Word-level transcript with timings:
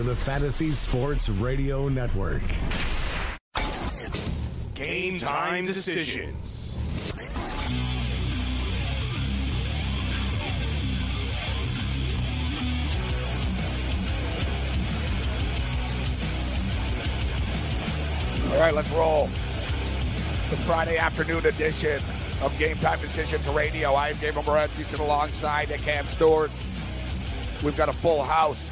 You're 0.00 0.08
listening 0.08 0.16
to 0.16 0.20
the 0.20 0.30
Fantasy 0.32 0.72
Sports 0.72 1.28
Radio 1.28 1.88
Network. 1.90 2.40
Game 4.72 5.18
time 5.18 5.66
decisions. 5.66 6.78
All 18.48 18.58
right, 18.58 18.74
let's 18.74 18.90
roll. 18.92 19.26
The 19.26 20.56
Friday 20.56 20.96
afternoon 20.96 21.44
edition 21.44 22.00
of 22.42 22.56
Game 22.58 22.78
Time 22.78 22.98
Decisions 23.00 23.46
Radio. 23.50 23.92
I 23.92 24.08
am 24.08 24.16
David 24.16 24.44
Morency, 24.44 24.82
sitting 24.82 25.04
alongside 25.04 25.68
Cam 25.68 26.06
Stewart. 26.06 26.50
We've 27.62 27.76
got 27.76 27.90
a 27.90 27.92
full 27.92 28.22
house 28.22 28.70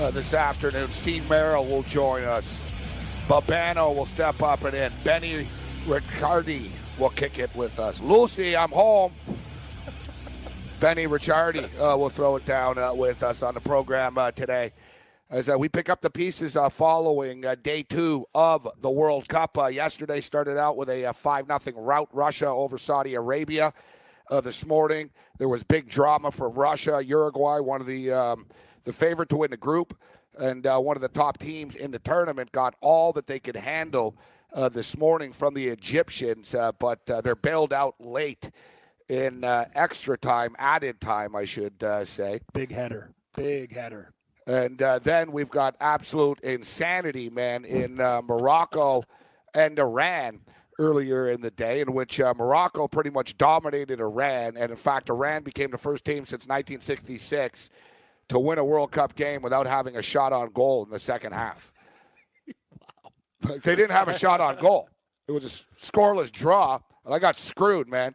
uh, 0.00 0.10
this 0.10 0.32
afternoon. 0.32 0.88
Steve 0.88 1.28
Merrill 1.28 1.66
will 1.66 1.82
join 1.82 2.24
us. 2.24 2.64
Babano 3.28 3.94
will 3.94 4.06
step 4.06 4.42
up 4.42 4.64
and 4.64 4.74
in. 4.74 4.90
Benny 5.04 5.46
Ricciardi 5.84 6.70
will 6.98 7.10
kick 7.10 7.38
it 7.38 7.54
with 7.54 7.78
us. 7.78 8.00
Lucy, 8.00 8.56
I'm 8.56 8.70
home. 8.70 9.12
Benny 10.80 11.06
Ricciardi 11.06 11.64
uh, 11.78 11.96
will 11.98 12.08
throw 12.08 12.36
it 12.36 12.46
down 12.46 12.78
uh, 12.78 12.94
with 12.94 13.22
us 13.22 13.42
on 13.42 13.52
the 13.52 13.60
program 13.60 14.16
uh, 14.16 14.30
today 14.30 14.72
as 15.28 15.50
uh, 15.50 15.56
we 15.58 15.68
pick 15.68 15.90
up 15.90 16.00
the 16.00 16.10
pieces 16.10 16.56
uh, 16.56 16.70
following 16.70 17.44
uh, 17.44 17.54
day 17.62 17.82
two 17.82 18.24
of 18.34 18.66
the 18.80 18.90
World 18.90 19.28
Cup. 19.28 19.58
Yesterday 19.70 20.22
started 20.22 20.56
out 20.56 20.78
with 20.78 20.88
a 20.88 21.12
5 21.12 21.46
0 21.62 21.80
rout 21.82 22.08
Russia 22.12 22.46
over 22.46 22.78
Saudi 22.78 23.14
Arabia. 23.14 23.74
This 24.44 24.64
morning, 24.64 25.10
there 25.38 25.48
was 25.48 25.64
big 25.64 25.88
drama 25.88 26.30
from 26.30 26.54
Russia. 26.54 27.02
Uruguay, 27.04 27.58
one 27.58 27.80
of 27.80 27.88
the, 27.88 28.12
um, 28.12 28.46
the 28.84 28.92
favorite 28.92 29.28
to 29.30 29.36
win 29.36 29.50
the 29.50 29.56
group, 29.56 29.98
and 30.38 30.66
uh, 30.66 30.78
one 30.78 30.96
of 30.96 31.02
the 31.02 31.08
top 31.08 31.38
teams 31.38 31.76
in 31.76 31.90
the 31.90 31.98
tournament, 31.98 32.52
got 32.52 32.74
all 32.80 33.12
that 33.12 33.26
they 33.26 33.40
could 33.40 33.56
handle 33.56 34.16
this 34.72 34.96
morning 34.96 35.32
from 35.32 35.54
the 35.54 35.68
Egyptians, 35.68 36.54
but 36.78 37.06
they're 37.06 37.36
bailed 37.36 37.72
out 37.72 37.94
late 38.00 38.50
in 39.08 39.44
extra 39.44 40.18
time, 40.18 40.54
added 40.58 41.00
time, 41.00 41.36
I 41.36 41.44
should 41.44 41.82
say. 42.04 42.40
Big 42.52 42.72
header. 42.72 43.12
Big 43.34 43.72
header. 43.72 44.12
And 44.46 44.82
uh, 44.82 44.98
then 44.98 45.30
we've 45.30 45.50
got 45.50 45.76
absolute 45.80 46.40
insanity, 46.40 47.30
man, 47.30 47.64
in 47.64 48.00
uh, 48.00 48.20
Morocco 48.22 49.04
and 49.54 49.78
Iran 49.78 50.40
earlier 50.78 51.28
in 51.28 51.40
the 51.40 51.52
day, 51.52 51.80
in 51.80 51.92
which 51.92 52.20
uh, 52.20 52.34
Morocco 52.36 52.88
pretty 52.88 53.10
much 53.10 53.38
dominated 53.38 54.00
Iran. 54.00 54.56
And 54.56 54.72
in 54.72 54.76
fact, 54.76 55.08
Iran 55.08 55.44
became 55.44 55.70
the 55.70 55.78
first 55.78 56.04
team 56.04 56.24
since 56.24 56.48
1966 56.48 57.70
to 58.30 58.38
win 58.38 58.58
a 58.58 58.64
World 58.64 58.92
Cup 58.92 59.16
game 59.16 59.42
without 59.42 59.66
having 59.66 59.96
a 59.96 60.02
shot 60.02 60.32
on 60.32 60.50
goal 60.52 60.84
in 60.84 60.90
the 60.90 60.98
second 60.98 61.32
half. 61.32 61.72
wow. 62.80 63.56
They 63.62 63.74
didn't 63.74 63.90
have 63.90 64.08
a 64.08 64.18
shot 64.18 64.40
on 64.40 64.56
goal. 64.56 64.88
It 65.28 65.32
was 65.32 65.44
a 65.44 65.84
scoreless 65.84 66.30
draw, 66.30 66.78
and 67.04 67.12
I 67.12 67.18
got 67.18 67.36
screwed, 67.36 67.88
man. 67.88 68.14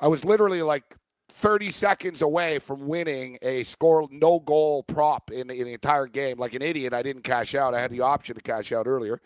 I 0.00 0.08
was 0.08 0.24
literally 0.24 0.62
like 0.62 0.96
30 1.28 1.70
seconds 1.70 2.22
away 2.22 2.58
from 2.58 2.86
winning 2.86 3.38
a 3.42 3.62
score 3.64 4.08
no 4.10 4.40
goal 4.40 4.84
prop 4.84 5.30
in, 5.30 5.50
in 5.50 5.64
the 5.64 5.72
entire 5.74 6.06
game. 6.06 6.38
Like 6.38 6.54
an 6.54 6.62
idiot, 6.62 6.94
I 6.94 7.02
didn't 7.02 7.22
cash 7.22 7.54
out. 7.54 7.74
I 7.74 7.80
had 7.80 7.90
the 7.90 8.00
option 8.00 8.34
to 8.34 8.40
cash 8.40 8.72
out 8.72 8.86
earlier. 8.86 9.20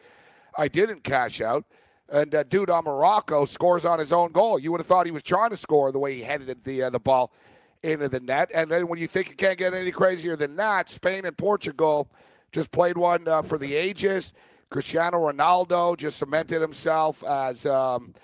I 0.58 0.66
didn't 0.66 1.04
cash 1.04 1.40
out. 1.40 1.64
And 2.08 2.34
uh, 2.34 2.42
dude 2.44 2.70
on 2.70 2.84
Morocco 2.84 3.44
scores 3.44 3.84
on 3.84 3.98
his 3.98 4.12
own 4.12 4.32
goal. 4.32 4.58
You 4.58 4.72
would 4.72 4.80
have 4.80 4.86
thought 4.86 5.06
he 5.06 5.12
was 5.12 5.22
trying 5.22 5.50
to 5.50 5.56
score 5.56 5.90
the 5.92 5.98
way 5.98 6.14
he 6.14 6.22
headed 6.22 6.62
the 6.64 6.82
uh, 6.84 6.90
the 6.90 7.00
ball 7.00 7.32
into 7.82 8.08
the 8.08 8.20
net. 8.20 8.50
And 8.54 8.70
then 8.70 8.88
when 8.88 8.98
you 8.98 9.06
think 9.06 9.30
it 9.30 9.38
can't 9.38 9.58
get 9.58 9.74
any 9.74 9.90
crazier 9.90 10.36
than 10.36 10.56
that, 10.56 10.88
Spain 10.88 11.24
and 11.24 11.36
Portugal 11.36 12.08
just 12.52 12.70
played 12.70 12.96
one 12.96 13.26
uh, 13.28 13.42
for 13.42 13.58
the 13.58 13.74
ages. 13.74 14.32
Cristiano 14.70 15.18
Ronaldo 15.18 15.96
just 15.96 16.18
cemented 16.18 16.60
himself 16.60 17.22
as 17.24 17.66
um, 17.66 18.14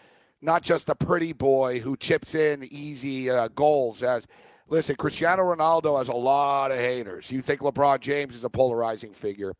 not 0.41 0.63
just 0.63 0.89
a 0.89 0.95
pretty 0.95 1.33
boy 1.33 1.79
who 1.79 1.97
chips 1.97 2.35
in 2.35 2.65
easy 2.71 3.31
uh, 3.31 3.49
goals. 3.49 4.03
As 4.03 4.27
listen, 4.69 4.97
Cristiano 4.97 5.43
Ronaldo 5.43 5.99
has 5.99 6.09
a 6.09 6.15
lot 6.15 6.73
of 6.73 6.79
haters. 6.79 7.31
You 7.31 7.41
think 7.41 7.61
LeBron 7.61 8.01
James 8.01 8.35
is 8.35 8.45
a 8.45 8.51
polarizing 8.51 9.13
figure? 9.13 9.55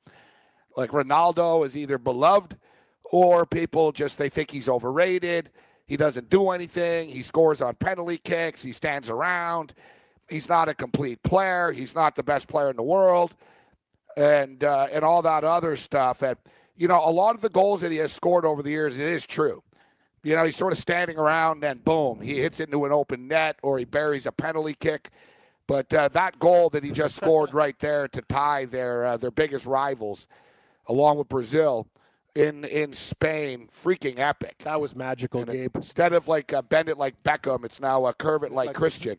Like 0.77 0.91
Ronaldo 0.91 1.65
is 1.65 1.77
either 1.77 1.99
beloved 1.99 2.57
or 3.05 3.47
people 3.47 3.93
just 3.93 4.19
they 4.19 4.29
think 4.29 4.51
he's 4.51 4.69
overrated. 4.69 5.51
He 5.93 5.99
doesn't 5.99 6.31
do 6.31 6.53
anything. 6.53 7.11
He 7.11 7.21
scores 7.21 7.61
on 7.61 7.75
penalty 7.75 8.17
kicks. 8.17 8.63
He 8.63 8.73
stands 8.73 9.11
around. 9.11 9.75
He's 10.31 10.49
not 10.49 10.71
a 10.71 10.75
complete 10.75 11.23
player. 11.23 11.71
He's 11.71 11.95
not 11.95 12.17
the 12.17 12.23
best 12.23 12.49
player 12.49 12.71
in 12.71 12.77
the 12.77 12.83
world, 12.83 13.35
and 14.17 14.65
uh, 14.65 14.87
and 14.91 15.05
all 15.05 15.21
that 15.21 15.45
other 15.45 15.77
stuff. 15.77 16.23
And 16.23 16.39
you 16.79 16.89
know, 16.89 17.07
a 17.07 17.13
lot 17.13 17.35
of 17.35 17.43
the 17.43 17.51
goals 17.51 17.83
that 17.83 17.93
he 17.93 17.99
has 17.99 18.11
scored 18.11 18.47
over 18.47 18.63
the 18.63 18.71
years, 18.71 18.97
it 18.97 19.07
is 19.07 19.27
true. 19.27 19.63
You 20.23 20.35
know, 20.35 20.47
he's 20.47 20.57
sort 20.57 20.73
of 20.73 20.79
standing 20.79 21.19
around 21.19 21.63
and 21.63 21.85
boom, 21.85 22.23
he 22.23 22.41
hits 22.41 22.59
into 22.59 22.87
an 22.87 22.93
open 22.93 23.29
net 23.29 23.59
or 23.63 23.79
he 23.79 23.85
buries 23.85 24.25
a 24.25 24.33
penalty 24.33 24.75
kick. 24.81 25.11
But 25.67 25.93
uh, 25.93 26.09
that 26.09 26.39
goal 26.39 26.71
that 26.71 26.85
he 26.85 26.91
just 26.91 27.17
scored 27.17 27.53
right 27.53 27.79
there 27.81 28.09
to 28.09 28.23
tie 28.23 28.65
their 28.65 29.05
uh, 29.05 29.17
their 29.19 29.31
biggest 29.31 29.67
rivals, 29.67 30.27
along 30.87 31.19
with 31.19 31.29
Brazil, 31.29 31.87
in 32.35 32.65
in 32.65 32.93
Spain, 32.93 33.69
freaking 33.85 34.19
epic. 34.19 34.59
That 34.65 34.81
was 34.81 34.97
magical, 34.97 35.41
And 35.43 35.51
Gabe. 35.51 35.77
Instead 35.77 36.13
of 36.13 36.29
like 36.29 36.53
uh, 36.53 36.63
bend 36.63 36.89
it 36.89 36.99
like 36.99 37.23
Beckham, 37.23 37.65
it's 37.65 37.81
now 37.81 38.05
uh, 38.05 38.13
curve 38.13 38.43
it 38.45 38.53
like 38.53 38.73
Christian. 38.75 39.17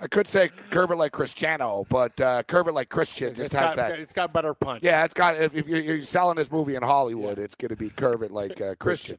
I 0.00 0.06
could 0.06 0.26
say 0.26 0.48
curve 0.70 0.90
it 0.90 0.96
like 0.96 1.12
Cristiano, 1.12 1.86
but 1.88 2.20
uh, 2.20 2.42
curve 2.44 2.68
it 2.68 2.72
like 2.72 2.88
Christian 2.88 3.34
just 3.34 3.46
It's 3.46 3.54
has 3.54 3.74
got, 3.74 3.76
that. 3.76 3.98
it's 4.00 4.12
got 4.12 4.32
better 4.32 4.54
punch. 4.54 4.82
Yeah, 4.84 5.04
it's 5.04 5.14
got. 5.14 5.36
If, 5.40 5.54
if 5.54 5.66
you're, 5.66 5.80
you're 5.80 6.02
selling 6.04 6.36
this 6.36 6.50
movie 6.50 6.76
in 6.76 6.82
Hollywood, 6.82 7.38
it's 7.38 7.54
going 7.54 7.70
to 7.70 7.76
be 7.76 7.90
curve 7.90 8.22
it 8.22 8.30
like 8.30 8.60
uh, 8.60 8.74
Christian. 8.78 9.18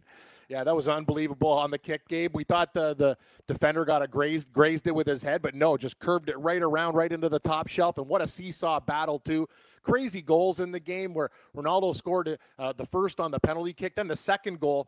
Yeah, 0.50 0.64
that 0.64 0.74
was 0.76 0.88
unbelievable 0.88 1.52
on 1.52 1.72
the 1.72 1.78
kick, 1.78 2.08
Gabe. 2.08 2.34
We 2.34 2.46
thought 2.46 2.74
the, 2.74 2.94
the 2.96 3.18
defender 3.48 3.84
got 3.84 4.02
a 4.02 4.08
grazed 4.08 4.54
grazed 4.54 4.88
it 4.88 4.96
with 4.96 5.06
his 5.06 5.22
head, 5.22 5.42
but 5.42 5.54
no, 5.54 5.76
just 5.76 6.00
curved 6.00 6.30
it 6.30 6.38
right 6.38 6.62
around, 6.62 6.96
right 6.96 7.12
into 7.12 7.28
the 7.28 7.40
top 7.40 7.68
shelf. 7.68 7.98
And 7.98 8.08
what 8.08 8.22
a 8.22 8.28
seesaw 8.28 8.80
battle 8.80 9.20
too! 9.20 9.48
Crazy 9.84 10.22
goals 10.22 10.62
in 10.62 10.72
the 10.72 10.80
game 10.80 11.14
where 11.14 11.32
Ronaldo 11.56 11.94
scored 11.94 12.38
uh, 12.58 12.72
the 12.72 12.86
first 12.86 13.20
on 13.20 13.32
the 13.32 13.42
penalty 13.42 13.74
kick, 13.74 13.96
then 13.96 14.08
the 14.08 14.16
second 14.16 14.62
goal. 14.62 14.88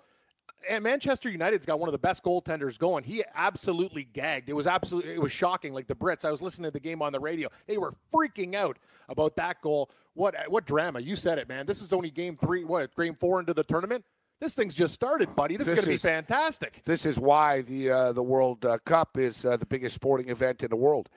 And 0.70 0.84
Manchester 0.84 1.30
United's 1.30 1.66
got 1.66 1.80
one 1.80 1.90
of 1.90 1.94
the 1.94 2.00
best 2.00 2.24
goaltenders 2.24 2.78
going. 2.78 3.04
He 3.04 3.24
absolutely 3.36 4.06
gagged. 4.06 4.50
It 4.50 4.54
was 4.54 4.66
absolutely 4.66 5.14
it 5.14 5.22
was 5.22 5.32
shocking. 5.32 5.74
Like 5.74 5.88
the 5.88 5.96
Brits, 5.96 6.24
I 6.24 6.32
was 6.32 6.42
listening 6.42 6.70
to 6.70 6.72
the 6.72 6.80
game 6.80 7.02
on 7.02 7.12
the 7.12 7.20
radio. 7.20 7.50
They 7.68 7.78
were 7.78 7.94
freaking 8.14 8.56
out 8.56 8.80
about 9.10 9.36
that 9.36 9.62
goal. 9.62 9.90
What 10.14 10.36
what 10.48 10.66
drama? 10.66 11.02
You 11.02 11.18
said 11.18 11.38
it, 11.38 11.50
man. 11.50 11.66
This 11.66 11.82
is 11.82 11.92
only 11.92 12.12
game 12.12 12.38
three. 12.38 12.64
What 12.64 12.96
game 12.96 13.16
four 13.20 13.42
into 13.42 13.54
the 13.54 13.64
tournament? 13.64 14.06
This 14.40 14.56
thing's 14.56 14.74
just 14.74 14.94
started, 14.94 15.36
buddy. 15.36 15.58
This, 15.58 15.68
This 15.68 15.80
is 15.80 15.86
going 15.86 15.98
to 15.98 16.04
be 16.04 16.10
fantastic. 16.10 16.82
This 16.86 17.06
is 17.06 17.20
why 17.20 17.62
the 17.62 17.90
uh, 17.90 18.14
the 18.14 18.24
World 18.24 18.64
uh, 18.64 18.78
Cup 18.86 19.18
is 19.18 19.44
uh, 19.44 19.58
the 19.58 19.66
biggest 19.66 19.96
sporting 19.96 20.30
event 20.30 20.64
in 20.64 20.70
the 20.70 20.78
world. 20.78 21.10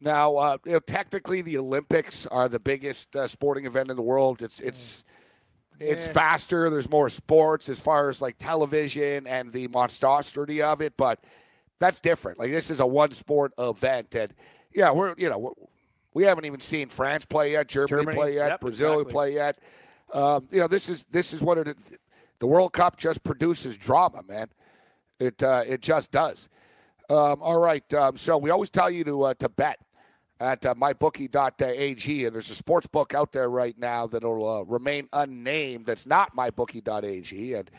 Now, 0.00 0.36
uh, 0.36 0.58
you 0.64 0.72
know, 0.72 0.80
technically, 0.80 1.42
the 1.42 1.58
Olympics 1.58 2.26
are 2.26 2.48
the 2.48 2.60
biggest 2.60 3.14
uh, 3.16 3.26
sporting 3.26 3.66
event 3.66 3.90
in 3.90 3.96
the 3.96 4.02
world. 4.02 4.42
It's 4.42 4.60
it's 4.60 5.04
it's 5.80 6.06
faster. 6.06 6.70
There's 6.70 6.88
more 6.88 7.08
sports 7.08 7.68
as 7.68 7.80
far 7.80 8.08
as 8.08 8.22
like 8.22 8.38
television 8.38 9.26
and 9.26 9.52
the 9.52 9.68
monstrosity 9.68 10.62
of 10.62 10.80
it, 10.80 10.96
but 10.96 11.18
that's 11.80 12.00
different. 12.00 12.38
Like 12.38 12.50
this 12.50 12.70
is 12.70 12.80
a 12.80 12.86
one 12.86 13.10
sport 13.10 13.52
event, 13.58 14.14
and 14.14 14.32
yeah, 14.72 14.90
we're 14.92 15.14
you 15.18 15.28
know 15.28 15.38
we're, 15.38 15.52
we 16.14 16.24
haven't 16.24 16.44
even 16.44 16.60
seen 16.60 16.88
France 16.88 17.24
play 17.24 17.52
yet, 17.52 17.68
Germany, 17.68 18.02
Germany, 18.02 18.16
play 18.16 18.34
yet, 18.34 18.48
yep, 18.50 18.60
Brazil 18.60 18.92
exactly. 19.00 19.12
play 19.12 19.34
yet. 19.34 19.58
Um, 20.12 20.46
you 20.50 20.60
know, 20.60 20.68
this 20.68 20.88
is 20.88 21.04
this 21.10 21.32
is 21.32 21.40
what 21.40 21.58
it. 21.58 21.76
The 22.42 22.48
World 22.48 22.72
Cup 22.72 22.96
just 22.96 23.22
produces 23.22 23.76
drama, 23.76 24.24
man. 24.28 24.48
It 25.20 25.40
uh, 25.44 25.62
it 25.64 25.80
just 25.80 26.10
does. 26.10 26.48
Um, 27.08 27.40
all 27.40 27.60
right, 27.60 27.94
um, 27.94 28.16
so 28.16 28.36
we 28.36 28.50
always 28.50 28.68
tell 28.68 28.90
you 28.90 29.04
to 29.04 29.22
uh, 29.22 29.34
to 29.34 29.48
bet 29.48 29.78
at 30.40 30.66
uh, 30.66 30.74
mybookie.ag, 30.74 32.26
and 32.26 32.34
there's 32.34 32.50
a 32.50 32.54
sports 32.56 32.88
book 32.88 33.14
out 33.14 33.30
there 33.30 33.48
right 33.48 33.78
now 33.78 34.08
that'll 34.08 34.48
uh, 34.48 34.62
remain 34.64 35.08
unnamed. 35.12 35.86
That's 35.86 36.04
not 36.04 36.34
mybookie.ag, 36.34 37.54
and 37.54 37.70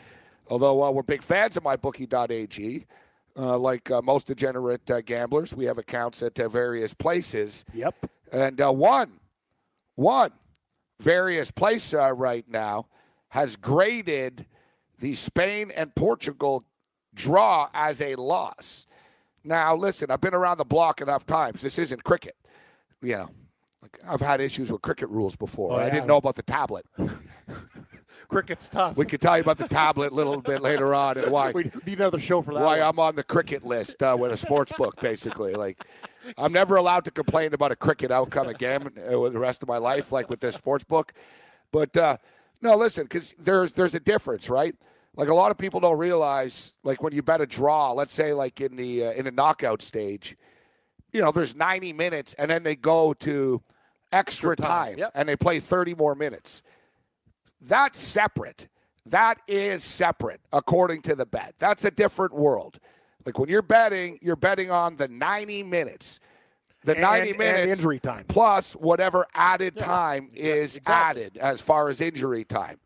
although 0.48 0.82
uh, 0.82 0.90
we're 0.90 1.02
big 1.02 1.22
fans 1.22 1.58
of 1.58 1.64
mybookie.ag, 1.64 2.86
uh, 3.36 3.58
like 3.58 3.90
uh, 3.90 4.00
most 4.00 4.28
degenerate 4.28 4.90
uh, 4.90 5.02
gamblers, 5.02 5.54
we 5.54 5.66
have 5.66 5.76
accounts 5.76 6.22
at 6.22 6.40
uh, 6.40 6.48
various 6.48 6.94
places. 6.94 7.66
Yep. 7.74 8.10
And 8.32 8.58
uh, 8.62 8.72
one, 8.72 9.20
one 9.96 10.30
various 11.00 11.50
place 11.50 11.92
uh, 11.92 12.14
right 12.14 12.48
now 12.48 12.86
has 13.28 13.56
graded 13.56 14.46
the 14.98 15.14
Spain 15.14 15.70
and 15.74 15.94
Portugal 15.94 16.64
draw 17.14 17.68
as 17.74 18.00
a 18.00 18.14
loss. 18.16 18.86
Now, 19.44 19.76
listen, 19.76 20.10
I've 20.10 20.20
been 20.20 20.34
around 20.34 20.58
the 20.58 20.64
block 20.64 21.00
enough 21.00 21.26
times. 21.26 21.60
This 21.60 21.78
isn't 21.78 22.02
cricket. 22.04 22.36
You 23.02 23.16
know, 23.16 23.30
like, 23.82 23.98
I've 24.08 24.20
had 24.20 24.40
issues 24.40 24.72
with 24.72 24.80
cricket 24.82 25.10
rules 25.10 25.36
before. 25.36 25.74
Oh, 25.74 25.76
I 25.76 25.90
didn't 25.90 26.06
know 26.06 26.16
about 26.16 26.36
the 26.36 26.42
tablet. 26.42 26.86
Cricket's 28.28 28.68
tough. 28.68 28.96
We 28.96 29.04
could 29.04 29.20
tell 29.20 29.36
you 29.36 29.42
about 29.42 29.58
the 29.58 29.68
tablet 29.68 30.12
a 30.12 30.14
little 30.14 30.40
bit 30.40 30.62
later 30.62 30.94
on 30.94 31.18
and 31.18 31.30
why 31.30 31.52
We 31.54 31.70
need 31.86 31.98
another 31.98 32.18
show 32.18 32.40
for 32.40 32.54
that. 32.54 32.62
why 32.62 32.78
one. 32.78 32.88
I'm 32.88 32.98
on 32.98 33.16
the 33.16 33.22
cricket 33.22 33.64
list 33.64 34.02
uh, 34.02 34.16
with 34.18 34.32
a 34.32 34.36
sports 34.36 34.72
book, 34.78 34.98
basically. 35.00 35.54
Like, 35.54 35.84
I'm 36.38 36.52
never 36.52 36.76
allowed 36.76 37.04
to 37.04 37.10
complain 37.10 37.52
about 37.52 37.70
a 37.70 37.76
cricket 37.76 38.10
outcome 38.10 38.48
again 38.48 38.90
uh, 39.12 39.20
with 39.20 39.34
the 39.34 39.38
rest 39.38 39.62
of 39.62 39.68
my 39.68 39.76
life, 39.76 40.10
like 40.10 40.30
with 40.30 40.40
this 40.40 40.54
sports 40.54 40.84
book. 40.84 41.12
But 41.70 41.96
uh, 41.96 42.16
no, 42.64 42.76
listen, 42.76 43.04
because 43.04 43.34
there's 43.38 43.74
there's 43.74 43.94
a 43.94 44.00
difference, 44.00 44.48
right? 44.48 44.74
Like 45.16 45.28
a 45.28 45.34
lot 45.34 45.50
of 45.50 45.58
people 45.58 45.80
don't 45.80 45.98
realize, 45.98 46.72
like 46.82 47.02
when 47.02 47.12
you 47.12 47.22
bet 47.22 47.40
a 47.40 47.46
draw, 47.46 47.92
let's 47.92 48.12
say 48.12 48.32
like 48.32 48.60
in 48.60 48.74
the 48.74 49.06
uh, 49.06 49.12
in 49.12 49.26
a 49.26 49.30
knockout 49.30 49.82
stage, 49.82 50.36
you 51.12 51.20
know, 51.20 51.30
there's 51.30 51.54
90 51.54 51.92
minutes, 51.92 52.34
and 52.34 52.50
then 52.50 52.62
they 52.62 52.74
go 52.74 53.12
to 53.14 53.62
extra 54.12 54.56
time, 54.56 54.68
time, 54.68 54.98
yep. 54.98 55.12
and 55.14 55.28
they 55.28 55.36
play 55.36 55.60
30 55.60 55.94
more 55.94 56.14
minutes. 56.14 56.62
That's 57.60 57.98
separate. 57.98 58.68
That 59.06 59.38
is 59.46 59.84
separate, 59.84 60.40
according 60.52 61.02
to 61.02 61.14
the 61.14 61.26
bet. 61.26 61.54
That's 61.58 61.84
a 61.84 61.90
different 61.90 62.34
world. 62.34 62.80
Like 63.26 63.38
when 63.38 63.50
you're 63.50 63.62
betting, 63.62 64.18
you're 64.22 64.36
betting 64.36 64.70
on 64.70 64.96
the 64.96 65.08
90 65.08 65.62
minutes. 65.64 66.18
The 66.84 66.92
And- 66.92 67.00
90 67.00 67.30
and 67.30 67.38
minutes 67.38 67.72
injury 67.78 67.98
time. 67.98 68.24
plus 68.28 68.74
whatever 68.74 69.26
added 69.34 69.78
time 69.78 70.30
is 70.34 70.76
exactly. 70.76 71.22
added 71.24 71.38
as 71.38 71.60
far 71.60 71.88
as 71.88 72.00
injury 72.00 72.44
time. 72.44 72.78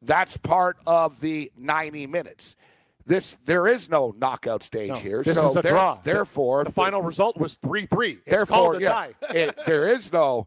That's 0.00 0.36
part 0.36 0.78
of 0.86 1.20
the 1.20 1.52
90 1.56 2.06
minutes. 2.06 2.56
This 3.04 3.36
there 3.44 3.66
is 3.66 3.90
no 3.90 4.14
knockout 4.16 4.62
stage 4.62 4.88
No, 4.88 4.94
here. 4.94 5.22
This 5.22 5.34
so 5.36 5.50
is 5.50 5.56
a 5.56 5.62
there- 5.62 5.72
draw. 5.72 5.98
Therefore, 6.02 6.64
the 6.64 6.70
final 6.72 7.02
result 7.02 7.36
was 7.36 7.56
three 7.56 7.84
three. 7.86 8.20
Therefore, 8.26 8.80
yeah, 8.80 9.08
it, 9.30 9.58
there 9.66 9.86
is 9.88 10.12
no 10.12 10.46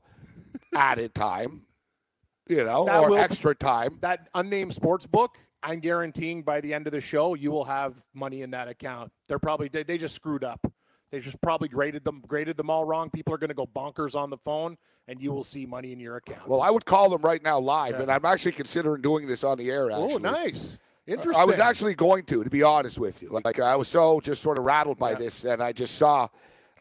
added 0.74 1.14
time, 1.14 1.64
you 2.48 2.64
know, 2.64 2.86
That 2.86 3.04
or 3.04 3.10
will- 3.12 3.18
extra 3.18 3.54
time. 3.54 3.98
that 4.02 4.30
unnamed 4.34 4.74
sports 4.74 5.06
book, 5.06 5.38
I'm 5.64 5.80
guaranteeing 5.80 6.44
by 6.44 6.62
the 6.62 6.74
end 6.74 6.88
of 6.88 6.94
the 6.94 7.02
show, 7.02 7.34
you 7.34 7.52
will 7.52 7.66
have 7.66 8.02
money 8.14 8.42
in 8.42 8.52
that 8.52 8.68
account. 8.70 9.12
They're 9.28 9.40
probably 9.40 9.68
they, 9.68 9.84
they 9.84 9.98
just 9.98 10.16
screwed 10.16 10.44
up. 10.46 10.66
They 11.12 11.20
just 11.20 11.40
probably 11.42 11.70
graded 11.70 12.04
them 12.04 12.22
graded 12.28 12.58
them 12.58 12.70
all 12.70 12.86
wrong. 12.86 13.10
People 13.10 13.34
are 13.34 13.38
going 13.38 13.50
to 13.50 13.56
go 13.56 13.68
bonkers 13.68 14.16
on 14.16 14.30
the 14.30 14.38
phone, 14.38 14.78
and 15.08 15.22
you 15.22 15.32
will 15.32 15.44
see 15.44 15.66
money 15.66 15.92
in 15.92 16.00
your 16.00 16.18
account. 16.18 16.48
Well, 16.48 16.62
I 16.62 16.70
would 16.70 16.86
call 16.86 17.10
them 17.10 17.22
right 17.22 17.42
now 17.44 17.60
live, 17.60 18.00
and 18.00 18.12
I'm 18.12 18.26
actually 18.26 18.54
considering 18.54 19.02
doing 19.02 19.28
this 19.28 19.44
on 19.44 19.58
the 19.58 19.70
air. 19.70 19.92
Actually, 19.92 20.14
oh, 20.14 20.18
nice, 20.18 20.78
interesting. 21.08 21.42
I 21.42 21.46
was 21.46 21.60
actually 21.60 21.94
going 21.94 22.24
to, 22.26 22.44
to 22.44 22.50
be 22.50 22.64
honest 22.64 22.98
with 23.00 23.22
you. 23.22 23.30
Like 23.30 23.60
I 23.60 23.76
was 23.76 23.88
so 23.88 24.20
just 24.20 24.42
sort 24.42 24.58
of 24.58 24.66
rattled 24.66 24.98
by 24.98 25.14
this, 25.14 25.46
and 25.46 25.62
I 25.62 25.72
just 25.72 25.96
saw. 25.96 26.24
I 26.26 26.30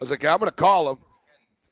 was 0.00 0.10
like, 0.10 0.24
I'm 0.24 0.38
going 0.38 0.50
to 0.50 0.56
call 0.56 0.90
him, 0.90 0.98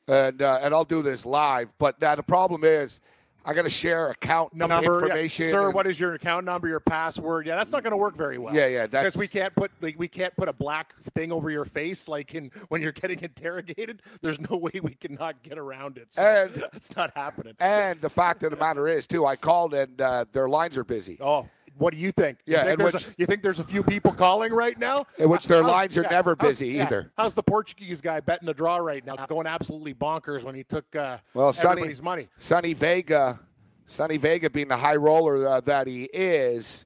and 0.07 0.41
uh, 0.41 0.59
and 0.61 0.73
I'll 0.73 0.85
do 0.85 1.01
this 1.01 1.25
live. 1.25 1.71
But 1.77 1.99
now 2.01 2.15
the 2.15 2.23
problem 2.23 2.63
is, 2.63 3.01
I 3.45 3.53
got 3.53 3.63
to 3.63 3.69
share 3.69 4.09
account 4.09 4.53
number, 4.53 4.75
yeah. 4.75 5.05
information. 5.05 5.49
sir. 5.49 5.65
and- 5.65 5.73
What 5.73 5.87
is 5.87 5.99
your 5.99 6.13
account 6.13 6.45
number? 6.45 6.67
Your 6.67 6.79
password? 6.79 7.45
Yeah, 7.45 7.55
that's 7.55 7.71
not 7.71 7.83
going 7.83 7.91
to 7.91 7.97
work 7.97 8.15
very 8.15 8.37
well. 8.37 8.55
Yeah, 8.55 8.67
yeah, 8.67 8.87
that's- 8.87 9.13
because 9.13 9.17
we 9.17 9.27
can't 9.27 9.53
put 9.55 9.71
like 9.81 9.97
we 9.99 10.07
can't 10.07 10.35
put 10.35 10.47
a 10.47 10.53
black 10.53 10.93
thing 11.13 11.31
over 11.31 11.49
your 11.49 11.65
face 11.65 12.07
like 12.07 12.35
in 12.35 12.51
when 12.69 12.81
you're 12.81 12.91
getting 12.93 13.19
interrogated. 13.21 14.01
There's 14.21 14.39
no 14.49 14.57
way 14.57 14.79
we 14.81 14.93
cannot 14.95 15.43
get 15.43 15.57
around 15.57 15.97
it. 15.97 16.13
So 16.13 16.23
And- 16.23 16.53
that's 16.71 16.95
not 16.95 17.11
happening. 17.15 17.55
And 17.59 17.99
the 18.01 18.09
fact 18.09 18.43
of 18.43 18.51
the 18.51 18.57
matter 18.57 18.87
is, 18.87 19.07
too, 19.07 19.25
I 19.25 19.35
called 19.35 19.73
and 19.73 19.99
uh, 20.01 20.25
their 20.31 20.47
lines 20.47 20.77
are 20.77 20.83
busy. 20.83 21.17
Oh, 21.19 21.49
what 21.77 21.93
do 21.93 21.99
you 21.99 22.11
think? 22.11 22.39
Yeah, 22.45 22.59
you 22.59 22.65
think, 22.65 22.79
there's 22.79 22.93
which- 22.93 23.07
a, 23.07 23.15
you 23.17 23.25
think 23.25 23.41
there's 23.41 23.59
a 23.59 23.63
few 23.63 23.83
people 23.83 24.11
calling 24.11 24.53
right 24.53 24.77
now? 24.77 25.05
In 25.17 25.29
which 25.29 25.47
their 25.47 25.63
lines 25.63 25.97
are 25.97 26.03
never 26.03 26.35
busy 26.35 26.67
yeah. 26.69 26.83
either. 26.83 27.11
How's 27.17 27.33
the 27.33 27.43
Portuguese 27.43 28.01
guy 28.01 28.19
betting 28.19 28.45
the 28.45 28.53
draw 28.53 28.77
right 28.77 29.05
now? 29.05 29.15
Going 29.15 29.47
absolutely 29.47 29.93
bonkers 29.93 30.43
when 30.43 30.55
he 30.55 30.63
took 30.63 30.95
uh, 30.95 31.17
Well, 31.33 31.53
Sonny, 31.53 31.81
everybody's 31.81 32.01
money. 32.01 32.27
Sonny 32.37 32.73
Vega, 32.73 33.39
Sonny 33.85 34.17
Vega 34.17 34.49
being 34.49 34.67
the 34.67 34.77
high 34.77 34.95
roller 34.95 35.47
uh, 35.47 35.61
that 35.61 35.87
he 35.87 36.05
is, 36.13 36.85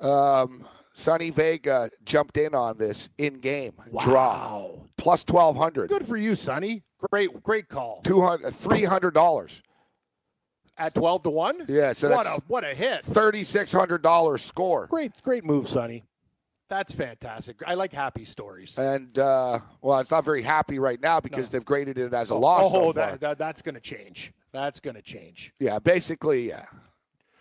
um, 0.00 0.66
Sonny 0.94 1.30
Vega 1.30 1.90
jumped 2.04 2.36
in 2.36 2.54
on 2.54 2.76
this 2.76 3.08
in 3.18 3.38
game 3.40 3.72
draw 4.00 4.68
plus 4.96 5.22
twelve 5.22 5.56
hundred. 5.56 5.88
Good 5.88 6.06
for 6.06 6.16
you, 6.16 6.34
Sonny. 6.34 6.82
Great, 7.12 7.42
great 7.44 7.68
call. 7.68 8.00
Two 8.02 8.20
hundred, 8.20 8.52
three 8.52 8.82
hundred 8.82 9.14
dollars, 9.14 9.62
At 10.78 10.94
twelve 10.94 11.22
to 11.24 11.30
one. 11.30 11.64
Yeah, 11.68 11.92
so 11.92 12.10
what 12.10 12.26
a 12.26 12.40
what 12.46 12.64
a 12.64 12.74
hit. 12.74 13.04
thirty 13.04 13.42
six 13.42 13.72
hundred 13.72 14.02
dollars 14.02 14.42
score, 14.42 14.86
Great, 14.86 15.12
great 15.22 15.44
move, 15.44 15.68
Sonny. 15.68 16.04
That's 16.68 16.92
fantastic. 16.92 17.56
I 17.66 17.74
like 17.74 17.92
happy 17.92 18.24
stories. 18.24 18.78
and 18.78 19.18
uh, 19.18 19.58
well, 19.80 19.98
it's 20.00 20.10
not 20.10 20.24
very 20.24 20.42
happy 20.42 20.78
right 20.78 21.00
now 21.00 21.18
because 21.18 21.48
they've 21.50 21.64
graded 21.64 21.96
it 21.98 22.12
as 22.12 22.30
a 22.30 22.34
loss. 22.34 22.70
oh, 22.72 22.88
so 22.88 22.92
that, 22.92 23.20
that 23.20 23.38
that's 23.38 23.62
going 23.62 23.74
to 23.74 23.80
change. 23.80 24.32
That's 24.52 24.78
going 24.78 24.96
to 24.96 25.02
change. 25.02 25.52
yeah, 25.58 25.78
basically, 25.78 26.48
yeah. 26.48 26.66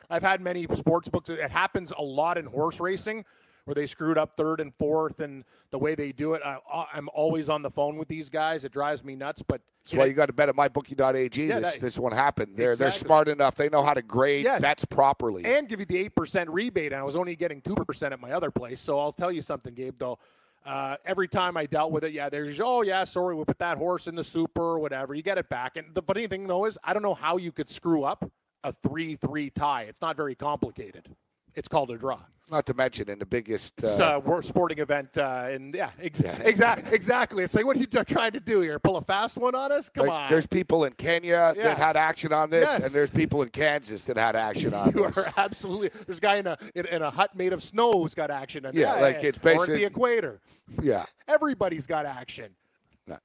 I've 0.09 0.23
had 0.23 0.39
many 0.41 0.65
sports 0.75 1.09
books. 1.09 1.29
It 1.29 1.51
happens 1.51 1.91
a 1.97 2.01
lot 2.01 2.37
in 2.37 2.45
horse 2.45 2.79
racing 2.79 3.25
where 3.67 3.75
they 3.75 3.85
screwed 3.85 4.17
up 4.17 4.37
third 4.37 4.61
and 4.61 4.73
fourth 4.79 5.19
and 5.19 5.43
the 5.71 5.77
way 5.77 5.93
they 5.93 6.13
do 6.13 6.33
it. 6.35 6.41
I, 6.45 6.57
I'm 6.93 7.09
always 7.13 7.49
on 7.49 7.61
the 7.61 7.69
phone 7.69 7.97
with 7.97 8.07
these 8.07 8.29
guys. 8.29 8.63
It 8.63 8.71
drives 8.71 9.03
me 9.03 9.15
nuts. 9.17 9.41
But 9.45 9.61
That's 9.83 9.93
why 9.95 10.05
you 10.05 10.13
got 10.13 10.27
to 10.27 10.33
bet 10.33 10.47
at 10.47 10.55
mybookie.ag. 10.55 11.45
Yeah, 11.45 11.59
this 11.59 11.73
that- 11.73 11.81
this 11.81 11.99
one 11.99 12.13
happened. 12.13 12.55
They're 12.55 12.77
they're 12.77 12.91
smart 12.91 13.27
enough. 13.27 13.55
They 13.55 13.67
know 13.67 13.83
how 13.83 13.93
to 13.93 14.01
grade 14.01 14.45
Yes. 14.45 14.61
bets 14.61 14.85
properly. 14.85 15.43
and 15.43 15.67
give 15.67 15.81
you 15.81 15.85
the 15.85 15.97
eight 15.97 16.15
percent 16.15 16.49
rebate. 16.49 16.93
And 16.93 16.99
I 17.01 17.03
was 17.03 17.17
only 17.17 17.35
getting 17.35 17.59
two 17.61 17.75
percent 17.75 18.13
at 18.13 18.21
my 18.21 18.31
other 18.31 18.51
place. 18.51 18.79
So 18.79 18.99
I'll 18.99 19.11
tell 19.11 19.31
you 19.33 19.41
something, 19.41 19.73
Gabe. 19.73 19.97
Though 19.97 20.17
uh, 20.65 20.95
every 21.05 21.27
time 21.27 21.57
I 21.57 21.65
dealt 21.65 21.91
with 21.91 22.05
it, 22.05 22.13
yeah, 22.13 22.29
there's 22.29 22.61
oh 22.61 22.83
yeah, 22.83 23.03
sorry, 23.03 23.35
we 23.35 23.43
put 23.43 23.59
that 23.59 23.77
horse 23.77 24.07
in 24.07 24.15
the 24.15 24.23
super 24.23 24.61
or 24.61 24.79
whatever. 24.79 25.13
You 25.13 25.23
get 25.23 25.37
it 25.37 25.49
back. 25.49 25.75
And 25.75 25.93
the 25.93 26.01
funny 26.01 26.27
thing 26.27 26.47
though 26.47 26.63
is, 26.65 26.77
I 26.85 26.93
don't 26.93 27.03
know 27.03 27.13
how 27.15 27.35
you 27.35 27.51
could 27.51 27.69
screw 27.69 28.03
up 28.05 28.29
a 28.63 28.71
three-three 28.71 29.49
tie. 29.49 29.83
It's 29.83 30.01
not 30.01 30.15
very 30.15 30.35
complicated. 30.35 31.13
It's 31.53 31.67
called 31.67 31.91
a 31.91 31.97
draw. 31.97 32.19
Not 32.49 32.65
to 32.67 32.73
mention 32.73 33.09
in 33.09 33.19
the 33.19 33.25
biggest. 33.25 33.83
Uh, 33.83 34.21
a 34.25 34.43
sporting 34.43 34.79
event, 34.79 35.17
uh, 35.17 35.47
and 35.49 35.75
yeah, 35.75 35.89
ex- 36.01 36.21
exactly, 36.21 36.93
exactly. 36.95 37.43
It's 37.43 37.53
like, 37.53 37.65
what 37.65 37.75
are 37.75 37.79
you 37.79 37.87
trying 37.87 38.31
to 38.31 38.39
do 38.39 38.61
here? 38.61 38.79
Pull 38.79 38.95
a 38.95 39.01
fast 39.01 39.35
one 39.37 39.53
on 39.53 39.69
us? 39.73 39.89
Come 39.89 40.07
like, 40.07 40.23
on. 40.23 40.29
There's 40.29 40.47
people 40.47 40.85
in 40.85 40.93
Kenya 40.93 41.53
Yeah. 41.57 41.63
that 41.63 41.77
had 41.77 41.97
action 41.97 42.31
on 42.31 42.49
this, 42.49 42.69
Yes. 42.69 42.85
and 42.85 42.95
there's 42.95 43.09
people 43.09 43.41
in 43.41 43.49
Kansas 43.49 44.05
that 44.05 44.15
had 44.15 44.37
action 44.37 44.73
on 44.73 44.91
You 44.95 45.07
this. 45.07 45.17
are 45.17 45.33
absolutely. 45.35 45.89
There's 46.05 46.19
a 46.19 46.21
guy 46.21 46.35
in 46.35 46.47
a 46.47 46.57
in, 46.73 46.85
in 46.85 47.01
a 47.01 47.09
hut 47.09 47.35
made 47.35 47.51
of 47.51 47.61
snow 47.61 47.91
who's 48.01 48.15
got 48.15 48.31
action. 48.31 48.65
And 48.65 48.73
Yeah, 48.73 48.93
like, 48.93 49.21
it's 49.25 49.37
or 49.43 49.63
at 49.63 49.67
the 49.67 49.83
equator. 49.83 50.39
Yeah, 50.81 51.03
Everybody's 51.27 51.85
got 51.85 52.05
action. 52.05 52.55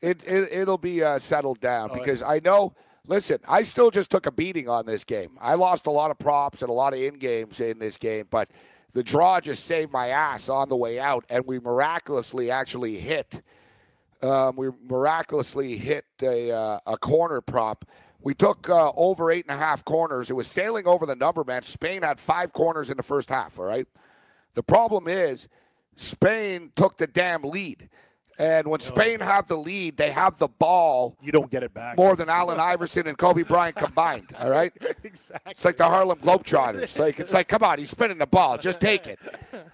it, 0.00 0.23
it 0.25 0.49
it'll 0.52 0.78
be 0.78 1.00
uh, 1.04 1.20
settled 1.20 1.61
down 1.61 1.90
Oh, 1.92 1.94
because 1.94 2.23
I 2.25 2.40
know. 2.40 2.75
Listen, 3.04 3.38
I 3.49 3.64
still 3.64 3.90
just 3.90 4.11
took 4.12 4.26
a 4.26 4.30
beating 4.30 4.68
on 4.68 4.87
this 4.87 5.02
game. 5.02 5.37
I 5.40 5.54
lost 5.54 5.87
a 5.87 5.90
lot 5.90 6.12
of 6.12 6.18
props 6.20 6.62
and 6.62 6.70
a 6.70 6.73
lot 6.73 6.92
of 6.92 7.00
in 7.00 7.14
games 7.14 7.61
in 7.61 7.80
this 7.80 7.97
game, 7.99 8.28
but 8.30 8.49
the 8.92 9.02
draw 9.02 9.40
just 9.40 9.64
saved 9.64 9.92
my 9.92 10.08
ass 10.08 10.49
on 10.49 10.68
the 10.68 10.76
way 10.76 11.00
out, 11.00 11.25
and 11.30 11.46
we 11.46 11.58
miraculously 11.58 12.50
actually 12.50 12.99
hit. 12.99 13.42
Um, 14.22 14.56
we 14.56 14.68
miraculously 14.88 15.76
hit 15.76 16.04
a 16.22 16.52
uh, 16.52 16.78
a 16.87 16.96
corner 16.96 17.40
prop. 17.40 17.84
We 18.20 18.34
took 18.34 18.68
uh, 18.68 18.92
over 18.94 19.30
eight 19.30 19.46
and 19.49 19.56
a 19.56 19.58
half 19.58 19.84
corners. 19.84 20.30
It 20.30 20.34
was 20.34 20.46
sailing 20.46 20.87
over 20.87 21.06
the 21.06 21.16
number, 21.16 21.42
man. 21.42 21.62
Spain 21.62 22.02
had 22.02 22.20
five 22.20 22.52
corners 22.52 22.90
in 22.90 22.96
the 22.96 23.02
first 23.02 23.28
half. 23.30 23.58
All 23.58 23.64
right. 23.64 23.87
The 24.54 24.62
problem 24.62 25.08
is 25.08 25.49
Spain 25.96 26.70
took 26.76 26.99
the 26.99 27.06
damn 27.06 27.42
lead. 27.42 27.88
And 28.38 28.66
when 28.66 28.80
Spain 28.80 29.20
have 29.20 29.46
the 29.46 29.56
lead, 29.56 29.96
they 29.96 30.10
have 30.10 30.38
the 30.38 30.48
ball 30.48 31.16
You 31.22 31.32
don't 31.32 31.50
get 31.50 31.62
it 31.62 31.74
back. 31.74 31.96
more 31.96 32.16
than 32.16 32.28
Allen 32.28 32.58
Iverson 32.58 33.06
and 33.06 33.16
Kobe 33.18 33.42
Bryant 33.42 33.76
combined. 33.76 34.32
All 34.40 34.50
right? 34.50 34.72
exactly. 35.04 35.50
It's 35.50 35.64
like 35.64 35.76
the 35.76 35.84
Harlem 35.88 36.18
Globetrotters. 36.18 36.98
Like 37.02 37.20
it's 37.20 37.32
like, 37.32 37.48
come 37.48 37.62
on, 37.64 37.78
he's 37.78 37.90
spinning 37.90 38.18
the 38.18 38.26
ball. 38.26 38.58
Just 38.58 38.80
take 38.80 39.06
it. 39.06 39.18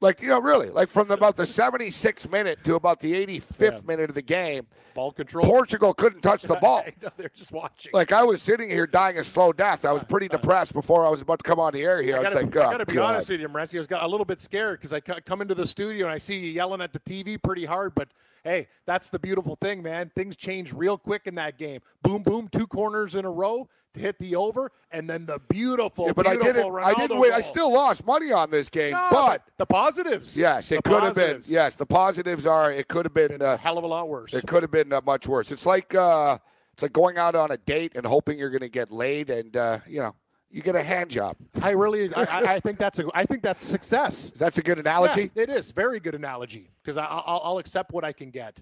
Like, 0.00 0.20
you 0.20 0.28
know, 0.28 0.40
really, 0.40 0.68
like 0.68 0.90
from 0.90 1.10
about 1.10 1.36
the 1.36 1.44
76th 1.44 2.30
minute 2.30 2.62
to 2.64 2.74
about 2.74 3.00
the 3.00 3.14
85th 3.26 3.86
minute 3.86 4.10
of 4.10 4.14
the 4.14 4.20
game, 4.22 4.66
Ball 4.94 5.12
control. 5.12 5.44
Portugal 5.44 5.92
couldn't 5.92 6.20
touch 6.22 6.42
the 6.42 6.54
ball. 6.62 6.78
I 6.78 6.92
know, 7.02 7.10
they're 7.16 7.30
just 7.34 7.52
watching. 7.52 7.90
Like 7.92 8.12
I 8.12 8.22
was 8.22 8.40
sitting 8.40 8.70
here 8.70 8.86
dying 8.86 9.18
a 9.18 9.24
slow 9.24 9.52
death. 9.52 9.84
I 9.84 9.92
was 9.92 10.04
pretty 10.08 10.28
depressed 10.28 10.72
before 10.72 11.06
I 11.06 11.10
was 11.10 11.20
about 11.20 11.40
to 11.40 11.48
come 11.48 11.60
on 11.60 11.72
the 11.72 11.82
air 11.82 12.00
here. 12.00 12.16
I, 12.16 12.18
I 12.18 12.20
was 12.22 12.32
gotta, 12.32 12.44
like, 12.46 12.56
I 12.56 12.60
oh, 12.60 12.70
gotta 12.70 12.86
be 12.86 12.98
honest 12.98 13.28
with 13.28 13.40
you, 13.40 13.48
Morency. 13.48 13.76
I 13.76 13.78
was 13.78 13.86
got 13.86 14.02
a 14.02 14.08
little 14.08 14.24
bit 14.24 14.40
scared 14.40 14.80
because 14.80 14.92
I 14.92 15.00
come 15.00 15.42
into 15.42 15.54
the 15.54 15.66
studio 15.66 16.06
and 16.06 16.14
I 16.14 16.18
see 16.18 16.38
you 16.38 16.50
yelling 16.50 16.80
at 16.80 16.92
the 16.92 17.00
TV 17.00 17.40
pretty 17.42 17.64
hard. 17.64 17.94
But 17.94 18.08
hey, 18.44 18.68
that's 18.86 19.08
the 19.10 19.18
beautiful 19.18 19.56
thing, 19.60 19.82
man. 19.82 20.10
Things 20.14 20.36
change 20.36 20.72
real 20.72 20.96
quick 20.98 21.22
in 21.26 21.34
that 21.36 21.58
game. 21.58 21.80
Boom, 22.02 22.22
boom, 22.22 22.48
two 22.52 22.66
corners 22.66 23.14
in 23.14 23.24
a 23.24 23.30
row 23.30 23.68
to 23.94 24.00
hit 24.00 24.18
the 24.18 24.36
over, 24.36 24.70
and 24.90 25.08
then 25.08 25.24
the 25.24 25.40
beautiful, 25.48 26.06
Yeah, 26.06 26.12
but 26.14 26.26
I 26.26 26.34
didn't. 26.36 26.74
I 26.76 26.94
didn't 26.94 27.18
win. 27.18 27.32
I 27.32 27.40
still 27.40 27.72
lost 27.72 28.04
money 28.04 28.32
on 28.32 28.50
this 28.50 28.68
game, 28.68 28.92
No, 28.92 29.08
but 29.10 29.42
the 29.56 29.66
positives. 29.66 30.36
yes, 30.36 30.70
it 30.72 30.82
could 30.84 31.02
have 31.02 31.14
been. 31.14 31.42
Yes, 31.46 31.76
the 31.76 31.86
positives 31.86 32.44
are. 32.46 32.72
It 32.72 32.88
could 32.88 33.06
have 33.06 33.14
been. 33.14 33.40
a 33.40 33.44
Uh, 33.44 33.56
hell 33.56 33.78
of 33.78 33.84
a 33.84 33.86
lot 33.86 34.08
worse. 34.08 34.34
it 34.34 34.46
could 34.46 34.62
have 34.62 34.72
been 34.72 34.92
uh, 34.92 35.00
much 35.06 35.26
worse. 35.28 35.50
It's 35.52 35.64
like 35.66 35.94
uh, 35.94 36.38
It's 36.72 36.82
like 36.82 36.92
going 36.92 37.18
out 37.18 37.36
on 37.36 37.52
a 37.52 37.56
date 37.56 37.92
and 37.96 38.04
hoping 38.04 38.36
you're 38.36 38.50
going 38.50 38.62
to 38.62 38.68
get 38.68 38.90
laid, 38.90 39.30
and 39.30 39.56
uh, 39.56 39.78
you 39.88 40.00
know 40.02 40.14
you 40.54 40.62
get 40.62 40.76
a 40.76 40.82
hand 40.82 41.10
job. 41.10 41.36
I 41.60 41.70
really, 41.70 42.14
I, 42.14 42.54
I- 42.54 42.60
think 42.60 42.78
that's 42.78 43.00
a, 43.00 43.06
I 43.12 43.24
think 43.24 43.42
that's 43.42 43.60
success. 43.60 44.30
That's 44.30 44.56
a 44.58 44.62
good 44.62 44.78
analogy. 44.78 45.30
Yeah, 45.34 45.42
it 45.42 45.50
is 45.50 45.72
very 45.72 45.98
good 45.98 46.14
analogy 46.14 46.70
because 46.82 46.96
I'll, 46.96 47.40
I'll 47.42 47.58
accept 47.58 47.92
what 47.92 48.04
I 48.04 48.12
can 48.12 48.30
get. 48.30 48.60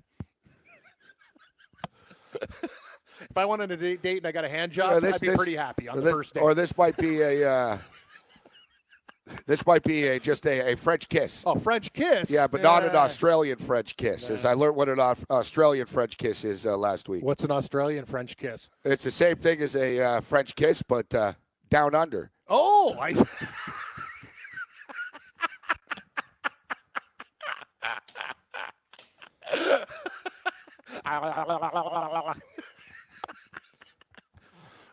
if 2.42 3.36
I 3.36 3.44
went 3.44 3.60
on 3.60 3.70
a 3.70 3.76
date 3.76 4.04
and 4.04 4.26
I 4.26 4.32
got 4.32 4.46
a 4.46 4.48
hand 4.48 4.72
job, 4.72 5.02
this- 5.02 5.16
I'd 5.16 5.20
be 5.20 5.28
this- 5.28 5.36
pretty 5.36 5.54
happy 5.54 5.86
on 5.86 5.96
the 5.96 6.02
this- 6.02 6.12
first 6.12 6.34
date. 6.34 6.40
Or 6.40 6.54
this 6.54 6.76
might 6.78 6.96
be 6.96 7.20
a. 7.20 7.48
Uh, 7.48 7.78
this 9.46 9.64
might 9.66 9.82
be 9.84 10.08
a, 10.08 10.18
just 10.18 10.44
a, 10.46 10.72
a 10.72 10.76
French 10.76 11.08
kiss. 11.08 11.44
oh, 11.46 11.54
French 11.54 11.92
kiss. 11.92 12.28
Yeah, 12.30 12.48
but 12.48 12.60
not 12.60 12.82
an 12.82 12.96
Australian 12.96 13.56
French 13.56 13.96
kiss. 13.96 14.28
As 14.28 14.44
I 14.44 14.54
learned 14.54 14.76
what 14.76 14.88
an 14.88 14.98
Aus- 14.98 15.24
Australian 15.30 15.86
French 15.86 16.18
kiss 16.18 16.44
is 16.44 16.66
uh, 16.66 16.76
last 16.76 17.08
week. 17.08 17.22
What's 17.22 17.44
an 17.44 17.50
Australian 17.52 18.04
French 18.04 18.36
kiss? 18.36 18.68
It's 18.84 19.04
the 19.04 19.10
same 19.12 19.36
thing 19.36 19.60
as 19.60 19.76
a 19.76 20.00
uh, 20.00 20.20
French 20.20 20.56
kiss, 20.56 20.82
but 20.82 21.14
uh, 21.14 21.32
down 21.72 21.94
under. 21.94 22.30
Oh, 22.48 22.96
I. 23.00 23.14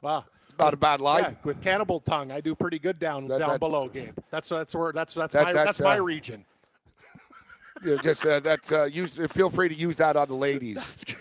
wow. 0.02 0.24
Not 0.58 0.74
a 0.74 0.78
bad 0.78 1.02
line. 1.02 1.24
Yeah, 1.24 1.34
with 1.44 1.62
cannibal 1.62 2.00
tongue, 2.00 2.32
I 2.32 2.40
do 2.42 2.56
pretty 2.56 2.80
good 2.80 2.98
down 3.00 3.28
That- 3.28 3.40
down 3.40 3.50
that- 3.50 3.60
below, 3.60 3.90
Gabe. 3.90 4.18
That's 4.32 4.48
that's 4.50 4.74
where 4.74 4.94
that's 4.94 5.14
that's 5.14 5.34
That- 5.34 5.44
my 5.44 5.54
that's, 5.54 5.66
that's, 5.66 5.82
my 5.82 6.00
uh, 6.00 6.04
region. 6.04 6.46
You 7.84 7.96
know, 7.96 8.02
just 8.02 8.26
uh, 8.26 8.40
that's 8.40 8.72
uh, 8.72 8.86
use. 8.86 9.20
Feel 9.32 9.50
free 9.50 9.68
to 9.70 9.76
use 9.76 9.98
that 9.98 10.16
on 10.18 10.28
the 10.30 10.36
ladies. 10.36 11.06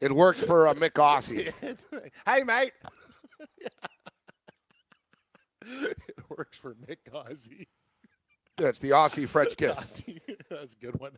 It 0.00 0.14
works 0.14 0.40
for 0.42 0.68
uh, 0.68 0.74
Mick 0.74 0.92
Aussie. 0.92 1.52
hey, 2.26 2.44
mate. 2.44 2.72
It 5.64 5.96
works 6.28 6.58
for 6.58 6.74
Mick 6.74 6.98
Ozzy. 7.12 7.66
That's 8.56 8.78
the 8.78 8.90
Aussie 8.90 9.28
French 9.28 9.56
kiss. 9.56 10.02
That's 10.50 10.74
a 10.74 10.76
good 10.76 10.98
one. 10.98 11.12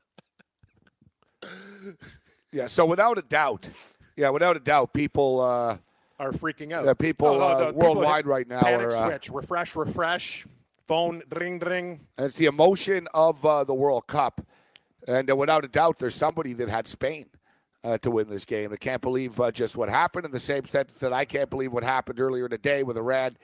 Yeah. 2.52 2.66
So 2.66 2.84
without 2.84 3.18
a 3.18 3.22
doubt, 3.22 3.68
yeah, 4.16 4.28
without 4.30 4.56
a 4.56 4.60
doubt, 4.60 4.92
people. 4.92 5.40
Uh, 5.40 5.78
Are 6.18 6.32
freaking 6.32 6.72
out. 6.72 6.84
Yeah, 6.84 6.94
people, 6.94 7.28
Oh, 7.28 7.38
no, 7.38 7.44
uh, 7.44 7.58
no, 7.58 7.66
people 7.72 7.80
worldwide 7.80 8.24
hit 8.24 8.30
right 8.30 8.48
now 8.48 8.60
Panic 8.60 8.86
are, 8.86 8.92
uh, 8.96 9.06
switch. 9.08 9.30
Refresh, 9.30 9.76
refresh. 9.76 10.46
Phone, 10.86 11.22
ring, 11.34 11.58
ring. 11.60 12.00
And 12.18 12.26
it's 12.26 12.36
the 12.36 12.46
emotion 12.46 13.08
of 13.14 13.44
uh, 13.46 13.64
the 13.64 13.74
World 13.74 14.06
Cup. 14.06 14.44
And 15.08 15.30
uh, 15.30 15.36
without 15.36 15.64
a 15.64 15.68
doubt, 15.68 15.98
there's 15.98 16.14
somebody 16.16 16.52
that 16.54 16.68
had 16.68 16.86
Spain 16.86 17.26
uh, 17.84 17.98
to 17.98 18.10
win 18.10 18.28
this 18.28 18.44
game. 18.44 18.72
I 18.72 18.76
can't 18.76 19.02
believe 19.02 19.40
uh, 19.40 19.50
just 19.50 19.76
what 19.76 19.88
happened 19.88 20.26
in 20.26 20.32
the 20.32 20.40
same 20.40 20.64
sentence 20.64 20.98
that 20.98 21.12
I 21.12 21.24
can't 21.24 21.50
believe 21.50 21.72
what 21.72 21.84
happened 21.84 22.20
earlier 22.20 22.48
today 22.48 22.82
with 22.82 22.96
Iran 22.96 23.36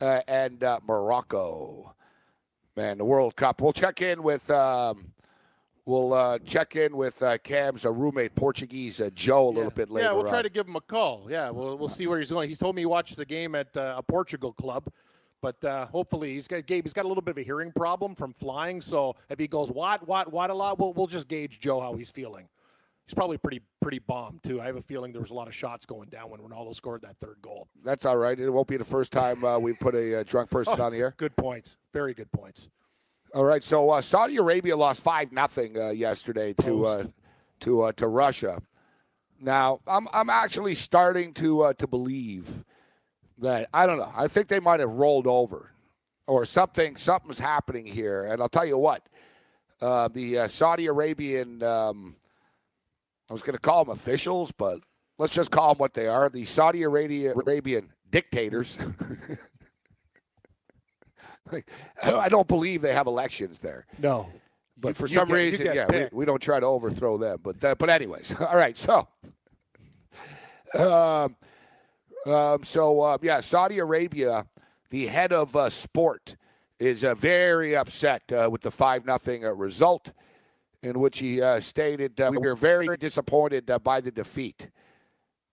uh, 0.00 0.20
and 0.26 0.62
uh, 0.62 0.80
Morocco. 0.86 1.94
Man, 2.76 2.98
the 2.98 3.04
World 3.04 3.36
Cup. 3.36 3.60
We'll 3.60 3.72
check 3.72 4.02
in 4.02 4.22
with. 4.22 4.50
Um, 4.50 5.14
We'll 5.86 6.14
uh, 6.14 6.38
check 6.38 6.76
in 6.76 6.96
with 6.96 7.22
uh, 7.22 7.36
Cam's 7.38 7.84
uh, 7.84 7.92
roommate, 7.92 8.34
Portuguese 8.34 9.02
uh, 9.02 9.10
Joe, 9.14 9.48
a 9.48 9.50
little 9.50 9.70
bit 9.70 9.90
later. 9.90 10.08
Yeah, 10.08 10.12
we'll 10.14 10.26
try 10.26 10.38
on. 10.38 10.44
to 10.44 10.48
give 10.48 10.66
him 10.66 10.76
a 10.76 10.80
call. 10.80 11.26
Yeah, 11.28 11.50
we'll 11.50 11.76
we'll 11.76 11.90
see 11.90 12.06
where 12.06 12.18
he's 12.18 12.30
going. 12.30 12.48
He's 12.48 12.58
told 12.58 12.74
me 12.74 12.82
he 12.82 12.86
watched 12.86 13.18
the 13.18 13.26
game 13.26 13.54
at 13.54 13.76
uh, 13.76 13.96
a 13.98 14.02
Portugal 14.02 14.54
club, 14.54 14.88
but 15.42 15.62
uh, 15.62 15.84
hopefully 15.88 16.32
he's 16.32 16.48
got 16.48 16.64
Gabe. 16.64 16.84
He's 16.84 16.94
got 16.94 17.04
a 17.04 17.08
little 17.08 17.22
bit 17.22 17.32
of 17.32 17.38
a 17.38 17.42
hearing 17.42 17.70
problem 17.70 18.14
from 18.14 18.32
flying. 18.32 18.80
So 18.80 19.14
if 19.28 19.38
he 19.38 19.46
goes 19.46 19.70
what 19.70 20.08
what 20.08 20.32
what 20.32 20.48
a 20.48 20.54
lot, 20.54 20.78
we'll 20.78 20.94
we'll 20.94 21.06
just 21.06 21.28
gauge 21.28 21.60
Joe 21.60 21.80
how 21.80 21.92
he's 21.94 22.10
feeling. 22.10 22.48
He's 23.06 23.14
probably 23.14 23.36
pretty 23.36 23.60
pretty 23.82 23.98
bombed 23.98 24.42
too. 24.42 24.60
I 24.60 24.66
have 24.66 24.76
a 24.76 24.82
feeling 24.82 25.12
there 25.12 25.20
was 25.20 25.30
a 25.30 25.34
lot 25.34 25.46
of 25.46 25.54
shots 25.54 25.84
going 25.84 26.08
down 26.08 26.30
when 26.30 26.40
Ronaldo 26.40 26.74
scored 26.74 27.02
that 27.02 27.16
third 27.18 27.36
goal. 27.42 27.68
That's 27.84 28.06
all 28.06 28.16
right. 28.16 28.38
It 28.38 28.48
won't 28.48 28.68
be 28.68 28.78
the 28.78 28.84
first 28.84 29.12
time 29.12 29.44
uh, 29.44 29.58
we've 29.58 29.78
put 29.78 29.94
a 29.94 30.20
uh, 30.20 30.22
drunk 30.22 30.50
person 30.50 30.80
on 30.80 30.92
the 30.92 30.98
air. 30.98 31.14
Good 31.18 31.36
points. 31.36 31.76
Very 31.92 32.14
good 32.14 32.32
points. 32.32 32.68
All 33.34 33.44
right, 33.44 33.64
so 33.64 33.90
uh, 33.90 34.00
Saudi 34.00 34.36
Arabia 34.36 34.76
lost 34.76 35.02
five 35.02 35.32
nothing 35.32 35.76
uh, 35.76 35.90
yesterday 35.90 36.52
to 36.60 36.84
uh, 36.86 37.04
to 37.60 37.82
uh, 37.82 37.92
to 37.92 38.06
Russia. 38.06 38.62
Now 39.40 39.80
I'm 39.88 40.06
I'm 40.12 40.30
actually 40.30 40.74
starting 40.74 41.34
to 41.34 41.62
uh, 41.62 41.72
to 41.74 41.88
believe 41.88 42.64
that 43.38 43.68
I 43.74 43.86
don't 43.86 43.98
know. 43.98 44.12
I 44.16 44.28
think 44.28 44.46
they 44.46 44.60
might 44.60 44.78
have 44.78 44.92
rolled 44.92 45.26
over, 45.26 45.72
or 46.28 46.44
something. 46.44 46.96
Something's 46.96 47.40
happening 47.40 47.86
here, 47.86 48.24
and 48.26 48.40
I'll 48.40 48.48
tell 48.48 48.64
you 48.64 48.78
what. 48.78 49.04
Uh, 49.82 50.06
the 50.06 50.38
uh, 50.38 50.46
Saudi 50.46 50.86
Arabian, 50.86 51.60
um, 51.64 52.14
I 53.28 53.32
was 53.32 53.42
going 53.42 53.54
to 53.56 53.60
call 53.60 53.84
them 53.84 53.92
officials, 53.94 54.52
but 54.52 54.80
let's 55.18 55.32
just 55.32 55.50
call 55.50 55.70
them 55.74 55.78
what 55.78 55.94
they 55.94 56.06
are. 56.08 56.28
The 56.28 56.44
Saudi 56.44 56.82
Arabia, 56.82 57.32
Arabian 57.34 57.92
dictators. 58.10 58.76
Like, 61.52 61.70
I 62.02 62.30
don't 62.30 62.48
believe 62.48 62.80
they 62.80 62.94
have 62.94 63.06
elections 63.06 63.58
there. 63.58 63.84
No, 63.98 64.28
But 64.78 64.88
You- 64.88 64.94
for 64.94 65.06
some 65.06 65.28
get- 65.28 65.34
reason, 65.34 65.66
yeah, 65.74 65.86
we, 66.10 66.20
we 66.20 66.24
don't 66.24 66.40
try 66.40 66.58
to 66.58 66.64
overthrow 66.66 67.18
them. 67.18 67.38
But 67.42 67.62
uh, 67.62 67.74
but 67.74 67.90
anyways, 67.90 68.34
all 68.40 68.56
right. 68.56 68.76
So, 68.78 69.06
um, 70.78 71.36
um, 72.26 72.64
so 72.64 73.00
uh, 73.02 73.18
yeah, 73.20 73.40
Saudi 73.40 73.78
Arabia, 73.78 74.46
the 74.88 75.06
head 75.06 75.34
of 75.34 75.54
uh, 75.54 75.68
sport, 75.68 76.36
is 76.78 77.04
uh, 77.04 77.14
very 77.14 77.76
upset 77.76 78.22
uh, 78.32 78.48
with 78.50 78.62
the 78.62 78.70
five 78.70 79.04
nothing 79.04 79.44
uh, 79.44 79.50
result, 79.52 80.12
in 80.84 81.00
which 81.00 81.18
he 81.18 81.40
uh, 81.40 81.60
stated, 81.60 82.20
uh, 82.20 82.30
"We 82.38 82.46
are 82.46 82.54
very 82.54 82.96
disappointed 82.96 83.70
uh, 83.70 83.78
by 83.78 84.00
the 84.00 84.10
defeat." 84.10 84.68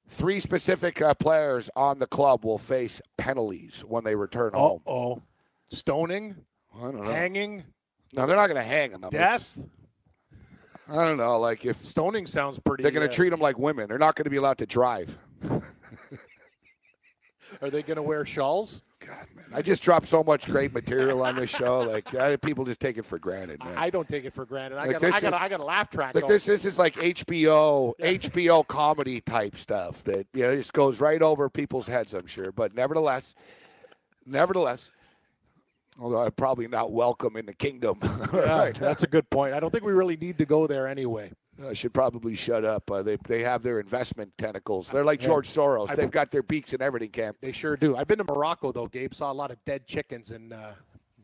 Three 0.07 0.39
specific 0.41 1.01
uh, 1.01 1.13
players 1.13 1.69
on 1.75 1.97
the 1.97 2.07
club 2.07 2.43
will 2.43 2.57
face 2.57 3.01
penalties 3.17 3.83
when 3.87 4.03
they 4.03 4.13
return 4.15 4.51
home. 4.53 4.81
oh, 4.85 5.21
stoning, 5.69 6.35
I 6.77 6.81
don't 6.81 6.97
know. 6.97 7.03
hanging, 7.03 7.63
No, 8.13 8.25
they're 8.25 8.35
not 8.35 8.47
going 8.47 8.61
to 8.61 8.67
hang 8.67 8.91
them. 8.91 9.09
death. 9.09 9.65
I 10.89 11.05
don't 11.05 11.15
know. 11.17 11.39
Like 11.39 11.63
if 11.63 11.77
Stoning 11.77 12.27
sounds 12.27 12.59
pretty. 12.59 12.83
They're 12.83 12.91
going 12.91 13.07
uh, 13.07 13.09
to 13.09 13.15
treat 13.15 13.29
them 13.29 13.39
like 13.39 13.57
women. 13.57 13.87
They're 13.87 13.97
not 13.97 14.15
going 14.15 14.25
to 14.25 14.29
be 14.29 14.35
allowed 14.35 14.57
to 14.57 14.65
drive. 14.65 15.17
Are 17.61 17.69
they 17.69 17.81
going 17.81 17.95
to 17.95 18.01
wear 18.01 18.25
shawls? 18.25 18.81
God, 19.05 19.25
man, 19.35 19.45
I 19.53 19.61
just 19.61 19.81
dropped 19.83 20.07
so 20.07 20.23
much 20.23 20.45
great 20.45 20.73
material 20.73 21.23
on 21.23 21.35
this 21.35 21.49
show. 21.49 21.79
Like 21.81 22.13
uh, 22.13 22.37
people 22.37 22.65
just 22.65 22.79
take 22.79 22.97
it 22.97 23.05
for 23.05 23.17
granted, 23.19 23.63
man. 23.63 23.73
I 23.75 23.89
don't 23.89 24.07
take 24.07 24.25
it 24.25 24.33
for 24.33 24.45
granted. 24.45 24.77
I 24.77 24.85
Like 24.85 24.99
got, 24.99 25.03
I 25.03 25.09
got, 25.21 25.33
is- 25.33 25.39
I 25.41 25.49
got 25.49 25.59
a 25.59 25.65
laugh 25.65 25.89
track. 25.89 26.13
like 26.15 26.27
this, 26.27 26.45
this 26.45 26.65
is 26.65 26.77
like 26.77 26.93
HBO, 26.95 27.93
HBO 27.99 28.65
comedy 28.67 29.19
type 29.21 29.55
stuff 29.57 30.03
that 30.05 30.27
you 30.33 30.43
know 30.43 30.55
just 30.55 30.73
goes 30.73 30.99
right 30.99 31.21
over 31.21 31.49
people's 31.49 31.87
heads. 31.87 32.13
I'm 32.13 32.27
sure, 32.27 32.51
but 32.51 32.75
nevertheless, 32.75 33.33
nevertheless, 34.25 34.91
although 35.99 36.19
I'm 36.23 36.31
probably 36.31 36.67
not 36.67 36.91
welcome 36.91 37.35
in 37.37 37.45
the 37.45 37.53
kingdom. 37.55 37.99
Yeah, 38.33 38.59
right, 38.59 38.73
That's 38.75 39.03
a 39.03 39.07
good 39.07 39.29
point. 39.29 39.53
I 39.53 39.59
don't 39.59 39.71
think 39.71 39.83
we 39.83 39.91
really 39.91 40.15
need 40.15 40.37
to 40.37 40.45
go 40.45 40.65
there 40.65 40.87
anyway. 40.87 41.31
I 41.67 41.73
should 41.73 41.93
probably 41.93 42.35
shut 42.35 42.65
up. 42.65 42.89
Uh, 42.89 43.01
they 43.01 43.17
they 43.27 43.41
have 43.43 43.63
their 43.63 43.79
investment 43.79 44.31
tentacles. 44.37 44.89
They're 44.89 45.05
like 45.05 45.19
George 45.19 45.47
Soros. 45.47 45.95
They've 45.95 46.11
got 46.11 46.31
their 46.31 46.43
beaks 46.43 46.73
in 46.73 46.81
everything, 46.81 47.09
Camp. 47.09 47.37
They 47.41 47.51
sure 47.51 47.75
do. 47.75 47.95
I've 47.95 48.07
been 48.07 48.19
to 48.19 48.23
Morocco 48.23 48.71
though, 48.71 48.87
Gabe. 48.87 49.13
Saw 49.13 49.31
a 49.31 49.33
lot 49.33 49.51
of 49.51 49.63
dead 49.65 49.85
chickens 49.85 50.31
in 50.31 50.53
uh, 50.53 50.73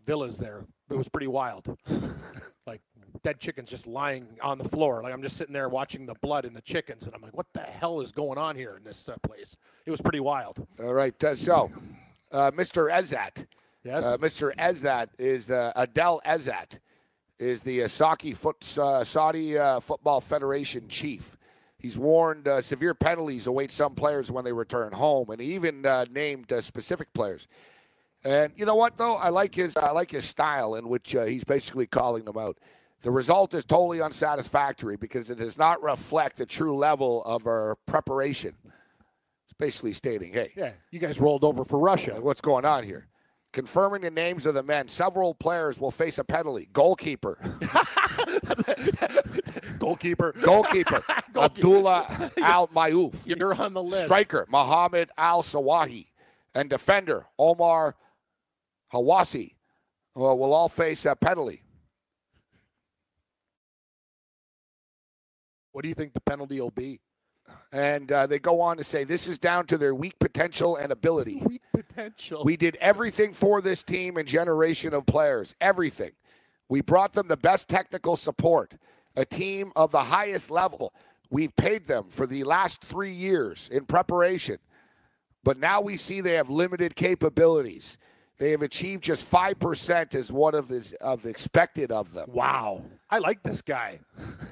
villas 0.06 0.38
there. 0.38 0.66
It 0.90 0.96
was 0.96 1.10
pretty 1.10 1.28
wild. 1.28 1.78
like 2.68 2.82
dead 3.24 3.40
chickens 3.40 3.70
just 3.70 3.88
lying 3.88 4.28
on 4.42 4.58
the 4.58 4.68
floor. 4.68 5.04
Like 5.04 5.14
I'm 5.14 5.22
just 5.22 5.38
sitting 5.38 5.54
there 5.54 5.70
watching 5.70 6.06
the 6.06 6.16
blood 6.22 6.46
in 6.46 6.54
the 6.54 6.62
chickens, 6.62 7.08
and 7.08 7.16
I'm 7.16 7.22
like, 7.22 7.36
what 7.36 7.48
the 7.54 7.62
hell 7.62 8.02
is 8.02 8.12
going 8.12 8.38
on 8.38 8.56
here 8.56 8.76
in 8.78 8.84
this 8.84 9.08
uh, 9.10 9.16
place? 9.24 9.56
It 9.86 9.92
was 9.92 10.02
pretty 10.02 10.20
wild. 10.20 10.66
All 10.82 10.94
right. 10.94 11.22
Uh, 11.24 11.36
so, 11.36 11.72
uh, 12.32 12.52
Mr. 12.52 12.92
Ezat. 12.92 13.46
Yes. 13.84 14.04
Uh, 14.04 14.18
Mr. 14.18 14.54
Ezat 14.56 15.08
is 15.18 15.50
uh, 15.50 15.72
Adel 15.76 16.22
Ezat 16.26 16.80
is 17.40 17.62
the 17.62 17.88
Saudi, 17.88 18.34
foot, 18.34 18.78
uh, 18.78 19.04
Saudi 19.04 19.58
uh, 19.58 19.80
Football 19.80 20.22
Federation 20.22 20.88
chief. 20.88 21.38
He's 21.78 21.98
warned 21.98 22.48
uh, 22.48 22.62
severe 22.62 22.96
penalties 22.96 23.46
await 23.46 23.72
some 23.72 23.94
players 23.94 24.32
when 24.32 24.44
they 24.44 24.52
return 24.52 24.94
home, 24.94 25.30
and 25.30 25.40
he 25.40 25.54
even 25.54 25.86
uh, 25.86 26.06
named 26.12 26.52
uh, 26.52 26.62
specific 26.62 27.14
players. 27.14 27.48
And 28.24 28.52
you 28.56 28.66
know 28.66 28.76
what, 28.76 28.98
though, 28.98 29.16
I 29.16 29.30
like 29.30 29.54
his 29.54 29.78
I 29.78 29.92
like 29.92 30.12
his 30.12 30.26
style 30.26 30.76
in 30.76 30.90
which 30.90 31.16
uh, 31.16 31.26
he's 31.26 31.44
basically 31.44 31.86
calling 31.86 32.26
them 32.26 32.38
out. 32.38 32.58
The 33.04 33.12
result 33.12 33.54
is 33.54 33.64
totally 33.64 34.02
unsatisfactory 34.02 34.98
because 34.98 35.30
it 35.30 35.38
does 35.38 35.58
not 35.58 35.84
reflect 35.84 36.38
the 36.38 36.48
true 36.48 36.76
level 36.76 37.24
of 37.26 37.46
our 37.46 37.78
preparation. 37.86 38.56
It's 39.46 39.54
basically 39.58 39.94
stating, 39.94 40.34
hey, 40.34 40.52
yeah, 40.58 40.72
you 40.90 41.00
guys 41.00 41.22
rolled 41.22 41.44
over 41.44 41.64
for 41.64 41.78
Russia. 41.78 42.20
what's 42.20 42.42
going 42.42 42.66
on 42.66 42.84
here. 42.84 43.08
Confirming 43.54 44.02
the 44.02 44.12
names 44.12 44.46
of 44.46 44.54
the 44.54 44.64
men, 44.64 44.88
several 44.88 45.34
players 45.34 45.80
will 45.80 45.92
face 45.92 46.18
a 46.18 46.24
penalty. 46.24 46.68
Goalkeeper, 46.74 47.38
Goalkeeper, 49.80 50.34
goalkeeper, 50.42 51.02
Abdullah 51.36 52.32
Al 52.42 52.68
Mayouf. 52.70 53.26
you're 53.26 53.54
on 53.56 53.74
the 53.74 53.84
list. 53.84 54.06
Striker, 54.06 54.46
Mohammed 54.50 55.10
Al 55.18 55.44
Sahlawi. 55.44 56.08
And 56.56 56.70
defender, 56.70 57.26
Omar 57.38 57.96
Hawsawi, 58.92 59.52
uh, 60.16 60.34
will 60.36 60.54
all 60.54 60.70
face 60.70 61.06
a 61.06 61.16
penalty. 61.16 61.62
What 65.72 65.84
do 65.84 65.90
you 65.90 65.96
think 65.96 66.14
the 66.14 66.22
penalty 66.22 66.60
will 66.60 66.72
be? 66.72 67.00
And 67.72 68.12
uh, 68.12 68.26
they 68.26 68.40
go 68.40 68.62
on 68.62 68.78
to 68.78 68.84
say 68.84 69.04
this 69.04 69.28
is 69.28 69.38
down 69.38 69.68
to 69.68 69.78
their 69.78 69.94
weak 69.94 70.18
potential 70.20 70.76
and 70.76 70.92
ability. 70.92 71.44
Weak 71.46 71.62
potential. 71.98 72.44
We 72.44 72.58
did 72.58 72.78
everything 72.80 73.34
for 73.34 73.62
this 73.62 73.84
team 73.84 74.18
and 74.18 74.28
generation 74.28 74.94
of 74.94 75.06
players. 75.06 75.56
Everything. 75.60 76.12
We 76.70 76.82
brought 76.82 77.14
them 77.14 77.28
the 77.28 77.38
best 77.38 77.70
technical 77.70 78.16
support, 78.16 78.76
a 79.16 79.26
team 79.26 79.72
of 79.76 79.92
the 79.92 80.04
highest 80.04 80.52
level. 80.52 80.94
We've 81.30 81.56
paid 81.56 81.86
them 81.86 82.06
for 82.10 82.28
the 82.28 82.44
last 82.44 82.82
three 82.82 83.12
years 83.12 83.70
in 83.72 83.86
preparation. 83.86 84.58
But 85.44 85.58
now 85.58 85.82
we 85.82 85.98
see 85.98 86.22
they 86.22 86.34
have 86.34 86.50
limited 86.50 86.96
capabilities. 86.96 87.98
They 88.40 88.52
have 88.52 88.62
achieved 88.62 89.04
just 89.04 89.30
5% 89.32 90.14
as 90.14 90.32
what 90.32 90.54
of 90.54 90.72
is 90.72 90.94
of 91.02 91.26
expected 91.26 91.92
of 91.92 92.14
them. 92.14 92.30
Wow. 92.32 92.84
I 93.10 93.18
like 93.18 93.42
this 93.42 93.62
guy. 93.64 94.00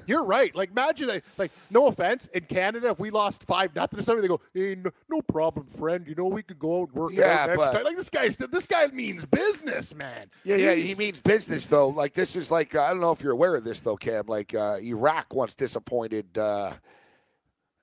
You're 0.08 0.24
right. 0.24 0.52
Like 0.56 0.70
imagine 0.70 1.06
like, 1.08 1.24
like 1.38 1.52
no 1.70 1.86
offense, 1.86 2.26
in 2.28 2.44
Canada 2.44 2.88
if 2.88 2.98
we 2.98 3.10
lost 3.10 3.44
five 3.44 3.74
nothing 3.76 4.00
or 4.00 4.02
something, 4.02 4.22
they 4.22 4.28
go, 4.28 4.40
Hey, 4.54 4.74
no, 4.74 4.90
no 5.08 5.20
problem, 5.22 5.66
friend. 5.66 6.04
You 6.08 6.14
know, 6.16 6.24
we 6.26 6.42
could 6.42 6.58
go 6.58 6.82
out 6.82 6.88
and 6.88 6.96
work 6.96 7.12
Yeah, 7.14 7.26
out 7.42 7.46
next 7.48 7.58
but- 7.58 7.72
time. 7.72 7.84
Like 7.84 7.96
this 7.96 8.10
guy's 8.10 8.36
this 8.36 8.66
guy 8.66 8.86
means 8.88 9.24
business, 9.24 9.94
man. 9.94 10.30
Yeah, 10.44 10.56
yeah, 10.56 10.74
he 10.74 10.94
means 10.96 11.20
business 11.20 11.68
though. 11.68 11.88
Like 11.88 12.12
this 12.14 12.34
is 12.34 12.50
like 12.50 12.74
uh, 12.74 12.82
I 12.82 12.90
don't 12.90 13.00
know 13.00 13.12
if 13.12 13.22
you're 13.22 13.32
aware 13.32 13.54
of 13.54 13.62
this 13.62 13.80
though, 13.80 13.96
Cam. 13.96 14.24
Like 14.26 14.52
uh, 14.54 14.78
Iraq 14.82 15.32
once 15.32 15.54
disappointed 15.54 16.36
uh, 16.38 16.72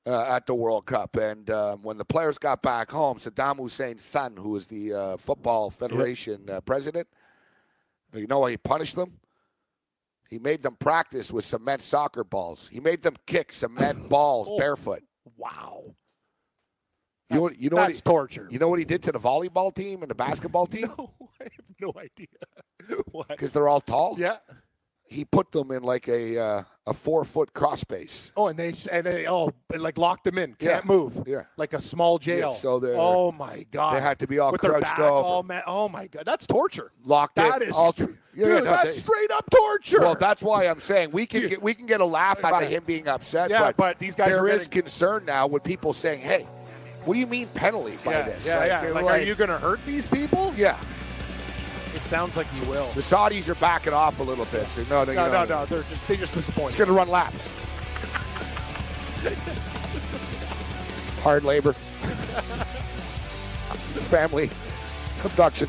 uh, 0.05 0.25
at 0.36 0.45
the 0.45 0.53
World 0.53 0.86
Cup, 0.86 1.15
and 1.15 1.50
um, 1.50 1.81
when 1.81 1.98
the 1.98 2.05
players 2.05 2.38
got 2.38 2.62
back 2.62 2.91
home, 2.91 3.17
Saddam 3.17 3.57
Hussein's 3.57 4.03
son, 4.03 4.36
who 4.38 4.50
was 4.50 4.67
the 4.67 4.93
uh, 4.93 5.17
football 5.17 5.69
federation 5.69 6.50
uh, 6.50 6.62
president, 6.62 7.07
you 8.13 8.27
know 8.27 8.39
why 8.39 8.51
he 8.51 8.57
punished 8.57 8.95
them? 8.95 9.19
He 10.29 10.39
made 10.39 10.62
them 10.63 10.75
practice 10.75 11.31
with 11.31 11.45
cement 11.45 11.81
soccer 11.81 12.24
balls. 12.24 12.67
He 12.72 12.79
made 12.79 13.01
them 13.03 13.15
kick 13.27 13.53
cement 13.53 14.10
balls 14.10 14.48
Oh. 14.50 14.57
barefoot. 14.57 15.03
Wow. 15.38 15.95
You 17.29 17.38
know, 17.38 17.50
you 17.57 17.69
know 17.69 17.77
what 17.77 17.88
That's 17.88 18.00
he, 18.00 18.03
torture. 18.03 18.48
you 18.51 18.60
know 18.60 18.67
what 18.67 18.79
he 18.79 18.86
did 18.86 19.01
to 19.03 19.12
the 19.12 19.19
volleyball 19.19 19.74
team 19.74 20.01
and 20.01 20.10
the 20.12 20.15
basketball 20.27 20.67
team 20.67 20.88
no, 20.98 21.13
I 21.39 21.43
have 21.43 21.51
no 21.79 21.93
idea. 21.98 22.27
what? 23.12 23.27
because 23.29 23.53
they're 23.53 23.67
all 23.69 23.81
tall. 23.81 24.15
Yeah. 24.19 24.38
He 25.13 25.25
put 25.25 25.51
them 25.51 25.72
in 25.72 25.84
like 25.84 26.08
a 26.08 26.38
uh, 26.38 26.63
a 26.88 26.93
four 26.93 27.24
foot 27.24 27.53
cross 27.53 27.79
space. 27.82 28.32
Oh, 28.36 28.48
and 28.48 28.58
they 28.60 28.74
and 28.91 29.05
they 29.05 29.27
oh 29.27 29.51
like 29.77 29.98
locked 29.98 30.24
them 30.25 30.38
in, 30.38 30.53
can't 30.55 30.86
move. 30.86 31.24
Yeah. 31.25 31.43
like 31.55 31.74
a 31.74 31.82
small 31.82 32.17
jail. 32.20 32.53
so 32.53 32.79
they're- 32.79 32.96
oh 32.98 33.32
my 33.32 33.65
god, 33.72 33.96
they 33.96 34.01
had 34.01 34.20
to 34.20 34.27
be 34.27 34.39
all 34.39 34.51
With 34.51 34.62
crouched 34.62 34.84
back 34.84 35.00
over. 35.00 35.10
all 35.12 35.43
ma- 35.43 35.62
oh 35.67 35.88
my 35.88 36.08
god, 36.08 36.24
that's 36.25 36.46
torture. 36.48 36.91
Locked 37.05 37.36
That 37.36 37.62
in. 37.62 37.70
is 37.70 37.75
all 37.75 37.93
tr- 37.93 38.05
Yeah, 38.36 38.46
dude, 38.48 38.63
no, 38.65 38.72
that's 38.72 38.84
they- 38.86 38.91
straight 38.91 39.32
up 39.32 39.46
torture. 39.50 40.00
Well, 40.01 40.15
that's 40.15 40.41
why 40.41 40.65
I'm 40.65 40.79
saying 40.82 41.12
we 41.12 41.25
can 41.25 41.48
get 41.48 41.62
we 41.62 41.74
can 41.74 41.86
get 41.86 42.01
a 42.01 42.05
laugh 42.05 42.43
out 42.43 42.62
of 42.63 42.67
him 42.70 42.84
being 42.86 43.08
upset. 43.08 43.50
Yeah, 43.50 43.62
but, 43.62 43.77
but 43.77 44.00
these 44.00 44.15
guys 44.15 44.29
there 44.29 44.39
are 44.43 44.48
is 44.50 44.67
getting- 44.67 44.82
concern 44.84 45.24
now 45.25 45.48
with 45.48 45.63
people 45.63 45.93
saying, 45.93 46.20
"Hey, 46.22 46.46
what 47.05 47.13
do 47.13 47.20
you 47.20 47.27
mean 47.27 47.48
penalty 47.53 47.98
by 48.03 48.12
yeah, 48.13 48.22
this?" 48.24 48.46
yeah, 48.48 48.58
Like, 48.58 48.67
yeah. 48.67 48.82
they're 48.82 48.93
Like, 48.93 49.05
are 49.05 49.20
you 49.24 49.36
going 49.36 49.50
to 49.51 49.58
hurt 49.58 49.79
these 49.86 50.05
people? 50.08 50.53
Yeah, 50.58 50.77
It 51.95 52.01
sounds 52.01 52.35
like 52.38 52.47
you 52.55 52.69
will. 52.69 52.88
the 52.91 53.01
Saudis 53.01 53.47
are 53.50 53.55
backing 53.55 53.93
off 53.93 54.19
a 54.19 54.23
little 54.23 54.45
bit. 54.45 54.67
So 54.67 54.83
no, 54.89 55.03
no, 55.03 55.13
No, 55.13 55.27
know, 55.31 55.45
no, 55.45 55.59
no. 55.59 55.65
They're 55.65 55.83
just 55.83 56.07
they 56.07 56.17
just 56.17 56.35
It's 56.35 56.47
disappointed. 56.47 56.77
going 56.77 56.88
to 56.89 56.93
run 56.93 57.07
laps. 57.09 57.47
Hard 61.21 61.43
labor. 61.43 61.73
Family 64.03 64.50
abduction. 65.23 65.67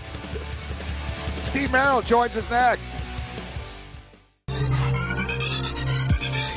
Steve 1.43 1.71
Merrill 1.71 2.01
joins 2.03 2.37
us 2.37 2.51
next. 2.51 2.91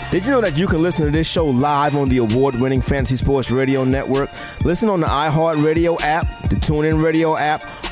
Did 0.10 0.24
you 0.24 0.32
know 0.32 0.40
that 0.42 0.58
you 0.58 0.68
can 0.68 0.82
listen 0.82 1.06
to 1.06 1.12
this 1.12 1.30
show 1.30 1.46
live 1.46 1.96
on 1.96 2.08
the 2.10 2.18
award 2.18 2.56
winning 2.60 2.82
Fantasy 2.82 3.18
Sports 3.18 3.52
Radio 3.52 3.84
Network? 3.84 4.30
Listen 4.64 4.88
on 4.90 5.02
the 5.02 5.06
iHeartRadio 5.06 6.00
app, 6.02 6.26
the 6.50 6.56
TuneIn 6.56 7.04
Radio 7.04 7.36
app, 7.38 7.62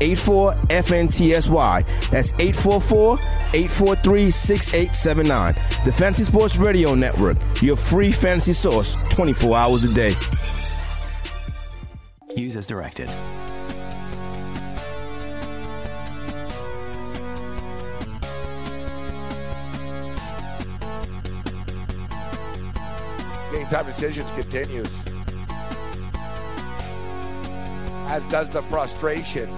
84 0.00 0.52
FNTSY. 0.52 2.10
That's 2.10 2.32
844 2.34 3.18
843 3.54 4.30
6879. 4.30 5.54
The 5.84 5.92
Fantasy 5.92 6.24
Sports 6.24 6.56
Radio 6.56 6.94
Network, 6.94 7.36
your 7.62 7.76
free 7.76 8.12
fantasy 8.12 8.52
source 8.52 8.96
24 9.10 9.56
hours 9.56 9.84
a 9.84 9.94
day. 9.94 10.14
Use 12.36 12.56
as 12.56 12.66
directed. 12.66 13.08
Game 23.52 23.66
time 23.68 23.86
decisions 23.86 24.30
continues. 24.32 25.02
As 28.08 28.28
does 28.28 28.50
the 28.50 28.62
frustration 28.62 29.48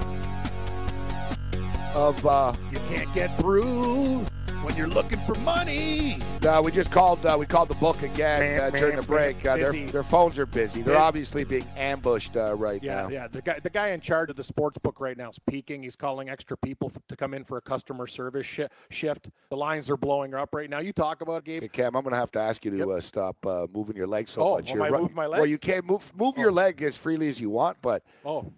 of 1.99 2.25
uh 2.27 2.53
You 2.71 2.79
can't 2.89 3.13
get 3.13 3.37
through 3.39 4.25
when 4.63 4.77
you're 4.77 4.89
looking 4.89 5.19
for 5.21 5.35
money. 5.41 6.19
uh, 6.47 6.61
we 6.65 6.71
just 6.73 6.91
called 6.91 7.25
uh, 7.25 7.37
we 7.39 7.47
called 7.47 7.69
the 7.69 7.75
book 7.77 8.03
again 8.03 8.61
uh, 8.61 8.71
during 8.71 8.97
the 8.97 9.03
break. 9.03 9.45
Uh, 9.47 9.57
their, 9.57 9.73
their 9.73 10.03
phones 10.03 10.39
are 10.39 10.47
busy. 10.47 10.83
They're 10.83 10.97
obviously 10.97 11.45
being 11.45 11.67
ambushed 11.77 12.37
uh, 12.37 12.55
right 12.57 12.83
Yeah, 12.83 13.03
now. 13.03 13.09
yeah. 13.09 13.29
The 13.29 13.41
guy, 13.43 13.59
the 13.63 13.71
guy 13.71 13.89
in 13.89 14.01
charge 14.01 14.31
of 14.31 14.37
the 14.37 14.43
sports 14.45 14.77
book 14.79 15.01
right 15.01 15.17
now 15.17 15.31
is 15.31 15.39
peaking. 15.49 15.83
He's 15.85 15.97
calling 15.97 16.29
extra 16.29 16.57
people 16.57 16.91
f- 16.95 17.01
to 17.09 17.17
come 17.17 17.35
in 17.35 17.45
for 17.45 17.57
a 17.57 17.61
customer 17.61 18.07
service 18.09 18.47
shi 18.47 18.67
shift. 18.91 19.29
The 19.51 19.57
lines 19.57 19.89
are 19.91 19.97
blowing 19.97 20.35
up 20.35 20.53
right 20.55 20.69
now. 20.69 20.81
You 20.81 20.93
talk 20.93 21.21
about 21.21 21.45
Gabe. 21.45 21.63
Hey, 21.63 21.69
Cam, 21.69 21.95
I'm 21.97 22.03
going 22.03 22.13
to 22.15 22.19
have 22.21 22.33
to 22.33 22.41
ask 22.41 22.65
you 22.65 22.71
to 22.73 22.79
Yep. 22.79 22.89
uh, 22.89 23.01
stop 23.01 23.47
uh, 23.47 23.67
moving 23.73 23.97
your 23.97 24.07
leg 24.09 24.29
so 24.29 24.43
Oh, 24.43 24.55
much. 24.57 24.71
am 24.71 24.77
You're 24.77 24.87
I 24.87 24.91
move 24.91 25.15
my 25.15 25.27
leg? 25.27 25.39
Well, 25.39 25.49
you 25.49 25.59
can't 25.59 25.85
move 25.87 26.13
move 26.17 26.37
your 26.37 26.53
leg 26.53 26.83
as 26.83 26.97
freely 26.97 27.29
as 27.29 27.41
you 27.41 27.49
want, 27.51 27.77
but 27.81 28.03
Oh, 28.25 28.53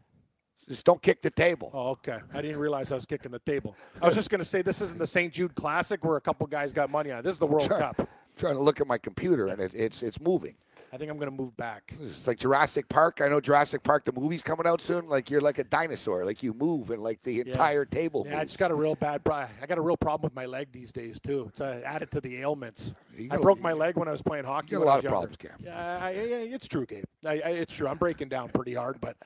just 0.70 0.87
don't 0.87 1.02
kick 1.02 1.20
the 1.20 1.30
table. 1.30 1.70
oh, 1.74 1.88
okay. 1.90 2.18
I 2.33 2.40
didn't 2.40 2.59
realize 2.59 2.92
I 2.92 2.94
was 2.94 3.04
kicking 3.04 3.33
the 3.33 3.40
table. 3.40 3.74
I 4.00 4.06
was 4.06 4.14
just 4.14 4.30
going 4.30 4.38
to 4.38 4.44
say 4.44 4.62
this 4.62 4.80
isn't 4.80 4.98
the 4.98 5.06
St. 5.06 5.33
Jude 5.33 5.54
Classic 5.56 6.04
where 6.04 6.16
a 6.16 6.20
couple 6.20 6.46
guys 6.46 6.72
got 6.72 6.90
money 6.90 7.11
on. 7.11 7.18
it. 7.18 7.22
This 7.22 7.33
is 7.35 7.38
the 7.40 7.46
World 7.46 7.66
Try- 7.66 7.80
Cup. 7.80 8.09
trying 8.37 8.54
to 8.54 8.61
look 8.62 8.80
at 8.80 8.87
my 8.87 8.96
computer 8.96 9.48
and 9.48 9.61
it, 9.61 9.72
it's 9.74 10.00
it's 10.02 10.20
moving. 10.20 10.54
I 10.92 10.96
think 10.96 11.09
I'm 11.09 11.18
going 11.18 11.30
to 11.30 11.37
move 11.37 11.56
back. 11.56 11.94
It's 12.00 12.26
like 12.26 12.38
Jurassic 12.38 12.88
Park. 12.88 13.20
I 13.20 13.28
know 13.28 13.40
Jurassic 13.40 13.83
Park. 13.85 14.04
The 14.04 14.12
movie's 14.12 14.42
coming 14.42 14.66
out 14.66 14.80
soon. 14.80 15.09
Like 15.09 15.30
you're 15.30 15.40
like 15.40 15.59
a 15.59 15.64
dinosaur. 15.64 16.24
Like 16.24 16.42
you 16.42 16.52
move 16.52 16.90
and 16.90 17.00
like 17.00 17.22
the 17.22 17.40
entire 17.40 17.85
table 17.85 18.24
Yeah, 18.26 18.35
I 18.37 18.38
moves. 18.40 18.52
just 18.52 18.59
got 18.59 18.70
a 18.72 18.74
real 18.74 18.96
bad. 18.96 19.24
Pro- 19.24 19.35
I 19.37 19.66
got 19.68 19.78
a 19.78 19.80
real 19.83 19.96
problem 19.96 20.22
with 20.28 20.35
my 20.35 20.46
leg 20.46 20.68
these 20.72 20.90
days 20.92 21.20
too. 21.20 21.46
It's 21.50 21.61
uh, 21.61 21.80
added 21.85 22.11
to 22.12 22.20
the 22.20 22.38
ailments. 22.38 22.92
I 23.30 23.37
broke 23.37 23.61
my 23.61 23.72
leg 23.72 23.96
when 23.96 24.09
I 24.09 24.12
was 24.12 24.22
playing 24.22 24.44
hockey. 24.46 24.68
you 24.72 24.78
got 24.78 24.85
a 24.85 24.87
lot 24.87 24.98
of 24.98 25.04
younger. 25.04 25.14
problems, 25.14 25.37
Cam. 25.37 25.56
Yeah, 25.64 25.98
I, 26.02 26.09
I, 26.09 26.11
it's 26.12 26.66
true, 26.66 26.87
Gabe. 26.87 27.04
I, 27.24 27.35
I, 27.35 27.48
it's 27.50 27.72
true. 27.74 27.87
I'm 27.88 27.98
breaking 27.98 28.28
down 28.28 28.48
pretty 28.48 28.74
hard, 28.74 29.00
but 29.00 29.16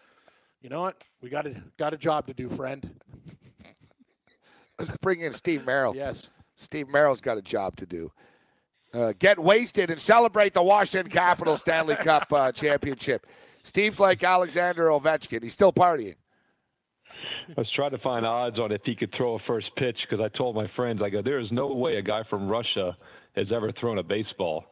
you 0.64 0.70
know 0.70 0.81
what? 0.81 1.05
We 1.20 1.29
got 1.29 1.46
a 1.46 1.55
got 1.77 1.92
a 1.92 1.98
job 1.98 2.27
to 2.27 2.33
do, 2.33 2.48
friend. 2.48 2.90
Let's 4.79 4.96
bring 4.96 5.20
in 5.20 5.33
Steve 5.33 5.66
Merrill. 5.66 5.94
Yes. 5.94 6.31
Steve 6.57 6.88
Merrill's 6.88 7.20
got 7.20 7.37
a 7.37 7.42
job 7.42 7.77
to 7.77 7.87
do. 7.87 8.11
Uh, 8.94 9.12
get 9.18 9.38
wasted 9.38 9.90
and 9.90 10.00
celebrate 10.00 10.55
the 10.55 10.62
Washington 10.62 11.12
Capitals 11.12 11.61
Stanley 11.61 11.96
Cup 11.96 12.33
uh, 12.33 12.50
championship. 12.50 13.27
Steve's 13.62 14.00
like 14.00 14.24
Alexander 14.24 14.87
Ovechkin. 14.87 15.42
He's 15.42 15.53
still 15.53 15.72
partying. 15.72 16.16
I 17.48 17.55
was 17.61 17.70
trying 17.72 17.90
to 17.90 17.98
find 17.98 18.24
odds 18.24 18.59
on 18.59 18.72
if 18.72 18.81
he 18.85 18.94
could 18.94 19.12
throw 19.14 19.35
a 19.35 19.38
first 19.46 19.68
pitch 19.77 19.98
because 20.09 20.24
I 20.24 20.35
told 20.37 20.57
my 20.57 20.70
friends, 20.74 21.03
I 21.03 21.11
go, 21.11 21.20
there 21.20 21.40
is 21.40 21.53
no 21.53 21.74
way 21.74 21.96
a 21.96 22.03
guy 22.03 22.22
from 22.31 22.48
Russia 22.48 22.96
has 23.37 23.48
ever 23.53 23.70
thrown 23.72 23.98
a 23.98 24.03
baseball. 24.03 24.64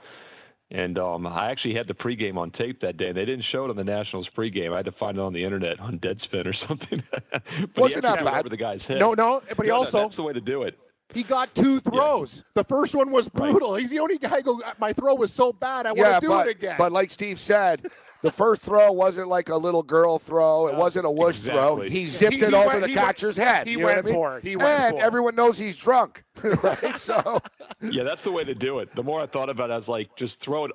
And 0.75 0.99
um, 0.99 1.27
I 1.27 1.51
actually 1.51 1.75
had 1.75 1.87
the 1.87 1.93
pregame 1.95 2.39
on 2.39 2.51
tape 2.51 2.81
that 2.81 2.97
day. 2.97 3.09
And 3.09 3.17
they 3.17 3.27
didn't 3.27 3.45
show 3.53 3.67
it 3.67 3.71
on 3.71 3.77
the 3.77 3.85
Nationals 3.85 4.27
pregame. 4.37 4.73
I 4.73 4.77
had 4.79 4.87
to 4.87 4.93
find 4.93 5.19
it 5.19 5.21
on 5.21 5.35
the 5.35 5.45
internet 5.45 5.79
on 5.79 5.99
Deadspin 5.99 6.47
or 6.47 6.55
something. 6.69 7.03
but 7.31 7.43
Wasn't 7.77 8.03
that 8.05 8.25
bad? 8.25 8.39
over 8.41 8.49
the 8.49 8.57
guy's 8.57 8.81
head. 8.89 8.99
No, 8.99 9.13
no, 9.13 9.43
but 9.55 9.67
he 9.67 9.69
No, 9.69 9.75
no, 9.75 9.81
also 9.81 10.01
that's 10.01 10.17
the 10.17 10.23
way 10.23 10.33
to 10.33 10.41
do 10.41 10.63
it. 10.63 10.79
he 11.13 11.25
got 11.25 11.55
two 11.55 11.79
throws. 11.81 12.43
The 12.55 12.65
first 12.65 12.95
one 12.95 13.11
was 13.11 13.29
brutal. 13.29 13.75
He's 13.75 13.91
the 13.91 13.99
only 13.99 14.17
guy 14.17 14.37
who 14.41 14.43
go. 14.43 14.61
My 14.81 14.95
throw 14.95 15.15
was 15.15 15.31
so 15.31 15.53
bad. 15.53 15.85
I 15.87 15.93
yeah, 15.95 16.13
want 16.13 16.15
to 16.15 16.21
do 16.23 16.29
but, 16.29 16.47
it 16.49 16.51
again. 16.57 16.77
but 16.79 16.91
like 16.91 17.11
Steve 17.11 17.39
said, 17.39 17.87
the 18.23 18.31
first 18.31 18.63
throw 18.63 18.93
wasn't 18.93 19.29
like 19.29 19.51
a 19.51 19.57
little 19.57 19.83
girl 19.83 20.19
throw. 20.19 20.69
It 20.69 20.75
wasn't 20.75 21.05
a 21.05 21.11
whoosh 21.11 21.41
throw. 21.41 21.81
He 21.83 22.07
zipped 22.07 22.33
He- 22.33 22.41
it 22.41 22.49
he 22.49 22.55
over 22.55 22.67
went- 22.69 22.81
the 22.81 22.89
he 22.89 22.95
went- 22.95 23.07
catcher's 23.09 23.37
head. 23.37 23.67
he 23.67 23.75
You 23.75 23.85
went 23.85 23.99
I 23.99 24.03
mean? 24.03 24.15
for 24.15 24.39
it. 24.39 24.45
He 24.45 24.57
went 24.57 24.71
and 24.71 24.95
for 24.95 25.01
it. 25.03 25.05
everyone 25.05 25.35
knows 25.35 25.59
he's 25.59 25.77
drunk. 25.77 26.25
right? 26.63 26.97
So 26.99 27.41
Yeah, 27.83 28.05
that's 28.05 28.23
the 28.23 28.31
way 28.33 28.45
to 28.45 28.55
do 28.55 28.79
it. 28.79 28.95
The 28.95 29.03
more 29.03 29.21
I 29.21 29.27
thought 29.27 29.51
about 29.51 29.71
it, 29.71 29.75
I 29.75 29.79
was 29.79 29.89
like, 29.89 30.09
just 30.19 30.35
throw 30.43 30.65
it, 30.67 30.71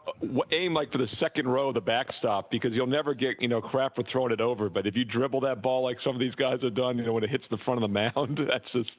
aim 0.52 0.74
like 0.74 0.92
for 0.92 0.98
the 0.98 1.08
second 1.20 1.48
row 1.48 1.70
of 1.70 1.74
the 1.74 1.82
backstop 1.82 2.52
because 2.52 2.74
you'll 2.74 2.86
never 2.86 3.14
get, 3.14 3.42
you 3.42 3.48
know, 3.48 3.62
crap 3.62 3.96
for 3.96 4.04
throwing 4.12 4.32
it 4.32 4.42
over. 4.42 4.70
But 4.70 4.86
if 4.86 4.96
you 4.96 5.04
dribble 5.06 5.40
that 5.42 5.62
ball 5.62 5.84
like 5.84 5.98
some 6.04 6.14
of 6.16 6.20
these 6.20 6.36
guys 6.36 6.60
have 6.62 6.76
done, 6.76 6.98
you 6.98 7.06
know, 7.06 7.14
when 7.14 7.24
it 7.24 7.30
hits 7.30 7.46
the 7.50 7.58
front 7.60 7.82
of 7.84 7.90
the 7.90 7.94
mound, 7.94 8.40
that's 8.50 8.70
just, 8.74 8.92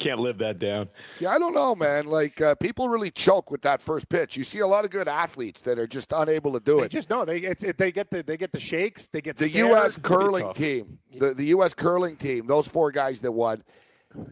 can't 0.00 0.20
live 0.20 0.38
that 0.38 0.58
down. 0.58 0.88
Yeah, 1.20 1.30
I 1.30 1.38
don't 1.38 1.54
know, 1.54 1.74
man. 1.74 2.06
Like 2.06 2.40
uh, 2.40 2.54
people 2.54 2.88
really 2.88 3.10
choke 3.10 3.50
with 3.50 3.62
that 3.62 3.82
first 3.82 4.08
pitch. 4.08 4.36
You 4.36 4.44
see 4.44 4.60
a 4.60 4.66
lot 4.66 4.84
of 4.84 4.90
good 4.90 5.08
athletes 5.08 5.60
that 5.62 5.78
are 5.78 5.86
just 5.86 6.12
unable 6.14 6.52
to 6.54 6.60
do 6.60 6.78
They 6.78 6.84
it. 6.84 6.90
just 6.90 7.10
no, 7.10 7.24
they 7.24 7.38
it, 7.40 7.62
it- 7.62 7.78
they 7.78 7.92
get 7.92 8.10
the 8.10 8.22
they 8.22 8.36
get 8.38 8.52
the 8.52 8.58
shakes, 8.60 9.08
they 9.08 9.20
get 9.20 9.36
the 9.36 9.46
scared. 9.50 9.68
U.S. 9.70 9.98
curling 10.00 10.54
team, 10.54 10.98
the, 11.18 11.34
the 11.34 11.44
U.S. 11.46 11.74
curling 11.74 12.16
team, 12.16 12.46
those 12.46 12.66
four 12.66 12.90
guys 12.90 13.20
that 13.20 13.32
won, 13.32 13.62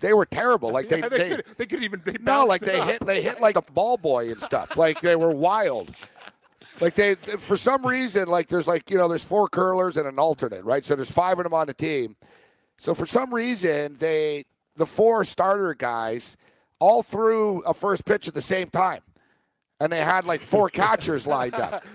they 0.01 0.13
were 0.13 0.27
terrible. 0.27 0.71
Like 0.71 0.89
they, 0.89 1.01
Yeah, 1.01 1.09
they, 1.09 1.19
they, 1.19 1.37
could, 1.37 1.45
they 1.59 1.67
could 1.67 1.83
even 1.83 2.03
they 2.05 2.17
no, 2.21 2.45
like 2.45 2.61
they 2.63 2.79
up. 2.81 2.89
hit, 2.89 3.07
they 3.07 3.23
hit 3.23 3.41
like 3.41 3.57
a 3.57 3.63
ball 3.63 3.97
boy 3.97 4.31
and 4.31 4.41
stuff. 4.41 4.77
Like 4.77 5.01
they 5.01 5.17
were 5.17 5.31
wild. 5.31 5.95
Like 6.81 6.95
they, 6.95 7.15
for 7.15 7.57
some 7.57 7.87
reason, 7.87 8.29
like 8.29 8.49
there's 8.49 8.67
like 8.67 8.91
you 8.91 8.99
know 8.99 9.09
there's 9.09 9.25
four 9.25 9.49
curlers 9.49 9.97
and 9.97 10.07
an 10.07 10.19
alternate, 10.19 10.65
right? 10.65 10.85
So 10.85 10.97
there's 10.97 11.11
five 11.11 11.39
of 11.39 11.45
them 11.45 11.55
on 11.55 11.67
the 11.67 11.75
team. 11.75 12.17
So 12.79 12.95
for 12.95 13.07
some 13.07 13.33
reason, 13.33 13.97
they 13.99 14.45
the 14.77 14.87
four 14.87 15.25
starter 15.25 15.75
guys 15.75 16.37
all 16.81 17.03
threw 17.03 17.61
a 17.61 17.73
first 17.73 18.05
pitch 18.05 18.27
at 18.27 18.35
the 18.35 18.43
same 18.43 18.69
time, 18.69 19.01
and 19.81 19.93
they 19.93 20.01
had 20.01 20.25
like 20.27 20.41
four 20.41 20.69
catchers 20.69 21.27
lined 21.27 21.55
up. 21.55 21.85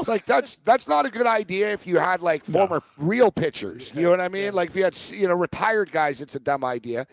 It's 0.00 0.08
like 0.08 0.24
that's 0.24 0.56
that's 0.64 0.88
not 0.88 1.06
a 1.06 1.10
good 1.10 1.26
idea 1.26 1.72
if 1.72 1.86
you 1.86 1.98
had 1.98 2.22
like 2.22 2.44
former 2.44 2.82
real 2.96 3.30
pitchers. 3.30 3.92
You 3.94 4.02
know 4.02 4.10
what 4.10 4.20
I 4.20 4.28
mean? 4.28 4.52
Like 4.52 4.70
if 4.70 4.76
you 4.76 4.84
had 4.84 4.98
you 5.10 5.28
know 5.28 5.34
retired 5.34 5.92
guys, 5.92 6.20
it's 6.20 6.34
a 6.34 6.40
dumb 6.40 6.64
idea. 6.64 7.06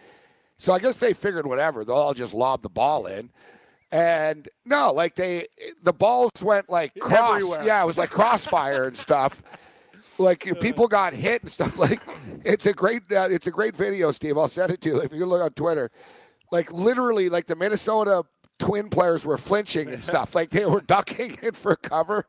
So 0.57 0.73
I 0.73 0.79
guess 0.79 0.97
they 0.97 1.13
figured 1.13 1.45
whatever 1.45 1.83
they'll 1.83 1.95
all 1.95 2.13
just 2.13 2.33
lob 2.33 2.61
the 2.61 2.69
ball 2.69 3.05
in, 3.05 3.29
and 3.91 4.47
no, 4.65 4.91
like 4.91 5.15
they 5.15 5.47
the 5.83 5.93
balls 5.93 6.31
went 6.41 6.69
like 6.69 6.93
cross. 6.99 7.41
Everywhere. 7.41 7.63
Yeah, 7.65 7.83
it 7.83 7.85
was 7.85 7.97
like 7.97 8.09
crossfire 8.09 8.87
and 8.87 8.97
stuff. 8.97 9.43
Like 10.17 10.43
people 10.59 10.87
got 10.87 11.13
hit 11.13 11.41
and 11.41 11.51
stuff. 11.51 11.77
Like 11.87 12.01
it's 12.43 12.65
a 12.65 12.73
great 12.73 13.03
uh, 13.11 13.27
it's 13.29 13.47
a 13.47 13.51
great 13.51 13.75
video, 13.75 14.11
Steve. 14.11 14.37
I'll 14.37 14.47
send 14.47 14.71
it 14.71 14.81
to 14.81 14.89
you 14.89 14.97
if 14.99 15.13
you 15.13 15.25
look 15.25 15.41
on 15.41 15.51
Twitter. 15.51 15.91
Like 16.51 16.71
literally, 16.71 17.29
like 17.29 17.45
the 17.47 17.55
Minnesota 17.55 18.23
Twin 18.59 18.89
players 18.89 19.25
were 19.25 19.37
flinching 19.37 19.89
and 19.89 20.03
stuff. 20.03 20.33
Like 20.35 20.49
they 20.49 20.65
were 20.65 20.81
ducking 20.81 21.37
in 21.43 21.51
for 21.53 21.75
cover. 21.75 22.27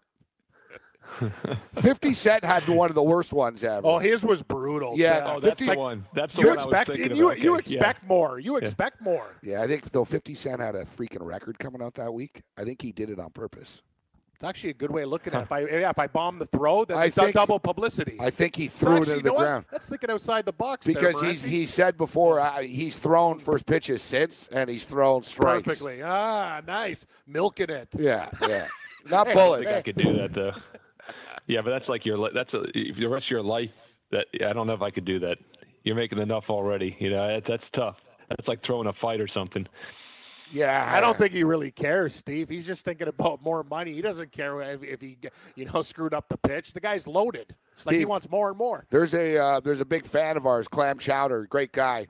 50 1.74 2.12
Cent 2.12 2.44
had 2.44 2.68
one 2.68 2.90
of 2.90 2.94
the 2.94 3.02
worst 3.02 3.32
ones 3.32 3.64
ever. 3.64 3.80
Oh, 3.86 3.98
his 3.98 4.22
was 4.22 4.42
brutal. 4.42 4.92
Yeah, 4.96 5.20
too. 5.20 5.26
Oh, 5.26 5.40
that's 5.40 5.44
50 5.60 5.64
the 5.66 5.74
one. 5.78 6.06
That's 6.14 6.34
the 6.34 6.40
you 6.42 6.48
one 6.48 6.58
I 6.58 6.64
was 6.64 6.66
expect 6.66 6.90
thinking 6.90 7.16
you 7.16 7.30
of. 7.30 7.38
you 7.38 7.54
Okay, 7.56 7.62
yeah. 7.66 7.78
expect 7.78 8.04
more. 8.04 8.38
You 8.38 8.56
expect 8.56 9.00
more. 9.00 9.36
yeah, 9.42 9.62
I 9.62 9.66
think 9.66 9.90
though 9.90 10.04
50 10.04 10.34
Cent 10.34 10.60
had 10.60 10.74
a 10.74 10.84
freaking 10.84 11.22
record 11.24 11.58
coming 11.58 11.82
out 11.82 11.94
that 11.94 12.12
week. 12.12 12.42
I 12.58 12.64
think 12.64 12.82
he 12.82 12.92
did 12.92 13.08
it 13.10 13.18
on 13.18 13.30
purpose. 13.30 13.82
It's 14.38 14.44
actually 14.44 14.70
a 14.70 14.74
good 14.74 14.92
way 14.92 15.02
of 15.02 15.08
looking 15.08 15.34
at 15.34 15.40
it. 15.40 15.42
If 15.46 15.52
I 15.52 15.58
yeah, 15.62 15.90
if 15.90 15.98
I 15.98 16.06
bomb 16.06 16.38
the 16.38 16.46
throw, 16.46 16.84
then 16.84 16.96
I 16.96 17.06
it's 17.06 17.16
dou- 17.16 17.22
think- 17.22 17.34
double 17.34 17.58
publicity. 17.58 18.18
I 18.20 18.30
think 18.30 18.54
he 18.54 18.68
So 18.68 18.86
threw 18.86 18.94
it 18.94 18.98
actually, 19.00 19.12
into 19.14 19.22
the 19.24 19.28
know 19.30 19.34
what? 19.34 19.42
ground 19.42 19.64
That's 19.72 19.88
thinking 19.88 20.10
outside 20.10 20.46
the 20.46 20.52
box. 20.52 20.86
there, 20.86 20.94
because 20.94 21.20
he's 21.20 21.42
he 21.42 21.66
said 21.66 21.98
before 21.98 22.38
uh, 22.38 22.60
he's 22.60 22.96
thrown 22.96 23.40
first 23.40 23.66
pitches 23.66 24.00
since 24.00 24.46
and 24.52 24.70
he's 24.70 24.84
thrown 24.84 25.24
strikes. 25.24 25.64
perfectly. 25.64 26.02
Ah, 26.04 26.60
nice, 26.68 27.04
milking 27.26 27.68
it. 27.70 27.88
Yeah, 27.98 28.28
yeah. 28.48 28.68
Not 29.10 29.26
Hey, 29.26 29.32
I 29.32 29.34
bullets. 29.34 29.66
think 29.68 29.76
I 29.78 29.82
could 29.82 29.96
do 29.96 30.16
that 30.18 30.32
though. 30.32 30.52
Yeah, 31.48 31.62
but 31.62 31.70
that's 31.70 31.88
like 31.88 32.06
your 32.06 32.18
li- 32.18 32.30
that's 32.32 32.54
a, 32.54 32.62
the 32.72 33.08
rest 33.08 33.26
of 33.26 33.30
your 33.32 33.42
life. 33.42 33.70
That 34.12 34.26
I 34.46 34.52
don't 34.52 34.68
know 34.68 34.74
if 34.74 34.82
I 34.82 34.92
could 34.92 35.04
do 35.04 35.18
that. 35.18 35.38
You're 35.82 35.96
making 35.96 36.18
enough 36.18 36.44
already. 36.48 36.96
You 37.00 37.10
know, 37.10 37.26
that, 37.26 37.42
that's 37.48 37.64
tough. 37.74 37.96
That's 38.28 38.46
like 38.46 38.64
throwing 38.64 38.86
a 38.86 38.92
fight 39.00 39.20
or 39.20 39.26
something. 39.26 39.66
Yeah, 40.50 40.90
I 40.94 41.00
don't 41.00 41.16
think 41.16 41.32
he 41.32 41.44
really 41.44 41.70
cares, 41.70 42.14
Steve. 42.14 42.48
He's 42.48 42.66
just 42.66 42.84
thinking 42.84 43.08
about 43.08 43.42
more 43.42 43.62
money. 43.64 43.92
He 43.92 44.00
doesn't 44.00 44.32
care 44.32 44.60
if, 44.62 44.82
if 44.82 45.00
he, 45.00 45.18
you 45.54 45.66
know, 45.66 45.82
screwed 45.82 46.14
up 46.14 46.28
the 46.28 46.38
pitch. 46.38 46.72
The 46.72 46.80
guy's 46.80 47.06
loaded. 47.06 47.54
It's 47.72 47.86
like 47.86 47.96
he 47.96 48.04
wants 48.04 48.28
more 48.30 48.48
and 48.48 48.58
more. 48.58 48.86
There's 48.90 49.14
a 49.14 49.36
uh, 49.36 49.60
there's 49.60 49.80
a 49.80 49.84
big 49.84 50.06
fan 50.06 50.36
of 50.36 50.46
ours, 50.46 50.66
Clam 50.66 50.98
Chowder, 50.98 51.46
great 51.46 51.72
guy, 51.72 52.08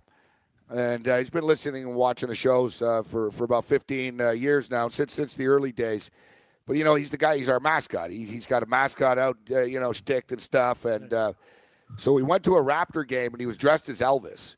and 0.75 1.07
uh, 1.09 1.19
he's 1.19 1.31
been 1.31 1.45
listening 1.45 1.85
and 1.85 1.95
watching 1.95 2.29
the 2.29 2.35
shows 2.35 2.81
uh, 2.81 3.03
for 3.03 3.31
for 3.31 3.45
about 3.45 3.65
15 3.65 4.21
uh, 4.21 4.31
years 4.31 4.71
now, 4.71 4.89
since 4.89 5.13
since 5.13 5.35
the 5.35 5.47
early 5.47 5.73
days. 5.73 6.11
But 6.67 6.77
you 6.77 6.85
know, 6.85 6.95
he's 6.95 7.11
the 7.11 7.17
guy. 7.17 7.39
He's 7.39 7.49
our 7.49 7.61
mascot. 7.61 8.11
He, 8.11 8.25
he's 8.27 8.47
got 8.47 8.63
a 8.63 8.67
mascot 8.67 9.19
out, 9.19 9.39
uh, 9.51 9.63
you 9.63 9.81
know, 9.81 9.93
sticked 9.93 10.33
and 10.33 10.41
stuff. 10.41 10.85
And 10.85 11.13
uh, 11.15 11.33
so 11.97 12.13
we 12.13 12.23
went 12.23 12.45
to 12.45 12.57
a 12.57 12.63
Raptor 12.63 13.09
game, 13.09 13.33
and 13.33 13.41
he 13.41 13.47
was 13.47 13.57
dressed 13.57 13.89
as 13.89 14.01
Elvis. 14.01 14.57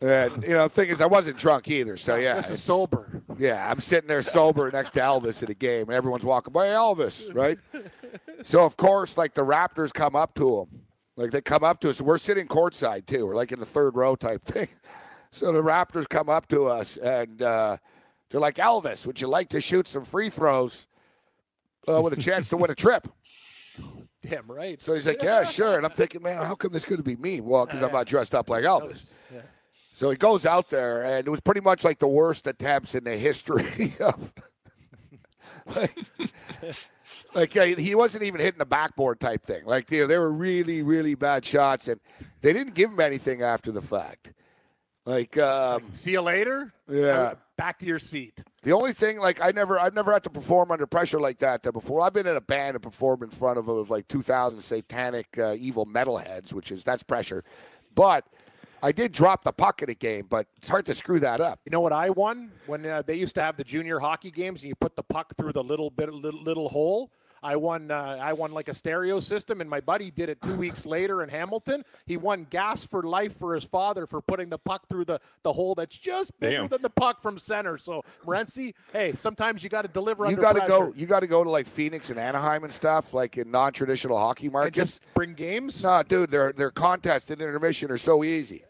And 0.00 0.44
you 0.44 0.50
know, 0.50 0.64
the 0.64 0.68
thing 0.68 0.90
is, 0.90 1.00
I 1.00 1.06
wasn't 1.06 1.38
drunk 1.38 1.68
either. 1.68 1.96
So 1.96 2.14
yeah, 2.14 2.34
this 2.34 2.50
is 2.50 2.62
sober. 2.62 3.22
yeah, 3.36 3.68
I'm 3.68 3.80
sitting 3.80 4.06
there 4.06 4.22
sober 4.22 4.70
next 4.70 4.92
to 4.92 5.00
Elvis 5.00 5.42
at 5.42 5.50
a 5.50 5.54
game, 5.54 5.88
and 5.88 5.92
everyone's 5.92 6.24
walking 6.24 6.52
by 6.52 6.66
Elvis, 6.66 7.34
right? 7.34 7.58
so 8.44 8.64
of 8.64 8.76
course, 8.76 9.18
like 9.18 9.34
the 9.34 9.44
Raptors 9.44 9.92
come 9.92 10.14
up 10.14 10.34
to 10.36 10.60
him, 10.60 10.82
like 11.16 11.32
they 11.32 11.40
come 11.40 11.64
up 11.64 11.80
to 11.80 11.90
us. 11.90 12.00
We're 12.00 12.18
sitting 12.18 12.46
courtside 12.46 13.06
too. 13.06 13.26
We're 13.26 13.34
like 13.34 13.50
in 13.50 13.58
the 13.58 13.66
third 13.66 13.96
row 13.96 14.14
type 14.16 14.44
thing. 14.44 14.68
So 15.30 15.52
the 15.52 15.62
Raptors 15.62 16.08
come 16.08 16.30
up 16.30 16.48
to 16.48 16.64
us, 16.64 16.96
and 16.96 17.42
uh, 17.42 17.76
they're 18.30 18.40
like, 18.40 18.54
"Elvis, 18.54 19.06
would 19.06 19.20
you 19.20 19.28
like 19.28 19.50
to 19.50 19.60
shoot 19.60 19.86
some 19.86 20.02
free 20.02 20.30
throws 20.30 20.86
uh, 21.86 22.00
with 22.00 22.14
a 22.14 22.16
chance 22.16 22.48
to 22.48 22.56
win 22.56 22.70
a 22.70 22.74
trip?" 22.74 23.06
Damn 24.22 24.50
right. 24.50 24.80
So 24.80 24.94
he's 24.94 25.06
like, 25.06 25.22
"Yeah, 25.22 25.44
sure." 25.44 25.76
And 25.76 25.84
I'm 25.84 25.92
thinking, 25.92 26.22
"Man, 26.22 26.36
how 26.46 26.54
come 26.54 26.72
this 26.72 26.86
could 26.86 27.04
be 27.04 27.16
me?" 27.16 27.42
Well, 27.42 27.66
because 27.66 27.82
I'm 27.82 27.92
not 27.92 28.06
dressed 28.06 28.34
up 28.34 28.48
like 28.48 28.64
Elvis. 28.64 29.10
So 29.98 30.10
he 30.10 30.16
goes 30.16 30.46
out 30.46 30.70
there, 30.70 31.04
and 31.04 31.26
it 31.26 31.28
was 31.28 31.40
pretty 31.40 31.60
much 31.60 31.82
like 31.82 31.98
the 31.98 32.06
worst 32.06 32.46
attempts 32.46 32.94
in 32.94 33.02
the 33.02 33.16
history 33.16 33.94
of. 34.00 34.32
like, 35.74 35.96
like 37.34 37.52
he 37.52 37.96
wasn't 37.96 38.22
even 38.22 38.40
hitting 38.40 38.60
the 38.60 38.64
backboard 38.64 39.18
type 39.18 39.42
thing. 39.42 39.64
Like 39.64 39.88
they, 39.88 40.06
they 40.06 40.16
were 40.16 40.32
really, 40.32 40.84
really 40.84 41.16
bad 41.16 41.44
shots, 41.44 41.88
and 41.88 42.00
they 42.42 42.52
didn't 42.52 42.74
give 42.74 42.92
him 42.92 43.00
anything 43.00 43.42
after 43.42 43.72
the 43.72 43.82
fact. 43.82 44.32
Like, 45.04 45.36
um, 45.36 45.82
See 45.94 46.12
you 46.12 46.20
later. 46.20 46.72
Yeah. 46.88 47.32
Back 47.56 47.80
to 47.80 47.86
your 47.86 47.98
seat. 47.98 48.44
the 48.62 48.70
only 48.74 48.92
thing, 48.92 49.18
like, 49.18 49.42
I 49.42 49.50
never, 49.50 49.80
I've 49.80 49.94
never 49.96 50.12
had 50.12 50.22
to 50.22 50.30
perform 50.30 50.70
under 50.70 50.86
pressure 50.86 51.18
like 51.18 51.38
that 51.38 51.66
uh, 51.66 51.72
before. 51.72 52.02
I've 52.02 52.12
been 52.12 52.28
in 52.28 52.36
a 52.36 52.40
band 52.40 52.76
and 52.76 52.82
performed 52.84 53.24
in 53.24 53.30
front 53.30 53.58
of, 53.58 53.66
of 53.66 53.90
like 53.90 54.06
2,000 54.06 54.60
satanic 54.60 55.26
uh, 55.36 55.56
evil 55.58 55.86
metalheads, 55.86 56.52
which 56.52 56.70
is 56.70 56.84
that's 56.84 57.02
pressure. 57.02 57.42
But 57.96 58.24
I 58.82 58.92
did 58.92 59.12
drop 59.12 59.44
the 59.44 59.52
puck 59.52 59.82
in 59.82 59.90
a 59.90 59.94
game, 59.94 60.26
but 60.28 60.46
it's 60.56 60.68
hard 60.68 60.86
to 60.86 60.94
screw 60.94 61.20
that 61.20 61.40
up. 61.40 61.60
You 61.64 61.70
know 61.70 61.80
what 61.80 61.92
I 61.92 62.10
won 62.10 62.50
when 62.66 62.86
uh, 62.86 63.02
they 63.02 63.14
used 63.14 63.34
to 63.36 63.42
have 63.42 63.56
the 63.56 63.64
junior 63.64 63.98
hockey 63.98 64.30
games 64.30 64.60
and 64.62 64.68
you 64.68 64.74
put 64.74 64.96
the 64.96 65.02
puck 65.02 65.34
through 65.36 65.52
the 65.52 65.62
little 65.62 65.90
bit 65.90 66.12
little, 66.12 66.42
little 66.42 66.68
hole. 66.68 67.10
I 67.42 67.56
won. 67.56 67.90
Uh, 67.90 68.18
I 68.20 68.32
won 68.32 68.52
like 68.52 68.68
a 68.68 68.74
stereo 68.74 69.20
system, 69.20 69.60
and 69.60 69.70
my 69.70 69.80
buddy 69.80 70.10
did 70.10 70.28
it 70.28 70.42
two 70.42 70.54
weeks 70.54 70.84
later 70.84 71.22
in 71.22 71.28
Hamilton. 71.28 71.84
He 72.06 72.16
won 72.16 72.46
gas 72.50 72.84
for 72.84 73.02
life 73.02 73.36
for 73.36 73.54
his 73.54 73.64
father 73.64 74.06
for 74.06 74.20
putting 74.20 74.48
the 74.48 74.58
puck 74.58 74.88
through 74.88 75.04
the, 75.04 75.20
the 75.42 75.52
hole 75.52 75.74
that's 75.74 75.96
just 75.96 76.38
bigger 76.40 76.62
Damn. 76.62 76.66
than 76.66 76.82
the 76.82 76.90
puck 76.90 77.22
from 77.22 77.38
center. 77.38 77.78
So 77.78 78.02
Morency, 78.26 78.74
hey, 78.92 79.12
sometimes 79.14 79.62
you 79.62 79.70
got 79.70 79.82
to 79.82 79.88
deliver 79.88 80.28
You 80.28 80.36
got 80.36 80.54
to 80.54 80.66
go. 80.66 80.92
You 80.96 81.06
got 81.06 81.20
to 81.20 81.26
go 81.26 81.44
to 81.44 81.50
like 81.50 81.66
Phoenix 81.66 82.10
and 82.10 82.18
Anaheim 82.18 82.64
and 82.64 82.72
stuff, 82.72 83.14
like 83.14 83.36
in 83.38 83.50
non-traditional 83.50 84.18
hockey 84.18 84.46
and 84.46 84.54
markets. 84.54 84.76
just 84.76 85.00
bring 85.14 85.34
games. 85.34 85.82
No, 85.84 86.02
dude, 86.02 86.30
their 86.30 86.52
their 86.52 86.70
contests 86.70 87.30
and 87.30 87.40
intermission 87.40 87.90
are 87.90 87.98
so 87.98 88.24
easy. 88.24 88.64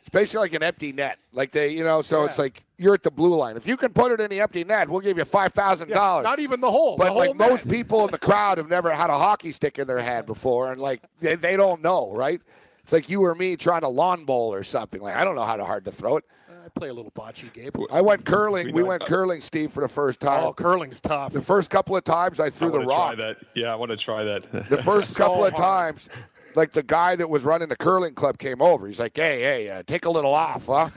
It's 0.00 0.08
basically 0.08 0.40
like 0.44 0.54
an 0.54 0.62
empty 0.62 0.92
net. 0.92 1.18
Like 1.32 1.50
they, 1.52 1.68
you 1.72 1.84
know, 1.84 2.00
so 2.02 2.20
Yeah. 2.20 2.26
it's 2.26 2.38
like 2.38 2.62
you're 2.78 2.94
at 2.94 3.02
the 3.02 3.10
blue 3.10 3.34
line. 3.34 3.56
If 3.56 3.66
you 3.66 3.76
can 3.76 3.92
put 3.92 4.12
it 4.12 4.20
in 4.20 4.30
the 4.30 4.40
empty 4.40 4.64
net, 4.64 4.88
we'll 4.88 5.00
give 5.00 5.18
you 5.18 5.24
five 5.26 5.52
thousand 5.52 5.88
Yeah, 5.90 5.96
dollars. 5.96 6.24
not 6.24 6.38
even 6.38 6.60
the 6.60 6.70
hole. 6.70 6.96
But 6.96 7.04
the 7.06 7.10
whole 7.12 7.20
like 7.28 7.36
most 7.36 7.68
people 7.68 8.04
in 8.06 8.10
the 8.10 8.18
crowd 8.18 8.56
have 8.58 8.68
never 8.70 8.90
had 8.94 9.10
a 9.10 9.18
hockey 9.18 9.52
stick 9.52 9.78
in 9.78 9.86
their 9.86 10.00
hand 10.00 10.26
before, 10.26 10.72
and 10.72 10.80
like 10.80 11.02
they, 11.20 11.34
they 11.34 11.56
don't 11.56 11.82
know, 11.82 12.12
right? 12.12 12.40
It's 12.82 12.92
like 12.92 13.10
you 13.10 13.22
or 13.24 13.34
me 13.34 13.56
trying 13.56 13.82
to 13.82 13.88
lawn 13.88 14.24
bowl 14.24 14.52
or 14.54 14.64
something. 14.64 15.02
Like 15.02 15.16
I 15.16 15.22
don't 15.24 15.34
know 15.36 15.44
how 15.44 15.56
to 15.56 15.64
hard 15.66 15.84
to 15.84 15.92
throw 15.92 16.16
it. 16.16 16.24
Uh, 16.48 16.54
I 16.64 16.68
play 16.70 16.88
a 16.88 16.94
little 16.94 17.10
bocce, 17.12 17.52
game. 17.52 17.70
I 17.92 18.00
went 18.00 18.24
curling. 18.24 18.68
We 18.68 18.72
We 18.72 18.82
went 18.82 19.04
curling, 19.04 19.42
Steve, 19.42 19.70
for 19.70 19.82
the 19.82 19.88
first 19.88 20.24
oh, 20.24 20.26
time. 20.28 20.44
Oh, 20.44 20.52
curling's 20.54 21.02
tough. 21.02 21.34
The 21.34 21.42
first 21.42 21.68
couple 21.68 21.94
of 21.94 22.04
times 22.04 22.40
I 22.40 22.46
I 22.46 22.50
threw 22.50 22.70
the 22.70 22.80
rock. 22.80 23.16
try 23.16 23.26
that. 23.26 23.36
Yeah, 23.54 23.66
I 23.70 23.76
want 23.76 23.90
to 23.90 23.98
try 23.98 24.24
that. 24.24 24.70
The 24.70 24.82
first 24.82 25.10
So 25.14 25.18
couple 25.24 25.44
of 25.44 25.52
hard. 25.52 25.96
times, 25.98 26.08
like 26.54 26.72
the 26.72 26.82
guy 26.82 27.16
that 27.16 27.28
was 27.30 27.44
running 27.44 27.68
the 27.68 27.76
curling 27.76 28.14
club 28.14 28.38
came 28.38 28.60
over. 28.62 28.86
He's 28.86 29.00
like, 29.00 29.16
"Hey, 29.16 29.40
hey, 29.40 29.70
uh, 29.70 29.82
take 29.86 30.04
a 30.04 30.10
little 30.10 30.34
off, 30.34 30.66
huh?" 30.66 30.90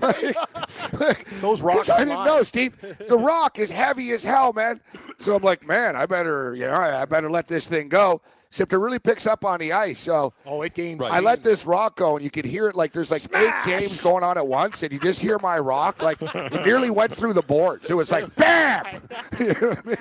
Those 1.40 1.62
rocks 1.62 1.88
I 1.88 2.00
didn't 2.00 2.16
live. 2.18 2.26
know, 2.26 2.42
Steve. 2.42 2.76
The 3.08 3.16
rock 3.18 3.58
is 3.58 3.70
heavy 3.70 4.10
as 4.12 4.22
hell, 4.24 4.52
man. 4.52 4.80
So 5.18 5.36
I'm 5.36 5.42
like, 5.42 5.66
man, 5.66 5.96
I 5.96 6.06
better, 6.06 6.54
you 6.54 6.66
know, 6.66 6.74
I 6.74 7.04
better 7.04 7.30
let 7.30 7.48
this 7.48 7.66
thing 7.66 7.88
go. 7.88 8.20
Except 8.48 8.70
it 8.74 8.76
really 8.78 8.98
picks 8.98 9.26
up 9.26 9.46
on 9.46 9.60
the 9.60 9.72
ice. 9.72 9.98
So 9.98 10.34
Oh, 10.44 10.60
it 10.60 10.74
gains. 10.74 11.02
I 11.02 11.20
let 11.20 11.42
this 11.42 11.64
rock 11.64 11.96
go, 11.96 12.16
and 12.16 12.22
you 12.24 12.30
could 12.30 12.44
hear 12.44 12.68
it 12.68 12.76
like 12.76 12.92
there's 12.92 13.10
like 13.10 13.22
Smash! 13.22 13.66
eight 13.66 13.70
games 13.80 14.02
going 14.02 14.22
on 14.22 14.36
at 14.36 14.46
once, 14.46 14.82
and 14.82 14.92
you 14.92 14.98
just 14.98 15.20
hear 15.20 15.38
my 15.38 15.58
rock 15.58 16.02
like 16.02 16.18
it 16.20 16.66
nearly 16.66 16.90
went 16.90 17.14
through 17.14 17.32
the 17.32 17.40
boards. 17.42 17.88
It 17.88 17.94
was 17.94 18.12
like 18.12 18.34
bam. 18.36 18.84
You 19.40 19.46
know 19.48 19.68
what 19.68 19.78
I 19.78 19.88
mean? 19.88 19.96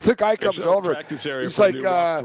The 0.00 0.14
guy 0.14 0.36
comes 0.36 0.56
There's 0.56 0.66
over. 0.66 0.94
practice 0.94 1.22
He's 1.22 1.58
like, 1.58 1.84
uh, 1.84 2.22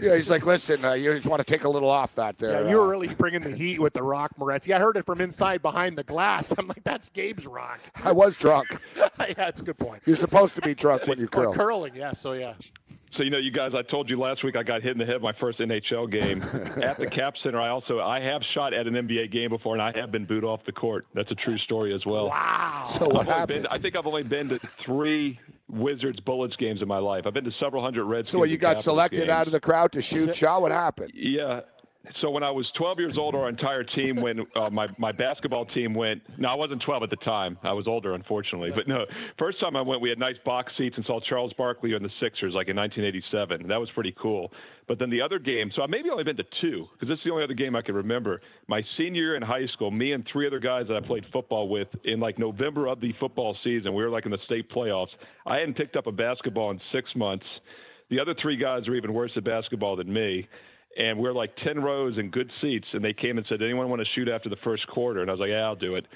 yeah, 0.00 0.16
he's 0.16 0.30
like, 0.30 0.46
listen, 0.46 0.84
uh, 0.84 0.92
you 0.92 1.12
just 1.14 1.26
want 1.26 1.40
to 1.40 1.44
take 1.44 1.64
a 1.64 1.68
little 1.68 1.90
off 1.90 2.14
that 2.16 2.38
there. 2.38 2.64
Yeah, 2.64 2.70
you 2.70 2.78
uh, 2.78 2.80
were 2.80 2.88
really 2.88 3.08
bringing 3.08 3.42
the 3.42 3.54
heat 3.54 3.80
with 3.80 3.92
the 3.92 4.02
rock, 4.02 4.32
Moretti. 4.38 4.72
I 4.72 4.78
heard 4.78 4.96
it 4.96 5.06
from 5.06 5.20
inside 5.20 5.62
behind 5.62 5.96
the 5.96 6.04
glass. 6.04 6.52
I'm 6.58 6.68
like, 6.68 6.84
that's 6.84 7.08
Gabe's 7.08 7.46
rock. 7.46 7.80
I 8.04 8.12
was 8.12 8.36
drunk. 8.36 8.68
yeah, 8.96 9.34
that's 9.34 9.60
a 9.60 9.64
good 9.64 9.78
point. 9.78 10.02
You're 10.06 10.16
supposed 10.16 10.54
to 10.56 10.60
be 10.60 10.74
drunk 10.74 11.06
when 11.06 11.18
you 11.18 11.28
Or 11.34 11.52
curling, 11.52 11.94
yeah. 11.94 12.12
So 12.12 12.32
yeah. 12.32 12.54
So 13.16 13.22
you 13.22 13.30
know, 13.30 13.38
you 13.38 13.50
guys, 13.50 13.74
I 13.74 13.82
told 13.82 14.10
you 14.10 14.18
last 14.18 14.44
week 14.44 14.56
I 14.56 14.62
got 14.62 14.82
hit 14.82 14.92
in 14.92 14.98
the 14.98 15.06
head 15.06 15.20
my 15.22 15.32
first 15.32 15.58
NHL 15.58 16.10
game 16.10 16.42
at 16.82 16.98
the 16.98 17.06
Cap 17.06 17.34
Center. 17.42 17.60
I 17.60 17.68
also 17.68 18.00
I 18.00 18.20
have 18.20 18.42
shot 18.54 18.74
at 18.74 18.86
an 18.86 18.94
NBA 18.94 19.32
game 19.32 19.50
before, 19.50 19.74
and 19.74 19.82
I 19.82 19.98
have 19.98 20.12
been 20.12 20.24
booed 20.24 20.44
off 20.44 20.64
the 20.64 20.72
court. 20.72 21.06
That's 21.14 21.30
a 21.30 21.34
true 21.34 21.58
story 21.58 21.94
as 21.94 22.04
well. 22.04 22.28
Wow. 22.28 22.86
So 22.88 23.08
what 23.08 23.20
I've 23.20 23.26
happened? 23.26 23.62
been, 23.62 23.72
I 23.72 23.78
think 23.78 23.96
I've 23.96 24.06
only 24.06 24.22
been 24.22 24.48
to 24.50 24.58
three 24.58 25.38
Wizards 25.68 26.20
Bullets 26.20 26.56
games 26.56 26.82
in 26.82 26.88
my 26.88 26.98
life. 26.98 27.26
I've 27.26 27.34
been 27.34 27.44
to 27.44 27.52
several 27.52 27.82
hundred 27.82 28.04
Redskins. 28.04 28.32
so 28.32 28.38
what, 28.38 28.50
you 28.50 28.56
got 28.58 28.68
Capitals 28.76 28.84
selected 28.84 29.18
games. 29.20 29.30
out 29.30 29.46
of 29.46 29.52
the 29.52 29.60
crowd 29.60 29.92
to 29.92 30.02
shoot 30.02 30.36
shot? 30.36 30.62
What 30.62 30.72
happened? 30.72 31.12
Yeah. 31.14 31.60
So 32.20 32.30
when 32.30 32.42
I 32.42 32.50
was 32.50 32.70
12 32.76 32.98
years 32.98 33.18
old, 33.18 33.34
our 33.34 33.48
entire 33.48 33.84
team 33.84 34.16
went. 34.16 34.40
Uh, 34.54 34.70
my 34.70 34.88
my 34.98 35.12
basketball 35.12 35.66
team 35.66 35.94
went. 35.94 36.22
No, 36.38 36.48
I 36.48 36.54
wasn't 36.54 36.82
12 36.82 37.02
at 37.04 37.10
the 37.10 37.16
time. 37.16 37.58
I 37.62 37.72
was 37.72 37.86
older, 37.86 38.14
unfortunately. 38.14 38.70
But 38.74 38.88
no, 38.88 39.04
first 39.38 39.60
time 39.60 39.76
I 39.76 39.82
went, 39.82 40.00
we 40.00 40.08
had 40.08 40.18
nice 40.18 40.36
box 40.44 40.72
seats 40.76 40.96
and 40.96 41.04
saw 41.06 41.20
Charles 41.20 41.52
Barkley 41.54 41.94
and 41.94 42.04
the 42.04 42.10
Sixers, 42.20 42.54
like 42.54 42.68
in 42.68 42.76
1987. 42.76 43.68
That 43.68 43.80
was 43.80 43.90
pretty 43.90 44.14
cool. 44.20 44.52
But 44.86 44.98
then 44.98 45.10
the 45.10 45.20
other 45.20 45.38
game, 45.38 45.70
so 45.74 45.82
I 45.82 45.86
maybe 45.86 46.08
only 46.10 46.24
been 46.24 46.36
to 46.38 46.46
two 46.60 46.86
because 46.92 47.08
this 47.08 47.18
is 47.18 47.24
the 47.24 47.30
only 47.30 47.44
other 47.44 47.54
game 47.54 47.76
I 47.76 47.82
can 47.82 47.94
remember. 47.94 48.40
My 48.68 48.82
senior 48.96 49.22
year 49.22 49.36
in 49.36 49.42
high 49.42 49.66
school, 49.66 49.90
me 49.90 50.12
and 50.12 50.26
three 50.32 50.46
other 50.46 50.60
guys 50.60 50.86
that 50.88 50.96
I 50.96 51.00
played 51.00 51.24
football 51.32 51.68
with 51.68 51.88
in 52.04 52.20
like 52.20 52.38
November 52.38 52.86
of 52.86 53.00
the 53.00 53.12
football 53.20 53.56
season, 53.62 53.94
we 53.94 54.02
were 54.02 54.10
like 54.10 54.24
in 54.24 54.32
the 54.32 54.38
state 54.46 54.70
playoffs. 54.70 55.10
I 55.46 55.56
hadn't 55.56 55.76
picked 55.76 55.96
up 55.96 56.06
a 56.06 56.12
basketball 56.12 56.70
in 56.70 56.80
six 56.92 57.14
months. 57.14 57.46
The 58.10 58.18
other 58.18 58.34
three 58.40 58.56
guys 58.56 58.88
are 58.88 58.94
even 58.94 59.12
worse 59.12 59.32
at 59.36 59.44
basketball 59.44 59.96
than 59.96 60.10
me 60.10 60.48
and 60.96 61.18
we're 61.18 61.32
like 61.32 61.54
10 61.56 61.80
rows 61.82 62.18
and 62.18 62.30
good 62.30 62.50
seats 62.60 62.86
and 62.92 63.04
they 63.04 63.12
came 63.12 63.38
and 63.38 63.46
said 63.48 63.62
anyone 63.62 63.88
want 63.88 64.00
to 64.00 64.08
shoot 64.14 64.28
after 64.28 64.48
the 64.48 64.56
first 64.64 64.86
quarter? 64.88 65.20
And 65.20 65.30
i 65.30 65.32
was 65.32 65.40
like 65.40 65.50
yeah 65.50 65.64
i'll 65.64 65.76
do 65.76 65.96
it. 65.96 66.06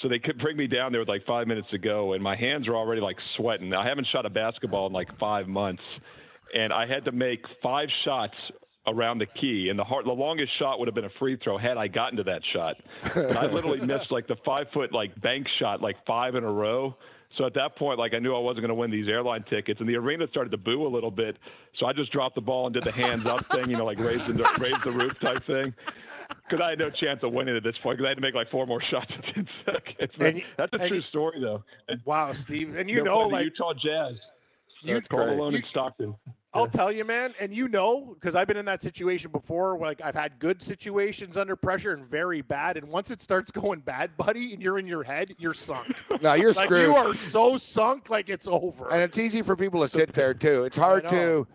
So 0.00 0.08
they 0.08 0.18
could 0.18 0.38
bring 0.38 0.56
me 0.56 0.66
down 0.66 0.90
there 0.92 1.00
with 1.00 1.08
like 1.08 1.26
five 1.26 1.46
minutes 1.46 1.68
to 1.70 1.78
go 1.78 2.14
and 2.14 2.22
my 2.22 2.36
hands 2.36 2.66
are 2.66 2.74
already 2.74 3.00
like 3.00 3.18
sweating. 3.36 3.74
I 3.74 3.86
haven't 3.86 4.06
shot 4.08 4.24
a 4.26 4.30
basketball 4.30 4.86
in 4.86 4.92
like 4.92 5.16
five 5.18 5.48
months 5.48 5.82
and 6.54 6.72
i 6.72 6.86
had 6.86 7.04
to 7.04 7.12
make 7.12 7.44
five 7.62 7.88
shots 8.04 8.34
around 8.88 9.18
the 9.18 9.26
key 9.26 9.68
and 9.68 9.78
the 9.78 9.84
hard, 9.84 10.04
the 10.04 10.10
longest 10.10 10.50
shot 10.58 10.78
would 10.78 10.88
have 10.88 10.94
been 10.94 11.04
a 11.04 11.18
free 11.18 11.36
throw 11.36 11.56
had 11.56 11.76
i 11.76 11.86
gotten 11.86 12.16
to 12.16 12.24
that 12.24 12.42
shot. 12.52 12.76
And 13.14 13.38
i 13.38 13.46
literally 13.46 13.80
missed 13.86 14.10
like 14.10 14.26
the 14.26 14.36
five 14.44 14.66
foot 14.72 14.92
like 14.92 15.18
bank 15.20 15.46
shot 15.58 15.80
like 15.80 15.96
five 16.06 16.34
in 16.34 16.44
a 16.44 16.52
row 16.52 16.96
so 17.36 17.44
at 17.46 17.54
that 17.54 17.76
point, 17.76 17.98
like 17.98 18.14
I 18.14 18.18
knew 18.18 18.34
I 18.34 18.38
wasn't 18.38 18.60
going 18.60 18.68
to 18.68 18.74
win 18.74 18.90
these 18.90 19.08
airline 19.08 19.42
tickets, 19.44 19.80
and 19.80 19.88
the 19.88 19.96
arena 19.96 20.26
started 20.28 20.50
to 20.50 20.56
boo 20.58 20.86
a 20.86 20.88
little 20.88 21.10
bit. 21.10 21.36
So 21.76 21.86
I 21.86 21.92
just 21.92 22.12
dropped 22.12 22.34
the 22.34 22.40
ball 22.40 22.66
and 22.66 22.74
did 22.74 22.84
the 22.84 22.92
hands 22.92 23.24
up 23.26 23.44
thing, 23.46 23.70
you 23.70 23.76
know, 23.76 23.84
like 23.84 23.98
raise 23.98 24.22
the 24.26 24.34
raise 24.58 24.80
the 24.82 24.90
roof 24.90 25.18
type 25.20 25.42
thing, 25.44 25.72
because 26.44 26.60
I 26.60 26.70
had 26.70 26.78
no 26.78 26.90
chance 26.90 27.22
of 27.22 27.32
winning 27.32 27.56
at 27.56 27.62
this 27.62 27.76
point. 27.78 27.96
Because 27.98 28.06
I 28.06 28.08
had 28.10 28.16
to 28.16 28.20
make 28.22 28.34
like 28.34 28.50
four 28.50 28.66
more 28.66 28.82
shots 28.90 29.10
in 29.16 29.22
ten 29.32 29.48
seconds. 29.64 30.12
And 30.20 30.42
That's 30.56 30.72
a 30.84 30.88
true 30.88 30.96
you- 30.98 31.02
story, 31.02 31.40
though. 31.40 31.64
Wow, 32.04 32.32
Steve. 32.34 32.76
And 32.76 32.88
you 32.90 33.02
know, 33.02 33.28
the 33.28 33.34
like 33.34 33.44
Utah 33.46 33.72
Jazz, 33.74 34.16
Karl 35.08 35.26
great. 35.26 35.36
Malone 35.36 35.52
You- 35.52 35.58
and 35.58 35.66
Stockton. 35.68 36.14
I'll 36.54 36.66
tell 36.66 36.92
you, 36.92 37.04
man, 37.04 37.32
and 37.40 37.54
you 37.54 37.66
know, 37.68 38.14
because 38.14 38.34
I've 38.34 38.46
been 38.46 38.58
in 38.58 38.66
that 38.66 38.82
situation 38.82 39.30
before. 39.30 39.78
Like 39.78 40.02
I've 40.02 40.14
had 40.14 40.38
good 40.38 40.62
situations 40.62 41.36
under 41.38 41.56
pressure 41.56 41.92
and 41.92 42.04
very 42.04 42.42
bad, 42.42 42.76
and 42.76 42.88
once 42.88 43.10
it 43.10 43.22
starts 43.22 43.50
going 43.50 43.80
bad, 43.80 44.16
buddy, 44.16 44.52
and 44.52 44.62
you're 44.62 44.78
in 44.78 44.86
your 44.86 45.02
head, 45.02 45.34
you're 45.38 45.54
sunk. 45.54 45.88
No, 46.20 46.34
you're 46.34 46.52
like 46.52 46.66
screwed. 46.66 46.88
you 46.88 46.94
are 46.94 47.14
so 47.14 47.56
sunk, 47.56 48.10
like 48.10 48.28
it's 48.28 48.46
over. 48.46 48.92
and 48.92 49.00
it's 49.00 49.16
easy 49.18 49.40
for 49.42 49.56
people 49.56 49.80
to 49.80 49.88
sit 49.88 50.12
there 50.14 50.34
too. 50.34 50.64
It's 50.64 50.76
hard 50.76 51.08
to 51.08 51.46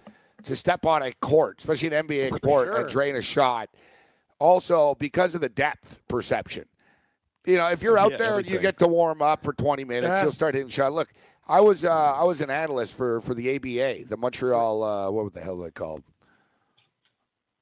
to 0.43 0.55
step 0.55 0.85
on 0.85 1.03
a 1.03 1.11
court, 1.13 1.59
especially 1.59 1.93
an 1.95 2.07
NBA 2.07 2.41
court, 2.41 2.67
sure. 2.67 2.81
and 2.81 2.89
drain 2.89 3.15
a 3.15 3.21
shot. 3.21 3.69
Also, 4.39 4.95
because 4.99 5.35
of 5.35 5.41
the 5.41 5.49
depth 5.49 5.99
perception. 6.07 6.65
You 7.45 7.55
know, 7.55 7.67
if 7.69 7.81
you're 7.81 7.97
out 7.97 8.11
Yeah, 8.11 8.17
there 8.17 8.37
and 8.39 8.45
you 8.47 8.59
get 8.59 8.77
to 8.79 8.87
warm 8.87 9.21
up 9.21 9.41
for 9.43 9.53
20 9.53 9.83
minutes, 9.85 10.09
Yeah. 10.09 10.21
you'll 10.23 10.31
start 10.33 10.53
hitting 10.53 10.69
shot. 10.69 10.91
Look, 10.93 11.07
I 11.49 11.61
was 11.61 11.85
uh, 11.85 11.91
I 11.91 12.23
was 12.23 12.41
an 12.41 12.49
analyst 12.49 12.93
for 12.93 13.21
for 13.21 13.33
the 13.33 13.55
ABA, 13.55 14.05
the 14.09 14.17
Montreal. 14.17 14.83
Uh, 14.83 15.11
what 15.11 15.31
the 15.33 15.39
hell 15.41 15.61
are 15.61 15.65
they 15.65 15.71
called? 15.71 16.03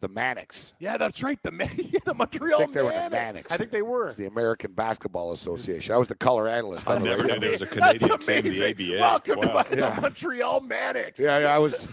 The 0.01 0.09
Manics. 0.09 0.73
yeah, 0.79 0.97
that's 0.97 1.23
right. 1.23 1.39
The 1.41 1.51
Man- 1.51 1.69
the 2.05 2.13
Montreal 2.13 2.55
I 2.55 2.63
think 2.63 2.73
they 2.73 2.81
were 2.83 2.89
the 2.89 2.95
Manic. 2.95 3.11
Manics. 3.11 3.51
I 3.51 3.57
think 3.57 3.71
they 3.71 3.81
were. 3.81 4.13
The 4.13 4.25
American 4.27 4.73
Basketball 4.73 5.31
Association. 5.31 5.95
I 5.95 5.97
was 5.97 6.09
the 6.09 6.15
color 6.15 6.47
analyst. 6.47 6.87
I 6.87 6.95
on 6.95 7.01
the 7.03 7.09
never 7.09 7.23
radio. 7.23 7.39
knew 7.39 7.57
there 7.57 7.59
was 7.59 7.71
a 7.71 7.75
That's 7.79 8.03
Canadian 8.03 8.19
team 8.19 8.29
in 8.29 8.45
amazing. 8.45 8.75
the 8.77 8.97
ABA. 8.97 9.01
Welcome 9.01 9.39
Wow. 9.53 9.61
to 9.63 9.75
the 9.75 10.01
Montreal 10.01 10.59
Manics. 10.61 11.19
Yeah, 11.19 11.39
yeah, 11.39 11.55
I 11.55 11.57
was 11.59 11.87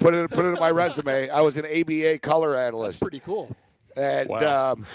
put 0.00 0.14
it 0.14 0.30
put 0.30 0.44
it 0.46 0.48
in 0.48 0.54
my 0.54 0.70
resume. 0.70 1.28
I 1.28 1.40
was 1.42 1.56
an 1.56 1.66
ABA 1.66 2.18
color 2.20 2.56
analyst. 2.56 3.02
pretty 3.02 3.20
cool. 3.20 3.54
And 3.96 4.28
Wow. 4.30 4.72
um, 4.72 4.86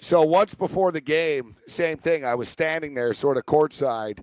so 0.00 0.22
once 0.22 0.54
before 0.54 0.90
the 0.92 1.00
game, 1.00 1.54
same 1.66 1.98
thing. 1.98 2.24
I 2.24 2.34
was 2.34 2.48
standing 2.48 2.94
there, 2.94 3.12
sort 3.14 3.36
of 3.36 3.44
courtside, 3.46 4.20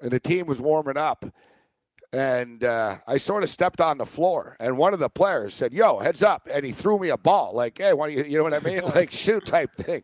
and 0.00 0.10
the 0.10 0.20
team 0.20 0.46
was 0.46 0.60
warming 0.60 0.96
up. 0.96 1.24
And 2.12 2.62
uh, 2.64 2.96
I 3.06 3.16
sort 3.16 3.42
of 3.42 3.50
stepped 3.50 3.80
on 3.80 3.98
the 3.98 4.06
floor, 4.06 4.56
and 4.60 4.78
one 4.78 4.94
of 4.94 5.00
the 5.00 5.08
players 5.08 5.54
said, 5.54 5.74
"Yo, 5.74 5.98
heads 5.98 6.22
up!" 6.22 6.48
And 6.50 6.64
he 6.64 6.72
threw 6.72 6.98
me 6.98 7.08
a 7.08 7.16
ball, 7.18 7.54
like, 7.54 7.78
"Hey, 7.78 7.92
what 7.92 8.08
do 8.08 8.14
you, 8.16 8.24
you 8.24 8.38
know 8.38 8.44
what 8.44 8.54
I 8.54 8.60
mean? 8.60 8.82
Like 8.94 9.10
shoot 9.10 9.44
type 9.44 9.74
thing." 9.74 10.02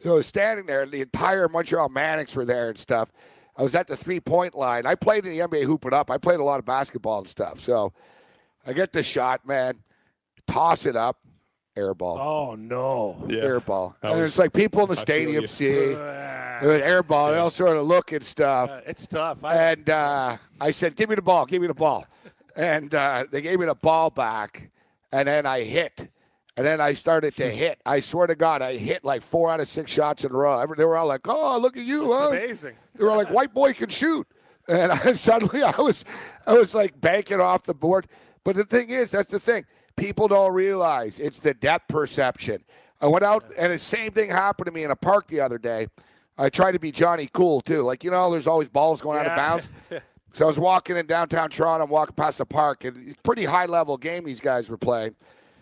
So 0.00 0.12
I 0.12 0.14
was 0.16 0.26
standing 0.26 0.66
there, 0.66 0.82
and 0.82 0.92
the 0.92 1.00
entire 1.00 1.48
Montreal 1.48 1.88
Manics 1.88 2.36
were 2.36 2.44
there 2.44 2.70
and 2.70 2.78
stuff. 2.78 3.10
I 3.58 3.62
was 3.62 3.74
at 3.74 3.86
the 3.86 3.96
three 3.96 4.20
point 4.20 4.54
line. 4.54 4.86
I 4.86 4.94
played 4.94 5.26
in 5.26 5.32
the 5.32 5.40
NBA 5.40 5.64
hoop 5.64 5.86
it 5.86 5.92
up. 5.92 6.10
I 6.10 6.18
played 6.18 6.40
a 6.40 6.44
lot 6.44 6.58
of 6.58 6.64
basketball 6.64 7.18
and 7.18 7.28
stuff. 7.28 7.60
So 7.60 7.92
I 8.66 8.72
get 8.72 8.92
the 8.92 9.02
shot, 9.02 9.46
man, 9.46 9.80
toss 10.46 10.86
it 10.86 10.96
up, 10.96 11.18
air 11.76 11.94
ball 11.94 12.18
Oh 12.18 12.54
no. 12.54 13.26
Yeah. 13.28 13.42
air 13.42 13.60
ball. 13.60 13.96
And 14.02 14.12
was- 14.12 14.20
it's 14.26 14.38
like 14.38 14.52
people 14.52 14.82
in 14.82 14.88
the 14.88 14.94
feel 14.96 15.02
stadium 15.02 15.46
see 15.46 15.66
it 15.68 16.66
was 16.66 16.80
air 16.80 17.02
ball. 17.02 17.32
They 17.32 17.38
all 17.38 17.50
sort 17.50 17.76
of 17.76 17.86
look 17.86 18.12
and 18.12 18.24
stuff. 18.24 18.70
Uh, 18.70 18.80
it's 18.86 19.06
tough. 19.06 19.42
I, 19.44 19.54
And 19.72 19.90
uh, 19.90 20.36
I 20.60 20.70
said, 20.70 20.94
"Give 20.96 21.08
me 21.08 21.16
the 21.16 21.22
ball. 21.22 21.46
Give 21.46 21.60
me 21.60 21.66
the 21.68 21.74
ball." 21.74 22.06
And 22.56 22.94
uh, 22.94 23.24
they 23.30 23.40
gave 23.40 23.58
me 23.58 23.66
the 23.66 23.74
ball 23.74 24.10
back, 24.10 24.70
and 25.12 25.26
then 25.26 25.46
I 25.46 25.62
hit. 25.62 26.08
And 26.56 26.64
then 26.64 26.80
I 26.80 26.92
started 26.92 27.36
to 27.38 27.50
hit. 27.50 27.80
I 27.84 27.98
swear 27.98 28.28
to 28.28 28.36
God, 28.36 28.62
I 28.62 28.76
hit 28.76 29.04
like 29.04 29.22
four 29.22 29.50
out 29.50 29.58
of 29.58 29.66
six 29.66 29.90
shots 29.90 30.24
in 30.24 30.30
a 30.30 30.34
row. 30.36 30.64
They 30.76 30.84
were 30.84 30.96
all 30.96 31.08
like, 31.08 31.22
"Oh, 31.26 31.58
look 31.58 31.76
at 31.76 31.84
you!" 31.84 32.12
it's 32.12 32.20
huh?" 32.20 32.28
amazing. 32.28 32.74
They 32.94 33.04
were 33.04 33.16
like, 33.16 33.30
"White 33.30 33.52
boy 33.52 33.72
can 33.72 33.88
shoot," 33.88 34.24
and 34.68 34.92
I, 34.92 35.14
suddenly 35.14 35.64
I 35.64 35.76
was, 35.80 36.04
I 36.46 36.54
was 36.54 36.72
like 36.72 37.00
banking 37.00 37.40
off 37.40 37.64
the 37.64 37.74
board. 37.74 38.06
But 38.44 38.54
the 38.54 38.64
thing 38.64 38.90
is, 38.90 39.10
that's 39.10 39.32
the 39.32 39.40
thing. 39.40 39.64
People 39.96 40.28
don't 40.28 40.52
realize 40.52 41.18
it's 41.18 41.38
the 41.40 41.54
depth 41.54 41.88
perception. 41.88 42.64
I 43.00 43.06
went 43.06 43.24
out, 43.24 43.44
and 43.56 43.72
the 43.72 43.78
same 43.78 44.12
thing 44.12 44.30
happened 44.30 44.66
to 44.66 44.72
me 44.72 44.84
in 44.84 44.90
a 44.90 44.96
park 44.96 45.26
the 45.28 45.40
other 45.40 45.58
day. 45.58 45.88
I 46.36 46.48
tried 46.48 46.72
to 46.72 46.78
be 46.80 46.90
Johnny 46.90 47.28
Cool 47.32 47.60
too, 47.60 47.82
like 47.82 48.02
you 48.02 48.10
know, 48.10 48.30
there's 48.32 48.46
always 48.46 48.68
balls 48.68 49.00
going 49.00 49.18
out 49.18 49.26
of 49.26 49.36
bounds. 49.36 49.70
So 50.34 50.46
I 50.46 50.48
was 50.48 50.58
walking 50.58 50.96
in 50.96 51.06
downtown 51.06 51.48
Toronto. 51.48 51.84
I'm 51.84 51.90
walking 51.90 52.16
past 52.16 52.38
the 52.38 52.44
park, 52.44 52.84
and 52.84 52.96
it's 52.96 53.20
pretty 53.22 53.44
high 53.44 53.66
level 53.66 53.96
game 53.96 54.24
these 54.24 54.40
guys 54.40 54.68
were 54.68 54.76
playing. 54.76 55.14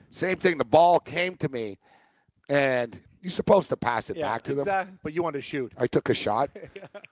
Same 0.09 0.39
thing. 0.39 0.57
The 0.57 0.65
ball 0.65 0.99
came 0.99 1.37
to 1.37 1.49
me, 1.51 1.79
and 2.49 2.99
you're 3.21 3.31
supposed 3.31 3.69
to 3.69 3.77
pass 3.77 4.09
it 4.09 4.17
Yeah, 4.17 4.33
back 4.33 4.43
to 4.45 4.55
them. 4.55 4.99
But 5.03 5.13
you 5.13 5.23
want 5.23 5.35
to 5.35 5.43
shoot. 5.43 5.75
I 5.77 5.87
took 5.87 6.09
a 6.09 6.15
shot. 6.15 6.49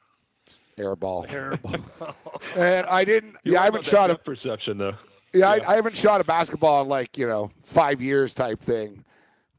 Air 0.78 0.96
ball. 0.96 1.24
Terrible. 1.24 1.74
And 2.56 2.86
I 2.86 3.04
didn't. 3.04 3.36
You're 3.44 3.56
yeah, 3.56 3.60
I 3.60 3.64
haven't 3.66 3.84
shot 3.84 4.10
a. 4.10 4.16
perception 4.16 4.78
though. 4.78 4.94
Yeah, 5.32 5.48
I, 5.50 5.56
yeah. 5.56 5.70
I 5.70 5.74
haven't 5.76 5.96
shot 5.96 6.20
a 6.20 6.24
basketball 6.24 6.82
in 6.82 6.88
like 6.88 7.16
you 7.18 7.26
know 7.26 7.50
five 7.64 8.00
years 8.00 8.34
type 8.34 8.60
thing. 8.60 9.04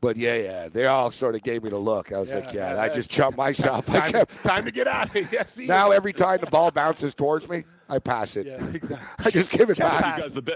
But 0.02 0.18
yeah, 0.18 0.36
yeah, 0.36 0.68
they 0.68 0.88
all 0.88 1.12
sort 1.12 1.36
of 1.36 1.44
gave 1.44 1.62
me 1.64 1.70
the 1.70 1.78
look. 1.78 2.12
I 2.12 2.18
was 2.18 2.34
like, 2.34 2.54
Yeah, 2.54 2.74
yeah, 2.74 2.82
I- 2.82 2.86
I 2.86 2.90
just 2.90 3.10
chumped 3.12 3.38
myself. 3.38 3.88
I 3.92 4.00
time, 4.00 4.12
kept, 4.12 4.44
time 4.44 4.66
to 4.66 4.72
get 4.72 4.88
out 4.88 5.06
of 5.08 5.14
here. 5.14 5.28
Yeah, 5.32 5.66
now 5.68 5.92
every 5.92 6.12
time 6.12 6.40
the 6.40 6.48
ball 6.48 6.72
bounces 6.72 7.14
towards 7.14 7.48
me, 7.48 7.66
I 7.92 8.00
pass 8.00 8.38
it. 8.38 8.48
Yeah, 8.48 8.66
exactly. 8.74 9.26
I 9.26 9.30
just 9.30 9.52
give 9.52 9.70
it 9.70 9.76
Just 9.76 10.00
back. 10.02 10.18
You 10.18 10.24
guys, 10.24 10.32
the, 10.32 10.42
be- 10.42 10.54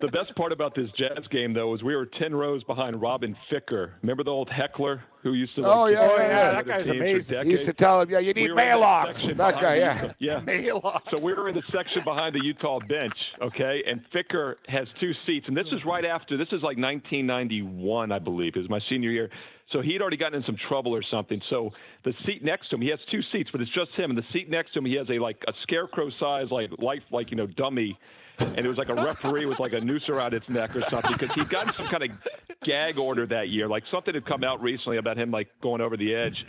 the 0.00 0.08
best 0.08 0.34
part 0.36 0.52
about 0.52 0.76
this 0.76 0.88
Jazz 0.92 1.26
game, 1.28 1.52
though, 1.52 1.74
is 1.74 1.82
we 1.82 1.96
were 1.96 2.06
10 2.06 2.34
rows 2.34 2.62
behind 2.62 3.02
Robin 3.02 3.36
Ficker. 3.50 3.90
Remember 4.02 4.22
the 4.22 4.30
old 4.30 4.48
heckler 4.48 5.02
who 5.24 5.32
used 5.32 5.56
to 5.56 5.62
like, 5.62 5.76
Oh, 5.76 5.86
yeah, 5.86 5.98
oh, 6.00 6.08
keep 6.10 6.18
yeah, 6.18 6.28
yeah. 6.28 6.50
That 6.52 6.66
guy's 6.66 6.88
amazing. 6.88 7.42
He 7.42 7.50
used 7.50 7.64
to 7.64 7.72
tell 7.72 8.00
him, 8.00 8.10
yeah, 8.10 8.20
you 8.20 8.32
need 8.32 8.44
were 8.44 8.50
in 8.50 8.54
mail 8.56 8.80
that 8.80 8.86
locks. 8.86 9.24
That 9.24 9.60
guy, 9.60 9.74
yeah. 9.76 10.12
Yeah. 10.20 10.38
Mail 10.46 11.02
So 11.10 11.20
we 11.20 11.34
were 11.34 11.48
in 11.48 11.56
the 11.56 11.62
section 11.62 12.04
behind 12.04 12.36
the 12.36 12.44
Utah 12.44 12.78
bench, 12.78 13.16
okay? 13.42 13.82
And 13.84 14.04
Ficker 14.12 14.54
has 14.68 14.86
two 15.00 15.12
seats, 15.12 15.48
and 15.48 15.56
this 15.56 15.66
is 15.72 15.84
right 15.84 16.04
after. 16.04 16.36
This 16.36 16.48
is 16.48 16.62
like 16.62 16.78
1991, 16.78 18.12
I 18.12 18.20
believe. 18.20 18.54
It 18.54 18.60
was 18.60 18.70
my 18.70 18.80
senior 18.88 19.10
year. 19.10 19.30
So 19.72 19.82
he'd 19.82 20.00
already 20.00 20.16
gotten 20.16 20.38
in 20.38 20.44
some 20.44 20.56
trouble 20.68 20.94
or 20.94 21.02
something. 21.02 21.42
So 21.50 21.70
the 22.04 22.14
seat 22.24 22.44
next 22.44 22.68
to 22.68 22.76
him, 22.76 22.82
he 22.82 22.88
has 22.90 23.00
two 23.10 23.20
seats, 23.32 23.50
but 23.50 23.60
it's 23.60 23.70
just 23.72 23.90
him. 23.92 24.10
And 24.10 24.18
the 24.18 24.24
seat 24.32 24.48
next 24.48 24.72
to 24.74 24.78
him, 24.78 24.84
he 24.84 24.94
has 24.94 25.10
a 25.10 25.18
like 25.18 25.42
a 25.48 25.52
scarecrow 25.62 26.10
size, 26.10 26.50
like 26.50 26.70
life, 26.78 27.02
like 27.10 27.30
you 27.30 27.36
know, 27.36 27.46
dummy. 27.46 27.98
And 28.38 28.58
it 28.58 28.68
was 28.68 28.76
like 28.78 28.90
a 28.90 28.94
referee 28.94 29.46
with 29.46 29.58
like 29.58 29.72
a 29.72 29.80
noose 29.80 30.08
around 30.08 30.34
its 30.34 30.48
neck 30.48 30.76
or 30.76 30.82
something 30.82 31.12
because 31.12 31.32
he'd 31.34 31.48
gotten 31.48 31.72
some 31.74 31.86
kind 31.86 32.04
of 32.04 32.10
gag 32.62 32.98
order 32.98 33.26
that 33.26 33.48
year. 33.48 33.66
Like 33.66 33.84
something 33.90 34.14
had 34.14 34.26
come 34.26 34.44
out 34.44 34.62
recently 34.62 34.98
about 34.98 35.18
him 35.18 35.30
like 35.30 35.48
going 35.62 35.80
over 35.80 35.96
the 35.96 36.14
edge. 36.14 36.44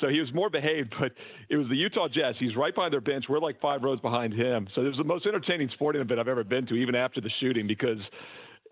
so 0.00 0.08
he 0.08 0.20
was 0.20 0.32
more 0.32 0.48
behaved, 0.48 0.94
but 0.98 1.12
it 1.48 1.56
was 1.56 1.68
the 1.68 1.76
Utah 1.76 2.08
Jazz. 2.08 2.36
He's 2.38 2.56
right 2.56 2.74
behind 2.74 2.92
their 2.92 3.00
bench. 3.00 3.26
We're 3.28 3.40
like 3.40 3.60
five 3.60 3.82
rows 3.82 4.00
behind 4.00 4.32
him. 4.32 4.68
So 4.74 4.82
it 4.82 4.88
was 4.88 4.96
the 4.96 5.04
most 5.04 5.26
entertaining 5.26 5.70
sporting 5.70 6.00
event 6.00 6.20
I've 6.20 6.28
ever 6.28 6.44
been 6.44 6.66
to, 6.68 6.74
even 6.74 6.94
after 6.94 7.20
the 7.20 7.30
shooting, 7.40 7.66
because 7.66 7.98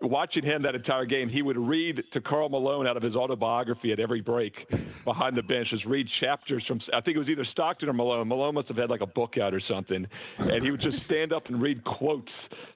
watching 0.03 0.43
him 0.43 0.61
that 0.63 0.75
entire 0.75 1.05
game, 1.05 1.29
he 1.29 1.41
would 1.41 1.57
read 1.57 2.03
to 2.13 2.21
Karl 2.21 2.49
Malone 2.49 2.85
out 2.87 2.97
of 2.97 3.03
his 3.03 3.15
autobiography 3.15 3.91
at 3.91 3.99
every 3.99 4.21
break 4.21 4.69
behind 5.03 5.35
the 5.35 5.43
bench, 5.43 5.69
just 5.69 5.85
read 5.85 6.07
chapters 6.19 6.63
from, 6.65 6.81
I 6.93 7.01
think 7.01 7.15
it 7.15 7.19
was 7.19 7.29
either 7.29 7.45
Stockton 7.45 7.89
or 7.89 7.93
Malone. 7.93 8.27
Malone 8.27 8.55
must 8.55 8.67
have 8.67 8.77
had 8.77 8.89
like 8.89 9.01
a 9.01 9.05
book 9.07 9.37
out 9.37 9.53
or 9.53 9.59
something. 9.59 10.07
And 10.39 10.63
he 10.63 10.71
would 10.71 10.81
just 10.81 11.03
stand 11.03 11.31
up 11.33 11.47
and 11.47 11.61
read 11.61 11.83
quotes 11.83 12.31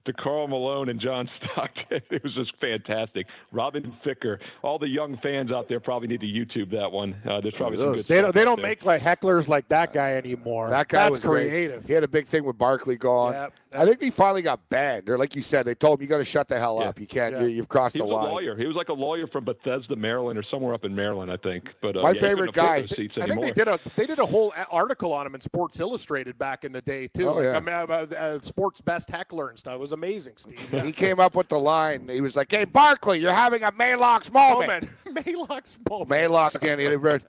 to 0.05 0.13
Karl 0.13 0.47
Malone 0.47 0.89
and 0.89 0.99
John 0.99 1.29
Stockton. 1.51 2.01
It 2.09 2.23
was 2.23 2.33
just 2.33 2.55
fantastic. 2.61 3.27
Robin 3.51 3.93
Ficker, 4.05 4.39
all 4.63 4.79
the 4.79 4.87
young 4.87 5.17
fans 5.17 5.51
out 5.51 5.67
there 5.69 5.79
probably 5.79 6.07
need 6.07 6.21
to 6.21 6.27
YouTube 6.27 6.71
that 6.71 6.91
one. 6.91 7.15
Uh, 7.25 7.41
there's 7.41 7.55
probably 7.55 7.77
some 7.77 7.93
good 7.95 8.05
They 8.05 8.21
don't, 8.21 8.33
they 8.33 8.43
don't 8.45 8.57
there. 8.61 8.69
make 8.69 8.85
like 8.85 9.01
hecklers 9.01 9.47
like 9.47 9.67
that 9.69 9.93
guy 9.93 10.13
anymore. 10.13 10.69
That 10.69 10.87
guy 10.87 11.03
That's 11.03 11.11
was 11.11 11.19
great. 11.21 11.49
creative. 11.49 11.85
He 11.85 11.93
had 11.93 12.03
a 12.03 12.07
big 12.07 12.27
thing 12.27 12.43
with 12.43 12.57
Barkley 12.57 12.95
gone. 12.95 13.33
Yep. 13.33 13.53
I 13.77 13.85
think 13.85 14.01
he 14.01 14.09
finally 14.09 14.41
got 14.41 14.67
banned, 14.69 15.09
or 15.09 15.17
like 15.17 15.35
you 15.35 15.41
said, 15.41 15.63
they 15.63 15.75
told 15.75 15.99
him 15.99 16.03
you 16.03 16.07
got 16.09 16.17
to 16.17 16.25
shut 16.25 16.47
the 16.47 16.59
hell 16.59 16.79
Yeah. 16.81 16.89
up. 16.89 16.99
You 16.99 17.07
can't. 17.07 17.33
Yeah. 17.35 17.41
You, 17.41 17.47
you've 17.47 17.67
crossed 17.69 17.93
He 17.93 17.99
the 17.99 18.05
was 18.05 18.13
a 18.13 18.15
line. 18.23 18.31
lawyer. 18.33 18.55
He 18.57 18.65
was 18.65 18.75
like 18.75 18.89
a 18.89 18.93
lawyer 18.93 19.27
from 19.27 19.45
Bethesda, 19.45 19.95
Maryland, 19.95 20.37
or 20.39 20.43
somewhere 20.43 20.73
up 20.73 20.83
in 20.85 20.95
Maryland, 20.95 21.31
I 21.31 21.37
think. 21.37 21.65
But 21.81 21.95
uh, 21.97 22.01
My 22.01 22.11
yeah, 22.11 22.21
favorite 22.21 22.53
guy- 22.53 22.77
I 22.77 22.87
think 22.87 23.17
anymore. 23.17 23.45
they 23.45 23.51
did 23.51 23.67
a 23.67 23.79
they 23.95 24.05
did 24.05 24.19
a 24.19 24.25
whole 24.25 24.53
article 24.71 25.13
on 25.13 25.27
him 25.27 25.35
in 25.35 25.41
Sports 25.41 25.79
Illustrated 25.79 26.37
back 26.37 26.63
in 26.63 26.71
the 26.71 26.81
day 26.81 27.07
too. 27.07 27.29
Oh, 27.29 27.39
yeah. 27.41 27.55
I 27.57 27.59
mean, 27.59 27.75
about, 27.75 28.11
uh, 28.13 28.39
sports 28.39 28.81
best 28.81 29.09
heckler 29.09 29.49
and 29.49 29.59
stuff. 29.59 29.75
It 29.75 29.79
was 29.79 29.91
amazing, 29.91 30.33
Steve. 30.37 30.59
He 30.83 30.91
came 30.91 31.19
up 31.19 31.35
with 31.35 31.49
the 31.49 31.59
line. 31.59 32.07
He 32.07 32.21
was 32.21 32.35
like, 32.35 32.51
"Hey, 32.51 32.65
Barkley, 32.65 33.19
you're 33.19 33.31
having 33.33 33.63
a 33.63 33.71
Maylocks 33.71 34.31
moment." 34.31 34.67
Moment. 34.67 34.89
Maylocks 35.25 35.77
moment. 35.89 36.09
Maylocks 36.09 36.59
can't 36.59 36.79
eat. 36.81 37.21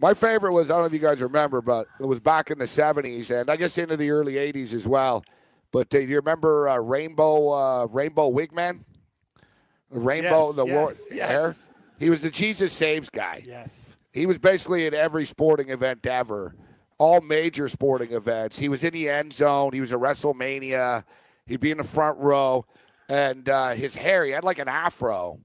My 0.00 0.12
favorite 0.12 0.52
was 0.52 0.70
I 0.70 0.74
don't 0.74 0.82
know 0.82 0.86
if 0.86 0.92
you 0.92 0.98
guys 0.98 1.22
remember, 1.22 1.60
but 1.62 1.86
it 2.00 2.04
was 2.06 2.20
back 2.20 2.50
in 2.50 2.58
the 2.58 2.64
'70s 2.64 3.30
and 3.30 3.48
I 3.48 3.56
guess 3.56 3.78
into 3.78 3.96
the 3.96 4.10
early 4.10 4.34
'80s 4.34 4.74
as 4.74 4.86
well. 4.86 5.24
But 5.74 5.92
uh, 5.92 5.98
do 5.98 6.04
you 6.06 6.16
remember 6.16 6.68
uh, 6.68 6.78
Rainbow 6.78 7.50
uh, 7.50 7.86
Rainbow 7.86 8.30
Wigman? 8.30 8.84
Rainbow 9.90 10.46
Yes, 10.46 10.56
the 10.56 10.64
war- 10.64 10.88
yes, 10.88 11.08
yes. 11.12 11.28
hair. 11.28 11.54
He 11.98 12.10
was 12.10 12.22
the 12.22 12.30
Jesus 12.30 12.72
Saves 12.72 13.10
guy. 13.10 13.42
Yes. 13.44 13.96
He 14.12 14.24
was 14.26 14.38
basically 14.38 14.86
at 14.86 14.94
every 14.94 15.24
sporting 15.24 15.70
event 15.70 16.06
ever, 16.06 16.54
all 16.98 17.20
major 17.20 17.68
sporting 17.68 18.12
events. 18.12 18.56
He 18.56 18.68
was 18.68 18.84
in 18.84 18.92
the 18.92 19.08
end 19.08 19.32
zone. 19.32 19.72
He 19.72 19.80
was 19.80 19.92
at 19.92 19.98
WrestleMania. 19.98 21.02
He'd 21.46 21.58
be 21.60 21.72
in 21.72 21.78
the 21.78 21.84
front 21.84 22.18
row, 22.18 22.64
and 23.08 23.48
uh, 23.48 23.70
his 23.70 23.96
hair, 23.96 24.24
he 24.24 24.30
had 24.30 24.44
like 24.44 24.60
an 24.60 24.68
afro, 24.68 25.40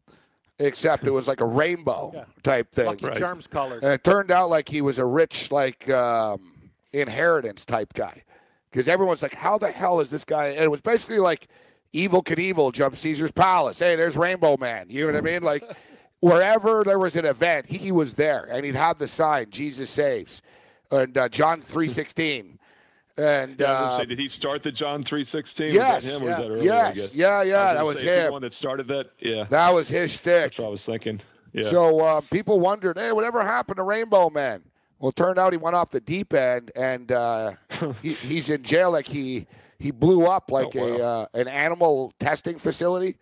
except 0.59 1.05
it 1.07 1.11
was 1.11 1.27
like 1.27 1.41
a 1.41 1.45
rainbow 1.45 2.11
Yeah. 2.13 2.25
type 2.43 2.71
thing. 2.71 2.85
Lucky 2.85 3.07
Right. 3.07 3.17
Charms 3.17 3.47
colors. 3.47 3.83
And 3.83 3.91
it 3.93 4.03
turned 4.03 4.29
out 4.29 4.51
like 4.51 4.69
he 4.69 4.81
was 4.83 4.99
a 4.99 5.05
rich, 5.05 5.51
like 5.51 5.89
um, 5.89 6.53
inheritance 6.93 7.65
type 7.65 7.93
guy, 7.93 8.23
because 8.71 8.88
everyone's 8.88 9.21
like, 9.21 9.34
"How 9.34 9.58
the 9.58 9.71
hell 9.71 9.99
is 9.99 10.10
this 10.10 10.25
guy?" 10.25 10.47
And 10.47 10.63
it 10.63 10.71
was 10.71 10.82
basically 10.82 11.19
like 11.19 11.47
Evel 11.93 12.23
Knievel 12.23 12.71
jumps 12.73 12.99
Caesar's 12.99 13.32
Palace. 13.32 13.79
Hey, 13.79 13.95
there's 13.95 14.17
Rainbow 14.17 14.58
Man. 14.58 14.88
You 14.89 15.01
know 15.01 15.13
what 15.13 15.15
I 15.17 15.21
mean? 15.21 15.43
Like 15.43 15.63
wherever 16.19 16.84
there 16.84 16.99
was 16.99 17.15
an 17.15 17.25
event, 17.25 17.67
he 17.67 17.91
was 17.91 18.15
there, 18.15 18.47
and 18.51 18.65
he'd 18.65 18.75
have 18.75 18.97
the 18.97 19.08
sign 19.08 19.47
"Jesus 19.49 19.89
saves," 19.89 20.41
and 20.91 21.17
uh, 21.17 21.29
John 21.29 21.62
three 21.62 21.88
sixteen. 21.88 22.58
And 23.17 23.60
Yeah, 23.60 23.67
I 23.67 23.71
was 23.71 23.79
gonna 23.82 23.93
uh, 23.95 23.99
say, 23.99 24.05
did 24.05 24.19
he 24.19 24.29
start 24.38 24.63
the 24.63 24.71
John 24.71 25.03
three 25.03 25.27
sixteen? 25.32 25.73
yes, 25.73 26.05
was 26.05 26.19
that 26.19 26.21
him 26.21 26.23
or 26.23 26.25
was 26.25 26.32
yeah. 26.32 26.41
that 26.41 26.51
earlier? 26.51 26.63
Yes, 26.63 27.13
yeah, 27.13 27.41
yeah, 27.41 27.51
gonna 27.65 27.73
that 27.79 27.86
was 27.86 27.99
say, 27.99 28.03
is 28.05 28.10
he 28.10 28.15
the 28.15 28.25
him. 28.27 28.32
one 28.32 28.41
that 28.43 28.53
started 28.53 28.88
that. 28.88 29.05
Yeah, 29.19 29.43
That 29.49 29.73
was 29.73 29.89
his 29.89 30.12
shtick. 30.13 30.51
that's 30.51 30.58
what 30.60 30.67
I 30.67 30.69
was 30.69 30.79
thinking. 30.86 31.21
Yeah. 31.51 31.63
So 31.63 31.99
uh, 31.99 32.21
people 32.32 32.60
wondered, 32.62 32.97
hey, 32.97 33.12
whatever 33.12 33.43
happened 33.43 33.77
to 33.77 33.84
Rainbow 33.84 34.29
Man? 34.29 34.62
Well, 34.99 35.09
it 35.09 35.15
turned 35.15 35.39
out 35.39 35.53
he 35.53 35.57
went 35.57 35.75
off 35.75 35.89
the 35.91 36.01
deep 36.01 36.33
end, 36.33 36.71
and 36.75 37.12
uh, 37.12 37.51
he, 38.01 38.13
he's 38.15 38.49
in 38.49 38.63
jail. 38.63 38.91
Like 38.91 39.07
he 39.07 39.47
he 39.79 39.91
blew 39.91 40.25
up 40.25 40.51
like 40.51 40.75
Oh, 40.75 40.79
wow. 40.79 40.97
a 40.97 41.01
uh, 41.01 41.25
an 41.41 41.47
animal 41.47 42.13
testing 42.19 42.57
facility. 42.57 43.15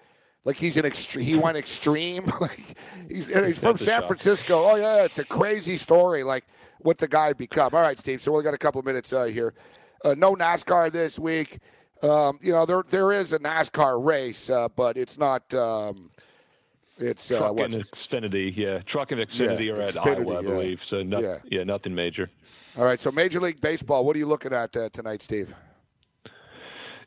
Like 0.44 0.58
he's 0.58 0.78
an 0.78 0.84
extre- 0.84 1.22
he 1.24 1.36
went 1.36 1.58
extreme. 1.58 2.26
like 2.42 2.78
he's, 3.08 3.26
he's 3.28 3.60
from 3.60 3.78
San 3.78 4.00
shock. 4.02 4.08
Francisco. 4.08 4.64
Oh 4.68 4.76
yeah, 4.76 5.04
it's 5.04 5.20
a 5.20 5.26
crazy 5.26 5.78
story. 5.78 6.24
Like 6.24 6.46
what 6.80 6.98
the 6.98 7.08
guy 7.08 7.34
become. 7.34 7.76
All 7.76 7.82
right, 7.82 7.98
Steve. 8.00 8.22
So 8.22 8.32
we 8.32 8.44
got 8.44 8.54
a 8.54 8.58
couple 8.58 8.80
of 8.80 8.86
minutes 8.86 9.14
uh, 9.14 9.26
here. 9.26 9.54
Uh, 10.06 10.16
no 10.18 10.36
NASCAR 10.36 10.92
this 10.92 11.20
week. 11.20 11.60
Um, 12.04 12.40
you 12.42 12.52
know 12.54 12.66
there 12.66 12.84
there 12.90 13.12
is 13.12 13.34
a 13.34 13.40
NASCAR 13.40 14.04
race, 14.04 14.50
uh, 14.50 14.68
but 14.70 14.98
it's 14.98 15.18
not. 15.18 15.54
Um, 15.54 16.10
it's 17.00 17.32
uh, 17.32 17.38
Truck 17.40 17.50
and 17.60 17.74
what's 17.74 17.90
Xfinity, 17.92 18.56
yeah. 18.56 18.80
Truck 18.92 19.12
and 19.12 19.22
Xfinity 19.22 19.68
Yeah, 19.68 19.74
are 19.74 19.82
at 19.82 19.94
Xfinity, 19.96 20.20
Iowa, 20.20 20.32
I 20.38 20.42
yeah. 20.42 20.50
believe. 20.50 20.80
So 20.90 21.04
no, 21.04 21.20
Yeah. 21.20 21.38
yeah. 21.50 21.64
nothing 21.64 21.94
major. 21.94 22.30
All 22.78 22.84
right, 22.86 23.02
so 23.02 23.12
Major 23.12 23.40
League 23.40 23.60
Baseball. 23.60 24.06
What 24.06 24.16
are 24.16 24.20
you 24.20 24.28
looking 24.28 24.54
at 24.54 24.76
uh, 24.78 24.90
tonight, 24.90 25.22
Steve? 25.24 25.54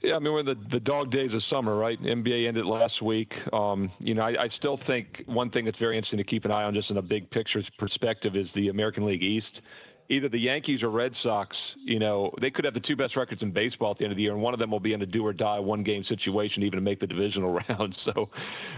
Yeah, 0.02 0.16
I 0.16 0.18
mean 0.18 0.32
we're 0.32 0.40
in 0.40 0.46
the 0.46 0.56
the 0.72 0.80
dog 0.80 1.10
days 1.10 1.30
of 1.34 1.42
summer, 1.50 1.76
right? 1.76 2.00
NBA 2.02 2.48
ended 2.48 2.64
last 2.64 3.02
week. 3.02 3.32
Um, 3.52 3.92
you 3.98 4.14
know, 4.14 4.22
I, 4.22 4.44
I 4.44 4.48
still 4.56 4.80
think 4.86 5.22
one 5.26 5.50
thing 5.50 5.66
that's 5.66 5.78
very 5.78 5.96
interesting 5.98 6.16
to 6.16 6.24
keep 6.24 6.46
an 6.46 6.50
eye 6.50 6.62
on, 6.64 6.72
just 6.74 6.88
in 6.90 6.96
a 6.96 7.02
big 7.02 7.30
picture 7.30 7.62
perspective, 7.78 8.34
is 8.34 8.46
the 8.54 8.68
American 8.68 9.04
League 9.04 9.22
East. 9.22 9.60
Either 10.10 10.28
the 10.28 10.38
Yankees 10.38 10.82
or 10.82 10.90
Red 10.90 11.12
Sox, 11.22 11.56
you 11.76 12.00
know, 12.00 12.32
they 12.40 12.50
could 12.50 12.64
have 12.64 12.74
the 12.74 12.80
two 12.80 12.96
best 12.96 13.14
records 13.14 13.42
in 13.42 13.52
baseball 13.52 13.92
at 13.92 13.98
the 13.98 14.04
end 14.04 14.10
of 14.10 14.16
the 14.16 14.22
year, 14.22 14.32
and 14.32 14.42
one 14.42 14.52
of 14.52 14.58
them 14.58 14.68
will 14.68 14.80
be 14.80 14.92
in 14.92 15.00
a 15.00 15.06
do 15.06 15.24
or 15.24 15.32
die 15.32 15.60
one 15.60 15.84
game 15.84 16.02
situation, 16.02 16.64
even 16.64 16.78
to 16.78 16.82
make 16.82 16.98
the 16.98 17.06
divisional 17.06 17.52
round. 17.68 17.96
So, 18.04 18.28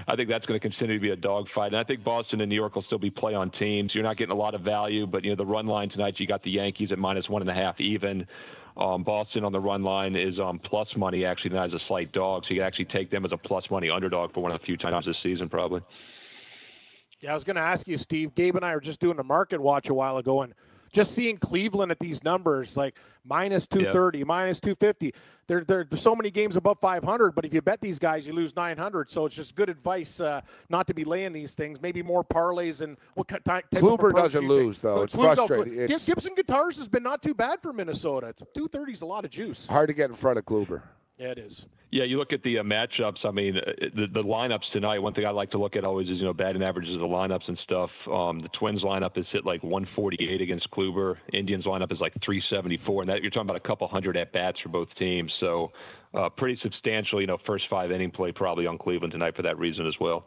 I 0.06 0.14
think 0.14 0.28
that's 0.28 0.44
going 0.44 0.60
to 0.60 0.68
continue 0.68 0.96
to 0.96 1.00
be 1.00 1.10
a 1.10 1.16
dogfight. 1.16 1.68
And 1.72 1.78
I 1.78 1.84
think 1.84 2.04
Boston 2.04 2.42
and 2.42 2.50
New 2.50 2.54
York 2.54 2.74
will 2.74 2.82
still 2.82 2.98
be 2.98 3.08
play 3.08 3.34
on 3.34 3.50
teams. 3.52 3.94
You're 3.94 4.04
not 4.04 4.18
getting 4.18 4.32
a 4.32 4.38
lot 4.38 4.54
of 4.54 4.60
value, 4.60 5.06
but 5.06 5.24
you 5.24 5.30
know, 5.30 5.36
the 5.36 5.46
run 5.46 5.66
line 5.66 5.88
tonight, 5.88 6.16
you 6.18 6.26
got 6.26 6.42
the 6.42 6.50
Yankees 6.50 6.92
at 6.92 6.98
minus 6.98 7.30
one 7.30 7.40
and 7.40 7.50
a 7.50 7.54
half 7.54 7.80
even. 7.80 8.26
Um, 8.76 9.02
Boston 9.02 9.44
on 9.44 9.52
the 9.52 9.60
run 9.60 9.82
line 9.82 10.16
is 10.16 10.38
um, 10.38 10.58
plus 10.58 10.88
money 10.96 11.24
actually, 11.24 11.50
not 11.50 11.68
as 11.68 11.74
a 11.74 11.84
slight 11.88 12.12
dog. 12.12 12.44
So 12.44 12.54
you 12.54 12.60
can 12.60 12.66
actually 12.66 12.86
take 12.86 13.10
them 13.10 13.24
as 13.24 13.32
a 13.32 13.36
plus 13.36 13.64
money 13.70 13.88
underdog 13.90 14.34
for 14.34 14.42
one 14.42 14.52
of 14.52 14.60
the 14.60 14.66
few 14.66 14.76
times 14.76 15.06
this 15.06 15.16
season, 15.22 15.48
probably. 15.48 15.80
Yeah, 17.20 17.32
I 17.32 17.34
was 17.34 17.44
going 17.44 17.56
to 17.56 17.62
ask 17.62 17.86
you, 17.86 17.98
Steve. 17.98 18.34
Gabe 18.34 18.56
and 18.56 18.64
I 18.64 18.74
were 18.74 18.80
just 18.80 18.98
doing 18.98 19.18
a 19.18 19.24
market 19.24 19.60
watch 19.60 19.88
a 19.88 19.94
while 19.94 20.16
ago, 20.16 20.42
and 20.42 20.54
just 20.92 21.14
seeing 21.14 21.38
Cleveland 21.38 21.90
at 21.90 21.98
these 21.98 22.22
numbers, 22.22 22.76
like 22.76 22.96
minus 23.24 23.66
230, 23.66 24.24
minus 24.24 24.60
250. 24.60 25.14
There, 25.48 25.64
there, 25.64 25.84
there's 25.84 26.02
so 26.02 26.14
many 26.14 26.30
games 26.30 26.56
above 26.56 26.78
500, 26.80 27.32
but 27.34 27.44
if 27.44 27.52
you 27.52 27.62
bet 27.62 27.80
these 27.80 27.98
guys, 27.98 28.26
you 28.26 28.32
lose 28.32 28.54
900. 28.54 29.10
So 29.10 29.26
it's 29.26 29.34
just 29.34 29.54
good 29.56 29.68
advice 29.68 30.20
uh, 30.20 30.42
not 30.68 30.86
to 30.88 30.94
be 30.94 31.04
laying 31.04 31.32
these 31.32 31.54
things. 31.54 31.80
Maybe 31.80 32.02
more 32.02 32.22
parlays 32.22 32.80
and 32.82 32.96
what 33.14 33.28
ki- 33.28 33.36
type 33.44 33.64
of 33.72 33.78
Kluber 33.80 33.94
approach 34.10 34.14
doesn't 34.16 34.40
do 34.42 34.46
you 34.46 34.52
think? 34.52 34.66
lose, 34.66 34.78
though. 34.78 34.94
Klu- 34.94 35.02
It's 35.04 35.14
Klu- 35.14 35.22
no, 35.24 35.34
frustrating. 35.34 35.72
Klu- 35.74 35.82
It's- 35.84 36.06
Gibson 36.06 36.34
Guitars 36.34 36.76
has 36.76 36.88
been 36.88 37.02
not 37.02 37.22
too 37.22 37.34
bad 37.34 37.60
for 37.62 37.72
Minnesota. 37.72 38.28
It's 38.28 38.42
230 38.54 38.92
is 38.92 39.02
a 39.02 39.06
lot 39.06 39.24
of 39.24 39.30
juice. 39.30 39.66
Hard 39.66 39.88
to 39.88 39.94
get 39.94 40.10
in 40.10 40.16
front 40.16 40.38
of 40.38 40.44
Kluber. 40.44 40.82
Yeah, 41.18 41.28
it 41.28 41.38
is. 41.38 41.66
Yeah, 41.92 42.04
you 42.04 42.16
look 42.16 42.32
at 42.32 42.42
the 42.42 42.58
uh, 42.58 42.62
matchups. 42.62 43.18
I 43.22 43.30
mean, 43.32 43.58
uh, 43.58 43.70
the, 43.94 44.06
the 44.06 44.22
lineups 44.22 44.72
tonight. 44.72 44.98
One 44.98 45.12
thing 45.12 45.26
I 45.26 45.30
like 45.30 45.50
to 45.50 45.58
look 45.58 45.76
at 45.76 45.84
always 45.84 46.08
is 46.08 46.16
you 46.16 46.24
know 46.24 46.32
batting 46.32 46.62
averages 46.62 46.94
of 46.94 47.00
the 47.00 47.06
lineups 47.06 47.46
and 47.48 47.58
stuff. 47.64 47.90
Um, 48.10 48.40
the 48.40 48.48
Twins 48.58 48.82
lineup 48.82 49.18
is 49.18 49.26
hit 49.30 49.44
like 49.44 49.62
148 49.62 50.40
against 50.40 50.70
Kluber. 50.70 51.16
Indians 51.34 51.66
lineup 51.66 51.92
is 51.92 52.00
like 52.00 52.14
374, 52.24 53.02
and 53.02 53.10
that 53.10 53.20
you're 53.20 53.30
talking 53.30 53.42
about 53.42 53.56
a 53.56 53.68
couple 53.68 53.86
hundred 53.88 54.16
at 54.16 54.32
bats 54.32 54.58
for 54.62 54.70
both 54.70 54.88
teams. 54.98 55.30
So, 55.38 55.70
uh, 56.14 56.30
pretty 56.30 56.58
substantial. 56.62 57.20
You 57.20 57.26
know, 57.26 57.36
first 57.46 57.64
five 57.68 57.92
inning 57.92 58.10
play 58.10 58.32
probably 58.32 58.66
on 58.66 58.78
Cleveland 58.78 59.12
tonight 59.12 59.36
for 59.36 59.42
that 59.42 59.58
reason 59.58 59.86
as 59.86 59.94
well. 60.00 60.24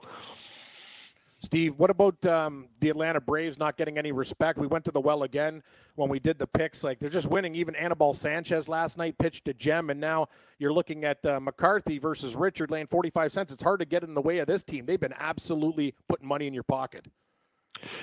Steve, 1.46 1.76
what 1.78 1.92
about 1.92 2.26
um, 2.26 2.68
the 2.80 2.90
Atlanta 2.90 3.22
Braves 3.22 3.60
not 3.60 3.78
getting 3.78 4.00
any 4.00 4.12
respect? 4.12 4.58
We 4.58 4.66
went 4.66 4.84
to 4.86 4.92
the 4.92 5.00
well 5.00 5.22
again 5.22 5.62
when 5.94 6.10
we 6.10 6.20
did 6.20 6.40
the 6.40 6.48
picks. 6.48 6.84
Like 6.84 6.98
they're 6.98 7.08
just 7.08 7.28
winning. 7.28 7.54
Even 7.54 7.76
Anibal 7.76 8.16
Sanchez 8.16 8.68
last 8.68 8.98
night 8.98 9.16
pitched 9.20 9.48
a 9.48 9.54
gem, 9.54 9.92
and 9.92 10.00
now 10.00 10.28
you're 10.58 10.74
looking 10.74 11.06
at 11.06 11.24
uh, 11.24 11.40
McCarthy 11.40 12.00
versus 12.00 12.36
Richard 12.36 12.72
laying 12.72 12.88
45 12.88 13.32
cents. 13.32 13.54
It's 13.54 13.62
hard 13.62 13.80
to 13.80 13.86
get 13.86 14.04
in 14.04 14.16
the 14.16 14.24
way 14.24 14.40
of 14.40 14.48
this 14.48 14.64
team. 14.64 14.88
They've 14.88 15.00
been 15.00 15.14
absolutely 15.20 15.94
putting 16.10 16.28
money 16.28 16.48
in 16.48 16.54
your 16.56 16.64
pocket. 16.64 17.06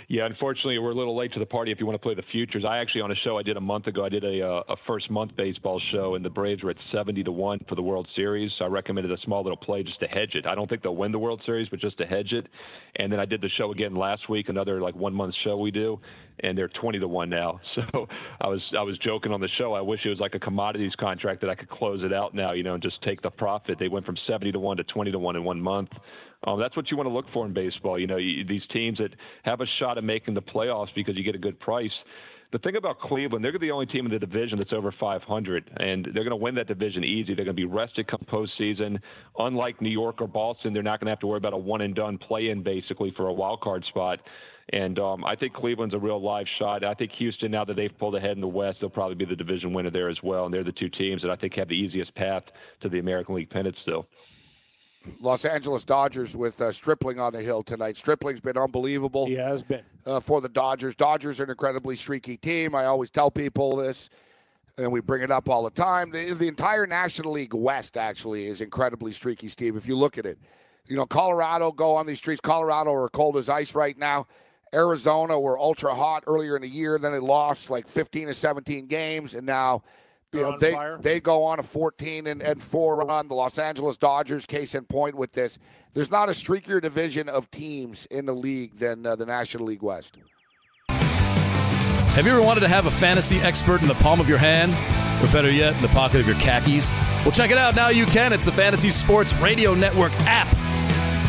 Yeah, 0.08 0.26
unfortunately, 0.26 0.78
we're 0.78 0.90
a 0.90 0.94
little 0.94 1.16
late 1.16 1.32
to 1.32 1.38
the 1.38 1.46
party 1.46 1.72
if 1.72 1.80
you 1.80 1.86
want 1.86 1.94
to 1.94 2.02
play 2.02 2.14
the 2.14 2.22
futures. 2.30 2.64
I 2.64 2.78
actually, 2.78 3.02
on 3.02 3.10
a 3.10 3.16
show 3.16 3.38
I 3.38 3.42
did 3.42 3.56
a 3.56 3.60
month 3.60 3.86
ago, 3.86 4.04
I 4.04 4.08
did 4.08 4.24
a, 4.24 4.46
uh, 4.46 4.62
a 4.68 4.76
first 4.86 5.10
month 5.10 5.36
baseball 5.36 5.80
show, 5.90 6.14
and 6.14 6.24
the 6.24 6.30
Braves 6.30 6.62
were 6.62 6.70
at 6.70 6.76
70 6.92 7.24
to 7.24 7.32
1 7.32 7.60
for 7.68 7.74
the 7.74 7.82
World 7.82 8.08
Series. 8.14 8.50
So 8.58 8.64
I 8.64 8.68
recommended 8.68 9.12
a 9.12 9.20
small 9.22 9.42
little 9.42 9.56
play 9.56 9.82
just 9.82 10.00
to 10.00 10.06
hedge 10.06 10.34
it. 10.34 10.46
I 10.46 10.54
don't 10.54 10.68
think 10.68 10.82
they'll 10.82 10.96
win 10.96 11.12
the 11.12 11.18
World 11.18 11.42
Series, 11.46 11.68
but 11.68 11.80
just 11.80 11.98
to 11.98 12.06
hedge 12.06 12.32
it. 12.32 12.48
And 12.96 13.12
then 13.12 13.20
I 13.20 13.24
did 13.24 13.40
the 13.40 13.48
show 13.50 13.72
again 13.72 13.94
last 13.94 14.28
week, 14.28 14.48
another 14.48 14.80
like 14.80 14.94
one 14.94 15.14
month 15.14 15.34
show 15.42 15.56
we 15.56 15.70
do, 15.70 16.00
and 16.42 16.56
they're 16.56 16.68
20 16.68 16.98
to 16.98 17.08
1 17.08 17.28
now. 17.28 17.60
So 17.74 18.06
I 18.40 18.48
was 18.48 18.60
I 18.78 18.82
was 18.82 18.98
joking 18.98 19.32
on 19.32 19.40
the 19.40 19.48
show. 19.58 19.74
I 19.74 19.80
wish 19.80 20.00
it 20.04 20.08
was 20.08 20.20
like 20.20 20.34
a 20.34 20.38
commodities 20.38 20.92
contract 20.98 21.40
that 21.40 21.50
I 21.50 21.54
could 21.54 21.70
close 21.70 22.02
it 22.04 22.12
out 22.12 22.34
now, 22.34 22.52
you 22.52 22.62
know, 22.62 22.74
and 22.74 22.82
just 22.82 23.00
take 23.02 23.22
the 23.22 23.30
profit. 23.30 23.78
They 23.78 23.88
went 23.88 24.04
from 24.04 24.16
70 24.26 24.52
to 24.52 24.58
1 24.58 24.76
to 24.76 24.84
20 24.84 25.12
to 25.12 25.18
1 25.18 25.36
in 25.36 25.44
one 25.44 25.60
month. 25.60 25.88
Um, 26.46 26.60
that's 26.60 26.76
what 26.76 26.90
you 26.90 26.96
want 26.96 27.08
to 27.08 27.12
look 27.12 27.26
for 27.32 27.46
in 27.46 27.52
baseball. 27.52 27.98
You 27.98 28.06
know, 28.06 28.16
you, 28.16 28.44
these 28.44 28.62
teams 28.72 28.98
that 28.98 29.10
have 29.44 29.60
a 29.60 29.66
shot 29.78 29.98
at 29.98 30.04
making 30.04 30.34
the 30.34 30.42
playoffs 30.42 30.94
because 30.94 31.16
you 31.16 31.24
get 31.24 31.34
a 31.34 31.38
good 31.38 31.58
price. 31.60 31.92
The 32.52 32.58
thing 32.58 32.76
about 32.76 33.00
Cleveland, 33.00 33.42
they're 33.42 33.58
the 33.58 33.70
only 33.70 33.86
team 33.86 34.04
in 34.04 34.12
the 34.12 34.18
division 34.18 34.58
that's 34.58 34.74
over 34.74 34.92
500, 35.00 35.70
and 35.78 36.04
they're 36.04 36.22
going 36.22 36.30
to 36.30 36.36
win 36.36 36.54
that 36.56 36.68
division 36.68 37.02
easy. 37.02 37.34
They're 37.34 37.46
going 37.46 37.56
to 37.56 37.60
be 37.60 37.64
rested 37.64 38.08
come 38.08 38.26
postseason. 38.30 38.98
Unlike 39.38 39.80
New 39.80 39.88
York 39.88 40.20
or 40.20 40.26
Boston, 40.26 40.74
they're 40.74 40.82
not 40.82 41.00
going 41.00 41.06
to 41.06 41.12
have 41.12 41.20
to 41.20 41.26
worry 41.26 41.38
about 41.38 41.54
a 41.54 41.56
one 41.56 41.80
and 41.80 41.94
done 41.94 42.18
play 42.18 42.50
in 42.50 42.62
basically 42.62 43.10
for 43.16 43.28
a 43.28 43.32
wild 43.32 43.62
card 43.62 43.86
spot. 43.86 44.18
And 44.70 44.98
um, 44.98 45.24
I 45.24 45.36
think 45.36 45.54
Cleveland's 45.54 45.94
a 45.94 45.98
real 45.98 46.22
live 46.22 46.46
shot. 46.58 46.84
I 46.84 46.94
think 46.94 47.12
Houston, 47.12 47.50
now 47.50 47.64
that 47.64 47.74
they've 47.74 47.96
pulled 47.98 48.14
ahead 48.14 48.32
in 48.32 48.40
the 48.40 48.48
West, 48.48 48.78
they'll 48.80 48.90
probably 48.90 49.16
be 49.16 49.24
the 49.24 49.36
division 49.36 49.72
winner 49.72 49.90
there 49.90 50.08
as 50.08 50.18
well. 50.22 50.44
And 50.44 50.54
they're 50.54 50.64
the 50.64 50.72
two 50.72 50.88
teams 50.88 51.20
that 51.22 51.30
I 51.30 51.36
think 51.36 51.54
have 51.54 51.68
the 51.68 51.74
easiest 51.74 52.14
path 52.14 52.44
to 52.80 52.88
the 52.88 52.98
American 52.98 53.34
League 53.34 53.50
pennant 53.50 53.76
still. 53.82 54.06
Los 55.20 55.44
Angeles 55.44 55.84
Dodgers 55.84 56.36
with 56.36 56.60
uh, 56.60 56.70
Stripling 56.70 57.18
on 57.18 57.32
the 57.32 57.42
hill 57.42 57.62
tonight. 57.62 57.96
Stripling's 57.96 58.40
been 58.40 58.56
unbelievable. 58.56 59.26
He 59.26 59.34
has 59.34 59.62
been 59.62 59.82
uh, 60.06 60.20
for 60.20 60.40
the 60.40 60.48
Dodgers. 60.48 60.94
Dodgers 60.94 61.40
are 61.40 61.44
an 61.44 61.50
incredibly 61.50 61.96
streaky 61.96 62.36
team. 62.36 62.74
I 62.74 62.84
always 62.84 63.10
tell 63.10 63.30
people 63.30 63.76
this, 63.76 64.10
and 64.78 64.92
we 64.92 65.00
bring 65.00 65.22
it 65.22 65.30
up 65.30 65.48
all 65.48 65.64
the 65.64 65.70
time. 65.70 66.10
The, 66.10 66.32
the 66.34 66.48
entire 66.48 66.86
National 66.86 67.32
League 67.32 67.54
West 67.54 67.96
actually 67.96 68.46
is 68.46 68.60
incredibly 68.60 69.12
streaky, 69.12 69.48
Steve. 69.48 69.76
If 69.76 69.86
you 69.86 69.96
look 69.96 70.18
at 70.18 70.26
it, 70.26 70.38
you 70.86 70.96
know 70.96 71.06
Colorado 71.06 71.72
go 71.72 71.96
on 71.96 72.06
these 72.06 72.18
streets. 72.18 72.40
Colorado 72.40 72.92
are 72.92 73.08
cold 73.08 73.36
as 73.36 73.48
ice 73.48 73.74
right 73.74 73.98
now. 73.98 74.26
Arizona 74.74 75.38
were 75.38 75.58
ultra 75.58 75.94
hot 75.94 76.24
earlier 76.26 76.56
in 76.56 76.62
the 76.62 76.68
year. 76.68 76.98
Then 76.98 77.12
they 77.12 77.18
lost 77.18 77.70
like 77.70 77.88
15 77.88 78.28
to 78.28 78.34
17 78.34 78.86
games, 78.86 79.34
and 79.34 79.46
now 79.46 79.82
you 80.32 80.40
know, 80.40 80.56
they 80.58 80.72
fire. 80.72 80.98
they 81.00 81.20
go 81.20 81.44
on 81.44 81.58
a 81.58 81.62
14 81.62 82.26
and, 82.26 82.40
and 82.40 82.62
four 82.62 82.96
run. 82.96 83.28
The 83.28 83.34
Los 83.34 83.58
Angeles 83.58 83.96
Dodgers, 83.96 84.46
case 84.46 84.74
in 84.74 84.84
point 84.84 85.14
with 85.14 85.32
this, 85.32 85.58
there's 85.92 86.10
not 86.10 86.28
a 86.28 86.32
streakier 86.32 86.80
division 86.80 87.28
of 87.28 87.50
teams 87.50 88.06
in 88.06 88.24
the 88.24 88.32
league 88.32 88.76
than 88.76 89.04
uh, 89.04 89.14
the 89.14 89.26
National 89.26 89.66
League 89.66 89.82
West. 89.82 90.16
Have 90.88 92.26
you 92.26 92.32
ever 92.32 92.42
wanted 92.42 92.60
to 92.60 92.68
have 92.68 92.86
a 92.86 92.90
fantasy 92.90 93.38
expert 93.38 93.82
in 93.82 93.88
the 93.88 93.94
palm 93.94 94.20
of 94.20 94.28
your 94.28 94.38
hand? 94.38 94.72
Or 95.22 95.32
better 95.32 95.50
yet, 95.50 95.76
in 95.76 95.82
the 95.82 95.88
pocket 95.88 96.20
of 96.20 96.26
your 96.26 96.36
khakis? 96.36 96.90
Well, 97.22 97.30
check 97.30 97.50
it 97.50 97.58
out. 97.58 97.76
Now 97.76 97.88
you 97.88 98.06
can. 98.06 98.32
It's 98.32 98.44
the 98.44 98.52
Fantasy 98.52 98.90
Sports 98.90 99.34
Radio 99.34 99.74
Network 99.74 100.12
app. 100.20 100.61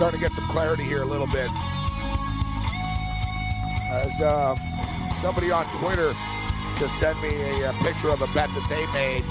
Starting 0.00 0.18
to 0.18 0.24
get 0.24 0.32
some 0.32 0.48
clarity 0.48 0.82
here 0.82 1.02
a 1.02 1.04
little 1.04 1.26
bit. 1.26 1.50
As 3.90 4.18
uh, 4.22 4.56
somebody 5.12 5.50
on 5.50 5.66
Twitter 5.76 6.14
just 6.78 6.98
sent 6.98 7.22
me 7.22 7.28
a, 7.28 7.68
a, 7.68 7.72
picture 7.84 8.08
of 8.08 8.22
a 8.22 8.26
bet 8.28 8.48
that 8.48 8.66
they 8.70 8.86
made 8.94 9.22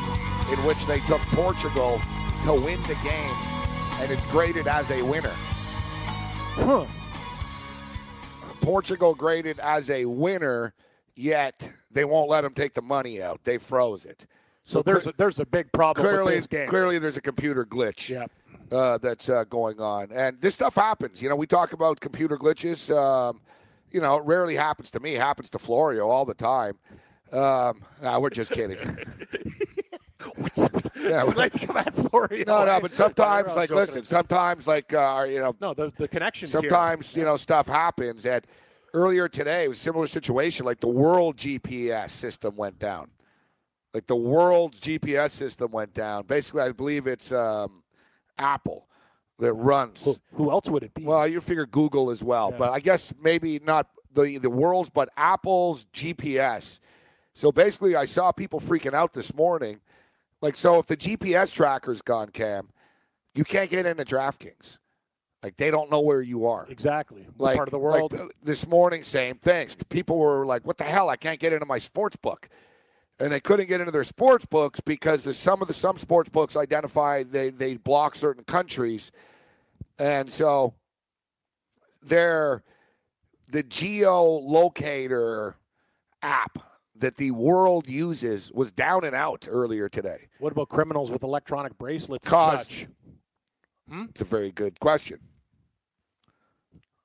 in 0.54 0.64
which 0.68 0.86
they 0.86 1.00
took 1.08 1.22
Portugal 1.32 2.00
to 2.44 2.54
win 2.54 2.80
the 2.84 2.94
game, 3.04 3.36
and 4.00 4.12
it's 4.12 4.26
graded 4.28 4.68
as 4.68 4.92
a 4.92 5.02
winner. 5.02 5.34
Huh. 6.54 6.86
Portugal 8.62 9.16
graded 9.16 9.58
as 9.62 9.90
a 9.90 10.06
winner, 10.06 10.76
yet 11.16 11.68
they 11.90 12.06
won't 12.06 12.30
let 12.30 12.42
them 12.42 12.54
take 12.54 12.76
the 12.76 12.84
money 12.84 13.24
out. 13.24 13.44
They 13.44 13.58
froze 13.58 14.06
it. 14.06 14.28
So, 14.62 14.78
so 14.78 14.84
there's 14.84 15.08
a, 15.08 15.14
there's 15.18 15.40
a 15.40 15.48
big 15.48 15.72
problem 15.72 16.06
clearly, 16.06 16.36
with 16.36 16.44
this 16.44 16.48
game. 16.48 16.68
Clearly, 16.68 17.00
there's 17.00 17.18
a 17.18 17.22
computer 17.22 17.66
glitch. 17.66 18.08
Yeah 18.08 18.28
uh, 18.72 18.98
that's 18.98 19.30
uh, 19.30 19.44
going 19.46 19.80
on. 19.80 20.12
And 20.12 20.40
this 20.42 20.56
stuff 20.56 20.76
happens. 20.76 21.22
You 21.22 21.30
know, 21.30 21.36
we 21.36 21.48
talk 21.48 21.74
about 21.74 22.00
computer 22.00 22.38
glitches. 22.38 22.96
Um, 22.96 23.42
you 23.92 24.02
know, 24.02 24.18
it 24.18 24.24
rarely 24.26 24.56
happens 24.56 24.92
to 24.92 25.00
me. 25.00 25.16
It 25.16 25.22
happens 25.22 25.50
to 25.52 25.60
Florio 25.60 26.08
all 26.10 26.26
the 26.26 26.34
time. 26.34 26.78
Um, 27.32 27.82
nah, 28.02 28.20
we're 28.20 28.30
just 28.30 28.52
kidding. 28.52 28.78
yeah, 31.02 31.24
we'd 31.24 31.38
like 31.38 31.52
to 31.54 31.66
come 31.66 31.78
at 31.78 31.94
Florio. 31.94 32.44
No, 32.48 32.66
no, 32.66 32.80
but 32.82 32.94
sometimes, 33.04 33.56
like, 33.56 33.70
listen, 33.70 34.04
sometimes, 34.06 34.68
like, 34.68 34.94
uh, 34.94 35.26
you 35.28 35.40
know, 35.40 35.56
no, 35.62 35.74
the 35.74 35.92
the 35.98 36.08
connections. 36.08 36.52
Sometimes, 36.52 37.14
here. 37.14 37.22
you 37.22 37.26
know, 37.26 37.38
stuff 37.38 37.68
happens. 37.68 38.24
That 38.24 38.46
earlier 38.94 39.28
today, 39.28 39.66
it 39.66 39.70
was 39.70 39.78
a 39.78 39.82
similar 39.82 40.08
situation. 40.08 40.66
Like 40.66 40.80
the 40.80 40.88
world 40.88 41.38
GPS 41.38 42.10
system 42.12 42.56
went 42.56 42.80
down. 42.80 43.10
Like 43.94 44.08
the 44.08 44.16
world's 44.16 44.80
GPS 44.80 45.32
system 45.32 45.72
went 45.72 45.94
down. 45.94 46.26
Basically, 46.26 46.62
I 46.62 46.72
believe 46.72 47.08
it's 47.08 47.32
um, 47.32 47.79
Apple 48.40 48.88
that 49.40 49.54
runs. 49.54 50.06
Who, 50.06 50.16
who, 50.34 50.52
else 50.52 50.70
would 50.70 50.84
it 50.84 50.94
be? 50.94 51.04
Well, 51.04 51.28
you 51.28 51.42
figure 51.42 51.66
Google 51.66 52.10
as 52.10 52.24
well, 52.24 52.50
yeah. 52.52 52.58
but 52.58 52.72
I 52.72 52.80
guess 52.80 53.14
maybe 53.22 53.60
not 53.60 53.88
the 54.14 54.38
the 54.38 54.50
world's, 54.50 54.90
but 54.90 55.10
Apple's 55.18 55.86
GPS. 55.94 56.80
So 57.34 57.52
basically, 57.52 57.96
I 57.96 58.06
saw 58.06 58.32
people 58.32 58.60
freaking 58.60 58.94
out 58.94 59.14
this 59.14 59.34
morning. 59.34 59.80
Like, 60.42 60.56
so 60.56 60.80
if 60.80 60.86
the 60.86 60.98
GPS 60.98 61.54
tracker's 61.54 62.02
gone, 62.02 62.30
Cam, 62.30 62.70
you 63.36 63.44
can't 63.44 63.70
get 63.70 63.86
into 63.86 64.06
DraftKings. 64.06 64.78
Like 65.44 65.56
they 65.56 65.72
don't 65.72 65.90
know 65.90 66.02
where 66.02 66.22
you 66.22 66.48
are. 66.48 66.66
Exactly. 66.70 67.28
What 67.38 67.46
like, 67.46 67.56
part 67.56 67.68
of 67.68 67.72
the 67.72 67.80
world. 67.80 68.12
Like, 68.12 68.22
uh, 68.22 68.28
this 68.44 68.68
morning, 68.68 69.04
same 69.04 69.36
things. 69.36 69.76
People 69.90 70.18
were 70.18 70.46
like, 70.46 70.66
"What 70.66 70.78
the 70.78 70.84
hell? 70.84 71.10
I 71.10 71.16
can't 71.16 71.40
get 71.40 71.54
into 71.54 71.66
my 71.66 71.78
sports 71.78 72.18
book." 72.18 72.50
And 73.20 73.32
they 73.32 73.40
couldn't 73.40 73.68
get 73.68 73.80
into 73.82 73.92
their 73.92 74.04
sports 74.04 74.46
books 74.46 74.80
because 74.80 75.36
some 75.38 75.62
of 75.62 75.68
the 75.68 75.74
some 75.74 75.98
sports 75.98 76.30
books 76.30 76.56
identify 76.56 77.24
they 77.24 77.50
they 77.50 77.78
block 77.78 78.16
certain 78.16 78.44
countries, 78.44 79.12
and 79.98 80.32
so 80.32 80.74
they're 82.02 82.64
the 83.50 83.64
geolocator 83.64 85.56
app 86.22 86.60
that 86.96 87.16
the 87.16 87.32
world 87.32 87.88
uses 87.88 88.52
was 88.54 88.72
down 88.72 89.04
and 89.04 89.16
out 89.16 89.48
earlier 89.50 89.90
today. 89.90 90.28
What 90.40 90.52
about 90.52 90.70
criminals 90.70 91.12
with 91.12 91.24
electronic 91.24 91.78
bracelets 91.78 92.28
Cause, 92.28 92.86
Hmm? 93.90 94.06
It's 94.10 94.22
a 94.22 94.26
very 94.26 94.52
good 94.52 94.80
question. 94.80 95.20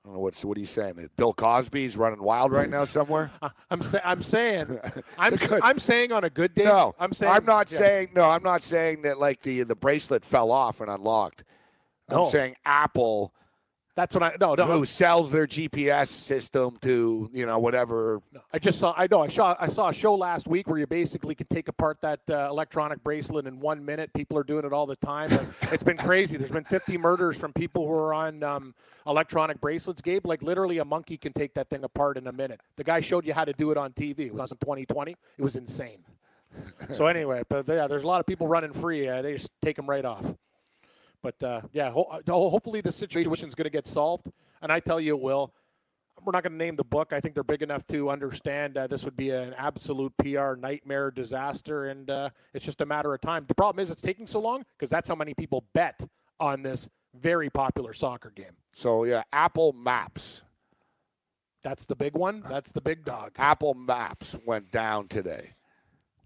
I 0.04 0.08
don't 0.08 0.16
know 0.16 0.20
what's 0.20 0.44
what 0.44 0.58
are 0.58 0.60
you 0.60 0.66
saying? 0.66 1.08
Bill 1.16 1.32
Cosby's 1.32 1.96
running 1.96 2.22
wild 2.22 2.52
right 2.52 2.68
now 2.68 2.84
somewhere? 2.84 3.30
I'm 3.70 3.82
I'm 4.04 4.22
saying 4.22 4.78
I'm 5.18 5.32
I'm 5.62 5.78
saying 5.78 6.12
on 6.12 6.24
a 6.24 6.30
good 6.30 6.54
day. 6.54 6.64
No, 6.64 6.94
I'm 6.98 7.12
saying 7.14 7.32
I'm 7.32 7.46
not 7.46 7.72
yeah. 7.72 7.78
saying 7.78 8.08
no. 8.14 8.24
I'm 8.28 8.42
not 8.42 8.62
saying 8.62 9.02
that 9.02 9.18
like 9.18 9.40
the 9.40 9.62
the 9.62 9.74
bracelet 9.74 10.22
fell 10.22 10.52
off 10.52 10.82
and 10.82 10.90
unlocked. 10.90 11.44
I'm 12.10 12.18
No. 12.18 12.28
saying 12.28 12.54
Apple 12.66 13.32
That's 13.96 14.14
what 14.14 14.24
I 14.24 14.36
no 14.40 14.54
no. 14.54 14.64
who 14.64 14.84
sells 14.84 15.30
their 15.30 15.46
GPS 15.46 16.08
system 16.08 16.76
to 16.82 17.30
you 17.32 17.46
know 17.46 17.60
whatever. 17.60 18.20
I 18.52 18.58
just 18.58 18.80
saw. 18.80 18.92
I 18.96 19.06
know. 19.08 19.22
I 19.22 19.28
saw. 19.28 19.54
I 19.60 19.68
saw 19.68 19.90
a 19.90 19.92
show 19.92 20.16
last 20.16 20.48
week 20.48 20.66
where 20.66 20.78
you 20.78 20.86
basically 20.86 21.36
can 21.36 21.46
take 21.46 21.68
apart 21.68 21.98
that 22.00 22.18
uh, 22.28 22.48
electronic 22.50 23.04
bracelet 23.04 23.46
in 23.46 23.60
one 23.60 23.84
minute. 23.84 24.12
People 24.12 24.36
are 24.36 24.42
doing 24.42 24.64
it 24.64 24.72
all 24.72 24.86
the 24.86 24.96
time. 24.96 25.30
it's 25.70 25.84
been 25.84 25.96
crazy. 25.96 26.36
There's 26.36 26.50
been 26.50 26.64
50 26.64 26.98
murders 26.98 27.36
from 27.36 27.52
people 27.52 27.86
who 27.86 27.92
are 27.92 28.12
on 28.12 28.42
um, 28.42 28.74
electronic 29.06 29.60
bracelets. 29.60 30.00
Gabe, 30.00 30.26
like 30.26 30.42
literally, 30.42 30.78
a 30.78 30.84
monkey 30.84 31.16
can 31.16 31.32
take 31.32 31.54
that 31.54 31.70
thing 31.70 31.84
apart 31.84 32.16
in 32.16 32.26
a 32.26 32.32
minute. 32.32 32.60
The 32.76 32.84
guy 32.84 32.98
showed 32.98 33.24
you 33.24 33.32
how 33.32 33.44
to 33.44 33.52
do 33.52 33.70
it 33.70 33.76
on 33.76 33.92
TV. 33.92 34.20
It 34.20 34.34
was 34.34 34.50
in 34.50 34.58
2020. 34.58 35.12
It 35.12 35.42
was 35.42 35.54
insane. 35.54 35.98
so 36.88 37.06
anyway, 37.06 37.42
but 37.48 37.68
yeah, 37.68 37.86
there's 37.86 38.04
a 38.04 38.08
lot 38.08 38.18
of 38.18 38.26
people 38.26 38.48
running 38.48 38.72
free. 38.72 39.08
Uh, 39.08 39.22
they 39.22 39.34
just 39.34 39.50
take 39.62 39.76
them 39.76 39.88
right 39.88 40.04
off. 40.04 40.34
But 41.24 41.42
uh, 41.42 41.62
yeah, 41.72 41.90
ho- 41.90 42.20
hopefully 42.28 42.82
the 42.82 42.92
situation 42.92 43.48
is 43.48 43.54
going 43.54 43.64
to 43.64 43.70
get 43.70 43.86
solved, 43.86 44.30
and 44.60 44.70
I 44.70 44.78
tell 44.78 45.00
you 45.00 45.16
it 45.16 45.22
will. 45.22 45.54
We're 46.22 46.32
not 46.32 46.42
going 46.42 46.52
to 46.52 46.58
name 46.58 46.76
the 46.76 46.84
book. 46.84 47.14
I 47.14 47.20
think 47.20 47.34
they're 47.34 47.42
big 47.42 47.62
enough 47.62 47.86
to 47.88 48.10
understand 48.10 48.76
uh, 48.76 48.86
this 48.86 49.06
would 49.06 49.16
be 49.16 49.30
an 49.30 49.54
absolute 49.56 50.12
PR 50.18 50.54
nightmare 50.54 51.10
disaster, 51.10 51.86
and 51.86 52.10
uh, 52.10 52.28
it's 52.52 52.66
just 52.66 52.82
a 52.82 52.86
matter 52.86 53.14
of 53.14 53.22
time. 53.22 53.46
The 53.48 53.54
problem 53.54 53.82
is 53.82 53.90
it's 53.90 54.02
taking 54.02 54.26
so 54.26 54.38
long 54.38 54.64
because 54.76 54.90
that's 54.90 55.08
how 55.08 55.14
many 55.14 55.32
people 55.32 55.64
bet 55.72 56.06
on 56.38 56.62
this 56.62 56.90
very 57.14 57.48
popular 57.48 57.94
soccer 57.94 58.30
game. 58.30 58.56
So 58.74 59.04
yeah, 59.04 59.22
Apple 59.32 59.72
Maps. 59.72 60.42
That's 61.62 61.86
the 61.86 61.96
big 61.96 62.18
one. 62.18 62.42
That's 62.46 62.70
the 62.72 62.82
big 62.82 63.02
dog. 63.02 63.32
Apple 63.38 63.72
Maps 63.72 64.36
went 64.44 64.70
down 64.70 65.08
today. 65.08 65.54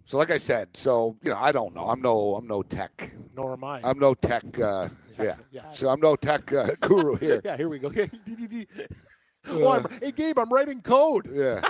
So 0.09 0.17
like 0.17 0.31
I 0.31 0.39
said, 0.39 0.75
so 0.75 1.19
you 1.23 1.33
know, 1.33 1.37
I 1.37 1.53
don't 1.53 1.75
know. 1.75 1.91
I'm 1.91 2.01
no, 2.01 2.35
I'm 2.37 2.47
no 2.47 2.63
tech. 2.63 3.13
Nor 3.37 3.53
am 3.53 3.63
I. 3.63 3.83
I'm 3.85 3.99
no 3.99 4.15
tech. 4.15 4.59
Uh, 4.59 4.89
yeah. 5.21 5.35
yeah. 5.51 5.71
So 5.73 5.91
I'm 5.91 6.01
no 6.01 6.17
tech 6.17 6.51
uh, 6.51 6.71
guru 6.81 7.17
here. 7.21 7.43
yeah. 7.45 7.59
Here 7.59 7.69
we 7.69 7.79
go. 7.79 7.93
oh, 9.51 9.71
I'm, 9.71 9.87
hey 10.01 10.13
Gabe, 10.13 10.39
I'm 10.39 10.49
writing 10.49 10.81
code. 10.81 11.29
Yeah. 11.31 11.61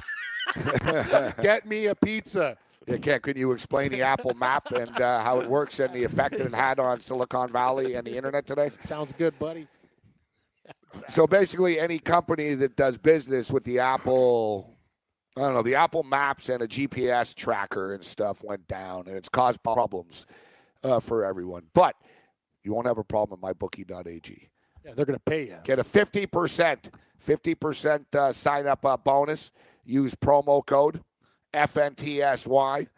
Get 1.42 1.66
me 1.66 1.86
a 1.86 1.96
pizza. 1.96 2.56
Yeah, 2.86 2.98
Ken, 2.98 3.18
can 3.18 3.36
you 3.36 3.50
explain 3.50 3.90
the 3.90 4.02
Apple 4.02 4.34
Map 4.34 4.70
and 4.70 5.00
uh, 5.00 5.20
how 5.20 5.40
it 5.40 5.50
works 5.50 5.80
and 5.80 5.92
the 5.92 6.04
effect 6.04 6.36
it 6.36 6.54
had 6.54 6.78
on 6.78 7.00
Silicon 7.00 7.50
Valley 7.50 7.94
and 7.94 8.06
the 8.06 8.16
internet 8.16 8.46
today? 8.46 8.70
Sounds 8.82 9.12
good, 9.18 9.36
buddy. 9.40 9.66
Exactly. 10.90 11.12
So 11.12 11.26
basically, 11.26 11.80
any 11.80 11.98
company 11.98 12.54
that 12.54 12.76
does 12.76 12.98
business 12.98 13.50
with 13.50 13.64
the 13.64 13.80
Apple 13.80 14.77
I 15.38 15.42
don't 15.42 15.54
know, 15.54 15.62
the 15.62 15.76
Apple 15.76 16.02
Maps 16.02 16.48
and 16.48 16.62
a 16.62 16.66
GPS 16.68 17.34
tracker 17.34 17.94
and 17.94 18.04
stuff 18.04 18.42
went 18.42 18.66
down, 18.66 19.06
and 19.06 19.16
it's 19.16 19.28
caused 19.28 19.62
problems 19.62 20.26
uh, 20.82 21.00
for 21.00 21.24
everyone. 21.24 21.64
But 21.74 21.94
you 22.64 22.72
won't 22.72 22.86
have 22.86 22.98
a 22.98 23.04
problem 23.04 23.40
at 23.44 23.56
mybookie.ag. 23.56 24.50
Yeah, 24.84 24.92
they're 24.94 25.04
going 25.04 25.18
to 25.18 25.24
pay 25.24 25.46
you. 25.46 25.56
Get 25.64 25.78
a 25.78 25.84
50%, 25.84 26.90
50% 27.26 28.14
uh, 28.14 28.32
sign 28.32 28.66
up 28.66 28.84
uh, 28.84 28.96
bonus. 28.96 29.52
Use 29.84 30.14
promo 30.14 30.64
code 30.64 31.02
FNTSY. 31.54 32.88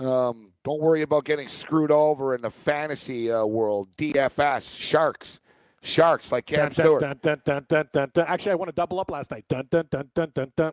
Um, 0.00 0.52
don't 0.64 0.80
worry 0.80 1.02
about 1.02 1.24
getting 1.24 1.48
screwed 1.48 1.90
over 1.90 2.34
in 2.34 2.42
the 2.42 2.50
fantasy 2.50 3.30
uh, 3.30 3.44
world. 3.44 3.88
DFS, 3.96 4.78
Sharks. 4.78 5.40
Sharks 5.82 6.32
like 6.32 6.46
Cam 6.46 6.70
Dun, 6.70 6.72
Stewart. 6.72 7.20
dun, 7.20 8.08
dun. 8.14 8.24
Actually, 8.26 8.52
I 8.52 8.54
want 8.54 8.70
to 8.70 8.74
double 8.74 8.98
up 9.00 9.10
last 9.10 9.30
night. 9.30 9.44
Dun, 9.48 9.66
dun, 9.70 9.86
dun, 9.90 10.10
dun, 10.14 10.30
dun, 10.34 10.52
dun. 10.56 10.72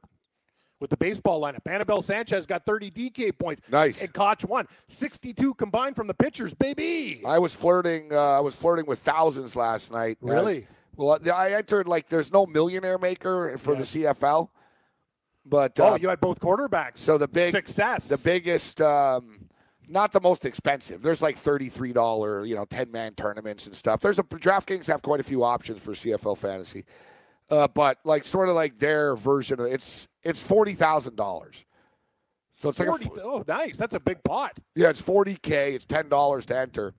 With 0.82 0.90
the 0.90 0.98
baseball 0.98 1.40
lineup, 1.40 1.60
Anibal 1.68 2.02
Sanchez 2.02 2.48
got 2.48 2.66
30 2.66 2.90
DK 2.90 3.38
points. 3.38 3.62
Nice. 3.70 4.02
And 4.02 4.12
Koch 4.12 4.44
won 4.44 4.68
62 4.88 5.54
combined 5.54 5.96
from 5.96 6.08
the 6.08 6.14
pitchers, 6.16 6.56
baby. 6.56 7.22
I 7.24 7.38
was 7.38 7.54
flirting. 7.54 8.12
Uh, 8.12 8.18
I 8.18 8.40
was 8.40 8.56
flirting 8.56 8.88
with 8.88 8.98
thousands 8.98 9.56
last 9.56 9.92
night. 9.92 10.18
Really? 10.22 10.58
As- 10.58 10.64
well, 10.96 11.20
I 11.34 11.54
entered 11.54 11.88
like 11.88 12.08
there's 12.08 12.34
no 12.34 12.48
millionaire 12.48 12.98
maker 12.98 13.58
for 13.60 13.76
the 13.76 13.84
CFL, 13.84 14.50
but 15.46 15.80
uh, 15.80 15.92
oh, 15.92 15.96
you 15.96 16.10
had 16.10 16.20
both 16.20 16.40
quarterbacks. 16.40 16.98
so 16.98 17.18
the 17.18 17.28
big 17.28 17.52
success. 17.52 18.10
the 18.10 18.22
biggest, 18.24 18.82
um, 18.82 19.48
not 19.88 20.12
the 20.12 20.20
most 20.20 20.46
expensive. 20.46 21.02
There's 21.02 21.22
like 21.22 21.38
thirty 21.38 21.70
three 21.70 21.94
dollar, 21.94 22.44
you 22.44 22.56
know, 22.56 22.66
ten 22.66 22.92
man 22.92 23.14
tournaments 23.14 23.68
and 23.68 23.76
stuff. 23.76 24.02
There's 24.02 24.20
a 24.20 24.24
DraftKings 24.24 24.88
have 24.88 25.02
quite 25.02 25.20
a 25.20 25.24
few 25.24 25.44
options 25.44 25.82
for 25.82 25.94
CFL 25.94 26.38
fantasy, 26.38 26.86
uh, 27.52 27.68
but 27.68 28.00
like 28.04 28.24
sort 28.24 28.50
of 28.50 28.56
like 28.56 28.78
their 28.80 29.16
version 29.16 29.60
of 29.60 29.68
it's 29.68 30.08
it's 30.24 30.46
forty 30.46 30.74
thousand 30.74 31.16
dollars. 31.16 31.66
So 32.56 32.70
it's 32.70 32.78
like 32.78 32.90
a 32.90 32.92
40, 32.92 33.10
oh, 33.24 33.44
nice. 33.48 33.76
That's 33.76 33.96
a 33.96 34.00
big 34.00 34.24
pot. 34.24 34.52
yeah, 34.76 34.90
it's 34.90 35.02
40K. 35.02 35.74
It's 35.74 35.86
$10 35.88 36.46
to 36.46 36.58
enter. 36.60 36.94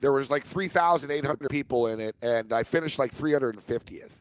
There 0.00 0.12
was 0.12 0.30
like 0.30 0.44
3,800 0.44 1.50
people 1.50 1.88
in 1.88 1.98
it, 1.98 2.14
and 2.22 2.52
I 2.52 2.62
finished 2.62 2.96
like 2.96 3.12
350th. 3.12 4.19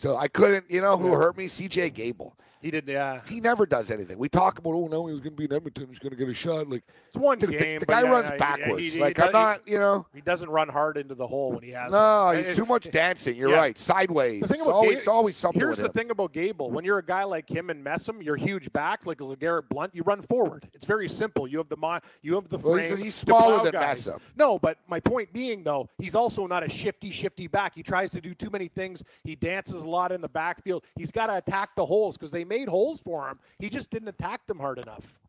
So 0.00 0.16
I 0.16 0.28
couldn't, 0.28 0.64
you 0.70 0.80
know 0.80 0.96
who 0.96 1.12
hurt 1.12 1.36
me? 1.36 1.44
CJ 1.44 1.92
Gable. 1.92 2.34
He 2.62 2.70
did. 2.70 2.86
Yeah, 2.88 3.20
He 3.26 3.40
never 3.40 3.64
does 3.64 3.90
anything. 3.90 4.18
We 4.18 4.28
talk 4.28 4.58
about, 4.58 4.74
oh, 4.74 4.86
no, 4.86 5.06
he 5.06 5.12
was 5.12 5.20
going 5.22 5.32
to 5.34 5.36
be 5.36 5.44
in 5.46 5.52
Edmonton. 5.52 5.86
He's 5.88 5.98
going 5.98 6.10
to 6.10 6.16
get 6.16 6.28
a 6.28 6.34
shot. 6.34 6.68
Like, 6.68 6.82
it's 7.08 7.16
one 7.16 7.38
the, 7.38 7.46
the- 7.46 7.52
game. 7.58 7.80
the 7.80 7.86
but 7.86 7.92
guy 7.94 8.02
yeah, 8.02 8.10
runs 8.10 8.28
yeah, 8.30 8.36
backwards. 8.36 8.80
he- 8.82 8.88
he 8.90 9.00
like, 9.00 9.16
does- 9.16 9.26
I'm 9.28 9.32
not, 9.32 9.66
you 9.66 9.78
know. 9.78 10.06
He 10.14 10.20
doesn't 10.20 10.48
run 10.50 10.68
hard 10.68 10.98
into 10.98 11.14
the 11.14 11.26
hole 11.26 11.52
when 11.52 11.62
he 11.62 11.70
has. 11.70 11.90
No, 11.90 12.28
it. 12.30 12.46
he's 12.46 12.56
too 12.56 12.66
much 12.66 12.90
dancing. 12.90 13.34
You're 13.36 13.48
Yeah. 13.50 13.56
right. 13.56 13.78
Sideways. 13.78 14.42
The 14.42 14.48
thing 14.48 14.56
It's 14.58 14.66
about 14.66 14.74
always, 14.74 15.04
Ga- 15.06 15.10
always 15.10 15.36
something 15.38 15.58
Here's 15.58 15.78
the 15.78 15.86
him. 15.86 15.92
thing 15.92 16.10
about 16.10 16.34
Gable. 16.34 16.70
When 16.70 16.84
you're 16.84 16.98
a 16.98 17.04
guy 17.04 17.24
like 17.24 17.48
him 17.48 17.70
and 17.70 17.82
Messam, 17.82 18.22
you're 18.22 18.36
huge 18.36 18.70
back 18.74 19.06
like 19.06 19.22
a 19.22 19.24
LeGarrette 19.24 19.70
Blunt. 19.70 19.94
You 19.94 20.02
run 20.02 20.20
forward. 20.20 20.68
It's 20.74 20.84
very 20.84 21.08
simple. 21.08 21.48
You 21.48 21.56
have 21.58 21.70
the 21.70 21.78
mo- 21.78 22.00
you 22.20 22.34
have 22.34 22.46
the 22.50 22.58
Well, 22.58 22.74
frame. 22.74 22.88
he's- 22.88 22.98
he's 23.00 23.14
smaller 23.14 23.62
than 23.62 23.72
guys. 23.72 24.06
Messam. 24.06 24.18
No, 24.36 24.58
but 24.58 24.76
my 24.86 25.00
point 25.00 25.32
being 25.32 25.62
though, 25.62 25.88
he's 25.96 26.14
also 26.14 26.46
not 26.46 26.62
a 26.62 26.68
shifty, 26.68 27.10
shifty 27.10 27.46
back. 27.46 27.74
He 27.74 27.82
tries 27.82 28.10
to 28.10 28.20
do 28.20 28.34
too 28.34 28.50
many 28.50 28.68
things. 28.68 29.02
He 29.24 29.34
dances 29.34 29.82
a 29.82 29.88
lot 29.90 30.12
in 30.12 30.20
the 30.20 30.28
backfield. 30.28 30.84
He's 30.96 31.12
got 31.12 31.26
to 31.26 31.36
attack 31.36 31.70
the 31.76 31.84
holes 31.84 32.16
because 32.16 32.30
they 32.30 32.44
made 32.44 32.68
holes 32.68 33.00
for 33.00 33.28
him. 33.28 33.38
He 33.58 33.68
just 33.68 33.90
didn't 33.90 34.08
attack 34.08 34.46
them 34.46 34.58
hard 34.58 34.78
enough. 34.78 35.20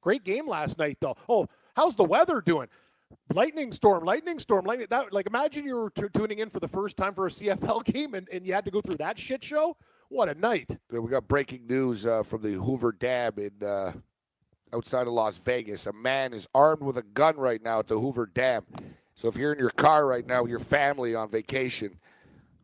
Great 0.00 0.24
game 0.24 0.48
last 0.48 0.78
night 0.78 0.98
though. 1.00 1.16
Oh, 1.28 1.46
how's 1.74 1.96
the 1.96 2.04
weather 2.04 2.40
doing? 2.40 2.68
Lightning 3.32 3.72
storm, 3.72 4.04
lightning 4.04 4.38
storm, 4.38 4.64
lightning. 4.64 4.86
That 4.90 5.12
like 5.12 5.26
imagine 5.26 5.64
you 5.64 5.76
were 5.76 5.90
t- 5.90 6.04
tuning 6.14 6.38
in 6.38 6.50
for 6.50 6.60
the 6.60 6.68
first 6.68 6.96
time 6.96 7.14
for 7.14 7.26
a 7.26 7.30
CFL 7.30 7.84
game 7.92 8.14
and, 8.14 8.28
and 8.30 8.46
you 8.46 8.52
had 8.52 8.64
to 8.66 8.70
go 8.70 8.80
through 8.80 8.96
that 8.96 9.18
shit 9.18 9.42
show. 9.42 9.76
What 10.10 10.28
a 10.28 10.34
night! 10.34 10.76
Yeah, 10.90 11.00
We 11.00 11.10
got 11.10 11.28
breaking 11.28 11.66
news 11.66 12.06
uh, 12.06 12.22
from 12.22 12.42
the 12.42 12.52
Hoover 12.52 12.92
Dam 12.92 13.34
in 13.36 13.66
uh, 13.66 13.92
outside 14.74 15.06
of 15.06 15.12
Las 15.12 15.36
Vegas. 15.36 15.86
A 15.86 15.92
man 15.92 16.32
is 16.32 16.48
armed 16.54 16.82
with 16.82 16.96
a 16.96 17.02
gun 17.02 17.36
right 17.36 17.62
now 17.62 17.78
at 17.80 17.88
the 17.88 17.98
Hoover 17.98 18.26
Dam. 18.26 18.64
So 19.14 19.28
if 19.28 19.36
you're 19.36 19.52
in 19.52 19.58
your 19.58 19.70
car 19.70 20.06
right 20.06 20.26
now 20.26 20.42
with 20.42 20.50
your 20.50 20.60
family 20.60 21.14
on 21.14 21.28
vacation, 21.28 21.98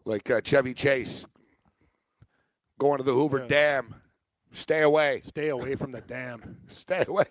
like 0.04 0.30
uh, 0.30 0.40
Chevy 0.40 0.72
Chase, 0.72 1.26
going 2.84 2.98
to 2.98 3.02
the 3.02 3.14
Hoover 3.14 3.38
Yeah. 3.38 3.46
Dam, 3.46 3.94
stay 4.52 4.82
away. 4.82 5.22
Stay 5.24 5.48
away 5.48 5.74
from 5.74 5.90
the 5.90 6.02
dam. 6.02 6.58
Stay 6.68 7.04
away. 7.08 7.24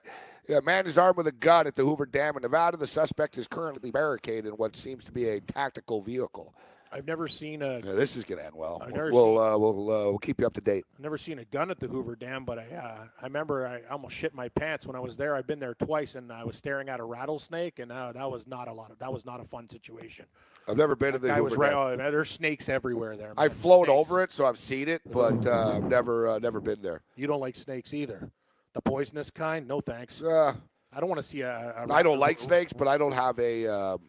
A 0.49 0.61
man 0.61 0.87
is 0.87 0.97
armed 0.97 1.17
with 1.17 1.27
a 1.27 1.31
gun 1.31 1.67
at 1.67 1.75
the 1.75 1.83
Hoover 1.83 2.05
Dam 2.07 2.35
in 2.35 2.41
Nevada. 2.41 2.75
The 2.75 2.87
suspect 2.87 3.37
is 3.37 3.47
currently 3.47 3.91
barricaded 3.91 4.47
in 4.47 4.53
what 4.53 4.75
seems 4.75 5.05
to 5.05 5.11
be 5.11 5.29
a 5.29 5.39
tactical 5.39 6.01
vehicle. 6.01 6.55
I've 6.93 7.07
never 7.07 7.27
seen 7.27 7.61
a 7.61 7.79
Yeah, 7.79 7.93
this 7.93 8.15
is 8.15 8.23
going 8.23 8.39
to 8.39 8.45
end 8.45 8.55
well. 8.55 8.79
I've 8.81 8.91
We'll 8.91 8.95
never 8.95 9.11
we'll, 9.11 9.39
uh, 9.39 9.57
we'll, 9.57 9.91
uh, 9.91 10.03
we'll 10.05 10.19
keep 10.19 10.39
you 10.39 10.45
up 10.45 10.53
to 10.53 10.61
date. 10.61 10.85
I've 10.93 10.99
never 11.01 11.17
seen 11.17 11.39
a 11.39 11.45
gun 11.45 11.71
at 11.71 11.79
the 11.79 11.87
Hoover 11.87 12.15
Dam, 12.15 12.45
but 12.45 12.59
I 12.59 12.67
uh, 12.75 13.05
I 13.21 13.23
remember 13.25 13.65
I 13.67 13.81
almost 13.91 14.15
shit 14.15 14.33
my 14.33 14.49
pants 14.49 14.85
when 14.85 14.95
I 14.95 14.99
was 14.99 15.17
there. 15.17 15.35
I've 15.35 15.47
been 15.47 15.59
there 15.59 15.73
twice, 15.73 16.15
and 16.15 16.31
I 16.31 16.43
was 16.43 16.55
staring 16.55 16.89
at 16.89 16.99
a 16.99 17.03
rattlesnake, 17.03 17.79
and 17.79 17.91
uh, 17.91 18.11
that 18.11 18.29
was 18.29 18.47
not 18.47 18.67
a 18.67 18.73
lot 18.73 18.91
of 18.91 18.99
that 18.99 19.11
was 19.11 19.25
not 19.25 19.39
a 19.39 19.43
fun 19.43 19.69
situation. 19.69 20.25
I've 20.69 20.77
never 20.77 20.95
been 20.95 21.13
to 21.13 21.19
the 21.19 21.33
Hoover 21.33 21.43
was 21.43 21.53
Dam. 21.53 21.73
Oh, 21.75 21.97
man, 21.97 22.11
there's 22.11 22.29
snakes 22.29 22.69
everywhere 22.69 23.17
there. 23.17 23.33
I've 23.37 23.53
flown 23.53 23.85
Snakes. 23.85 23.97
over 23.97 24.23
it, 24.23 24.31
so 24.31 24.45
I've 24.45 24.59
seen 24.59 24.87
it, 24.87 25.01
but 25.11 25.45
uh, 25.45 25.73
I've 25.75 25.83
never 25.83 26.29
uh, 26.29 26.39
never 26.39 26.61
been 26.61 26.81
there. 26.81 27.01
You 27.15 27.27
don't 27.27 27.41
like 27.41 27.55
snakes 27.55 27.93
either. 27.93 28.31
The 28.73 28.81
poisonous 28.81 29.29
kind? 29.29 29.67
No 29.67 29.81
thanks. 29.81 30.21
Uh, 30.21 30.53
I 30.91 30.99
don't 30.99 31.09
want 31.09 31.21
to 31.21 31.27
see 31.27 31.41
a. 31.41 31.85
a 31.87 31.91
I 31.91 32.03
don't 32.03 32.19
like 32.19 32.39
snakes, 32.39 32.71
but 32.73 32.87
I 32.87 32.97
don't 32.97 33.13
have 33.13 33.39
a. 33.39 33.67
Um, 33.67 33.99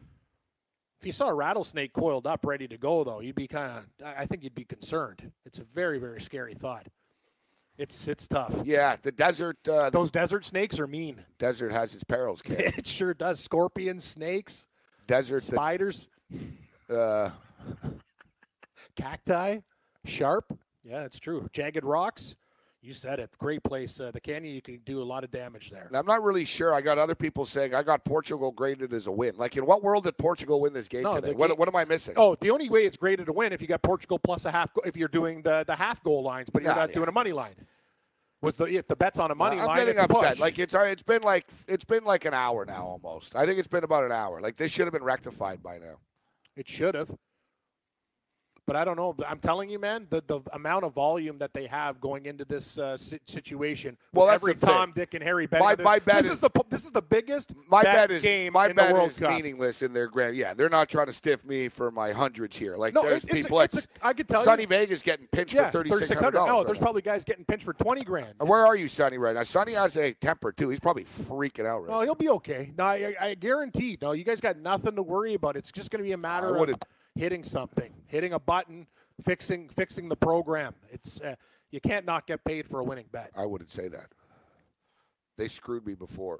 If 1.01 1.07
you 1.07 1.13
saw 1.13 1.29
a 1.29 1.35
rattlesnake 1.35 1.93
coiled 1.93 2.27
up, 2.27 2.45
ready 2.47 2.67
to 2.69 2.79
go, 2.79 3.05
though, 3.05 3.21
you'd 3.21 3.35
be 3.35 3.47
kind 3.49 3.73
of. 3.79 4.07
I 4.07 4.27
think 4.27 4.43
you'd 4.43 4.55
be 4.55 4.65
concerned. 4.65 5.31
It's 5.45 5.59
a 5.59 5.65
very, 5.65 5.99
very 5.99 6.21
scary 6.21 6.55
thought. 6.55 6.87
It's 7.77 8.07
it's 8.07 8.29
tough. 8.29 8.63
yeah, 8.65 8.97
the 9.03 9.11
desert. 9.13 9.57
Uh, 9.69 9.91
Those 9.91 10.11
desert 10.11 10.45
snakes 10.45 10.79
are 10.79 10.87
mean. 10.87 11.25
desert 11.39 11.73
has 11.73 11.95
its 11.95 12.05
perils. 12.05 12.41
Ken. 12.41 12.57
it 12.59 12.87
sure 12.87 13.15
does. 13.15 13.41
Scorpions, 13.41 14.05
snakes, 14.05 14.69
desert. 15.09 15.43
The, 15.43 15.53
spiders, 15.53 16.09
uh, 16.89 17.31
cacti, 18.97 19.59
sharp. 20.05 20.57
Yeah, 20.85 21.03
it's 21.05 21.19
true. 21.19 21.49
Jagged 21.53 21.85
rocks. 21.85 22.37
You 22.85 22.93
said 22.93 23.19
it. 23.19 23.31
Great 23.39 23.63
place. 23.63 23.99
Uh, 23.99 24.11
the 24.11 24.21
canyon, 24.21 24.55
you 24.55 24.61
can 24.61 24.79
do 24.85 25.03
a 25.03 25.05
lot 25.05 25.25
of 25.25 25.31
damage 25.31 25.71
there. 25.71 25.89
I'm 25.95 26.05
not 26.05 26.23
really 26.23 26.45
sure. 26.45 26.75
I 26.75 26.83
got 26.83 26.99
other 26.99 27.15
people 27.15 27.47
saying 27.47 27.75
I 27.75 27.83
got 27.83 28.05
Portugal 28.05 28.51
graded 28.53 28.93
as 28.93 29.07
a 29.07 29.11
win. 29.11 29.37
Like, 29.39 29.57
in 29.57 29.65
what 29.65 29.83
world 29.83 30.05
did 30.05 30.19
Portugal 30.19 30.61
win 30.61 30.75
this 30.75 30.87
game 30.87 31.05
No, 31.05 31.15
today? 31.15 31.31
the 31.31 31.37
What, 31.37 31.59
what 31.59 31.67
am 31.67 31.77
I 31.77 31.87
missing? 31.87 32.13
Oh, 32.19 32.35
the 32.39 32.51
only 32.51 32.69
way 32.69 32.85
it's 32.85 32.99
graded 32.99 33.25
to 33.27 33.33
win 33.33 33.55
if 33.55 33.63
you 33.63 33.67
got 33.69 33.83
Portugal 33.83 34.19
plus 34.19 34.45
a 34.45 34.51
half. 34.51 34.71
If 34.85 34.99
you're 34.99 35.09
doing 35.09 35.41
the 35.41 35.65
the 35.67 35.75
half 35.75 36.03
goal 36.03 36.23
lines, 36.23 36.51
but 36.53 36.63
you're 36.63 36.73
Yeah, 36.73 36.77
not 36.77 36.91
yeah. 36.91 36.95
doing 36.97 37.09
a 37.09 37.13
money 37.13 37.33
line. 37.33 37.55
Was 38.43 38.59
the 38.59 38.67
if 38.67 38.87
the 38.87 38.97
bet's 38.97 39.19
on 39.19 39.31
a 39.31 39.35
money 39.35 39.57
line, 39.57 39.63
I'm 39.63 39.69
line? 39.69 39.79
getting 39.87 39.95
it's 39.95 40.13
a 40.13 40.17
upset. 40.17 40.33
push. 40.33 40.41
Like 40.41 40.59
it's 40.59 40.75
it's 40.75 41.03
been 41.03 41.23
like 41.23 41.47
it's 41.67 41.87
been 41.87 42.05
like 42.05 42.27
an 42.27 42.35
hour 42.35 42.67
now 42.67 42.85
almost. 42.85 43.35
I 43.35 43.47
think 43.47 43.59
it's 43.59 43.69
been 43.69 43.85
about 43.85 44.05
an 44.05 44.13
hour. 44.13 44.43
Like 44.43 44.57
this 44.57 44.71
should 44.71 44.85
have 44.85 44.93
been 44.93 45.03
rectified 45.05 45.63
by 45.63 45.79
now. 45.79 45.95
It 46.55 46.69
should 46.69 46.95
have. 46.95 47.11
But 48.67 48.77
I 48.77 48.85
don't 48.85 48.97
know. 48.97 49.15
I'm 49.29 49.39
telling 49.41 49.69
you, 49.69 49.79
man, 49.79 50.07
the, 50.09 50.23
the 50.27 50.41
amount 50.53 50.85
of 50.85 50.95
volume 50.95 51.37
that 51.39 51.53
they 51.53 51.67
have 51.67 52.01
going 52.01 52.25
into 52.25 52.47
this 52.47 52.79
uh, 52.79 52.97
situation. 52.97 53.99
Well, 54.15 54.27
that's 54.27 54.37
every 54.43 54.55
the 54.55 54.67
thing. 54.67 54.75
Tom, 54.75 54.93
Dick, 54.95 55.13
and 55.15 55.23
Harry 55.23 55.47
bet. 55.47 55.61
My- 55.61 55.75
this, 55.75 55.85
my 55.85 55.99
bet 55.99 56.23
this 56.23 56.33
is- 56.33 56.39
the 56.39 56.51
this 56.71 56.85
is 56.87 56.91
the 56.93 57.03
biggest 57.03 57.53
My 57.69 57.83
bet, 57.83 58.11
is 58.11 58.23
game 58.23 58.55
my 58.55 58.69
in 58.69 58.75
bet 58.77 58.89
the 58.89 58.95
World 58.95 59.11
is 59.11 59.17
Cup. 59.19 59.31
meaningless 59.33 59.83
in 59.83 59.93
their 59.93 60.07
grand. 60.09 60.35
Yeah, 60.37 60.55
they're 60.55 60.71
not 60.71 60.89
trying 60.89 61.07
to 61.07 61.13
stiff 61.13 61.45
me 61.45 61.69
for 61.69 61.91
my 61.91 62.13
hundreds 62.13 62.57
here. 62.57 62.77
Like 62.77 62.95
No, 62.95 63.03
there's 63.03 63.25
it- 63.25 63.31
it's 63.35 63.43
people. 63.43 63.61
it's 63.61 63.77
a- 63.77 63.83
I 64.03 64.13
could 64.15 64.29
tell 64.29 64.41
you- 64.41 64.45
Sonny 64.45 64.65
Vegas 64.65 65.03
getting 65.03 65.27
pinched 65.27 65.53
Yeah, 65.55 65.67
for 65.67 65.73
thirty 65.73 65.91
six 65.91 66.01
hundred 66.15 66.21
3600. 66.33 66.39
No, 66.39 66.47
dollars. 66.53 66.67
there's 66.67 66.79
probably 66.79 67.03
guys 67.03 67.25
getting 67.25 67.45
pinched 67.45 67.65
for 67.65 67.75
20 67.75 68.01
grand. 68.03 68.35
Where 68.39 68.67
are 68.67 68.77
you, 68.77 68.89
Sonny? 68.89 69.19
Right 69.19 69.35
now, 69.35 69.43
Sonny 69.45 69.73
has 69.73 69.97
a 69.99 70.13
temper 70.15 70.53
too. 70.53 70.71
He's 70.71 70.81
probably 70.81 71.05
freaking 71.05 71.67
out 71.67 71.81
right. 71.83 71.91
No, 71.91 72.01
he'll 72.01 72.15
be 72.15 72.31
okay. 72.31 72.73
No, 72.79 72.85
I, 72.85 73.15
I 73.21 73.35
guarantee. 73.35 73.99
No, 74.01 74.13
you 74.13 74.25
guys 74.25 74.41
got 74.41 74.59
nothing 74.59 74.97
to 74.97 75.03
worry 75.03 75.35
about. 75.35 75.57
It's 75.57 75.71
just 75.71 75.91
going 75.91 76.03
to 76.03 76.07
be 76.07 76.13
a 76.13 76.17
matter 76.17 76.59
I 76.59 76.63
of 76.63 76.75
hitting 77.17 77.45
something, 77.45 77.93
hitting 78.15 78.33
a 78.33 78.39
button, 78.39 78.87
fixing 79.23 79.69
fixing 79.69 80.09
the 80.09 80.17
program. 80.17 80.73
It's 80.91 81.21
uh, 81.21 81.35
you 81.73 81.81
can't 81.81 82.07
not 82.07 82.27
get 82.29 82.45
paid 82.45 82.69
for 82.69 82.79
a 82.81 82.85
winning 82.85 83.07
bet. 83.13 83.31
I 83.37 83.45
wouldn't 83.45 83.71
say 83.71 83.89
that. 83.89 84.07
They 85.37 85.49
screwed 85.49 85.85
me 85.85 85.95
before. 85.95 86.39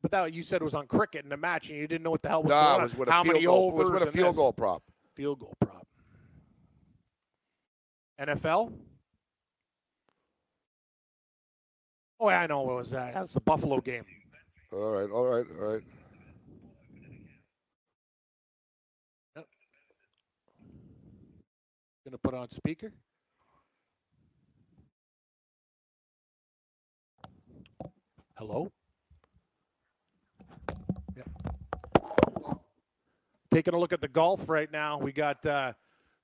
But 0.00 0.10
that 0.10 0.32
you 0.32 0.42
said 0.42 0.62
it 0.62 0.64
was 0.64 0.74
on 0.74 0.86
cricket 0.86 1.24
in 1.26 1.32
a 1.32 1.36
match, 1.36 1.68
and 1.68 1.78
you 1.78 1.86
didn't 1.86 2.02
know 2.04 2.10
what 2.10 2.22
the 2.22 2.28
hell 2.30 2.42
was 2.42 2.50
No, 2.50 2.56
going 2.62 2.74
on. 2.76 2.82
was 2.82 2.96
with 2.96 3.08
a 3.08 3.12
How 3.12 3.22
field 3.22 3.34
many 3.34 3.44
goal. 3.46 3.68
It 3.68 3.72
overs? 3.74 3.90
was 3.90 4.00
with 4.00 4.08
a 4.08 4.12
field 4.12 4.28
this. 4.30 4.36
goal 4.36 4.52
prop. 4.52 4.82
Field 5.14 5.40
goal 5.40 5.54
prop. 5.60 5.86
NFL. 8.20 8.72
Oh, 12.18 12.30
yeah, 12.30 12.40
I 12.40 12.46
know. 12.46 12.62
What 12.62 12.76
was 12.76 12.90
that? 12.92 13.12
That's 13.12 13.34
the 13.34 13.40
Buffalo 13.42 13.80
game. 13.80 14.04
All 14.72 14.90
right, 14.92 15.10
all 15.10 15.24
right, 15.26 15.44
all 15.60 15.72
right. 15.74 15.82
Gonna 22.06 22.18
put 22.18 22.34
on 22.34 22.48
speaker. 22.50 22.92
Hello. 28.38 28.70
Yeah. 31.16 31.24
Taking 33.50 33.74
a 33.74 33.78
look 33.80 33.92
at 33.92 34.00
the 34.00 34.06
golf 34.06 34.48
right 34.48 34.70
now. 34.70 34.98
We 34.98 35.10
got 35.10 35.44
uh, 35.44 35.72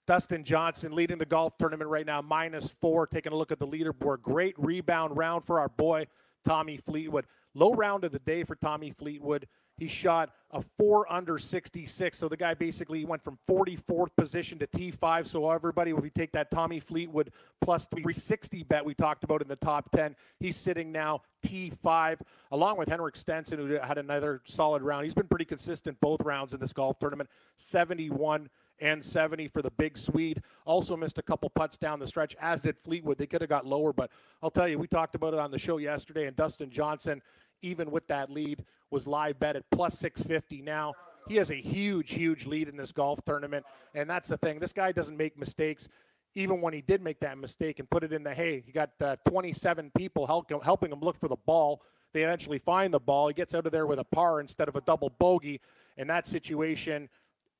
Dustin 0.06 0.44
Johnson 0.44 0.92
leading 0.92 1.18
the 1.18 1.26
golf 1.26 1.58
tournament 1.58 1.90
right 1.90 2.06
now, 2.06 2.22
minus 2.22 2.68
four. 2.68 3.08
Taking 3.08 3.32
a 3.32 3.36
look 3.36 3.50
at 3.50 3.58
the 3.58 3.66
leaderboard. 3.66 4.22
Great 4.22 4.54
rebound 4.58 5.16
round 5.16 5.44
for 5.44 5.58
our 5.58 5.68
boy, 5.68 6.06
Tommy 6.44 6.76
Fleetwood. 6.76 7.26
Low 7.54 7.74
round 7.74 8.04
of 8.04 8.12
the 8.12 8.20
day 8.20 8.44
for 8.44 8.54
Tommy 8.54 8.90
Fleetwood. 8.92 9.48
He 9.82 9.88
shot 9.88 10.30
a 10.52 10.62
four 10.62 11.12
under 11.12 11.38
66. 11.38 12.16
So 12.16 12.28
the 12.28 12.36
guy 12.36 12.54
basically 12.54 13.04
went 13.04 13.20
from 13.20 13.36
44th 13.48 14.14
position 14.16 14.56
to 14.60 14.66
T5. 14.68 15.26
So 15.26 15.50
everybody, 15.50 15.90
if 15.90 16.00
we 16.00 16.08
take 16.08 16.30
that 16.32 16.52
Tommy 16.52 16.78
Fleetwood 16.78 17.32
plus 17.60 17.86
360 17.86 18.62
bet 18.62 18.84
we 18.84 18.94
talked 18.94 19.24
about 19.24 19.42
in 19.42 19.48
the 19.48 19.56
top 19.56 19.90
10, 19.90 20.14
he's 20.38 20.54
sitting 20.54 20.92
now 20.92 21.22
T5, 21.44 22.20
along 22.52 22.76
with 22.76 22.88
Henrik 22.88 23.16
Stenson, 23.16 23.58
who 23.58 23.74
had 23.74 23.98
another 23.98 24.40
solid 24.44 24.82
round. 24.82 25.02
He's 25.02 25.14
been 25.14 25.26
pretty 25.26 25.46
consistent 25.46 25.98
both 26.00 26.20
rounds 26.20 26.54
in 26.54 26.60
this 26.60 26.72
golf 26.72 27.00
tournament. 27.00 27.28
71 27.56 28.48
and 28.80 29.04
70 29.04 29.48
for 29.48 29.62
the 29.62 29.70
big 29.72 29.98
Swede. 29.98 30.42
Also 30.64 30.96
missed 30.96 31.18
a 31.18 31.22
couple 31.22 31.50
putts 31.50 31.76
down 31.76 31.98
the 31.98 32.06
stretch, 32.06 32.36
as 32.40 32.62
did 32.62 32.78
Fleetwood. 32.78 33.18
They 33.18 33.26
could 33.26 33.40
have 33.40 33.50
got 33.50 33.66
lower, 33.66 33.92
but 33.92 34.12
I'll 34.44 34.50
tell 34.50 34.68
you, 34.68 34.78
we 34.78 34.86
talked 34.86 35.16
about 35.16 35.34
it 35.34 35.40
on 35.40 35.50
the 35.50 35.58
show 35.58 35.78
yesterday, 35.78 36.28
and 36.28 36.36
Dustin 36.36 36.70
Johnson 36.70 37.20
even 37.62 37.90
with 37.90 38.06
that 38.08 38.30
lead, 38.30 38.64
was 38.92 39.06
live 39.06 39.38
bet 39.40 39.56
at 39.56 39.64
plus 39.70 39.98
650 39.98 40.62
now. 40.62 40.94
He 41.28 41.36
has 41.36 41.50
a 41.50 41.54
huge, 41.54 42.12
huge 42.12 42.46
lead 42.46 42.68
in 42.68 42.76
this 42.76 42.92
golf 42.92 43.24
tournament. 43.24 43.64
And 43.94 44.08
that's 44.08 44.28
the 44.28 44.36
thing. 44.36 44.58
This 44.58 44.72
guy 44.72 44.92
doesn't 44.92 45.16
make 45.16 45.38
mistakes. 45.38 45.88
Even 46.34 46.60
when 46.60 46.72
he 46.72 46.80
did 46.80 47.02
make 47.02 47.20
that 47.20 47.38
mistake 47.38 47.78
and 47.78 47.88
put 47.88 48.04
it 48.04 48.12
in 48.12 48.22
the 48.22 48.34
hay, 48.34 48.62
he 48.64 48.72
got 48.72 48.90
uh, 49.00 49.16
27 49.28 49.90
people 49.96 50.26
help, 50.26 50.50
helping 50.62 50.90
him 50.90 51.00
look 51.00 51.16
for 51.16 51.28
the 51.28 51.36
ball. 51.46 51.82
They 52.12 52.22
eventually 52.22 52.58
find 52.58 52.92
the 52.92 53.00
ball. 53.00 53.28
He 53.28 53.34
gets 53.34 53.54
out 53.54 53.66
of 53.66 53.72
there 53.72 53.86
with 53.86 53.98
a 53.98 54.04
par 54.04 54.40
instead 54.40 54.68
of 54.68 54.76
a 54.76 54.80
double 54.82 55.10
bogey. 55.18 55.60
In 55.96 56.06
that 56.08 56.26
situation, 56.26 57.08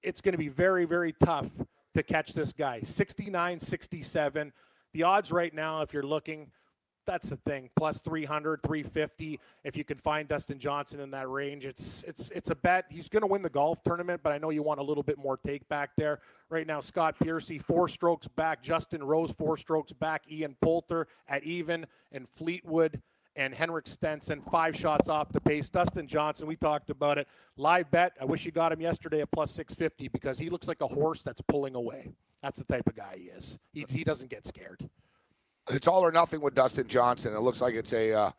it's 0.03 0.21
going 0.21 0.33
to 0.33 0.39
be 0.39 0.49
very, 0.49 0.85
very 0.85 1.15
tough 1.25 1.51
to 1.95 2.03
catch 2.03 2.33
this 2.33 2.53
guy. 2.53 2.81
69 2.83 3.61
67. 3.61 4.53
The 4.93 5.03
odds 5.03 5.33
right 5.33 5.55
now, 5.55 5.83
if 5.83 5.93
you're 5.93 6.03
looking, 6.03 6.51
that's 7.07 7.31
the 7.31 7.37
thing. 7.37 7.71
Plus 7.77 8.01
300, 8.03 8.63
350. 8.63 9.41
If 9.65 9.77
you 9.77 9.85
can 9.85 9.97
find 9.97 10.29
Dustin 10.29 10.59
Johnson 10.59 11.01
in 11.01 11.11
that 11.13 11.29
range, 11.29 11.67
it's 11.67 12.05
it's 12.07 12.29
it's 12.31 12.51
a 12.51 12.55
bet. 12.55 12.87
He's 12.91 13.09
going 13.09 13.23
to 13.23 13.27
win 13.27 13.43
the 13.43 13.51
golf 13.51 13.83
tournament, 13.83 14.21
but 14.23 14.33
I 14.33 14.39
know 14.39 14.51
you 14.51 14.63
want 14.63 14.81
a 14.81 14.83
little 14.83 15.03
bit 15.03 15.19
more 15.19 15.37
take 15.37 15.69
back 15.69 15.91
there. 15.97 16.21
Right 16.49 16.67
now, 16.67 16.81
Scott 16.81 17.17
Piercy 17.23 17.59
four 17.59 17.89
strokes 17.89 18.29
back, 18.29 18.63
Justin 18.63 19.03
Rose 19.03 19.33
four 19.33 19.57
strokes 19.57 19.93
back, 19.93 20.23
Ian 20.31 20.57
Poulter 20.61 21.07
at 21.29 21.43
even, 21.45 21.87
and 22.13 22.29
Fleetwood 22.29 23.01
and 23.35 23.55
Henrik 23.55 23.87
Stenson 23.87 24.43
five 24.43 24.77
shots 24.77 25.09
off 25.09 25.33
the 25.33 25.41
pace. 25.41 25.71
Dustin 25.71 26.07
Johnson, 26.07 26.47
we 26.47 26.57
talked 26.57 26.91
about 26.91 27.19
it. 27.19 27.27
Live 27.57 27.91
bet. 27.91 28.13
I 28.21 28.25
wish 28.25 28.45
you 28.45 28.53
got 28.53 28.73
him 28.73 28.81
yesterday 28.81 29.23
at 29.23 29.31
plus 29.31 29.53
650 29.53 30.09
because 30.09 30.39
he 30.39 30.51
looks 30.51 30.69
like 30.69 30.83
a 30.83 30.87
horse 30.87 31.23
that's 31.23 31.41
pulling 31.41 31.75
away. 31.75 32.13
That's 32.43 32.59
the 32.59 32.65
type 32.65 32.87
of 32.87 32.95
guy 32.95 33.17
he 33.19 33.25
is. 33.25 33.59
He, 33.73 33.87
he 33.89 34.05
doesn't 34.05 34.31
get 34.31 34.47
scared 34.47 34.89
it's 35.75 35.89
all 35.89 36.01
or 36.03 36.13
nothing 36.13 36.41
with 36.41 36.55
Dustin 36.55 36.89
Johnson. 36.89 37.35
It 37.35 37.41
looks 37.41 37.61
like 37.61 37.75
it's 37.75 37.93
a 37.93 38.13
uh, 38.13 38.31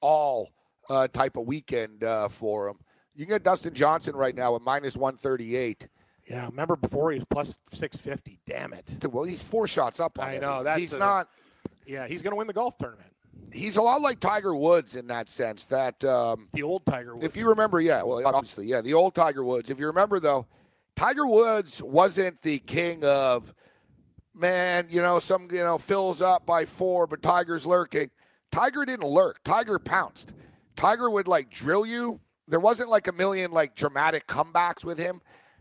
all 0.00 0.50
uh, 0.88 1.08
type 1.08 1.36
of 1.36 1.46
weekend 1.46 2.04
uh, 2.04 2.28
for 2.28 2.68
him. 2.68 2.76
You 3.14 3.26
can 3.26 3.34
get 3.34 3.42
Dustin 3.42 3.74
Johnson 3.74 4.14
right 4.14 4.34
now 4.34 4.54
at 4.54 4.62
minus 4.62 4.96
138. 4.96 5.88
Yeah, 6.28 6.46
remember 6.46 6.76
before 6.76 7.10
he 7.10 7.16
was 7.16 7.24
plus 7.30 7.58
650. 7.72 8.40
Damn 8.46 8.72
it. 8.74 8.94
Well, 9.10 9.24
he's 9.24 9.42
four 9.42 9.66
shots 9.66 9.98
up. 9.98 10.18
I 10.20 10.38
know. 10.38 10.62
That's 10.62 10.78
he's 10.78 10.92
a, 10.92 10.98
not. 10.98 11.28
Yeah, 11.86 12.06
he's 12.06 12.22
going 12.22 12.32
to 12.32 12.36
win 12.36 12.46
the 12.46 12.52
golf 12.52 12.76
tournament. 12.78 13.10
He's 13.50 13.78
a 13.78 13.82
lot 13.82 14.02
like 14.02 14.20
Tiger 14.20 14.54
Woods 14.54 14.94
in 14.94 15.06
that 15.06 15.30
sense. 15.30 15.64
That 15.66 16.04
um, 16.04 16.48
the 16.52 16.62
old 16.62 16.84
Tiger 16.84 17.14
Woods. 17.14 17.24
If 17.24 17.36
you 17.36 17.48
remember, 17.48 17.80
yeah, 17.80 18.02
well, 18.02 18.24
obviously, 18.26 18.66
yeah, 18.66 18.82
the 18.82 18.92
old 18.92 19.14
Tiger 19.14 19.42
Woods. 19.42 19.70
If 19.70 19.80
you 19.80 19.86
remember, 19.86 20.20
though, 20.20 20.46
Tiger 20.96 21.26
Woods 21.26 21.82
wasn't 21.82 22.42
the 22.42 22.58
king 22.58 23.02
of 23.04 23.54
man, 24.38 24.86
you 24.90 25.02
know, 25.02 25.18
some, 25.18 25.48
you 25.50 25.62
know, 25.62 25.78
fills 25.78 26.22
up 26.22 26.46
by 26.46 26.64
four, 26.64 27.06
but 27.06 27.22
Tiger's 27.22 27.66
lurking. 27.66 28.10
Tiger 28.50 28.84
didn't 28.84 29.06
lurk. 29.06 29.42
Tiger 29.44 29.78
pounced. 29.78 30.32
Tiger 30.76 31.10
would 31.10 31.28
like 31.28 31.50
drill 31.50 31.84
you. 31.84 32.20
There 32.46 32.60
wasn't 32.60 32.88
like 32.88 33.08
a 33.08 33.12
million 33.12 33.50
like 33.50 33.74
dramatic 33.74 34.26
comebacks 34.26 34.84
with 34.84 34.98
him. 34.98 35.20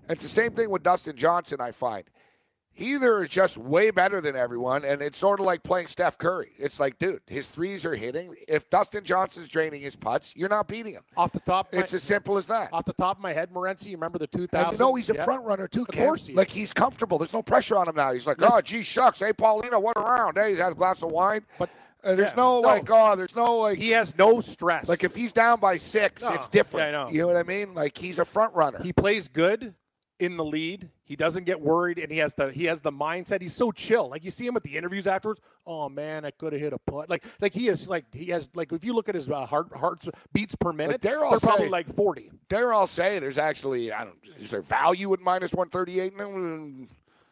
It's 0.10 0.24
the 0.24 0.30
same 0.30 0.52
thing 0.52 0.70
with 0.70 0.84
Dustin 0.84 1.18
Johnson, 1.18 1.60
I 1.60 1.72
find 1.72 2.04
either 2.80 3.24
is 3.24 3.30
just 3.30 3.58
way 3.58 3.92
better 3.92 4.22
than 4.22 4.36
everyone, 4.36 4.86
and 4.86 5.02
it's 5.02 5.18
sort 5.18 5.40
of 5.40 5.46
like 5.46 5.64
playing 5.64 5.88
Steph 5.88 6.18
Curry. 6.18 6.52
It's 6.58 6.80
like, 6.80 6.98
dude, 6.98 7.22
his 7.28 7.50
threes 7.50 7.86
are 7.86 7.96
hitting. 7.96 8.36
If 8.48 8.70
Dustin 8.70 9.04
Johnson's 9.04 9.50
draining 9.50 9.82
his 9.82 9.96
putts, 9.96 10.36
you're 10.36 10.50
not 10.50 10.68
beating 10.68 10.94
him. 10.94 11.04
Off 11.16 11.32
the 11.32 11.40
top, 11.40 11.68
it's 11.72 11.92
my, 11.92 11.98
as 11.98 12.04
simple 12.04 12.38
as 12.38 12.48
that. 12.48 12.72
Off 12.74 12.86
the 12.86 12.94
top 12.94 13.18
of 13.18 13.24
my 13.24 13.34
head, 13.34 13.52
Morency, 13.52 13.88
you 13.88 13.98
remember 13.98 14.18
the 14.18 14.28
2000? 14.28 14.80
No, 14.80 14.96
he's 14.96 15.10
a 15.10 15.14
front 15.14 15.46
runner 15.46 15.68
too. 15.68 15.84
Of 15.84 15.90
Ken. 15.90 16.06
course, 16.06 16.28
he 16.28 16.34
like 16.34 16.50
he's 16.50 16.74
comfortable. 16.74 17.18
There's 17.18 17.34
no 17.34 17.42
pressure 17.42 17.78
on 17.78 17.88
him 17.88 17.96
now. 17.96 18.14
He's 18.14 18.28
like, 18.28 18.42
oh, 18.42 18.62
gee, 18.62 18.84
shucks. 18.84 19.20
Hey, 19.20 19.34
Paulina, 19.34 19.80
what 19.80 19.98
around? 19.98 20.38
Hey, 20.38 20.54
he 20.54 20.60
has 20.60 20.72
a 20.72 20.76
glass 20.76 21.04
of 21.04 21.12
wine. 21.12 21.42
But 21.58 21.70
uh, 22.04 22.16
there's 22.16 22.30
yeah, 22.30 22.36
no, 22.36 22.62
no, 22.62 22.68
like, 22.68 22.88
oh, 22.90 23.16
there's 23.16 23.36
no 23.36 23.58
like. 23.58 23.78
He 23.78 23.90
has 23.90 24.18
no 24.18 24.42
stress. 24.42 24.88
Like 24.88 25.04
if 25.04 25.16
he's 25.16 25.34
down 25.34 25.60
by 25.60 25.78
six, 25.78 26.22
no. 26.22 26.34
it's 26.34 26.48
different. 26.48 26.92
Yeah, 26.92 27.02
I 27.02 27.06
know. 27.06 27.12
You 27.12 27.22
know 27.22 27.28
what 27.28 27.38
I 27.38 27.44
mean? 27.44 27.74
Like 27.74 27.98
he's 27.98 28.20
a 28.20 28.26
front 28.26 28.54
runner. 28.54 28.82
He 28.82 28.94
plays 28.94 29.28
good 29.28 29.74
in 30.20 30.38
the 30.38 30.46
lead. 30.46 30.90
He 31.04 31.16
doesn't 31.16 31.46
get 31.46 31.62
worried, 31.62 32.00
and 32.00 32.12
he 32.12 32.18
has 32.18 32.34
the 32.36 32.52
he 32.52 32.66
has 32.66 32.82
the 32.82 32.92
mindset. 32.92 33.42
He's 33.42 33.54
so 33.54 33.72
chill. 33.72 34.10
Like 34.10 34.24
you 34.24 34.32
see 34.32 34.46
him 34.46 34.56
at 34.56 34.64
the 34.64 34.76
interviews 34.78 35.08
afterwards. 35.08 35.42
Oh 35.66 35.90
man, 35.90 36.26
I 36.26 36.32
could 36.32 36.54
have 36.54 36.62
hit 36.62 36.74
a 36.74 36.78
putt. 36.80 37.10
Like 37.10 37.24
like 37.40 37.54
he 37.54 37.68
is 37.68 37.88
like 37.88 38.06
he 38.14 38.28
has 38.28 38.50
like 38.56 38.72
if 38.72 38.84
you 38.84 38.94
look 38.94 39.10
at 39.10 39.16
his 39.16 39.30
uh, 39.30 39.46
heart 39.46 39.68
hearts 39.76 40.10
beats 40.34 40.56
per 40.56 40.74
minute, 40.74 41.02
they're, 41.02 41.20
they're 41.20 41.40
say, 41.40 41.48
probably 41.48 41.70
like 41.70 41.88
forty. 41.88 42.32
Dare 42.50 42.74
I'll 42.74 42.88
say 42.88 43.20
there's 43.20 43.38
actually 43.38 43.92
I 43.92 44.04
don't 44.04 44.18
is 44.40 44.50
there 44.50 44.62
value 44.62 45.14
at 45.14 45.20
minus 45.20 45.54
one 45.54 45.70
thirty 45.70 46.00
eight? 46.00 46.14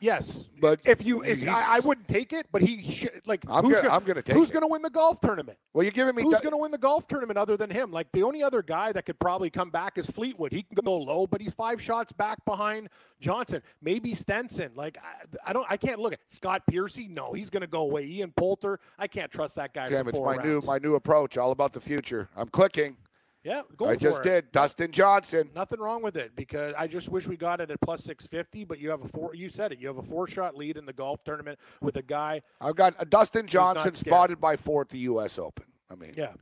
Yes, 0.06 0.46
but 0.62 0.80
if 0.86 1.04
you, 1.04 1.24
if 1.24 1.48
I, 1.48 1.78
I, 1.78 1.80
wouldn't 1.80 2.08
take 2.08 2.32
it, 2.32 2.46
but 2.52 2.62
he 2.62 2.92
should 2.92 3.24
like. 3.26 3.44
I'm 3.50 3.66
who's 3.66 3.76
gonna, 3.78 3.90
I'm 3.90 4.04
gonna 4.04 4.22
take. 4.22 4.36
Who's 4.36 4.52
it. 4.52 4.54
gonna 4.54 4.68
win 4.68 4.84
the 4.84 4.90
golf 4.92 5.20
tournament? 5.20 5.58
Well, 5.74 5.84
you're 5.84 5.92
giving 5.92 6.14
me. 6.14 6.22
Who's 6.22 6.40
gonna 6.42 6.60
win 6.60 6.70
the 6.70 6.78
golf 6.78 7.08
tournament 7.08 7.40
other 7.40 7.58
than 7.58 7.72
him? 7.72 7.92
Like 7.92 8.12
the 8.12 8.22
only 8.22 8.44
other 8.44 8.62
guy 8.62 8.92
that 8.92 9.08
could 9.08 9.20
probably 9.20 9.50
come 9.50 9.72
back 9.72 9.98
is 9.98 10.08
Fleetwood. 10.08 10.52
He 10.52 10.62
can 10.62 10.76
go 10.84 10.96
low, 10.96 11.26
but 11.26 11.42
he's 11.42 11.56
five 11.56 11.82
shots 11.82 12.12
back 12.12 12.46
behind 12.46 12.90
Johnson. 13.20 13.64
Maybe 13.82 14.14
Stenson. 14.14 14.74
Like 14.76 15.00
I, 15.04 15.50
I 15.50 15.54
don't, 15.54 15.66
I 15.72 15.76
can't 15.76 16.00
look 16.00 16.14
at 16.14 16.20
Scott 16.28 16.62
Piercy. 16.70 17.08
No, 17.08 17.34
he's 17.34 17.50
gonna 17.50 17.66
go 17.66 17.82
away. 17.82 18.06
Ian 18.06 18.32
Poulter. 18.32 18.80
I 19.00 19.08
can't 19.08 19.32
trust 19.32 19.56
that 19.56 19.74
guy. 19.74 19.90
Damn, 19.90 20.08
it's 20.08 20.20
my 20.20 20.36
rounds. 20.36 20.46
new 20.46 20.62
my 20.62 20.78
new 20.78 20.94
approach. 20.94 21.36
All 21.36 21.50
about 21.50 21.74
the 21.74 21.82
future. 21.82 22.30
I'm 22.38 22.50
clicking. 22.50 22.96
Yeah, 23.46 23.62
go 23.78 23.90
I 23.90 23.96
just 23.96 24.22
it. 24.22 24.24
did. 24.24 24.52
Dustin 24.52 24.92
Johnson. 24.92 25.52
Nothing 25.54 25.80
wrong 25.80 26.02
with 26.02 26.18
it 26.18 26.36
because 26.36 26.74
I 26.80 26.88
just 26.88 27.10
wish 27.10 27.28
we 27.28 27.38
got 27.38 27.62
it 27.62 27.70
at 27.70 27.80
plus 27.80 28.04
six 28.04 28.26
fifty. 28.26 28.66
But 28.66 28.80
you 28.80 28.90
have 28.90 29.04
a 29.04 29.08
four. 29.08 29.36
You 29.36 29.52
said 29.52 29.72
it. 29.72 29.80
You 29.80 29.88
have 29.88 30.00
a 30.00 30.04
four 30.04 30.28
shot 30.28 30.58
lead 30.58 30.78
in 30.78 30.86
the 30.86 30.94
golf 30.94 31.24
tournament 31.24 31.60
with 31.80 31.98
a 31.98 32.02
guy. 32.02 32.42
I've 32.60 32.76
got 32.76 32.96
a 32.98 33.06
Dustin 33.06 33.46
Johnson 33.46 33.94
spotted 33.94 34.42
by 34.42 34.56
four 34.56 34.82
at 34.82 34.90
the 34.90 34.98
U.S. 34.98 35.38
Open. 35.38 35.66
I 35.92 35.96
mean, 35.96 36.14
yeah. 36.18 36.34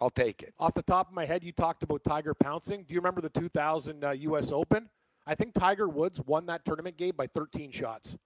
I'll 0.00 0.10
take 0.10 0.44
it. 0.44 0.54
Off 0.60 0.74
the 0.74 0.82
top 0.82 1.08
of 1.08 1.14
my 1.14 1.26
head, 1.26 1.42
you 1.42 1.50
talked 1.50 1.82
about 1.82 2.04
Tiger 2.04 2.34
pouncing. 2.34 2.84
Do 2.86 2.94
you 2.94 3.00
remember 3.00 3.20
the 3.20 3.30
2000 3.30 4.04
uh, 4.04 4.10
U.S. 4.12 4.52
Open? 4.52 4.88
I 5.26 5.34
think 5.34 5.54
Tiger 5.54 5.88
Woods 5.88 6.20
won 6.24 6.46
that 6.46 6.64
tournament 6.64 6.96
game 6.96 7.14
by 7.16 7.26
13 7.26 7.72
shots. 7.72 8.16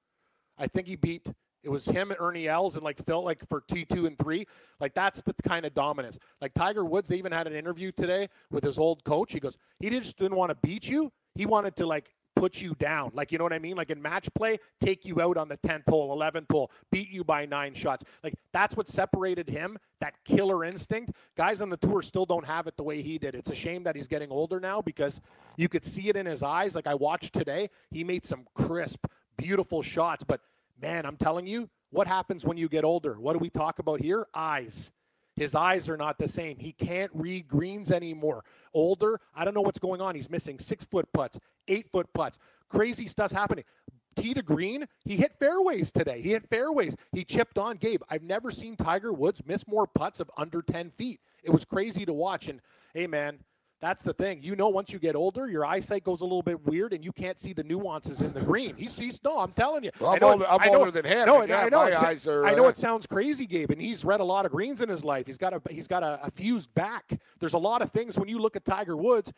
I 0.59 0.67
think 0.67 0.87
he 0.87 0.97
beat 0.97 1.27
it 1.63 1.71
was 1.71 1.85
him 1.85 2.11
and 2.11 2.21
Ernie 2.21 2.49
Els 2.49 2.75
and 2.75 2.85
like 2.85 3.05
Phil 3.05 3.23
like 3.23 3.47
for 3.49 3.63
T 3.69 3.85
two 3.85 4.07
and 4.07 4.19
three. 4.19 4.47
Like 4.81 4.95
that's 4.95 5.23
the 5.23 5.35
kind 5.47 5.65
of 5.65 5.75
dominance. 5.75 6.19
Like 6.41 6.55
Tiger 6.55 6.85
Woods, 6.85 7.09
they 7.09 7.17
even 7.17 7.33
had 7.33 7.47
an 7.47 7.55
interview 7.55 7.93
today 7.93 8.29
with 8.51 8.65
his 8.65 8.79
old 8.79 9.05
coach. 9.05 9.33
He 9.33 9.41
goes, 9.41 9.57
he 9.79 9.91
just 9.91 10.19
didn't 10.19 10.37
want 10.37 10.51
to 10.51 10.57
beat 10.67 10.89
you. 10.89 11.13
He 11.35 11.47
wanted 11.47 11.77
to 11.77 11.87
like 11.87 12.13
put 12.35 12.61
you 12.61 12.75
down. 12.75 13.11
Like, 13.15 13.31
you 13.31 13.39
know 13.39 13.45
what 13.45 13.53
I 13.53 13.59
mean? 13.59 13.77
Like 13.77 13.91
in 13.91 14.01
match 14.01 14.29
play, 14.35 14.59
take 14.81 15.05
you 15.05 15.21
out 15.21 15.37
on 15.37 15.49
the 15.49 15.59
10th 15.59 15.89
hole, 15.89 16.17
11th 16.17 16.51
hole, 16.51 16.71
beat 16.91 17.11
you 17.11 17.25
by 17.25 17.47
nine 17.47 17.75
shots. 17.75 18.05
Like, 18.25 18.35
that's 18.53 18.77
what 18.77 18.89
separated 18.89 19.49
him, 19.49 19.79
that 20.01 20.15
killer 20.25 20.65
instinct. 20.65 21.13
Guys 21.37 21.61
on 21.61 21.71
the 21.71 21.77
tour 21.77 22.03
still 22.03 22.27
don't 22.27 22.45
have 22.45 22.67
it 22.67 22.77
the 22.77 22.83
way 22.83 23.03
he 23.03 23.19
did. 23.19 23.35
It's 23.35 23.51
a 23.51 23.55
shame 23.55 23.85
that 23.85 23.97
he's 23.97 24.09
getting 24.09 24.31
older 24.31 24.61
now 24.61 24.83
because 24.83 25.21
you 25.57 25.69
could 25.69 25.85
see 25.85 26.09
it 26.09 26.17
in 26.17 26.27
his 26.27 26.43
eyes. 26.43 26.75
Like, 26.75 26.87
I 26.87 26.95
watched 26.95 27.33
today, 27.33 27.71
he 27.91 28.03
made 28.03 28.25
some 28.25 28.47
crisp, 28.55 29.07
beautiful 29.37 29.83
shots, 29.83 30.25
but 30.25 30.41
Man, 30.83 31.07
I'm 31.07 31.17
telling 31.17 31.47
you, 31.47 31.71
what 31.91 32.09
happens 32.09 32.45
when 32.45 32.57
you 32.57 32.69
get 32.69 32.85
older? 32.85 33.21
What 33.21 33.35
do 33.35 33.39
we 33.39 33.49
talk 33.49 33.79
about 33.79 34.01
here? 34.01 34.27
Eyes. 34.35 34.91
His 35.37 35.55
eyes 35.55 35.89
are 35.89 35.97
not 35.97 36.19
the 36.19 36.29
same. 36.29 36.59
He 36.59 36.73
can't 36.73 37.11
read 37.15 37.47
greens 37.47 37.93
anymore. 37.93 38.45
Older, 38.75 39.21
I 39.35 39.45
don't 39.45 39.55
know 39.55 39.61
what's 39.63 39.79
going 39.79 40.01
on. 40.01 40.17
He's 40.17 40.29
missing 40.29 40.59
six 40.59 40.85
foot 40.85 41.07
putts, 41.15 41.39
eight 41.69 41.89
foot 41.91 42.13
putts. 42.13 42.39
Crazy 42.69 43.07
stuff's 43.07 43.33
happening. 43.33 43.65
Tee 44.17 44.35
to 44.35 44.43
green, 44.43 44.87
he 45.05 45.17
hit 45.17 45.33
fairways 45.39 45.91
today. 45.91 46.21
He 46.21 46.31
hit 46.31 46.47
fairways. 46.51 46.97
He 47.13 47.25
chipped 47.25 47.57
on 47.57 47.77
Gabe. 47.77 48.03
I've 48.11 48.23
never 48.23 48.51
seen 48.51 48.77
Tiger 48.77 49.13
Woods 49.13 49.41
miss 49.47 49.67
more 49.67 49.87
putts 49.87 50.21
of 50.21 50.31
under 50.37 50.61
10 50.61 50.91
feet. 50.91 51.21
It 51.43 51.51
was 51.51 51.65
crazy 51.65 52.05
to 52.05 52.13
watch. 52.13 52.49
And 52.49 52.61
hey, 52.93 53.07
man, 53.07 53.39
that's 53.83 54.05
the 54.05 54.15
thing. 54.15 54.41
You 54.43 54.55
know, 54.55 54.69
once 54.69 54.93
you 54.93 55.01
get 55.01 55.17
older, 55.17 55.49
your 55.49 55.67
eyesight 55.67 56.05
goes 56.05 56.21
a 56.21 56.25
little 56.25 56.41
bit 56.41 56.65
weird, 56.65 56.93
and 56.93 57.05
you 57.05 57.11
can't 57.11 57.39
see 57.39 57.53
the 57.53 57.65
nuances 57.65 58.23
in 58.23 58.33
the 58.33 58.41
green. 58.41 58.77
He's, 58.77 58.97
he's 58.97 59.23
no, 59.25 59.41
I'm 59.41 59.51
telling 59.53 59.83
you. 59.83 59.91
Well, 59.99 60.13
I'm, 60.13 60.21
know, 60.21 60.33
older, 60.33 60.47
I'm 60.49 60.73
know, 60.73 60.79
older, 60.79 60.91
than 60.93 61.05
him. 61.05 61.27
No, 61.27 61.43
I 61.43 61.69
know. 61.69 61.91
My 61.91 61.97
eyes 62.01 62.27
are, 62.29 62.47
I 62.47 62.55
know 62.55 62.67
uh, 62.67 62.69
it 62.69 62.79
sounds 62.79 63.09
crazy, 63.09 63.45
Gabe, 63.45 63.73
and 63.73 63.83
he's 63.83 64.05
read 64.05 64.21
a 64.21 64.25
lot 64.25 64.47
of 64.47 64.53
greens 64.53 64.81
in 64.83 64.89
his 64.89 65.05
life. 65.05 65.27
He's 65.27 65.37
got 65.37 65.53
a 65.53 65.61
he's 65.69 65.89
got 65.89 66.05
a, 66.05 66.21
a 66.25 66.31
fused 66.31 66.73
back. 66.75 67.21
There's 67.41 67.55
a 67.55 67.59
lot 67.59 67.83
of 67.83 67.91
things 67.91 68.17
when 68.17 68.29
you 68.29 68.39
look 68.39 68.55
at 68.55 68.65
Tiger 68.65 68.97
Woods. 68.97 69.33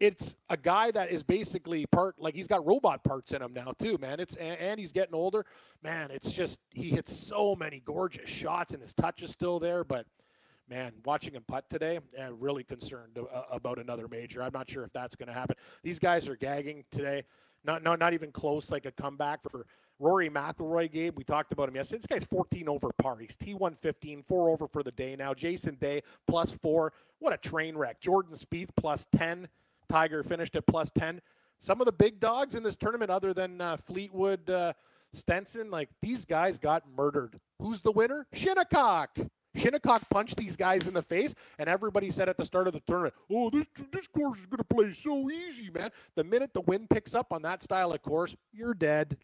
it's 0.00 0.34
a 0.48 0.56
guy 0.56 0.90
that 0.90 1.10
is 1.10 1.22
basically 1.22 1.86
part 1.86 2.16
like 2.18 2.34
he's 2.34 2.48
got 2.48 2.66
robot 2.66 3.04
parts 3.04 3.32
in 3.32 3.42
him 3.42 3.52
now 3.52 3.72
too, 3.78 3.98
man. 3.98 4.18
It's 4.18 4.34
and, 4.36 4.58
and 4.58 4.80
he's 4.80 4.92
getting 4.92 5.14
older, 5.14 5.44
man. 5.82 6.10
It's 6.10 6.34
just 6.34 6.58
he 6.72 6.90
hits 6.90 7.14
so 7.14 7.54
many 7.54 7.82
gorgeous 7.84 8.28
shots 8.28 8.72
and 8.72 8.82
his 8.82 8.94
touch 8.94 9.22
is 9.22 9.30
still 9.30 9.60
there, 9.60 9.84
but 9.84 10.06
man, 10.70 10.92
watching 11.04 11.34
him 11.34 11.42
putt 11.46 11.68
today, 11.68 11.98
I'm 12.18 12.38
really 12.38 12.62
concerned 12.62 13.18
about 13.50 13.78
another 13.78 14.06
major. 14.08 14.42
I'm 14.42 14.52
not 14.54 14.70
sure 14.70 14.84
if 14.84 14.92
that's 14.92 15.16
going 15.16 15.26
to 15.26 15.32
happen. 15.32 15.56
These 15.82 15.98
guys 15.98 16.28
are 16.28 16.36
gagging 16.36 16.84
today. 16.90 17.24
Not, 17.64 17.82
not, 17.82 17.98
not 17.98 18.14
even 18.14 18.32
close, 18.32 18.70
like 18.70 18.86
a 18.86 18.92
comeback 18.92 19.42
for 19.42 19.66
Rory 19.98 20.30
McIlroy, 20.30 20.90
Gabe. 20.90 21.18
We 21.18 21.24
talked 21.24 21.52
about 21.52 21.68
him 21.68 21.74
yesterday. 21.74 21.98
This 21.98 22.06
guy's 22.06 22.24
14 22.24 22.68
over 22.68 22.90
par. 23.02 23.18
He's 23.18 23.36
T115, 23.36 24.24
four 24.24 24.48
over 24.48 24.66
for 24.66 24.82
the 24.82 24.92
day 24.92 25.14
now. 25.14 25.34
Jason 25.34 25.74
Day 25.74 26.02
plus 26.26 26.52
four. 26.52 26.94
What 27.18 27.34
a 27.34 27.36
train 27.36 27.76
wreck. 27.76 28.00
Jordan 28.00 28.32
Spieth 28.32 28.70
plus 28.76 29.06
10. 29.14 29.46
Tiger 29.90 30.22
finished 30.22 30.56
at 30.56 30.66
plus 30.66 30.90
10. 30.92 31.20
Some 31.58 31.80
of 31.80 31.84
the 31.84 31.92
big 31.92 32.18
dogs 32.18 32.54
in 32.54 32.62
this 32.62 32.76
tournament, 32.76 33.10
other 33.10 33.34
than 33.34 33.60
uh, 33.60 33.76
Fleetwood, 33.76 34.48
uh, 34.48 34.72
Stenson, 35.12 35.70
like 35.70 35.90
these 36.00 36.24
guys 36.24 36.58
got 36.58 36.84
murdered. 36.96 37.38
Who's 37.60 37.82
the 37.82 37.92
winner? 37.92 38.26
Shinnecock. 38.32 39.18
Shinnecock 39.54 40.08
punched 40.10 40.36
these 40.36 40.56
guys 40.56 40.86
in 40.86 40.94
the 40.94 41.02
face, 41.02 41.34
and 41.58 41.68
everybody 41.68 42.10
said 42.10 42.28
at 42.28 42.36
the 42.36 42.44
start 42.44 42.66
of 42.66 42.72
the 42.72 42.80
tournament, 42.86 43.14
"Oh, 43.30 43.50
this 43.50 43.68
this 43.90 44.06
course 44.06 44.38
is 44.38 44.46
going 44.46 44.58
to 44.58 44.64
play 44.64 44.92
so 44.92 45.30
easy, 45.30 45.70
man." 45.70 45.90
The 46.14 46.24
minute 46.24 46.54
the 46.54 46.60
wind 46.62 46.88
picks 46.90 47.14
up 47.14 47.32
on 47.32 47.42
that 47.42 47.62
style 47.62 47.92
of 47.92 48.02
course, 48.02 48.36
you're 48.52 48.74
dead. 48.74 49.16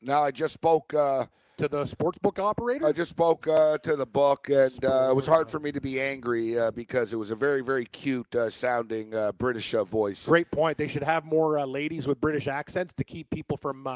Now 0.00 0.22
I 0.22 0.30
just 0.30 0.54
spoke 0.54 0.92
uh, 0.94 1.26
to 1.58 1.68
the 1.68 1.84
sportsbook 1.84 2.38
operator. 2.38 2.86
I 2.86 2.92
just 2.92 3.10
spoke 3.10 3.46
uh, 3.46 3.78
to 3.78 3.96
the 3.96 4.06
book, 4.06 4.48
and 4.48 4.84
uh, 4.84 5.08
it 5.10 5.14
was 5.14 5.26
hard 5.26 5.50
for 5.50 5.60
me 5.60 5.70
to 5.72 5.80
be 5.80 6.00
angry 6.00 6.58
uh, 6.58 6.70
because 6.72 7.12
it 7.12 7.16
was 7.16 7.30
a 7.30 7.36
very, 7.36 7.62
very 7.62 7.84
cute 7.84 8.34
uh, 8.34 8.50
sounding 8.50 9.14
uh, 9.14 9.32
British 9.32 9.72
voice. 9.72 10.26
Great 10.26 10.50
point. 10.50 10.76
They 10.76 10.88
should 10.88 11.04
have 11.04 11.24
more 11.24 11.64
ladies 11.66 12.08
with 12.08 12.20
British 12.20 12.48
accents 12.48 12.92
to 12.94 13.04
keep 13.04 13.30
people 13.30 13.56
from 13.56 13.86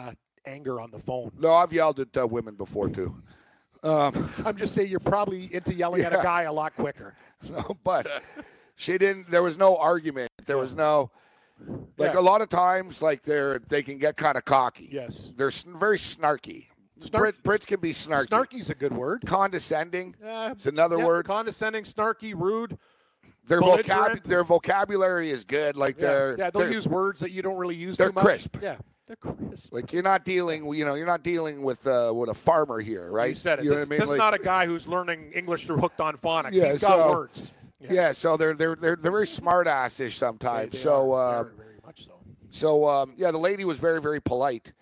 anger 0.47 0.81
on 0.81 0.93
the 0.93 0.99
phone. 0.99 1.33
No, 1.39 1.55
I've 1.55 1.73
yelled 1.73 1.99
at 1.99 2.31
women 2.31 2.55
before 2.55 2.89
too. 2.89 3.17
Um, 3.83 4.31
I'm 4.45 4.57
just 4.57 4.75
saying 4.75 4.91
you're 4.91 5.01
probably 5.01 5.53
into 5.55 5.75
yelling 5.75 6.03
yeah. 6.03 6.09
at 6.09 6.21
a 6.21 6.23
guy 6.23 6.43
a 6.43 6.53
lot 6.53 6.75
quicker. 6.75 7.15
No, 7.51 7.77
but 7.85 8.09
she 8.77 8.97
didn't. 8.97 9.31
There 9.31 9.43
was 9.43 9.59
no 9.59 9.77
argument. 9.77 10.31
There 10.47 10.57
was 10.57 10.75
no. 10.75 11.11
Like 11.99 12.15
yeah. 12.15 12.19
a 12.19 12.21
lot 12.21 12.41
of 12.41 12.49
times, 12.49 13.03
like 13.03 13.23
they're 13.23 13.61
they 13.69 13.83
can 13.83 13.99
get 13.99 14.17
kind 14.17 14.39
of 14.39 14.47
cocky. 14.47 14.89
Yes, 14.91 15.31
they're 15.37 15.51
very 15.51 15.99
snarky. 15.99 16.65
Brit, 17.13 17.43
Brits 17.43 17.67
can 17.67 17.79
be 17.79 17.93
snarky. 17.93 18.29
Snarky's 18.29 18.71
a 18.71 18.75
good 18.75 18.93
word. 18.93 19.23
Condescending. 19.27 20.15
Uh, 20.25 20.51
it's 20.53 20.67
another 20.67 20.97
yeah, 20.99 21.07
word. 21.07 21.27
Condescending, 21.27 21.85
snarky, 21.85 22.35
rude. 22.35 22.79
Their 23.47 23.61
vocab- 23.61 24.25
their 24.25 24.45
vocabulary 24.45 25.31
is 25.31 25.45
good. 25.45 25.77
Like 25.77 25.97
yeah. 25.97 26.07
they're 26.07 26.37
yeah, 26.39 26.51
they'll 26.51 26.63
they're, 26.63 26.73
use 26.73 26.89
words 26.89 27.21
that 27.21 27.31
you 27.31 27.43
don't 27.43 27.57
really 27.57 27.77
use. 27.77 27.97
They're 27.97 28.11
crisp. 28.11 28.57
Yeah, 28.63 28.77
they're 29.09 29.17
crisp. 29.17 29.73
Like 29.73 29.93
you're 29.93 30.03
not 30.03 30.25
dealing, 30.25 30.73
you 30.75 30.85
know, 30.85 30.95
you're 30.95 31.07
not 31.07 31.23
dealing 31.23 31.63
with 31.63 31.87
uh, 31.87 32.13
with 32.15 32.29
a 32.29 32.35
farmer 32.35 32.81
here, 32.81 33.11
right? 33.11 33.31
You 33.31 33.35
said 33.35 33.61
it. 33.61 33.65
You 33.65 33.71
this, 33.71 33.87
I 33.87 33.91
mean? 33.91 34.01
this 34.01 34.09
like, 34.09 34.17
is 34.17 34.19
not 34.19 34.35
a 34.35 34.39
guy 34.39 34.67
who's 34.67 34.89
learning 34.89 35.33
English 35.33 35.67
through 35.67 35.79
hooked 35.79 36.01
on 36.01 36.17
phonics. 36.17 36.53
Yeah, 36.53 36.73
He's 36.73 36.81
got 36.81 36.99
so, 36.99 37.11
words. 37.11 37.53
Yeah. 37.81 37.93
yeah. 37.93 38.13
so 38.13 38.37
they're 38.37 38.55
they're 38.55 38.75
they're 38.75 38.97
they're 38.97 39.13
very 39.13 39.27
smart 39.27 39.67
assish 39.67 40.13
sometimes. 40.13 40.73
They, 40.73 40.79
they 40.79 40.83
so 40.83 41.13
uh, 41.13 41.43
very, 41.45 41.57
very 41.57 41.79
much 41.85 42.05
so. 42.05 42.13
So 42.51 42.89
um, 42.89 43.15
yeah, 43.17 43.31
the 43.31 43.39
lady 43.39 43.65
was 43.65 43.79
very 43.79 44.01
very 44.01 44.21
polite, 44.21 44.73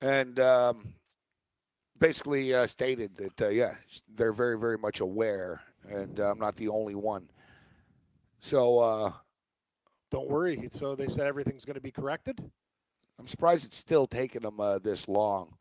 and 0.00 0.38
um, 0.38 0.94
basically 1.98 2.54
uh, 2.54 2.66
stated 2.66 3.16
that 3.16 3.42
uh, 3.42 3.48
yeah, 3.48 3.74
they're 4.14 4.32
very 4.32 4.58
very 4.58 4.78
much 4.78 5.00
aware, 5.00 5.62
and 5.90 6.20
uh, 6.20 6.30
I'm 6.30 6.38
not 6.38 6.54
the 6.56 6.68
only 6.68 6.94
one. 6.94 7.28
So 8.38 8.78
uh, 8.78 9.12
don't 10.12 10.28
worry. 10.28 10.68
So 10.70 10.94
they 10.94 11.08
said 11.08 11.26
everything's 11.26 11.64
going 11.64 11.74
to 11.74 11.80
be 11.80 11.90
corrected. 11.90 12.38
I'm 13.18 13.26
surprised 13.26 13.66
it's 13.66 13.76
still 13.76 14.06
taking 14.06 14.42
them 14.42 14.60
uh, 14.60 14.78
this 14.78 15.08
long, 15.08 15.54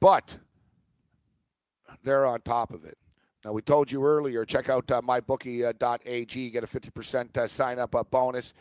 but 0.00 0.38
they're 2.02 2.26
on 2.26 2.40
top 2.40 2.72
of 2.72 2.84
it. 2.84 2.98
Now 3.44 3.52
we 3.52 3.62
told 3.62 3.90
you 3.90 4.04
earlier. 4.04 4.44
Check 4.44 4.68
out 4.68 4.90
uh, 4.90 5.00
mybookie.ag. 5.00 6.50
Get 6.50 6.64
a 6.64 6.66
50% 6.66 7.36
uh, 7.36 7.46
sign 7.46 7.78
up 7.78 7.94
bonus. 8.10 8.52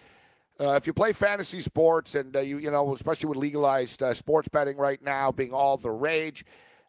Uh, 0.59 0.71
if 0.71 0.87
you 0.87 0.93
play 0.93 1.13
fantasy 1.13 1.59
sports 1.59 2.15
and 2.15 2.35
uh, 2.35 2.39
you 2.39 2.57
you 2.57 2.71
know 2.71 2.93
especially 2.95 3.29
with 3.29 3.37
legalized 3.37 4.01
uh, 4.01 4.11
sports 4.13 4.47
betting 4.47 4.75
right 4.75 5.03
now 5.03 5.31
being 5.31 5.53
all 5.53 5.77
the 5.77 5.89
rage 5.89 6.43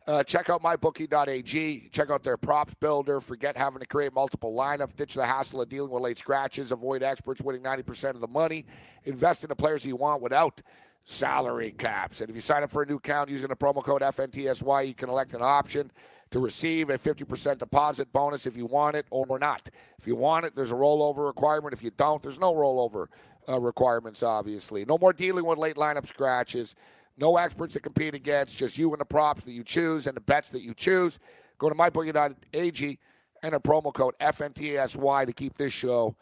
uh, 0.09 0.23
check 0.25 0.49
out 0.51 0.63
mybookie.ag 0.63 1.89
check 1.93 2.11
out 2.11 2.23
their 2.23 2.37
props 2.37 2.75
builder 2.81 3.21
forget 3.21 3.57
having 3.57 3.79
to 3.79 3.87
create 3.87 4.13
multiple 4.15 4.55
lineups 4.57 4.97
ditch 4.97 5.15
the 5.15 5.25
hassle 5.25 5.61
of 5.61 5.69
dealing 5.69 5.91
with 5.93 6.03
late 6.03 6.19
scratches 6.19 6.73
avoid 6.73 7.03
experts 7.03 7.43
winning 7.43 7.63
90% 7.63 8.11
of 8.11 8.21
the 8.21 8.29
money 8.29 8.65
invest 9.05 9.45
in 9.45 9.49
the 9.49 9.57
players 9.57 9.85
you 9.85 9.97
want 9.97 10.23
without 10.23 10.61
salary 11.05 11.73
caps 11.73 12.21
and 12.21 12.31
if 12.31 12.35
you 12.35 12.41
sign 12.41 12.63
up 12.63 12.71
for 12.71 12.83
a 12.83 12.87
new 12.87 12.97
account 12.97 13.29
using 13.29 13.49
the 13.49 13.57
promo 13.57 13.83
code 13.83 14.03
fntsy 14.03 14.87
you 14.87 14.95
can 14.95 15.09
elect 15.09 15.35
an 15.35 15.43
option 15.43 15.91
to 16.31 16.41
receive 16.41 16.91
a 16.91 16.99
50% 16.99 17.59
deposit 17.59 18.13
bonus 18.13 18.47
if 18.47 18.57
you 18.57 18.67
want 18.67 18.97
it 18.97 19.07
or 19.11 19.39
not. 19.39 19.71
If 19.99 20.07
you 20.07 20.15
want 20.15 20.45
it, 20.45 20.55
there's 20.55 20.71
a 20.71 20.75
rollover 20.75 21.27
requirement. 21.27 21.73
If 21.73 21.83
you 21.83 21.91
don't, 21.97 22.23
there's 22.23 22.39
no 22.39 22.55
rollover 22.55 23.07
uh, 23.49 23.59
requirements, 23.59 24.23
obviously. 24.23 24.85
No 24.85 24.99
more 24.99 25.13
dealing 25.13 25.45
with 25.45 25.59
late 25.59 25.77
lineup 25.77 26.07
scratches. 26.07 26.75
No 27.19 27.37
experts 27.37 27.75
to 27.75 27.81
compete 27.81 28.15
against, 28.15 28.57
just 28.57 28.79
you 28.79 28.93
and 28.93 29.01
the 29.01 29.05
props 29.05 29.45
that 29.45 29.53
you 29.53 29.65
choose 29.65 30.07
and 30.07 30.17
the 30.17 30.21
bets 30.21 30.51
that 30.51 30.63
you 30.63 30.73
choose. 30.73 31.19
Go 31.59 31.69
to 31.69 31.75
mybookie.ag 31.75 32.99
and 33.43 33.55
a 33.55 33.59
promo 33.59 33.93
code 33.93 34.15
FNTSY 34.21 35.27
to 35.27 35.33
keep 35.33 35.57
this 35.59 35.73
show 35.73 36.17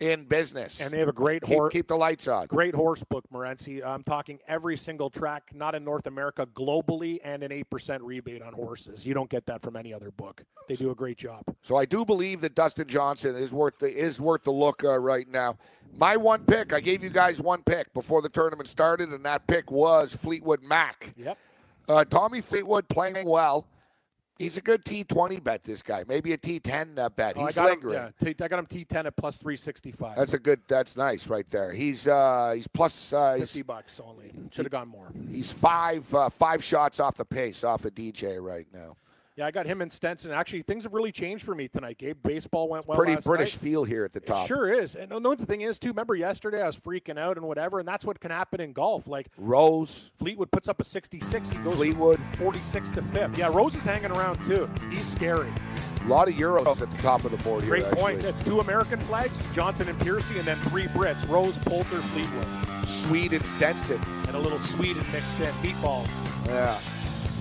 in 0.00 0.24
business. 0.24 0.80
And 0.80 0.92
they 0.92 0.98
have 0.98 1.08
a 1.08 1.12
great 1.12 1.44
horse. 1.44 1.72
Keep, 1.72 1.80
keep, 1.80 1.88
the 1.88 1.96
lights 1.96 2.28
on. 2.28 2.46
Great 2.46 2.74
horse 2.74 3.02
book, 3.04 3.24
Morency. 3.32 3.84
I'm 3.84 4.02
talking 4.02 4.38
every 4.48 4.76
single 4.76 5.10
track, 5.10 5.50
not 5.54 5.74
in 5.74 5.84
North 5.84 6.06
America, 6.06 6.46
globally, 6.54 7.18
and 7.24 7.42
an 7.42 7.50
8% 7.50 8.00
rebate 8.02 8.42
on 8.42 8.52
horses. 8.52 9.06
You 9.06 9.14
don't 9.14 9.30
get 9.30 9.46
that 9.46 9.62
from 9.62 9.76
any 9.76 9.92
other 9.92 10.10
book. 10.10 10.44
They 10.68 10.74
do 10.74 10.90
a 10.90 10.94
great 10.94 11.18
job. 11.18 11.42
So 11.62 11.76
I 11.76 11.84
do 11.84 12.04
believe 12.04 12.40
that 12.42 12.54
Dustin 12.54 12.88
Johnson 12.88 13.36
is 13.36 13.52
worth 13.52 13.78
the, 13.78 13.92
is 13.92 14.20
worth 14.20 14.42
the 14.42 14.50
look 14.50 14.84
uh, 14.84 14.98
right 14.98 15.28
now. 15.28 15.56
My 15.96 16.16
one 16.16 16.44
pick, 16.44 16.72
I 16.72 16.80
gave 16.80 17.04
you 17.04 17.10
guys 17.10 17.40
one 17.40 17.62
pick 17.62 17.92
before 17.94 18.20
the 18.20 18.28
tournament 18.28 18.68
started, 18.68 19.10
and 19.10 19.24
that 19.24 19.46
pick 19.46 19.70
was 19.70 20.14
Fleetwood 20.14 20.62
Mac. 20.62 21.12
Yep. 21.16 21.38
Uh, 21.88 22.04
Tommy 22.04 22.40
Fleetwood 22.40 22.88
playing 22.88 23.28
well. 23.28 23.66
He's 24.38 24.56
a 24.56 24.60
good 24.60 24.84
T20 24.84 25.42
bet, 25.42 25.62
this 25.62 25.80
guy. 25.80 26.04
Maybe 26.08 26.32
a 26.32 26.38
T10 26.38 26.98
uh, 26.98 27.08
bet. 27.08 27.36
Oh, 27.36 27.46
He's 27.46 27.56
I 27.56 27.62
got 27.62 27.70
lingering. 27.70 27.98
Him, 27.98 28.12
yeah, 28.20 28.32
T- 28.32 28.44
I 28.44 28.48
got 28.48 28.58
him 28.58 28.66
T10 28.66 29.06
at 29.06 29.16
plus 29.16 29.38
365. 29.38 30.16
That's 30.16 30.34
a 30.34 30.38
good, 30.38 30.60
that's 30.66 30.96
nice 30.96 31.28
right 31.28 31.48
there. 31.48 31.72
He's 31.72 32.08
uh, 32.08 32.52
he's 32.54 32.66
plus 32.66 33.12
uh, 33.12 33.36
50 33.38 33.62
bucks 33.62 34.00
only. 34.00 34.32
Should 34.50 34.64
have 34.64 34.72
gone 34.72 34.88
more. 34.88 35.12
He's 35.30 35.52
five 35.52 36.12
uh, 36.12 36.28
five 36.30 36.64
shots 36.64 36.98
off 36.98 37.14
the 37.16 37.24
pace 37.24 37.62
off 37.62 37.84
of 37.84 37.94
DJ 37.94 38.40
right 38.40 38.66
now. 38.72 38.96
Yeah, 39.36 39.46
I 39.46 39.50
got 39.50 39.66
him 39.66 39.82
and 39.82 39.92
Stenson. 39.92 40.30
Actually, 40.30 40.62
things 40.62 40.84
have 40.84 40.94
really 40.94 41.10
changed 41.10 41.44
for 41.44 41.56
me 41.56 41.66
tonight, 41.66 41.98
Gabe. 41.98 42.16
Baseball 42.22 42.68
went 42.68 42.86
well. 42.86 42.96
Pretty 42.96 43.16
British 43.16 43.54
night. 43.54 43.60
feel 43.60 43.82
here 43.82 44.04
at 44.04 44.12
the 44.12 44.20
top. 44.20 44.44
It 44.44 44.46
sure 44.46 44.72
is. 44.72 44.94
And 44.94 45.10
the 45.10 45.36
thing 45.46 45.62
is, 45.62 45.80
too, 45.80 45.88
remember 45.88 46.14
yesterday 46.14 46.62
I 46.62 46.68
was 46.68 46.76
freaking 46.76 47.18
out 47.18 47.36
and 47.36 47.46
whatever, 47.46 47.80
and 47.80 47.88
that's 47.88 48.04
what 48.04 48.20
can 48.20 48.30
happen 48.30 48.60
in 48.60 48.72
golf. 48.72 49.08
Like 49.08 49.26
Rose. 49.36 50.12
Fleetwood 50.18 50.52
puts 50.52 50.68
up 50.68 50.80
a 50.80 50.84
66. 50.84 51.50
He 51.50 51.58
goes 51.58 51.74
Fleetwood. 51.74 52.20
46 52.38 52.90
to 52.92 53.02
5th. 53.02 53.36
Yeah, 53.36 53.48
Rose 53.48 53.74
is 53.74 53.82
hanging 53.82 54.12
around, 54.12 54.44
too. 54.44 54.70
He's 54.88 55.06
scary. 55.06 55.52
A 56.02 56.06
lot 56.06 56.28
of 56.28 56.34
Euros 56.34 56.80
at 56.80 56.90
the 56.92 56.98
top 56.98 57.24
of 57.24 57.32
the 57.32 57.38
board 57.38 57.64
Great 57.64 57.82
here. 57.82 57.90
Great 57.90 58.00
point. 58.00 58.24
It's 58.24 58.44
two 58.44 58.60
American 58.60 59.00
flags, 59.00 59.36
Johnson 59.52 59.88
and 59.88 59.98
Piercy, 60.00 60.38
and 60.38 60.46
then 60.46 60.58
three 60.58 60.84
Brits 60.88 61.28
Rose, 61.28 61.58
Poulter, 61.58 62.00
Fleetwood. 62.00 62.46
Swede 62.86 63.32
and 63.32 63.44
Stenson. 63.44 64.00
And 64.28 64.36
a 64.36 64.38
little 64.38 64.60
Sweden 64.60 65.04
mixed 65.10 65.40
in. 65.40 65.46
Meatballs. 65.54 66.24
Yeah. 66.46 66.78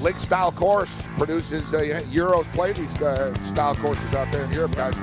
Link 0.03 0.19
style 0.19 0.51
course 0.51 1.07
produces 1.15 1.71
Euros 1.71 2.51
play 2.51 2.73
these 2.73 2.93
uh, 3.01 3.33
style 3.41 3.73
courses 3.73 4.13
out 4.13 4.29
there 4.33 4.43
in 4.43 4.51
Europe, 4.51 4.75
guys. 4.75 4.95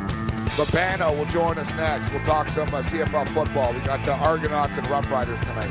Babano 0.59 1.17
will 1.17 1.25
join 1.27 1.57
us 1.57 1.71
next. 1.75 2.13
We'll 2.13 2.23
talk 2.25 2.51
some 2.51 2.69
uh, 2.69 2.83
CFL 2.83 3.27
football. 3.31 3.73
We 3.73 3.81
got 3.81 4.05
the 4.05 4.13
Argonauts 4.13 4.77
and 4.77 4.87
Rough 4.91 5.11
Riders 5.11 5.41
tonight. 5.41 5.71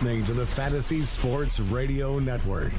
listening 0.00 0.24
to 0.24 0.32
the 0.32 0.46
Fantasy 0.46 1.02
Sports 1.02 1.60
Radio 1.60 2.18
Network. 2.18 2.72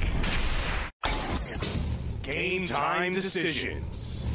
Game 2.24 2.66
time 2.66 3.12
decisions. 3.12 4.26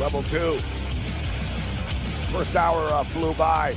Level 0.00 0.22
two. 0.22 0.54
First 2.32 2.56
hour 2.56 2.88
uh, 2.90 3.04
flew 3.04 3.34
by. 3.34 3.74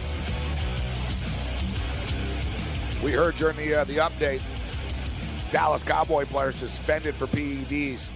We 3.03 3.11
heard 3.11 3.35
during 3.35 3.57
the 3.57 3.75
uh, 3.75 3.83
the 3.83 3.97
update 3.97 4.41
Dallas 5.51 5.81
Cowboy 5.81 6.25
player 6.25 6.51
suspended 6.51 7.15
for 7.15 7.25
PEDs. 7.27 8.09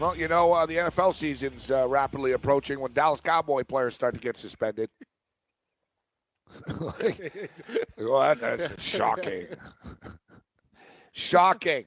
Well, 0.00 0.16
you 0.16 0.28
know 0.28 0.52
uh, 0.52 0.66
the 0.66 0.76
NFL 0.76 1.12
season's 1.12 1.70
uh, 1.70 1.86
rapidly 1.86 2.32
approaching 2.32 2.80
when 2.80 2.92
Dallas 2.92 3.20
Cowboy 3.20 3.64
players 3.64 3.94
start 3.94 4.14
to 4.14 4.20
get 4.20 4.36
suspended. 4.36 4.88
well, 7.98 8.34
that's 8.34 8.82
shocking. 8.82 9.46
shocking. 11.12 11.84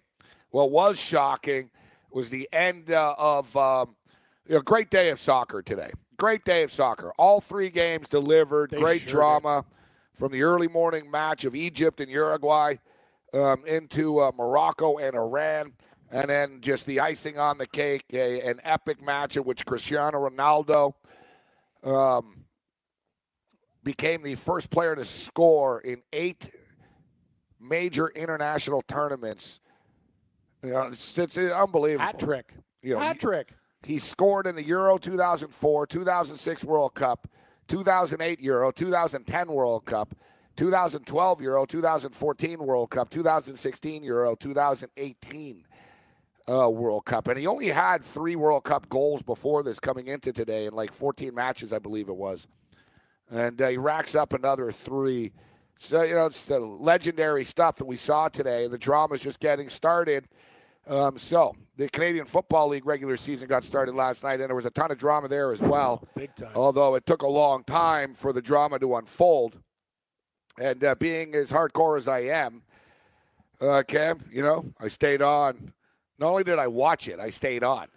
What 0.51 0.71
was 0.71 0.99
shocking 0.99 1.71
was 2.11 2.29
the 2.29 2.47
end 2.53 2.91
uh, 2.91 3.15
of 3.17 3.55
um, 3.57 3.95
you 4.47 4.55
know, 4.55 4.61
great 4.61 4.89
day 4.89 5.09
of 5.09 5.19
soccer 5.19 5.61
today. 5.61 5.89
Great 6.17 6.45
day 6.45 6.63
of 6.63 6.71
soccer. 6.71 7.11
All 7.17 7.41
three 7.41 7.69
games 7.69 8.09
delivered. 8.09 8.71
They 8.71 8.79
great 8.79 9.01
sure 9.01 9.11
drama 9.11 9.65
from 10.13 10.31
the 10.31 10.43
early 10.43 10.67
morning 10.67 11.09
match 11.09 11.45
of 11.45 11.55
Egypt 11.55 11.99
and 11.99 12.09
Uruguay 12.09 12.75
um, 13.33 13.63
into 13.65 14.19
uh, 14.19 14.31
Morocco 14.37 14.97
and 14.97 15.15
Iran. 15.15 15.73
And 16.09 16.29
then 16.29 16.61
just 16.61 16.85
the 16.85 17.01
icing 17.01 17.37
on 17.37 17.57
the 17.57 17.67
cake, 17.67 18.05
a, 18.13 18.41
an 18.41 18.61
epic 18.63 19.03
match 19.03 19.35
in 19.35 19.43
which 19.43 19.65
Cristiano 19.65 20.29
Ronaldo 20.29 20.93
um, 21.83 22.45
became 23.83 24.23
the 24.23 24.35
first 24.35 24.69
player 24.69 24.95
to 24.95 25.03
score 25.03 25.81
in 25.81 26.01
eight 26.13 26.49
major 27.59 28.07
international 28.09 28.81
tournaments. 28.83 29.59
You 30.63 30.71
know, 30.73 30.81
it's, 30.83 31.17
it's 31.17 31.37
unbelievable. 31.37 32.05
Hat 32.05 32.19
trick. 32.19 32.53
You 32.81 32.95
know, 32.95 32.99
Hat 32.99 33.19
trick. 33.19 33.49
he 33.83 33.99
scored 33.99 34.47
in 34.47 34.55
the 34.55 34.63
Euro 34.63 34.97
2004, 34.97 35.87
2006 35.87 36.63
World 36.63 36.93
Cup, 36.95 37.27
2008 37.67 38.39
Euro, 38.41 38.71
2010 38.71 39.47
World 39.47 39.85
Cup, 39.85 40.15
2012 40.57 41.41
Euro, 41.41 41.65
2014 41.65 42.59
World 42.59 42.89
Cup, 42.89 43.09
2016 43.09 44.03
Euro, 44.03 44.35
2018 44.35 45.63
uh, 46.49 46.69
World 46.69 47.05
Cup. 47.05 47.27
And 47.27 47.37
he 47.37 47.47
only 47.47 47.67
had 47.67 48.03
three 48.03 48.35
World 48.35 48.63
Cup 48.63 48.89
goals 48.89 49.21
before 49.21 49.63
this 49.63 49.79
coming 49.79 50.07
into 50.07 50.33
today 50.33 50.65
in 50.65 50.73
like 50.73 50.93
14 50.93 51.33
matches, 51.33 51.71
I 51.71 51.79
believe 51.79 52.09
it 52.09 52.15
was. 52.15 52.47
And 53.29 53.61
uh, 53.61 53.69
he 53.69 53.77
racks 53.77 54.15
up 54.15 54.33
another 54.33 54.71
three. 54.71 55.31
So, 55.77 56.01
you 56.01 56.15
know, 56.15 56.25
it's 56.25 56.45
the 56.45 56.59
legendary 56.59 57.43
stuff 57.43 57.75
that 57.75 57.85
we 57.85 57.97
saw 57.97 58.29
today. 58.29 58.67
The 58.67 58.77
drama's 58.77 59.21
just 59.21 59.39
getting 59.39 59.69
started. 59.69 60.27
Um, 60.87 61.19
so, 61.19 61.53
the 61.75 61.89
Canadian 61.89 62.25
Football 62.25 62.69
League 62.69 62.85
regular 62.85 63.17
season 63.17 63.47
got 63.49 63.65
started 63.65 63.93
last 63.93 64.23
night, 64.23 64.39
and 64.39 64.47
there 64.47 64.55
was 64.55 64.65
a 64.65 64.71
ton 64.71 64.89
of 64.89 64.97
drama 64.97 65.27
there 65.27 65.51
as 65.51 65.61
well. 65.61 66.07
Big 66.15 66.33
time. 66.33 66.51
Although 66.55 66.95
it 66.95 67.05
took 67.05 67.21
a 67.21 67.27
long 67.27 67.63
time 67.65 68.15
for 68.15 68.31
the 68.31 68.41
drama 68.41 68.79
to 68.79 68.95
unfold. 68.95 69.61
And 70.59 70.83
uh, 70.83 70.95
being 70.95 71.35
as 71.35 71.51
hardcore 71.51 71.97
as 71.97 72.07
I 72.07 72.19
am, 72.21 72.61
uh, 73.61 73.83
Cam, 73.87 74.19
you 74.31 74.41
know, 74.41 74.65
I 74.79 74.87
stayed 74.87 75.21
on. 75.21 75.71
Not 76.19 76.29
only 76.29 76.43
did 76.43 76.57
I 76.59 76.67
watch 76.67 77.07
it, 77.07 77.19
I 77.19 77.29
stayed 77.29 77.63
on. 77.63 77.87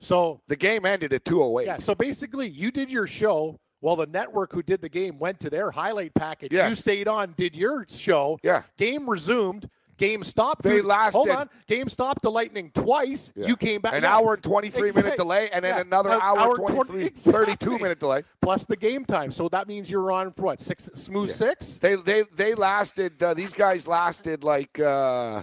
So 0.00 0.40
The 0.48 0.56
game 0.56 0.84
ended 0.86 1.12
at 1.12 1.24
208. 1.24 1.66
yeah, 1.66 1.78
so 1.78 1.94
basically 1.94 2.48
you 2.48 2.70
did 2.70 2.90
your 2.90 3.06
show 3.06 3.58
while 3.80 3.96
the 3.96 4.06
network 4.06 4.52
who 4.52 4.62
did 4.62 4.80
the 4.80 4.88
game 4.88 5.18
went 5.18 5.40
to 5.40 5.50
their 5.50 5.70
highlight 5.70 6.14
package. 6.14 6.52
Yes. 6.52 6.70
You 6.70 6.76
stayed 6.76 7.08
on, 7.08 7.34
did 7.36 7.56
your 7.56 7.86
show. 7.88 8.38
Yeah. 8.42 8.62
Game 8.76 9.08
resumed. 9.08 9.68
Game 9.96 10.22
stopped. 10.24 10.62
They 10.62 10.82
Dude, 10.82 10.86
Hold 10.86 11.30
on. 11.30 11.48
Game 11.66 11.88
stopped 11.88 12.22
the 12.22 12.30
lightning 12.30 12.70
twice. 12.74 13.32
Yeah. 13.34 13.46
You 13.46 13.56
came 13.56 13.80
back. 13.80 13.94
An 13.94 14.02
yeah. 14.02 14.16
hour 14.16 14.34
and 14.34 14.42
23 14.42 14.92
minute 14.92 15.16
delay, 15.16 15.48
and 15.52 15.64
then 15.64 15.76
yeah. 15.76 15.80
another 15.80 16.12
An 16.12 16.20
hour, 16.22 16.38
hour 16.38 16.56
23, 16.56 17.10
20 17.10 17.10
32 17.10 17.78
minute 17.78 17.98
delay. 18.00 18.22
plus 18.42 18.66
the 18.66 18.76
game 18.76 19.04
time. 19.04 19.32
So 19.32 19.48
that 19.48 19.68
means 19.68 19.90
you're 19.90 20.12
on 20.12 20.32
for 20.32 20.42
what 20.42 20.60
six 20.60 20.90
smooth 20.94 21.30
six. 21.30 21.76
They 21.76 21.96
they 21.96 22.24
they 22.34 22.54
lasted. 22.54 23.22
Uh, 23.22 23.34
these 23.34 23.54
guys 23.54 23.86
lasted 23.86 24.44
like. 24.44 24.78
Uh, 24.78 25.42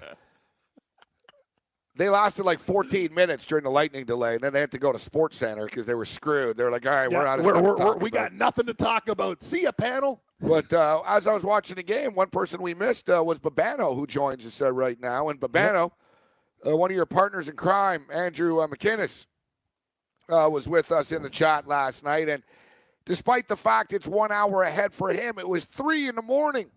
they 1.96 2.10
lasted 2.10 2.44
like 2.44 2.60
14 2.60 3.14
minutes 3.14 3.46
during 3.46 3.64
the 3.64 3.70
lightning 3.70 4.06
delay, 4.06 4.34
and 4.36 4.42
then 4.44 4.52
they 4.54 4.60
had 4.60 4.72
to 4.72 4.80
go 4.80 4.92
to 4.92 4.98
Sports 5.00 5.38
Center 5.38 5.66
because 5.66 5.86
they 5.86 5.94
were 5.94 6.06
screwed. 6.06 6.58
They 6.58 6.64
were 6.64 6.72
like, 6.72 6.86
"All 6.88 6.94
right, 6.94 7.10
we're 7.10 7.26
out 7.26 7.40
of 7.40 7.46
we're- 7.46 7.60
stuff 7.60 7.78
we're- 7.80 7.98
we 8.00 8.10
about." 8.10 8.12
got 8.30 8.34
nothing 8.34 8.66
to 8.66 8.74
talk 8.74 9.10
about. 9.10 9.44
See 9.44 9.64
ya, 9.64 9.72
panel. 9.72 10.22
But 10.40 10.74
uh, 10.74 11.02
as 11.06 11.28
I 11.28 11.34
was 11.34 11.44
watching 11.44 11.76
the 11.76 11.84
game, 11.84 12.16
one 12.16 12.30
person 12.30 12.62
we 12.62 12.74
missed 12.74 13.10
uh, 13.10 13.24
was 13.24 13.40
Babano, 13.40 13.96
who 13.96 14.06
joins 14.08 14.46
us 14.46 14.62
uh, 14.62 14.72
right 14.74 15.00
now. 15.00 15.30
And 15.30 15.40
Babano, 15.40 15.92
uh, 16.68 16.76
one 16.76 16.90
of 16.92 16.96
your 16.96 17.06
partners 17.06 17.48
in 17.48 17.56
crime, 17.56 18.06
Andrew 18.12 18.60
uh, 18.60 18.68
McInnes, 18.68 19.26
uh, 20.30 20.50
was 20.52 20.68
with 20.68 20.92
us 20.92 21.12
in 21.14 21.22
the 21.24 21.30
chat 21.30 21.66
last 21.68 22.04
night. 22.04 22.28
And 22.28 22.44
despite 23.06 23.48
the 23.48 23.56
fact 23.56 23.94
it's 23.94 24.08
one 24.08 24.32
hour 24.34 24.64
ahead 24.64 24.94
for 24.94 25.10
him, 25.14 25.38
it 25.40 25.48
was 25.48 25.64
three 25.66 26.10
in 26.10 26.16
the 26.16 26.22
morning. 26.22 26.72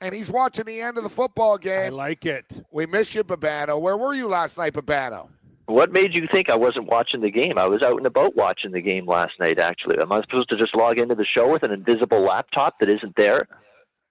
And 0.00 0.14
he's 0.14 0.30
watching 0.30 0.64
the 0.64 0.80
end 0.80 0.96
of 0.96 1.02
the 1.02 1.10
football 1.10 1.58
game. 1.58 1.86
I 1.86 1.88
like 1.88 2.24
it. 2.24 2.62
We 2.70 2.86
miss 2.86 3.14
you, 3.14 3.24
Babano. 3.24 3.80
Where 3.80 3.96
were 3.96 4.14
you 4.14 4.28
last 4.28 4.56
night, 4.56 4.72
Babano? 4.72 5.28
What 5.66 5.92
made 5.92 6.16
you 6.16 6.26
think 6.32 6.48
I 6.50 6.54
wasn't 6.54 6.86
watching 6.86 7.20
the 7.20 7.30
game? 7.30 7.58
I 7.58 7.66
was 7.66 7.82
out 7.82 7.98
and 7.98 8.06
about 8.06 8.36
watching 8.36 8.70
the 8.70 8.80
game 8.80 9.06
last 9.06 9.32
night, 9.38 9.58
actually. 9.58 9.98
Am 10.00 10.10
I 10.12 10.22
supposed 10.22 10.48
to 10.50 10.56
just 10.56 10.74
log 10.74 10.98
into 10.98 11.14
the 11.14 11.26
show 11.26 11.50
with 11.50 11.62
an 11.62 11.72
invisible 11.72 12.20
laptop 12.20 12.78
that 12.80 12.88
isn't 12.88 13.16
there? 13.16 13.48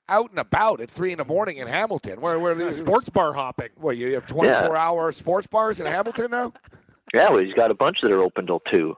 Out 0.10 0.30
and 0.30 0.40
about 0.40 0.82
at 0.82 0.92
three 0.92 1.12
in 1.12 1.18
the 1.18 1.26
morning 1.26 1.58
in 1.58 1.68
Hamilton. 1.68 2.22
Where, 2.22 2.38
where 2.38 2.54
the 2.54 2.74
Sports 2.74 3.10
bar 3.10 3.34
hopping. 3.34 3.70
Well, 3.78 3.94
you 3.94 4.14
have 4.14 4.28
24 4.28 4.76
hour 4.76 5.12
sports 5.12 5.48
bars 5.48 5.80
in 5.80 5.86
Hamilton 5.86 6.32
now? 6.32 6.54
Yeah, 7.14 7.30
well, 7.30 7.40
he's 7.40 7.54
got 7.54 7.72
a 7.72 7.74
bunch 7.74 8.00
that 8.02 8.12
are 8.12 8.22
open 8.22 8.46
till 8.46 8.60
2. 8.70 8.94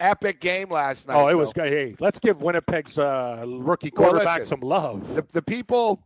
Epic 0.00 0.40
game 0.40 0.70
last 0.70 1.08
night. 1.08 1.16
Oh, 1.16 1.28
it 1.28 1.34
was 1.34 1.52
good. 1.52 1.72
Hey, 1.72 1.94
let's 2.00 2.18
give 2.18 2.42
Winnipeg's 2.42 2.98
uh, 2.98 3.44
rookie 3.46 3.90
Well, 3.96 4.10
quarterback 4.10 4.40
listen, 4.40 4.60
some 4.60 4.68
love. 4.68 5.14
the, 5.14 5.24
the 5.32 5.42
people 5.42 6.02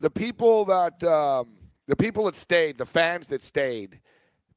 the 0.00 0.10
people 0.10 0.64
that 0.66 1.02
um, 1.04 1.48
the 1.86 1.96
people 1.96 2.24
that 2.26 2.36
stayed 2.36 2.76
the 2.78 2.86
fans 2.86 3.28
that 3.28 3.42
stayed 3.42 4.00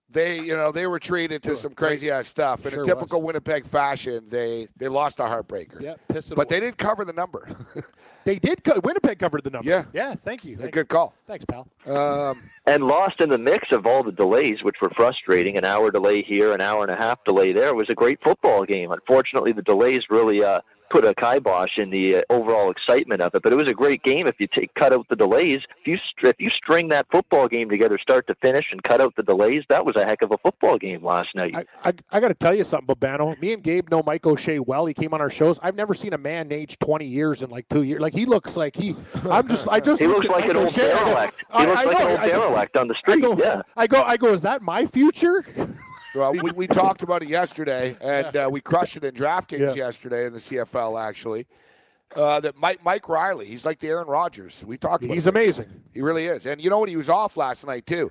they 0.09 0.39
you 0.39 0.55
know 0.55 0.71
they 0.71 0.87
were 0.87 0.99
treated 0.99 1.41
to 1.43 1.55
some 1.55 1.73
crazy 1.73 2.11
ass 2.11 2.27
stuff 2.27 2.65
in 2.65 2.71
Sure 2.71 2.83
a 2.83 2.85
typical 2.85 3.21
winnipeg 3.21 3.65
fashion 3.65 4.25
they 4.29 4.67
they 4.77 4.87
lost 4.87 5.19
a 5.19 5.23
heartbreaker 5.23 5.81
yeah, 5.81 5.95
piss 6.07 6.31
it 6.31 6.35
but 6.35 6.49
away. 6.49 6.59
they 6.59 6.65
didn't 6.65 6.77
cover 6.77 7.03
the 7.05 7.13
number 7.13 7.49
They 8.25 8.39
did. 8.39 8.63
Co- 8.63 8.79
Winnipeg 8.83 9.19
covered 9.19 9.43
the 9.43 9.51
number. 9.51 9.69
Yeah. 9.69 9.83
Yeah. 9.93 10.15
Thank 10.15 10.43
you. 10.43 10.57
Thank 10.57 10.71
good 10.73 10.89
call. 10.89 11.13
Thanks, 11.27 11.45
pal. 11.45 11.67
um, 11.85 12.41
And 12.65 12.83
lost 12.85 13.21
in 13.21 13.29
the 13.29 13.37
mix 13.37 13.71
of 13.71 13.85
all 13.85 14.01
the 14.01 14.11
delays, 14.11 14.63
which 14.63 14.77
were 14.81 14.89
frustrating. 14.97 15.57
An 15.57 15.63
hour 15.63 15.91
delay 15.91 16.23
here, 16.23 16.51
an 16.51 16.59
hour 16.59 16.81
and 16.81 16.91
a 16.91 16.95
half 16.95 17.23
delay 17.23 17.51
there. 17.53 17.67
It 17.67 17.75
was 17.75 17.89
a 17.89 17.93
great 17.93 18.19
football 18.23 18.65
game. 18.65 18.91
Unfortunately, 18.91 19.51
the 19.51 19.61
delays 19.61 20.01
really 20.09 20.43
uh, 20.43 20.61
put 20.89 21.05
a 21.05 21.13
kibosh 21.15 21.77
in 21.77 21.89
the 21.89 22.17
uh, 22.17 22.21
overall 22.29 22.69
excitement 22.71 23.21
of 23.21 23.33
it. 23.35 23.41
But 23.43 23.53
it 23.53 23.55
was 23.55 23.67
a 23.67 23.73
great 23.73 24.03
game 24.03 24.27
if 24.27 24.35
you 24.39 24.47
take 24.47 24.73
cut 24.75 24.93
out 24.93 25.07
the 25.09 25.15
delays. 25.15 25.61
If 25.81 25.87
you 25.87 25.97
str- 25.97 26.27
if 26.27 26.35
you 26.39 26.49
string 26.55 26.89
that 26.89 27.07
football 27.11 27.47
game 27.47 27.69
together, 27.69 27.97
start 27.97 28.27
to 28.27 28.35
finish, 28.35 28.65
and 28.71 28.81
cut 28.83 29.01
out 29.01 29.15
the 29.15 29.23
delays, 29.23 29.63
that 29.69 29.85
was 29.85 29.95
a 29.95 30.05
heck 30.05 30.21
of 30.21 30.31
a 30.31 30.37
football 30.37 30.77
game 30.77 31.03
last 31.03 31.29
night. 31.35 31.55
I, 31.55 31.89
I, 31.89 31.93
I 32.11 32.19
got 32.19 32.29
to 32.29 32.33
tell 32.33 32.53
you 32.53 32.63
something, 32.63 32.93
Babano. 32.95 33.39
Me 33.39 33.53
and 33.53 33.63
Gabe 33.63 33.89
know 33.89 34.03
Mike 34.05 34.25
O'Shea 34.25 34.59
well. 34.59 34.85
He 34.85 34.93
came 34.93 35.13
on 35.13 35.21
our 35.21 35.29
shows. 35.29 35.59
I've 35.61 35.75
never 35.75 35.93
seen 35.93 36.13
a 36.13 36.17
man 36.17 36.51
aged 36.51 36.79
20 36.79 37.05
years 37.05 37.41
in 37.41 37.49
like 37.49 37.67
two 37.69 37.83
years. 37.83 37.99
Like 38.01 38.13
he 38.13 38.25
looks 38.25 38.55
like 38.55 38.75
he. 38.75 38.95
I'm 39.29 39.47
just. 39.47 39.67
I 39.67 39.79
just. 39.79 40.01
He 40.05 40.07
look 40.07 40.23
looks 40.23 40.29
like 40.29 40.45
an 40.49 40.57
old. 40.57 40.67
I 40.67 40.71
derelict. 40.71 41.43
He 41.57 41.65
looks 41.65 41.79
I 41.79 41.83
like 41.85 41.97
know, 41.99 42.05
an 42.05 42.11
old 42.11 42.29
derelict 42.29 42.77
on 42.77 42.87
the 42.87 42.95
I 42.95 42.99
street. 42.99 43.21
go. 43.21 43.37
yeah. 43.37 43.61
I 43.75 43.87
go. 43.87 44.03
I 44.03 44.17
go. 44.17 44.33
Is 44.33 44.41
that 44.43 44.61
my 44.61 44.85
future? 44.85 45.43
well, 46.15 46.33
we, 46.33 46.51
we 46.51 46.67
talked 46.83 47.01
about 47.03 47.21
it 47.23 47.29
yesterday 47.29 47.95
and 48.01 48.35
uh, 48.37 48.47
we 48.51 48.61
crushed 48.61 48.97
it 48.97 49.03
in 49.03 49.13
DraftKings 49.13 49.59
Yeah. 49.59 49.73
yesterday 49.73 50.25
in 50.25 50.33
the 50.33 50.39
cfl 50.39 50.99
actually 51.01 51.45
uh, 52.15 52.39
that 52.39 52.55
Mike, 52.57 52.79
Mike 52.83 53.09
Reilly, 53.09 53.45
he's 53.47 53.65
like 53.65 53.79
the 53.79 53.89
Aaron 53.89 54.07
Rodgers. 54.07 54.63
We 54.65 54.77
talked 54.77 55.03
about 55.03 55.13
He's 55.15 55.25
it. 55.27 55.31
amazing. 55.31 55.83
He 55.93 56.01
really 56.01 56.27
is. 56.27 56.45
And 56.45 56.61
you 56.63 56.69
know 56.69 56.79
what? 56.79 56.87
He 56.87 56.95
was 56.95 57.09
off 57.09 57.35
last 57.35 57.65
night 57.67 57.85
too. 57.85 58.09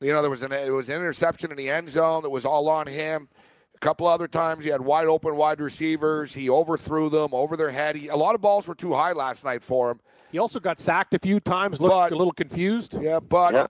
You 0.00 0.12
know, 0.12 0.20
there 0.20 0.30
was 0.30 0.42
an 0.42 0.52
it 0.52 0.68
was 0.70 0.88
an 0.90 0.96
interception 0.96 1.50
in 1.50 1.56
the 1.56 1.70
end 1.70 1.88
zone 1.88 2.22
that 2.22 2.28
was 2.30 2.44
all 2.44 2.68
on 2.68 2.86
him. 2.86 3.28
A 3.74 3.78
couple 3.78 4.06
other 4.08 4.28
times 4.28 4.64
he 4.64 4.70
had 4.70 4.80
wide 4.82 5.06
open 5.06 5.36
wide 5.36 5.60
receivers. 5.60 6.34
He 6.34 6.50
overthrew 6.50 7.08
them 7.08 7.28
over 7.32 7.56
their 7.56 7.70
head. 7.70 7.96
He, 7.96 8.08
a 8.08 8.16
lot 8.16 8.34
of 8.34 8.42
balls 8.42 8.66
were 8.66 8.74
too 8.74 8.92
high 8.92 9.12
last 9.12 9.44
night 9.44 9.62
for 9.62 9.90
him. 9.92 10.00
He 10.32 10.38
also 10.38 10.60
got 10.60 10.78
sacked 10.78 11.14
a 11.14 11.18
few 11.18 11.40
times. 11.40 11.80
Looked 11.80 11.94
But- 11.94 12.12
a 12.12 12.16
little 12.16 12.32
confused. 12.34 12.98
Yeah, 13.00 13.20
but 13.20 13.54
Yeah. 13.54 13.66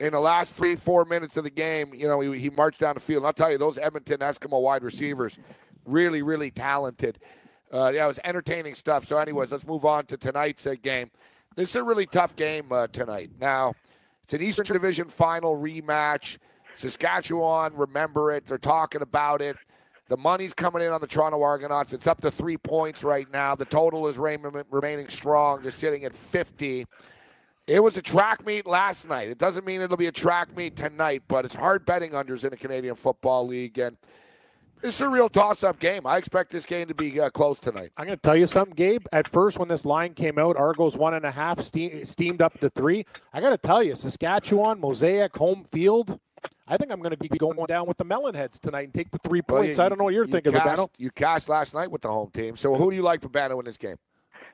In 0.00 0.12
the 0.12 0.20
last 0.20 0.54
three, 0.54 0.76
four 0.76 1.04
minutes 1.04 1.36
of 1.36 1.44
the 1.44 1.50
game, 1.50 1.92
you 1.94 2.06
know, 2.06 2.20
he, 2.20 2.38
he 2.38 2.50
marched 2.50 2.80
down 2.80 2.94
the 2.94 3.00
field. 3.00 3.18
And 3.18 3.26
I'll 3.26 3.32
tell 3.32 3.50
you, 3.50 3.58
those 3.58 3.78
Edmonton 3.78 4.18
Eskimo 4.18 4.62
wide 4.62 4.82
receivers, 4.82 5.38
really, 5.84 6.22
really 6.22 6.50
talented. 6.50 7.18
Uh, 7.72 7.90
yeah, 7.94 8.04
it 8.04 8.08
was 8.08 8.20
entertaining 8.24 8.74
stuff. 8.74 9.04
So, 9.04 9.18
anyways, 9.18 9.52
let's 9.52 9.66
move 9.66 9.84
on 9.84 10.06
to 10.06 10.16
tonight's 10.16 10.66
uh, 10.66 10.74
game. 10.80 11.10
This 11.56 11.70
is 11.70 11.76
a 11.76 11.82
really 11.82 12.06
tough 12.06 12.36
game 12.36 12.70
uh, 12.70 12.86
tonight. 12.86 13.30
Now, 13.40 13.74
it's 14.24 14.34
an 14.34 14.42
Eastern 14.42 14.66
Division 14.66 15.08
final 15.08 15.56
rematch. 15.56 16.38
Saskatchewan, 16.74 17.74
remember 17.74 18.30
it. 18.30 18.44
They're 18.44 18.58
talking 18.58 19.02
about 19.02 19.42
it. 19.42 19.56
The 20.08 20.16
money's 20.16 20.54
coming 20.54 20.82
in 20.82 20.92
on 20.92 21.00
the 21.00 21.06
Toronto 21.06 21.42
Argonauts. 21.42 21.92
It's 21.92 22.06
up 22.06 22.20
to 22.20 22.30
three 22.30 22.56
points 22.56 23.04
right 23.04 23.30
now. 23.30 23.54
The 23.54 23.64
total 23.64 24.06
is 24.06 24.16
remain, 24.16 24.62
remaining 24.70 25.08
strong, 25.08 25.62
just 25.62 25.78
sitting 25.78 26.04
at 26.04 26.16
50. 26.16 26.86
It 27.68 27.82
was 27.82 27.96
a 27.98 28.02
track 28.02 28.44
meet 28.46 28.66
last 28.66 29.08
night. 29.08 29.28
It 29.28 29.36
doesn't 29.38 29.66
mean 29.66 29.82
it'll 29.82 29.96
be 29.98 30.06
a 30.06 30.12
track 30.12 30.56
meet 30.56 30.74
tonight, 30.74 31.22
but 31.28 31.44
it's 31.44 31.54
hard 31.54 31.84
betting 31.84 32.12
unders 32.12 32.42
in 32.44 32.50
the 32.50 32.56
Canadian 32.56 32.94
Football 32.94 33.46
League, 33.46 33.78
and 33.78 33.96
it's 34.82 35.00
a 35.02 35.08
real 35.08 35.28
toss-up 35.28 35.78
game. 35.78 36.06
I 36.06 36.16
expect 36.16 36.50
this 36.50 36.64
game 36.64 36.88
to 36.88 36.94
be 36.94 37.20
uh, 37.20 37.28
close 37.28 37.60
tonight. 37.60 37.90
I'm 37.98 38.06
going 38.06 38.16
to 38.16 38.22
tell 38.22 38.36
you 38.36 38.46
something, 38.46 38.74
Gabe. 38.74 39.04
At 39.12 39.28
first, 39.28 39.58
when 39.58 39.68
this 39.68 39.84
line 39.84 40.14
came 40.14 40.38
out, 40.38 40.56
Argos 40.56 40.96
one 40.96 41.12
and 41.14 41.26
a 41.26 41.30
half, 41.30 41.60
steam, 41.60 42.04
steamed 42.06 42.40
up 42.40 42.58
to 42.60 42.70
three. 42.70 43.04
I 43.34 43.40
got 43.42 43.50
to 43.50 43.58
tell 43.58 43.82
you, 43.82 43.96
Saskatchewan, 43.96 44.80
Mosaic, 44.80 45.36
home 45.36 45.64
field. 45.64 46.18
I 46.66 46.76
think 46.76 46.90
I'm 46.92 47.00
going 47.00 47.10
to 47.10 47.16
be 47.18 47.28
going 47.28 47.56
down 47.66 47.86
with 47.86 47.96
the 47.98 48.04
Melonheads 48.04 48.60
tonight 48.60 48.84
and 48.84 48.94
take 48.94 49.10
the 49.10 49.18
three 49.18 49.42
Well, 49.48 49.60
points. 49.60 49.76
you- 49.78 49.84
I 49.84 49.88
don't 49.88 49.98
know 49.98 50.04
what 50.04 50.14
you're 50.14 50.26
you 50.26 50.32
thinking, 50.32 50.52
cashed, 50.52 50.66
Babano. 50.78 50.88
You 50.96 51.10
cashed 51.10 51.48
last 51.48 51.74
night 51.74 51.90
with 51.90 52.02
the 52.02 52.08
home 52.08 52.30
team. 52.30 52.56
So 52.56 52.74
who 52.76 52.90
do 52.90 52.96
you 52.96 53.02
like, 53.02 53.20
Babano, 53.20 53.58
in 53.58 53.64
this 53.64 53.76
game? 53.78 53.96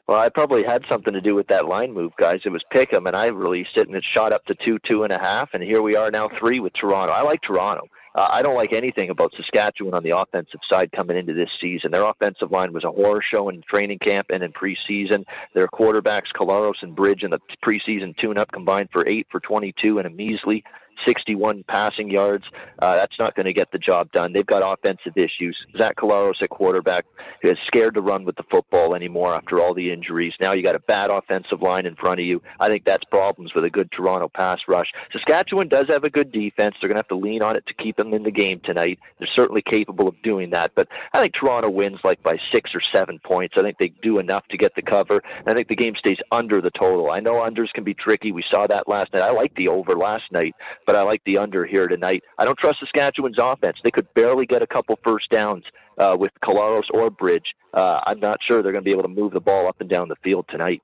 Well, 0.07 0.20
I 0.20 0.28
probably 0.28 0.64
had 0.64 0.84
something 0.90 1.14
to 1.14 1.20
do 1.22 1.34
with 1.34 1.46
that 1.48 1.66
line 1.66 1.94
move, 1.94 2.12
guys. 2.18 2.40
It 2.44 2.50
was 2.50 2.62
Pick'em, 2.74 3.07
and 3.07 3.16
I 3.16 3.28
released 3.28 3.76
it, 3.76 3.88
and 3.88 3.96
it 3.96 4.05
shot 4.05 4.34
up 4.34 4.44
to 4.46 4.55
two, 4.55 4.78
two 4.80 5.02
and 5.02 5.12
a 5.12 5.18
half, 5.18 5.55
and 5.55 5.62
here 5.62 5.80
we 5.80 5.96
are 5.96 6.11
now 6.11 6.28
three 6.38 6.61
with 6.61 6.74
Toronto. 6.74 7.12
I 7.12 7.22
like 7.22 7.40
Toronto. 7.40 7.86
Uh, 8.14 8.28
I 8.30 8.42
don't 8.42 8.55
like 8.55 8.72
anything 8.72 9.11
about 9.11 9.32
Saskatchewan 9.34 9.94
on 9.94 10.05
the 10.05 10.16
offensive 10.16 10.61
side 10.70 10.92
coming 10.92 11.16
into 11.16 11.32
this 11.32 11.48
season. 11.61 11.90
Their 11.90 12.05
offensive 12.05 12.52
line 12.52 12.72
was 12.72 12.84
a 12.84 12.90
horror 12.90 13.22
show 13.22 13.48
in 13.48 13.62
training 13.62 13.98
camp 13.98 14.26
and 14.32 14.42
in 14.44 14.52
preseason. 14.52 15.24
Their 15.55 15.66
quarterbacks, 15.66 16.32
Collaros 16.32 16.82
and 16.82 16.94
Bridge, 16.94 17.24
in 17.24 17.30
the 17.30 17.40
preseason 17.64 18.16
tune-up 18.16 18.52
combined 18.52 18.90
for 18.92 19.09
eight 19.09 19.26
for 19.32 19.40
22 19.40 19.98
and 19.98 20.07
a 20.07 20.11
measly 20.11 20.62
61 21.07 21.64
passing 21.68 22.11
yards. 22.11 22.44
Uh, 22.78 22.96
that's 22.96 23.18
not 23.18 23.34
going 23.34 23.46
to 23.46 23.52
get 23.52 23.70
the 23.72 23.78
job 23.78 24.11
done. 24.12 24.32
They've 24.32 24.46
got 24.46 24.62
offensive 24.62 25.16
issues. 25.16 25.57
Zach 25.76 25.96
Collaros 25.96 26.42
at 26.42 26.50
quarterback 26.50 27.07
is 27.42 27.57
scared 27.66 27.94
to 27.94 28.00
run 28.00 28.24
with 28.24 28.36
the 28.36 28.44
football 28.50 28.94
anymore 28.94 29.34
after 29.34 29.61
all 29.61 29.74
the 29.74 29.90
injuries. 29.90 30.34
Now 30.40 30.52
you 30.52 30.62
got 30.62 30.76
a 30.76 30.80
bad 30.80 31.11
offensive 31.11 31.62
line 31.62 31.86
in 31.86 31.96
front 31.96 32.20
of 32.20 32.26
you. 32.26 32.42
I 32.61 32.68
think 32.68 32.84
that's 32.84 33.05
problems 33.05 33.55
with 33.55 33.64
a 33.64 33.70
good 33.70 33.90
Toronto 33.92 34.28
pass 34.28 34.61
rush. 34.68 34.90
Saskatchewan 35.12 35.68
does 35.68 35.86
have 35.88 36.05
a 36.05 36.11
good 36.11 36.32
defense. 36.32 36.76
They're 36.80 36.88
going 36.88 36.96
to 36.96 37.00
have 37.00 37.09
to 37.09 37.16
lean 37.16 37.42
on 37.42 37.57
it 37.57 37.66
to 37.66 37.74
keep 37.74 37.96
them 37.96 38.14
in 38.14 38.22
the 38.22 38.30
game 38.30 38.61
tonight. 38.64 38.98
They're 39.18 39.28
certainly 39.34 39.62
capable 39.62 40.09
of 40.09 40.20
doing 40.22 40.50
that. 40.50 40.72
But 40.74 40.88
I 41.12 41.20
think 41.20 41.34
Toronto 41.34 41.70
wins 41.70 41.98
like 42.05 42.22
by 42.22 42.38
six 42.52 42.74
or 42.74 42.82
seven 42.92 43.18
points. 43.24 43.55
I 43.57 43.62
think 43.62 43.78
they 43.78 43.92
do 44.02 44.18
enough 44.18 44.46
to 44.48 44.57
get 44.57 44.74
the 44.74 44.82
cover. 44.82 45.22
And 45.38 45.48
I 45.48 45.55
think 45.55 45.68
the 45.68 45.76
game 45.76 45.94
stays 45.96 46.18
under 46.32 46.61
the 46.61 46.70
total. 46.70 47.11
I 47.11 47.20
know 47.20 47.34
unders 47.34 47.72
can 47.72 47.84
be 47.84 47.94
tricky. 47.94 48.32
We 48.32 48.44
saw 48.50 48.66
that 48.66 48.88
last 48.88 49.12
night. 49.12 49.22
I 49.22 49.30
like 49.30 49.55
the 49.55 49.68
over 49.68 49.96
last 49.96 50.24
night, 50.30 50.55
but 50.86 50.93
I 50.95 51.03
like 51.03 51.22
the 51.24 51.38
under 51.38 51.64
here 51.66 51.88
tonight. 51.88 52.22
I 52.38 52.45
don't 52.45 52.59
trust 52.59 52.80
Saskatchewan's 52.80 53.36
offense. 53.38 53.78
They 53.84 53.90
could 53.90 54.12
barely 54.14 54.47
get 54.47 54.62
a 54.62 54.66
couple 54.66 54.99
first 55.05 55.30
downs 55.30 55.64
uh, 55.99 56.16
with 56.18 56.32
Collaros 56.42 56.84
or 56.92 57.11
Bridge. 57.11 57.55
Uh, 57.72 58.01
I'm 58.07 58.20
not 58.20 58.38
sure 58.47 58.62
they're 58.62 58.72
going 58.72 58.84
to 58.84 58.88
be 58.88 58.92
able 58.92 59.03
to 59.03 59.09
move 59.09 59.32
the 59.32 59.40
ball 59.40 59.66
up 59.66 59.80
and 59.80 59.88
down 59.90 60.09
the 60.09 60.16
field 60.16 60.47
tonight. 60.49 60.82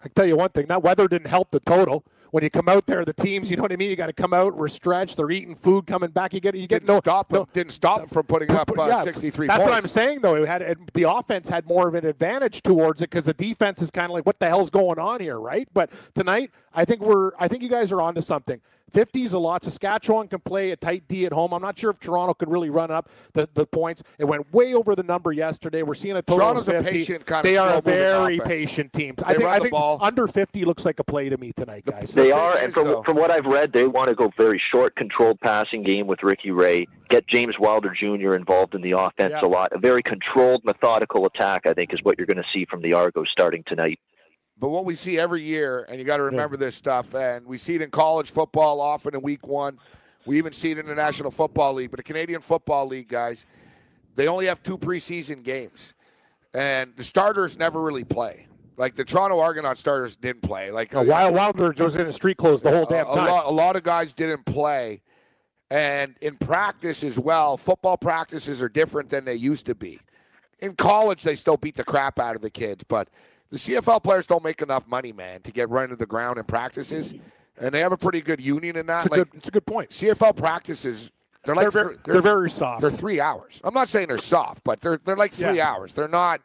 I 0.00 0.04
can 0.04 0.12
tell 0.12 0.26
you 0.26 0.36
one 0.36 0.50
thing: 0.50 0.66
that 0.66 0.82
weather 0.82 1.06
didn't 1.08 1.28
help 1.28 1.50
the 1.50 1.60
total. 1.60 2.04
When 2.32 2.42
you 2.42 2.48
come 2.48 2.66
out 2.66 2.86
there, 2.86 3.04
the 3.04 3.12
teams, 3.12 3.50
you 3.50 3.58
know 3.58 3.62
what 3.62 3.72
I 3.72 3.76
mean. 3.76 3.90
You 3.90 3.96
got 3.96 4.06
to 4.06 4.14
come 4.14 4.32
out, 4.32 4.56
we're 4.56 4.68
stretched. 4.68 5.18
They're 5.18 5.30
eating 5.30 5.54
food, 5.54 5.86
coming 5.86 6.08
back. 6.08 6.32
You 6.32 6.40
get, 6.40 6.54
you 6.54 6.62
get 6.66 6.76
Didn't 6.80 6.88
no 6.88 6.98
stop 7.00 7.28
them. 7.28 7.40
no- 7.40 7.48
Didn't 7.52 7.72
stop 7.72 7.98
them 8.00 8.08
from 8.08 8.22
putting 8.24 8.50
up 8.52 8.70
uh, 8.70 8.86
yeah, 8.86 9.02
63 9.02 9.48
That's 9.48 9.58
points. 9.58 9.70
what 9.70 9.76
I'm 9.82 9.86
saying, 9.86 10.20
though. 10.22 10.36
It 10.36 10.48
had 10.48 10.62
it, 10.62 10.94
the 10.94 11.02
offense 11.02 11.50
had 11.50 11.66
more 11.66 11.88
of 11.88 11.94
an 11.94 12.06
advantage 12.06 12.62
towards 12.62 13.02
it 13.02 13.10
because 13.10 13.26
the 13.26 13.34
defense 13.34 13.82
is 13.82 13.90
kind 13.90 14.06
of 14.06 14.12
like, 14.12 14.24
what 14.24 14.38
the 14.38 14.48
hell's 14.48 14.70
going 14.70 14.98
on 14.98 15.20
here, 15.20 15.38
right? 15.38 15.68
But 15.74 15.90
tonight, 16.14 16.50
I 16.72 16.86
think 16.86 17.02
we're, 17.02 17.32
I 17.38 17.48
think 17.48 17.62
you 17.62 17.68
guys 17.68 17.92
are 17.92 18.00
onto 18.00 18.22
something. 18.22 18.62
50's 18.92 19.32
a 19.32 19.38
lot. 19.38 19.64
Saskatchewan 19.64 20.28
can 20.28 20.40
play 20.40 20.70
a 20.72 20.76
tight 20.76 21.04
D 21.08 21.24
at 21.26 21.32
home. 21.32 21.52
I'm 21.52 21.62
not 21.62 21.78
sure 21.78 21.90
if 21.90 21.98
Toronto 22.00 22.34
could 22.34 22.50
really 22.50 22.70
run 22.70 22.90
up 22.90 23.08
the, 23.32 23.48
the 23.54 23.66
points. 23.66 24.02
It 24.18 24.24
went 24.24 24.52
way 24.52 24.74
over 24.74 24.94
the 24.94 25.02
number 25.02 25.32
yesterday. 25.32 25.82
We're 25.82 25.94
seeing 25.94 26.16
a 26.16 26.22
total 26.22 26.38
Toronto's 26.38 26.68
of 26.68 26.74
a 26.76 26.82
50. 26.82 26.90
patient 26.98 27.26
kind 27.26 27.44
of 27.46 27.50
They 27.50 27.56
are 27.56 27.78
a 27.78 27.80
very 27.80 28.36
offense. 28.38 28.48
patient 28.48 28.92
team. 28.92 29.14
They 29.16 29.24
I 29.24 29.32
think, 29.34 29.44
run 29.44 29.52
I 29.52 29.58
think 29.60 29.72
ball. 29.72 29.98
under 30.00 30.26
50 30.26 30.64
looks 30.64 30.84
like 30.84 30.98
a 30.98 31.04
play 31.04 31.28
to 31.28 31.38
me 31.38 31.52
tonight, 31.56 31.84
guys. 31.84 32.12
They 32.12 32.24
thing 32.24 32.32
are, 32.32 32.56
and 32.58 32.72
from 32.74 32.86
though- 32.86 33.02
from 33.02 33.16
what 33.16 33.30
I've 33.30 33.46
read, 33.46 33.72
they 33.72 33.86
want 33.86 34.08
to 34.08 34.14
go 34.14 34.30
very 34.36 34.60
short, 34.72 34.96
controlled 34.96 35.40
passing 35.40 35.82
game 35.82 36.06
with 36.06 36.22
Ricky 36.22 36.50
Ray. 36.50 36.86
Get 37.10 37.26
James 37.28 37.54
Wilder 37.58 37.94
Jr. 37.98 38.34
involved 38.34 38.74
in 38.74 38.80
the 38.80 38.92
offense 38.92 39.32
Yeah. 39.32 39.46
a 39.46 39.48
lot. 39.48 39.72
A 39.72 39.78
very 39.78 40.02
controlled, 40.02 40.64
methodical 40.64 41.26
attack, 41.26 41.66
I 41.66 41.74
think, 41.74 41.92
is 41.92 42.00
what 42.02 42.16
you're 42.18 42.26
going 42.26 42.36
to 42.42 42.48
see 42.52 42.64
from 42.70 42.80
the 42.82 42.94
Argos 42.94 43.28
starting 43.30 43.62
tonight. 43.66 43.98
But 44.58 44.68
what 44.68 44.84
we 44.84 44.94
see 44.94 45.18
every 45.18 45.42
year, 45.42 45.86
and 45.88 45.98
you 45.98 46.04
got 46.04 46.18
to 46.18 46.22
remember 46.24 46.56
this 46.56 46.74
stuff, 46.74 47.14
and 47.14 47.44
we 47.46 47.56
see 47.56 47.74
it 47.74 47.82
in 47.82 47.90
college 47.90 48.30
football 48.30 48.80
often 48.80 49.14
in 49.14 49.22
week 49.22 49.46
one. 49.46 49.78
We 50.24 50.38
even 50.38 50.52
see 50.52 50.70
it 50.70 50.78
in 50.78 50.86
the 50.86 50.94
National 50.94 51.32
Football 51.32 51.74
League. 51.74 51.90
But 51.90 51.96
the 51.96 52.04
Canadian 52.04 52.40
Football 52.40 52.86
League, 52.86 53.08
guys, 53.08 53.44
they 54.14 54.28
only 54.28 54.46
have 54.46 54.62
two 54.62 54.78
preseason 54.78 55.42
games. 55.42 55.94
And 56.54 56.92
the 56.96 57.02
starters 57.02 57.58
never 57.58 57.82
really 57.82 58.04
play. 58.04 58.46
Like 58.76 58.94
the 58.94 59.04
Toronto 59.04 59.40
Argonaut 59.40 59.78
starters 59.78 60.16
didn't 60.16 60.42
play. 60.42 60.70
Like 60.70 60.94
Uh, 60.94 61.02
Wild 61.02 61.34
Wilder 61.34 61.74
was 61.82 61.96
in 61.96 62.06
the 62.06 62.12
street 62.12 62.36
clothes 62.36 62.62
the 62.62 62.70
whole 62.70 62.86
damn 62.86 63.06
a, 63.06 63.10
a 63.10 63.14
time. 63.16 63.28
lot, 63.30 63.46
a 63.46 63.50
lot 63.50 63.76
of 63.76 63.82
guys 63.82 64.12
didn't 64.12 64.44
play. 64.44 65.02
And 65.70 66.14
in 66.20 66.36
practice 66.36 67.02
as 67.02 67.18
well, 67.18 67.56
football 67.56 67.96
practices 67.96 68.62
are 68.62 68.68
different 68.68 69.08
than 69.10 69.24
they 69.24 69.34
used 69.34 69.66
to 69.66 69.74
be. 69.74 69.98
In 70.60 70.76
college, 70.76 71.22
they 71.22 71.34
still 71.34 71.56
beat 71.56 71.74
the 71.74 71.84
crap 71.84 72.18
out 72.20 72.36
of 72.36 72.42
the 72.42 72.50
kids, 72.50 72.84
but 72.84 73.08
the 73.52 73.58
CFL 73.58 74.02
players 74.02 74.26
don't 74.26 74.42
make 74.42 74.62
enough 74.62 74.88
money, 74.88 75.12
man, 75.12 75.42
to 75.42 75.52
get 75.52 75.68
run 75.68 75.90
to 75.90 75.96
the 75.96 76.06
ground 76.06 76.38
in 76.38 76.44
practices. 76.44 77.14
And 77.60 77.72
they 77.72 77.80
have 77.80 77.92
a 77.92 77.98
pretty 77.98 78.22
good 78.22 78.40
union 78.40 78.76
in 78.76 78.86
that. 78.86 79.04
It's 79.04 79.14
a, 79.14 79.18
like 79.18 79.30
good, 79.30 79.38
it's 79.38 79.48
a 79.48 79.52
good 79.52 79.66
point. 79.66 79.90
CFL 79.90 80.34
practices, 80.34 81.10
they're 81.44 81.54
like 81.54 81.64
They're 81.70 81.84
very- 81.84 81.96
they're, 82.02 82.12
they're 82.14 82.22
very 82.22 82.50
soft. 82.50 82.80
They're 82.80 82.90
three 82.90 83.20
hours. 83.20 83.60
I'm 83.62 83.74
not 83.74 83.90
saying 83.90 84.08
they're 84.08 84.16
soft, 84.16 84.64
but 84.64 84.80
they're 84.80 84.98
they're 85.04 85.16
like 85.18 85.32
three 85.32 85.58
Yeah. 85.58 85.70
hours. 85.70 85.92
They're 85.92 86.08
not 86.08 86.40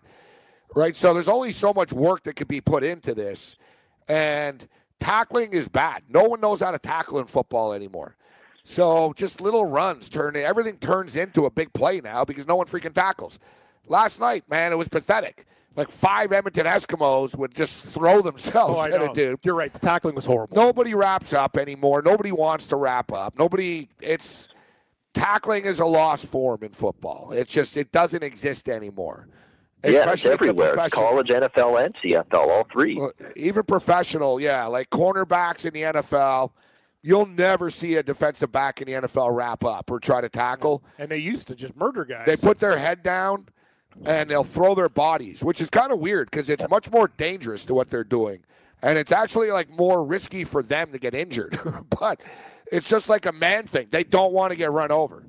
right. 0.76 0.94
So 0.96 1.14
there's 1.14 1.30
only 1.30 1.54
so 1.54 1.74
much 1.74 1.94
work 1.94 2.24
that 2.24 2.36
could 2.36 2.50
be 2.50 2.60
put 2.60 2.84
into 2.84 3.16
this, 3.16 3.56
and 4.10 4.68
tackling 5.00 5.54
is 5.54 5.70
bad. 5.70 6.04
No 6.10 6.24
one 6.24 6.42
knows 6.42 6.60
how 6.60 6.72
to 6.72 6.80
tackle 6.80 7.20
in 7.20 7.26
football 7.26 7.72
anymore. 7.72 8.18
So 8.66 9.14
just 9.14 9.40
little 9.40 9.64
runs 9.66 10.10
turn 10.10 10.36
everything 10.36 10.76
turns 10.78 11.16
into 11.16 11.46
a 11.46 11.50
big 11.50 11.72
play 11.72 12.02
now 12.02 12.26
because 12.26 12.46
no 12.46 12.58
one 12.58 12.68
freaking 12.68 12.94
tackles. 12.94 13.40
Last 13.88 14.20
night, 14.20 14.44
man, 14.50 14.74
it 14.74 14.78
was 14.78 14.90
pathetic. 14.90 15.46
Like 15.78 15.90
five 15.92 16.34
Edmonton 16.34 16.66
Eskimos 16.66 17.38
would 17.38 17.54
just 17.56 17.86
throw 17.86 18.22
themselves 18.22 18.76
Oh, 18.78 18.84
at 18.84 18.92
know. 18.92 19.12
a 19.12 19.14
dude. 19.14 19.40
You're 19.44 19.56
right. 19.56 19.72
The 19.72 19.80
tackling 19.80 20.16
was 20.16 20.26
horrible. 20.26 20.58
Nobody 20.58 20.94
wraps 20.96 21.32
up 21.34 21.56
anymore. 21.56 22.02
Nobody 22.02 22.32
wants 22.32 22.68
to 22.68 22.76
wrap 22.76 23.12
up. 23.14 23.38
Nobody. 23.38 23.88
It's 24.02 24.48
tackling 25.14 25.66
is 25.66 25.80
a 25.80 25.86
lost 25.86 26.26
form 26.26 26.64
in 26.64 26.72
football. 26.72 27.32
It's 27.32 27.52
just 27.52 27.78
it 27.78 27.92
doesn't 27.92 28.24
exist 28.24 28.68
anymore. 28.70 29.28
yeah, 29.84 29.90
it's 29.92 30.00
Especially 30.00 30.32
at 30.32 30.40
the 30.40 30.46
everywhere. 30.48 30.74
professional- 30.74 31.02
College, 31.10 31.28
NFL, 31.30 31.86
and 31.86 31.96
CFL, 32.04 32.34
all 32.50 32.68
three. 32.72 33.00
even 33.36 33.64
professional, 33.64 34.40
yeah, 34.42 34.66
like 34.66 34.90
cornerbacks 34.90 35.66
in 35.66 35.74
the 35.74 35.84
NFL. 35.84 36.52
You'll 37.04 37.28
never 37.28 37.70
see 37.70 37.96
a 37.96 38.04
defensive 38.04 38.52
back 38.52 38.82
in 38.82 38.88
the 38.88 38.94
NFL 39.08 39.34
wrap 39.34 39.64
up 39.64 39.90
or 39.92 40.00
try 40.00 40.20
to 40.20 40.28
tackle. 40.30 40.84
And 40.98 41.08
they 41.10 41.20
used 41.20 41.48
to 41.48 41.56
just 41.56 41.76
murder 41.78 42.04
guys. 42.04 42.26
They 42.26 42.36
put 42.36 42.60
their 42.60 42.78
head 42.78 43.04
down 43.04 43.48
and 44.06 44.30
they'll 44.30 44.44
throw 44.44 44.76
their 44.76 44.90
bodies, 44.90 45.44
which 45.44 45.62
is 45.62 45.70
kind 45.70 45.92
of 45.92 46.00
weird 46.00 46.30
because 46.32 46.50
it's 46.50 46.68
much 46.70 46.92
more 46.92 47.10
dangerous 47.18 47.66
to 47.66 47.74
what 47.74 47.90
they're 47.90 48.04
doing. 48.04 48.44
And 48.84 48.98
it's 48.98 49.12
actually 49.12 49.52
like 49.52 49.70
more 49.70 50.06
risky 50.06 50.44
for 50.44 50.62
them 50.62 50.92
to 50.92 51.00
get 51.00 51.16
injured. 51.16 51.60
but 52.00 52.22
it's 52.72 52.90
just 52.90 53.10
like 53.10 53.26
a 53.26 53.32
man 53.32 53.68
thing. 53.68 53.88
They 53.92 54.04
don't 54.04 54.34
want 54.34 54.52
to 54.52 54.56
get 54.56 54.72
run 54.72 54.92
over. 54.92 55.26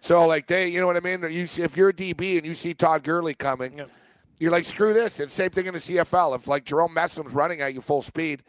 So 0.00 0.26
like 0.26 0.46
they, 0.46 0.68
you 0.68 0.80
know 0.80 0.86
what 0.86 0.96
I 0.96 1.00
mean? 1.00 1.30
You 1.30 1.46
see, 1.46 1.62
if 1.62 1.76
you're 1.76 1.90
a 1.90 1.94
DB 1.94 2.38
and 2.38 2.46
you 2.46 2.54
see 2.54 2.74
Todd 2.74 3.02
Gurley 3.02 3.34
coming, 3.34 3.82
you're 4.38 4.50
like, 4.50 4.64
screw 4.64 4.92
this. 4.92 5.20
And 5.20 5.30
same 5.30 5.50
thing 5.50 5.66
in 5.66 5.74
the 5.74 5.80
CFL. 5.80 6.34
If 6.34 6.48
like 6.48 6.64
Jerome 6.64 6.94
Messam's 6.94 7.34
running 7.34 7.60
at 7.60 7.74
you 7.74 7.80
full 7.80 8.02
speed, 8.02 8.42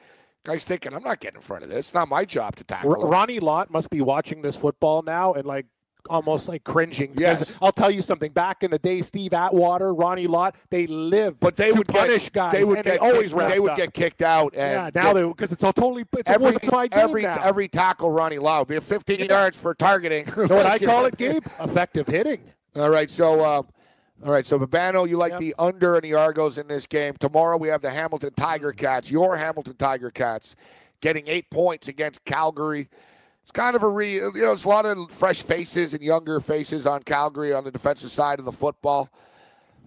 guy's 0.44 0.64
thinking, 0.64 0.94
I'm 0.94 1.04
not 1.04 1.20
getting 1.20 1.38
in 1.38 1.42
front 1.42 1.64
of 1.64 1.70
this. 1.70 1.88
It's 1.88 1.94
not 1.94 2.08
my 2.08 2.26
job 2.26 2.56
to 2.58 2.64
tackle. 2.64 2.92
R- 2.92 3.08
Ronnie 3.08 3.40
Lott 3.40 3.72
must 3.72 3.90
be 3.90 4.02
watching 4.02 4.42
this 4.42 4.56
football 4.56 5.02
now 5.02 5.34
and 5.34 5.46
like 5.46 5.66
almost 6.10 6.48
like 6.48 6.64
cringing. 6.64 7.14
Yes. 7.18 7.58
I'll 7.62 7.72
tell 7.72 7.92
you 7.92 8.02
something. 8.02 8.32
Back 8.32 8.64
in 8.64 8.72
the 8.72 8.80
day, 8.80 9.02
Steve 9.02 9.34
Atwater, 9.34 9.94
Ronnie 9.94 10.28
Lott, 10.28 10.56
they 10.70 10.88
lived 10.88 11.40
but 11.40 11.56
they 11.56 11.72
to 11.72 11.78
would 11.78 11.88
punish 11.88 12.26
get, 12.26 12.34
guys. 12.34 12.52
They 12.54 12.64
would 12.64 12.76
get 12.78 12.86
they 12.86 12.98
always 12.98 13.34
kicked, 13.34 13.50
they 13.50 13.60
would 13.60 13.72
up. 13.72 13.78
get 13.78 13.94
kicked 13.94 14.22
out. 14.22 14.54
And 14.56 14.94
yeah, 14.96 15.02
now 15.04 15.14
get- 15.14 15.22
they 15.22 15.28
because 15.28 15.52
it's 15.52 15.64
all 15.64 15.74
totally 15.74 16.06
it's 16.18 16.30
every 16.30 16.50
a 16.50 16.52
fortified 16.54 16.92
game 16.92 17.00
every 17.00 17.22
now. 17.24 17.42
every 17.44 17.68
tackle 17.68 18.12
Ronnie 18.12 18.40
Lott 18.40 18.68
be 18.68 18.80
15 18.80 19.26
yards 19.26 19.58
for 19.60 19.74
targeting. 19.76 20.26
you 20.38 20.48
know 20.48 20.56
what 20.56 20.66
I 20.66 20.80
call 20.80 21.06
it, 21.06 21.18
Gabe? 21.18 21.46
Effective 21.60 22.08
hitting. 22.08 22.42
All 22.76 22.90
right, 22.90 23.10
so 23.10 23.42
uh, 23.42 23.62
all 24.26 24.32
right, 24.32 24.46
so 24.46 24.60
Babano, 24.60 25.08
you 25.08 25.18
like 25.18 25.32
Yep. 25.34 25.40
the 25.40 25.56
under 25.60 25.96
and 25.96 26.04
the 26.04 26.14
Argos 26.14 26.58
in 26.58 26.68
this 26.68 26.86
game. 26.88 27.14
Tomorrow 27.20 27.58
we 27.58 27.68
have 27.70 27.82
the 27.82 27.90
Hamilton 27.92 28.32
Tiger 28.36 28.72
Cats, 28.74 29.10
your 29.10 29.38
Hamilton 29.38 29.76
Tiger 29.76 30.12
Cats, 30.12 30.56
getting 31.02 31.28
eight 31.28 31.50
points 31.50 31.88
against 31.88 32.24
Calgary. 32.26 32.90
It's 33.50 33.58
kind 33.60 33.76
of 33.76 33.82
a 33.82 33.90
re, 33.90 34.14
you 34.14 34.32
know, 34.36 34.52
it's 34.52 34.66
a 34.66 34.70
lot 34.70 34.86
of 34.86 35.10
fresh 35.10 35.42
faces 35.42 35.96
and 35.96 36.04
younger 36.04 36.40
faces 36.40 36.86
on 36.86 37.02
Calgary 37.02 37.52
on 37.52 37.64
the 37.64 37.72
defensive 37.72 38.12
side 38.12 38.38
of 38.38 38.46
the 38.46 38.52
football, 38.52 39.10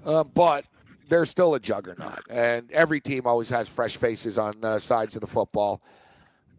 um, 0.04 0.32
but 0.34 0.64
they're 1.08 1.24
still 1.24 1.54
a 1.54 1.60
juggernaut, 1.60 2.24
and 2.28 2.68
every 2.72 3.00
team 3.00 3.24
always 3.24 3.48
has 3.50 3.68
fresh 3.68 3.96
faces 3.96 4.36
on 4.36 4.56
uh, 4.64 4.80
sides 4.80 5.14
of 5.14 5.20
the 5.20 5.28
football. 5.28 5.80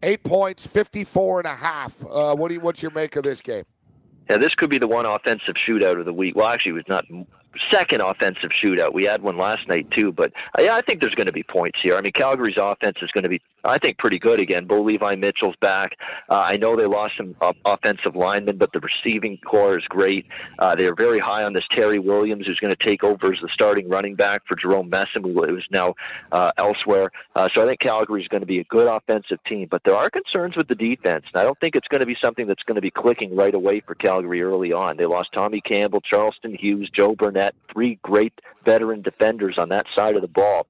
Eight 0.02 0.24
points, 0.24 0.66
54 0.66 1.40
and 1.40 1.46
a 1.46 1.54
half. 1.54 2.02
Uh, 2.06 2.34
what 2.34 2.48
do 2.48 2.54
you, 2.54 2.60
what's 2.60 2.80
your 2.80 2.92
make 2.92 3.16
of 3.16 3.24
this 3.24 3.42
game? 3.42 3.64
Yeah, 4.30 4.38
this 4.38 4.54
could 4.54 4.70
be 4.70 4.78
the 4.78 4.88
one 4.88 5.04
offensive 5.04 5.56
shootout 5.68 5.98
of 5.98 6.06
the 6.06 6.14
week. 6.14 6.34
Well, 6.34 6.46
actually, 6.46 6.70
it 6.70 6.88
was 6.88 6.88
not 6.88 7.04
second 7.70 8.00
offensive 8.00 8.48
shootout. 8.64 8.94
We 8.94 9.04
had 9.04 9.20
one 9.20 9.36
last 9.36 9.68
night 9.68 9.90
too, 9.90 10.10
but 10.10 10.32
yeah, 10.58 10.74
I 10.74 10.80
think 10.80 11.02
there's 11.02 11.14
going 11.14 11.26
to 11.26 11.32
be 11.32 11.42
points 11.42 11.80
here. 11.82 11.96
I 11.96 12.00
mean, 12.00 12.12
Calgary's 12.12 12.56
offense 12.56 12.96
is 13.02 13.10
going 13.10 13.24
to 13.24 13.28
be, 13.28 13.42
I 13.64 13.78
think, 13.78 13.98
pretty 13.98 14.18
good 14.18 14.40
again. 14.40 14.66
Bo 14.66 14.82
Levi 14.82 15.16
Mitchell's 15.16 15.56
back. 15.60 15.96
Uh, 16.28 16.44
I 16.46 16.56
know 16.56 16.76
they 16.76 16.86
lost 16.86 17.14
some 17.16 17.34
uh, 17.40 17.52
offensive 17.64 18.14
linemen, 18.14 18.58
but 18.58 18.72
the 18.72 18.80
receiving 18.80 19.38
core 19.38 19.78
is 19.78 19.84
great. 19.88 20.26
Uh, 20.58 20.74
they're 20.74 20.94
very 20.94 21.18
high 21.18 21.44
on 21.44 21.52
this 21.52 21.64
Terry 21.70 21.98
Williams, 21.98 22.46
who's 22.46 22.58
going 22.58 22.74
to 22.74 22.86
take 22.86 23.02
over 23.02 23.32
as 23.32 23.40
the 23.40 23.48
starting 23.52 23.88
running 23.88 24.14
back 24.14 24.42
for 24.46 24.56
Jerome 24.56 24.90
Messam, 24.90 25.22
who 25.22 25.56
is 25.56 25.64
now 25.70 25.94
uh, 26.32 26.52
elsewhere. 26.56 27.10
Uh, 27.34 27.48
so 27.54 27.62
I 27.62 27.66
think 27.66 27.80
Calgary's 27.80 28.28
going 28.28 28.42
to 28.42 28.46
be 28.46 28.60
a 28.60 28.64
good 28.64 28.86
offensive 28.86 29.38
team, 29.44 29.68
but 29.70 29.82
there 29.84 29.94
are 29.94 30.10
concerns 30.10 30.56
with 30.56 30.68
the 30.68 30.74
defense, 30.74 31.24
and 31.32 31.40
I 31.40 31.44
don't 31.44 31.58
think 31.60 31.76
it's 31.76 31.88
going 31.88 32.00
to 32.00 32.06
be 32.06 32.16
something 32.22 32.46
that's 32.46 32.62
going 32.62 32.76
to 32.76 32.82
be 32.82 32.90
clicking 32.90 33.34
right 33.34 33.54
away 33.54 33.80
for 33.80 33.94
Calgary 33.94 34.42
early 34.42 34.72
on. 34.72 34.96
They 34.96 35.06
lost 35.06 35.30
Tommy 35.32 35.60
Campbell, 35.60 36.00
Charleston 36.00 36.54
Hughes, 36.54 36.90
Joe 36.94 37.14
Burnett, 37.14 37.54
three 37.72 37.98
great 38.02 38.32
veteran 38.64 39.02
defenders 39.02 39.58
on 39.58 39.68
that 39.70 39.86
side 39.94 40.16
of 40.16 40.22
the 40.22 40.28
ball. 40.28 40.66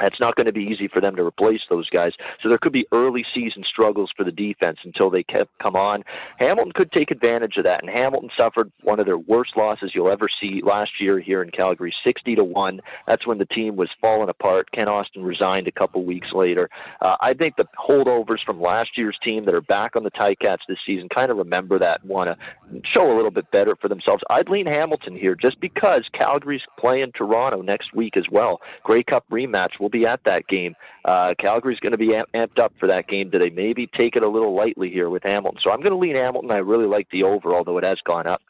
It's 0.00 0.18
not 0.20 0.34
going 0.34 0.46
to 0.46 0.52
be 0.52 0.64
easy 0.64 0.88
for 0.88 1.00
them 1.00 1.14
to 1.16 1.24
replace 1.24 1.62
those 1.70 1.88
guys. 1.88 2.12
So 2.42 2.48
there 2.48 2.58
could 2.58 2.72
be 2.72 2.86
early 2.92 3.24
season 3.32 3.64
struggles 3.64 4.10
for 4.16 4.24
the 4.24 4.32
defense 4.32 4.78
until 4.84 5.10
they 5.10 5.22
come 5.22 5.76
on. 5.76 6.04
Hamilton 6.38 6.72
could 6.72 6.90
take 6.92 7.10
advantage 7.10 7.56
of 7.56 7.64
that, 7.64 7.82
and 7.82 7.90
Hamilton 7.90 8.30
suffered 8.36 8.72
one 8.82 8.98
of 8.98 9.06
their 9.06 9.18
worst 9.18 9.56
losses 9.56 9.92
you'll 9.94 10.10
ever 10.10 10.26
see 10.40 10.62
last 10.62 11.00
year 11.00 11.20
here 11.20 11.42
in 11.42 11.50
Calgary, 11.50 11.94
60 12.04 12.36
to 12.36 12.44
one. 12.44 12.80
That's 13.06 13.26
when 13.26 13.38
the 13.38 13.46
team 13.46 13.76
was 13.76 13.88
falling 14.00 14.28
apart. 14.28 14.70
Kent 14.72 14.88
Austin 14.88 15.22
resigned 15.22 15.68
a 15.68 15.72
couple 15.72 16.04
weeks 16.04 16.32
later. 16.32 16.68
Uh, 17.00 17.16
I 17.20 17.34
think 17.34 17.56
the 17.56 17.68
holdovers 17.78 18.42
from 18.44 18.60
last 18.60 18.98
year's 18.98 19.18
team 19.22 19.44
that 19.44 19.54
are 19.54 19.60
back 19.60 19.96
on 19.96 20.02
the 20.02 20.10
Ticats 20.10 20.66
this 20.68 20.78
season 20.84 21.08
kind 21.08 21.30
of 21.30 21.38
remember 21.38 21.78
that 21.78 22.02
and 22.02 22.10
want 22.10 22.28
to 22.28 22.36
show 22.84 23.12
a 23.12 23.14
little 23.14 23.30
bit 23.30 23.50
better 23.50 23.76
for 23.76 23.88
themselves. 23.88 24.22
I'd 24.30 24.48
lean 24.48 24.66
Hamilton 24.66 25.16
here 25.16 25.34
just 25.34 25.60
because 25.60 26.04
Calgary's 26.12 26.62
playing 26.78 27.12
Toronto 27.12 27.62
next 27.62 27.94
week 27.94 28.16
as 28.16 28.24
well. 28.30 28.60
Grey 28.82 29.02
Cup 29.02 29.24
rematch 29.30 29.78
will 29.84 29.90
be 29.90 30.06
at 30.06 30.24
that 30.24 30.46
game. 30.48 30.74
Uh, 31.04 31.34
Calgary's 31.38 31.78
going 31.78 31.92
to 31.92 31.98
be 31.98 32.08
amped 32.08 32.58
up 32.58 32.72
for 32.80 32.86
that 32.86 33.06
game 33.06 33.30
today. 33.30 33.50
Maybe 33.50 33.86
take 33.86 34.16
it 34.16 34.24
a 34.24 34.28
little 34.28 34.54
lightly 34.54 34.90
here 34.90 35.10
with 35.10 35.22
Hamilton. 35.22 35.60
So 35.62 35.70
I'm 35.70 35.80
going 35.80 35.92
to 35.92 35.98
lean 35.98 36.16
Hamilton. 36.16 36.50
I 36.50 36.56
really 36.56 36.86
like 36.86 37.06
the 37.10 37.22
over, 37.22 37.52
although 37.52 37.76
it 37.76 37.84
has 37.84 37.98
gone 38.04 38.26
up. 38.26 38.40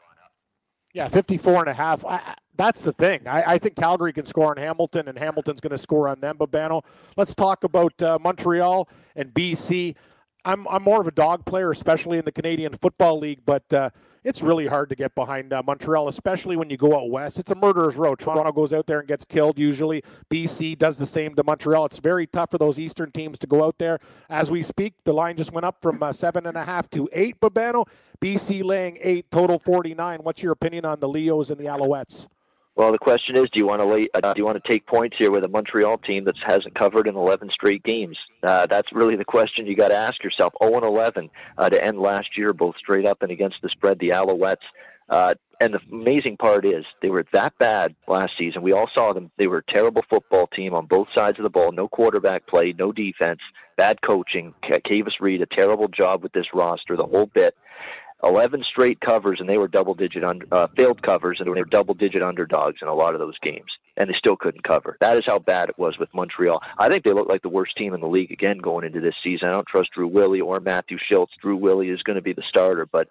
Yeah, 0.95 1.09
54 1.09 1.62
and 1.62 1.68
a 1.68 1.74
half. 1.74 2.05
I, 2.05 2.35
that's 2.57 2.82
the 2.82 2.93
thing. 2.93 3.26
I, 3.26 3.55
I, 3.55 3.59
think 3.59 3.74
Calgary 3.74 4.12
can 4.12 4.26
score 4.26 4.51
on 4.51 4.57
Hamilton, 4.57 5.09
and 5.09 5.18
Hamilton's 5.18 5.61
going 5.61 5.72
to 5.72 5.78
score 5.78 6.09
on 6.09 6.20
them. 6.20 6.39
Babano, 6.39 6.85
let's 7.16 7.35
talk 7.35 7.64
about 7.64 8.01
uh, 8.01 8.16
Montreal 8.20 8.89
and 9.16 9.35
BC. 9.35 9.97
I'm 10.45 10.68
I'm 10.68 10.85
more 10.85 11.01
of 11.01 11.09
a 11.09 11.11
dog 11.11 11.47
player, 11.47 11.72
especially 11.72 12.18
in 12.18 12.24
the 12.24 12.30
Canadian 12.30 12.74
Football 12.74 13.18
League, 13.18 13.41
but 13.45 13.72
uh, 13.72 13.91
it's 14.25 14.43
really 14.43 14.66
hard 14.66 14.89
to 14.89 14.97
get 14.97 15.14
behind 15.14 15.53
uh, 15.53 15.62
Montreal, 15.64 16.09
especially 16.09 16.57
when 16.57 16.70
you 16.70 16.77
go 16.77 16.97
out 16.97 17.11
west. 17.11 17.39
It's 17.39 17.51
a 17.51 17.55
murderer's 17.55 17.97
row. 17.97 18.14
Toronto 18.14 18.53
goes 18.53 18.72
out 18.72 18.87
there 18.87 19.01
and 19.01 19.07
gets 19.09 19.25
killed 19.25 19.59
usually. 19.59 20.03
BC 20.31 20.79
does 20.79 20.97
the 20.99 21.07
same 21.07 21.35
to 21.35 21.45
Montreal. 21.45 21.85
It's 21.87 21.99
very 21.99 22.27
tough 22.27 22.51
for 22.51 22.59
those 22.59 22.79
Eastern 22.79 23.12
teams 23.12 23.39
to 23.41 23.47
go 23.47 23.62
out 23.62 23.79
there. 23.79 23.99
As 24.31 24.51
we 24.51 24.62
speak, 24.62 24.95
the 25.05 25.12
line 25.12 25.37
just 25.37 25.53
went 25.53 25.66
up 25.66 25.83
from 25.83 26.03
uh, 26.03 26.12
seven 26.12 26.47
and 26.47 26.57
a 26.57 26.64
half 26.64 26.89
to 26.91 27.09
eight. 27.12 27.39
Babano, 27.39 27.87
BC 28.20 28.64
laying 28.64 28.99
eight, 29.03 29.31
total 29.31 29.59
forty 29.59 29.95
nine. 29.95 30.20
What's 30.22 30.43
your 30.43 30.53
opinion 30.53 30.85
on 30.87 31.01
the 31.01 31.09
Leos 31.09 31.51
and 31.51 31.61
the 31.61 31.66
Alouettes? 31.66 32.27
Well, 32.77 32.91
the 32.91 32.99
question 32.99 33.37
is, 33.37 33.45
do 33.51 33.61
you 33.61 33.66
want 33.66 33.81
to 33.81 33.87
lay, 33.87 34.09
uh, 34.14 34.35
do 34.35 34.41
you 34.41 34.45
want 34.45 34.62
to 34.62 34.68
take 34.68 34.85
points 34.87 35.16
here 35.16 35.31
with 35.31 35.45
a 35.45 35.49
Montreal 35.49 35.99
team 35.99 36.25
that 36.25 36.35
hasn't 36.45 36.75
covered 36.75 37.07
in 37.07 37.14
11 37.14 37.51
straight 37.51 37.85
games? 37.85 38.18
Uh, 38.43 38.66
that's 38.66 38.93
really 38.93 39.14
the 39.14 39.25
question 39.25 39.66
you 39.66 39.77
got 39.77 39.89
to 39.89 39.97
ask 39.97 40.25
yourself. 40.25 40.55
0 40.61 40.75
and 40.75 40.85
11 40.85 41.31
uh, 41.57 41.68
to 41.68 41.85
end 41.85 42.01
last 42.01 42.37
year, 42.37 42.53
both 42.53 42.77
straight 42.77 43.07
up 43.07 43.22
and 43.22 43.31
against 43.31 43.59
the 43.62 43.68
spread. 43.68 44.01
The 44.01 44.11
Alouettes. 44.11 44.57
Uh, 45.09 45.35
and 45.61 45.75
the 45.75 45.81
amazing 45.93 46.37
part 46.37 46.66
is 46.66 46.85
they 47.01 47.11
were 47.11 47.25
that 47.33 47.57
bad 47.59 47.95
last 48.09 48.33
season. 48.37 48.62
We 48.62 48.72
all 48.72 48.91
saw 48.93 49.12
them. 49.12 49.31
They 49.39 49.47
were 49.47 49.59
a 49.59 49.72
terrible 49.72 50.03
football 50.11 50.49
team 50.49 50.75
on 50.75 50.87
both 50.87 51.09
sides 51.14 51.39
of 51.39 51.45
the 51.45 51.51
ball. 51.51 51.70
No 51.70 51.87
quarterback 51.87 52.47
play, 52.49 52.75
no 52.77 52.91
defense, 52.91 53.41
bad 53.77 54.03
coaching. 54.03 54.55
Kavis 54.64 55.20
Reed 55.20 55.43
a 55.43 55.47
terrible 55.47 55.89
job 55.89 56.22
with 56.22 56.33
this 56.33 56.47
roster, 56.53 56.97
the 56.97 57.07
whole 57.07 57.27
bit. 57.27 57.55
11 58.23 58.65
straight 58.65 59.01
covers, 59.01 59.41
and 59.41 59.49
they 59.49 59.59
were 59.59 59.69
double 59.69 59.95
digit 59.95 60.25
un- 60.25 60.43
uh, 60.53 60.67
failed 60.77 61.03
covers, 61.03 61.41
and 61.41 61.47
they 61.47 61.61
were 61.61 61.67
double 61.67 61.95
digit 61.95 62.23
underdogs 62.23 62.79
in 62.81 62.89
a 62.89 62.95
lot 62.95 63.15
of 63.15 63.21
those 63.21 63.39
games, 63.41 63.71
and 63.97 64.09
they 64.09 64.15
still 64.15 64.37
couldn't 64.37 64.65
cover. 64.65 64.97
That 65.01 65.17
is 65.17 65.25
how 65.27 65.39
bad 65.39 65.69
it 65.69 65.79
was 65.79 65.99
with 65.99 66.12
Montreal. 66.15 66.62
I 66.79 66.89
think 66.89 67.05
they 67.05 67.12
look 67.12 67.29
like 67.29 67.43
the 67.43 67.49
worst 67.49 67.77
team 67.77 67.93
in 67.93 68.01
the 68.01 68.09
league 68.09 68.31
again 68.31 68.59
going 68.59 68.85
into 68.85 69.01
this 69.01 69.17
season. 69.23 69.49
I 69.49 69.53
don't 69.53 69.67
trust 69.67 69.93
Drew 69.93 70.09
Willy 70.09 70.41
or 70.41 70.61
Matthew 70.61 70.99
Shiltz. 70.99 71.29
Drew 71.43 71.57
Willy 71.57 71.91
is 71.91 72.03
going 72.03 72.17
to 72.17 72.23
be 72.23 72.33
the 72.33 72.45
starter, 72.49 72.87
but 72.87 73.09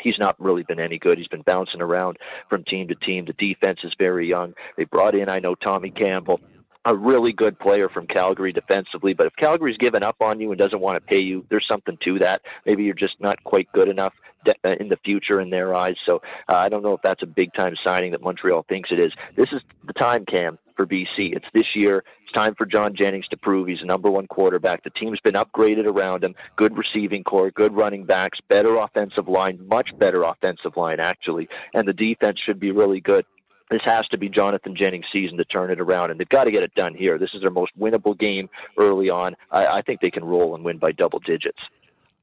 he's 0.00 0.18
not 0.18 0.40
really 0.40 0.62
been 0.62 0.80
any 0.80 0.98
good. 0.98 1.18
He's 1.18 1.28
been 1.28 1.42
bouncing 1.42 1.80
around 1.80 2.18
from 2.48 2.64
team 2.64 2.88
to 2.88 2.94
team. 2.94 3.26
The 3.26 3.32
defense 3.34 3.80
is 3.84 3.92
very 3.98 4.28
young. 4.28 4.54
They 4.76 4.84
brought 4.84 5.14
in, 5.14 5.28
I 5.28 5.38
know, 5.38 5.54
Tommy 5.54 5.90
Campbell 5.90 6.40
a 6.84 6.94
really 6.94 7.32
good 7.32 7.58
player 7.58 7.88
from 7.88 8.06
Calgary 8.06 8.52
defensively. 8.52 9.12
But 9.12 9.26
if 9.26 9.36
Calgary's 9.36 9.76
given 9.78 10.02
up 10.02 10.16
on 10.20 10.40
you 10.40 10.50
and 10.50 10.58
doesn't 10.58 10.80
want 10.80 10.96
to 10.96 11.00
pay 11.00 11.22
you, 11.22 11.44
there's 11.50 11.66
something 11.66 11.98
to 12.04 12.18
that. 12.20 12.42
Maybe 12.66 12.84
you're 12.84 12.94
just 12.94 13.20
not 13.20 13.42
quite 13.44 13.70
good 13.72 13.88
enough 13.88 14.14
uh, 14.46 14.74
in 14.80 14.88
the 14.88 14.98
future 15.04 15.40
in 15.40 15.50
their 15.50 15.74
eyes. 15.74 15.96
So 16.06 16.22
uh, 16.48 16.54
I 16.54 16.68
don't 16.68 16.82
know 16.82 16.94
if 16.94 17.02
that's 17.02 17.22
a 17.22 17.26
big 17.26 17.52
time 17.54 17.74
signing 17.84 18.12
that 18.12 18.22
Montreal 18.22 18.64
thinks 18.68 18.90
it 18.92 19.00
is. 19.00 19.12
This 19.36 19.52
is 19.52 19.60
the 19.86 19.92
time, 19.92 20.24
Cam, 20.24 20.58
for 20.76 20.86
BC. 20.86 21.34
It's 21.36 21.46
this 21.52 21.74
year. 21.74 22.04
It's 22.22 22.32
time 22.32 22.54
for 22.54 22.64
John 22.64 22.94
Jennings 22.94 23.26
to 23.28 23.36
prove 23.36 23.68
he's 23.68 23.82
number 23.82 24.10
one 24.10 24.26
quarterback. 24.26 24.84
The 24.84 24.90
team's 24.90 25.20
been 25.20 25.34
upgraded 25.34 25.86
around 25.86 26.24
him. 26.24 26.34
Good 26.56 26.76
receiving 26.76 27.24
core, 27.24 27.50
good 27.50 27.74
running 27.74 28.04
backs, 28.04 28.38
better 28.48 28.76
offensive 28.76 29.28
line, 29.28 29.58
much 29.66 29.90
better 29.98 30.22
offensive 30.22 30.76
line 30.76 31.00
actually, 31.00 31.48
and 31.74 31.86
the 31.88 31.92
defense 31.92 32.38
should 32.38 32.60
be 32.60 32.70
really 32.70 33.00
good 33.00 33.24
this 33.70 33.82
has 33.84 34.06
to 34.08 34.18
be 34.18 34.28
Jonathan 34.28 34.74
Jennings' 34.74 35.06
season 35.12 35.36
to 35.38 35.44
turn 35.44 35.70
it 35.70 35.80
around, 35.80 36.10
and 36.10 36.18
they've 36.18 36.28
got 36.28 36.44
to 36.44 36.50
get 36.50 36.62
it 36.62 36.74
done 36.74 36.94
here. 36.94 37.18
This 37.18 37.30
is 37.34 37.42
their 37.42 37.50
most 37.50 37.78
winnable 37.78 38.18
game 38.18 38.48
early 38.78 39.10
on. 39.10 39.36
I, 39.50 39.66
I 39.66 39.82
think 39.82 40.00
they 40.00 40.10
can 40.10 40.24
roll 40.24 40.54
and 40.54 40.64
win 40.64 40.78
by 40.78 40.92
double 40.92 41.18
digits. 41.20 41.58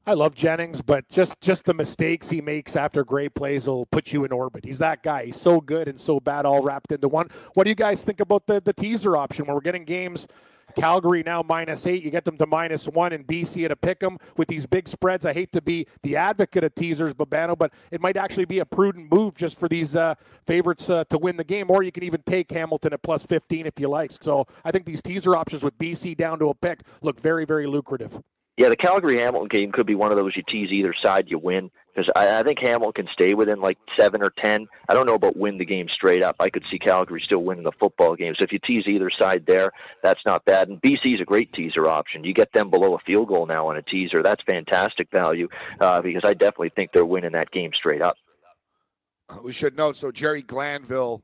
I 0.08 0.14
love 0.14 0.36
Jennings, 0.36 0.82
but 0.82 1.08
just 1.08 1.40
just 1.40 1.64
the 1.64 1.74
mistakes 1.74 2.28
he 2.28 2.40
makes 2.40 2.76
after 2.76 3.02
great 3.02 3.34
plays 3.34 3.66
will 3.66 3.86
put 3.86 4.12
you 4.12 4.24
in 4.24 4.30
orbit. 4.30 4.64
He's 4.64 4.78
that 4.78 5.02
guy. 5.02 5.24
He's 5.26 5.40
so 5.40 5.60
good 5.60 5.88
and 5.88 6.00
so 6.00 6.20
bad, 6.20 6.46
all 6.46 6.62
wrapped 6.62 6.92
into 6.92 7.08
one. 7.08 7.28
What 7.54 7.64
do 7.64 7.70
you 7.70 7.74
guys 7.74 8.04
think 8.04 8.20
about 8.20 8.46
the 8.46 8.60
the 8.60 8.72
teaser 8.72 9.16
option 9.16 9.46
where 9.46 9.56
we're 9.56 9.62
getting 9.62 9.84
games? 9.84 10.28
Calgary 10.76 11.22
now 11.24 11.42
minus 11.42 11.86
eight. 11.86 12.02
You 12.02 12.10
get 12.10 12.24
them 12.24 12.36
to 12.38 12.46
minus 12.46 12.86
one, 12.86 13.12
and 13.12 13.26
BC 13.26 13.64
at 13.64 13.72
a 13.72 13.76
pick 13.76 14.02
'em 14.02 14.18
with 14.36 14.48
these 14.48 14.66
big 14.66 14.88
spreads. 14.88 15.26
I 15.26 15.32
hate 15.32 15.52
to 15.52 15.62
be 15.62 15.86
the 16.02 16.16
advocate 16.16 16.64
of 16.64 16.74
teasers, 16.74 17.14
Babano, 17.14 17.56
but 17.56 17.72
it 17.90 18.00
might 18.00 18.16
actually 18.16 18.44
be 18.44 18.58
a 18.58 18.66
prudent 18.66 19.10
move 19.10 19.36
just 19.36 19.58
for 19.58 19.68
these 19.68 19.96
uh, 19.96 20.14
favorites 20.46 20.88
uh, 20.90 21.04
to 21.04 21.18
win 21.18 21.36
the 21.36 21.44
game. 21.44 21.70
Or 21.70 21.82
you 21.82 21.92
can 21.92 22.04
even 22.04 22.22
take 22.26 22.50
Hamilton 22.50 22.92
at 22.92 23.02
plus 23.02 23.24
15 23.24 23.66
if 23.66 23.80
you 23.80 23.88
like. 23.88 24.10
So 24.10 24.46
I 24.64 24.70
think 24.70 24.84
these 24.84 25.02
teaser 25.02 25.34
options 25.34 25.64
with 25.64 25.76
BC 25.78 26.14
down 26.16 26.38
to 26.40 26.50
a 26.50 26.54
pick 26.54 26.82
look 27.02 27.18
very, 27.18 27.44
very 27.44 27.66
lucrative. 27.66 28.20
Yeah, 28.56 28.70
the 28.70 28.76
Calgary 28.76 29.18
Hamilton 29.18 29.48
game 29.48 29.72
could 29.72 29.86
be 29.86 29.94
one 29.94 30.10
of 30.10 30.16
those 30.16 30.34
you 30.34 30.42
tease 30.48 30.72
either 30.72 30.94
side, 30.94 31.26
you 31.28 31.38
win. 31.38 31.70
Because 31.96 32.12
I, 32.14 32.40
I 32.40 32.42
think 32.42 32.58
Hamilton 32.58 33.06
can 33.06 33.12
stay 33.12 33.32
within 33.32 33.60
like 33.60 33.78
seven 33.98 34.22
or 34.22 34.30
ten. 34.30 34.66
I 34.88 34.94
don't 34.94 35.06
know 35.06 35.14
about 35.14 35.36
win 35.36 35.56
the 35.56 35.64
game 35.64 35.88
straight 35.88 36.22
up. 36.22 36.36
I 36.38 36.50
could 36.50 36.64
see 36.70 36.78
Calgary 36.78 37.22
still 37.24 37.42
winning 37.42 37.64
the 37.64 37.72
football 37.72 38.14
game. 38.14 38.34
So 38.36 38.44
if 38.44 38.52
you 38.52 38.58
tease 38.58 38.86
either 38.86 39.10
side 39.18 39.46
there, 39.46 39.70
that's 40.02 40.20
not 40.26 40.44
bad. 40.44 40.68
And 40.68 40.80
BC 40.82 41.14
is 41.14 41.20
a 41.20 41.24
great 41.24 41.52
teaser 41.54 41.88
option. 41.88 42.24
You 42.24 42.34
get 42.34 42.52
them 42.52 42.70
below 42.70 42.94
a 42.94 42.98
field 42.98 43.28
goal 43.28 43.46
now 43.46 43.68
on 43.68 43.76
a 43.76 43.82
teaser. 43.82 44.22
That's 44.22 44.42
fantastic 44.44 45.10
value 45.10 45.48
uh, 45.80 46.02
because 46.02 46.22
I 46.24 46.34
definitely 46.34 46.70
think 46.70 46.92
they're 46.92 47.06
winning 47.06 47.32
that 47.32 47.50
game 47.50 47.70
straight 47.74 48.02
up. 48.02 48.16
We 49.42 49.52
should 49.52 49.76
note 49.76 49.96
so 49.96 50.12
Jerry 50.12 50.42
Glanville 50.42 51.22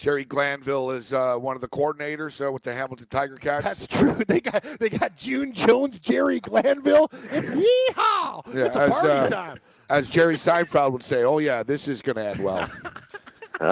Jerry 0.00 0.24
Glanville 0.24 0.92
is 0.92 1.12
uh, 1.12 1.34
one 1.34 1.56
of 1.56 1.60
the 1.60 1.68
coordinators 1.68 2.42
uh, 2.44 2.50
with 2.50 2.62
the 2.62 2.72
Hamilton 2.72 3.06
Tiger 3.10 3.36
Cats. 3.36 3.64
That's 3.64 3.86
true. 3.86 4.22
They 4.26 4.40
got 4.40 4.62
they 4.78 4.88
got 4.88 5.16
June 5.16 5.52
Jones, 5.52 5.98
Jerry 5.98 6.40
Glanville. 6.40 7.10
It's 7.30 7.50
yeehaw! 7.50 8.54
Yeah, 8.54 8.66
it's 8.66 8.76
a 8.76 8.88
party 8.88 9.08
uh, 9.08 9.28
time. 9.28 9.58
As 9.90 10.08
Jerry 10.08 10.36
Seinfeld 10.36 10.92
would 10.92 11.02
say, 11.02 11.24
"Oh 11.24 11.38
yeah, 11.38 11.62
this 11.62 11.88
is 11.88 12.02
going 12.02 12.16
to 12.16 12.26
end 12.26 12.42
well." 12.42 12.60
Uh, 12.60 12.64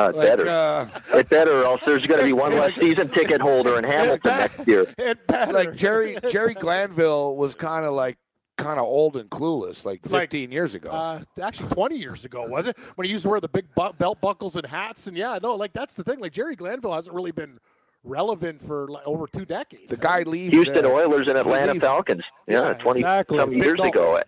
it's 0.09 0.19
like, 0.19 0.37
better. 0.37 0.49
Uh, 0.49 0.89
it 1.15 1.29
better, 1.29 1.61
or 1.61 1.65
else 1.65 1.81
there's 1.85 2.05
going 2.07 2.21
to 2.21 2.27
be 2.27 2.33
one 2.33 2.53
less 2.53 2.75
season 2.81 3.09
ticket 3.09 3.41
holder 3.41 3.79
in 3.79 3.85
Hamilton 3.93 4.21
next 4.25 4.67
year. 4.67 4.87
Like 5.29 5.75
Jerry 5.75 6.19
Jerry 6.31 6.55
Glanville 6.55 7.37
was 7.37 7.55
kind 7.55 7.87
of 7.87 7.95
like 7.95 8.19
kind 8.59 8.79
of 8.79 8.85
old 8.85 9.17
and 9.17 9.31
clueless, 9.31 9.85
like 9.85 10.03
15 10.03 10.13
like, 10.43 10.53
years 10.53 10.75
ago. 10.75 10.91
Uh, 10.91 11.21
actually, 11.41 11.69
20 11.71 11.97
years 11.97 12.25
ago, 12.25 12.47
was 12.47 12.67
it? 12.67 12.77
When 12.97 13.07
he 13.07 13.13
used 13.13 13.23
to 13.23 13.29
wear 13.29 13.41
the 13.41 13.49
big 13.49 13.73
bu- 13.75 13.93
belt 13.95 14.21
buckles 14.21 14.57
and 14.57 14.67
hats. 14.67 15.07
And 15.07 15.17
yeah, 15.17 15.39
no, 15.43 15.55
like 15.55 15.73
that's 15.73 15.95
the 15.95 16.05
thing. 16.05 16.21
Like 16.21 16.33
Jerry 16.33 16.57
Glanville 16.57 16.93
hasn't 16.93 17.15
really 17.15 17.31
been 17.33 17.59
relevant 18.05 18.61
for 18.61 18.89
like 18.89 19.07
over 19.07 19.27
two 19.27 19.45
decades. 19.45 19.89
The 19.89 19.97
guy 19.97 20.23
leaves 20.23 20.53
Houston 20.53 20.85
uh, 20.85 20.89
Oilers 20.89 21.29
and 21.29 21.39
Atlanta 21.39 21.73
leaves, 21.73 21.85
Falcons. 21.85 22.25
Yeah, 22.47 22.69
yeah 22.69 22.75
20 22.75 23.01
exactly. 23.01 23.39
some 23.39 23.53
years 23.53 23.81
ago. 23.81 24.21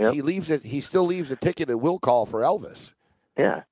Yeah. 0.00 0.12
He 0.12 0.22
leaves 0.22 0.48
it. 0.48 0.64
He 0.64 0.80
still 0.80 1.04
leaves 1.04 1.30
a 1.30 1.36
ticket 1.36 1.68
at 1.68 1.78
will 1.78 1.98
call 1.98 2.24
for 2.24 2.40
Elvis. 2.40 2.92
Yeah. 3.38 3.62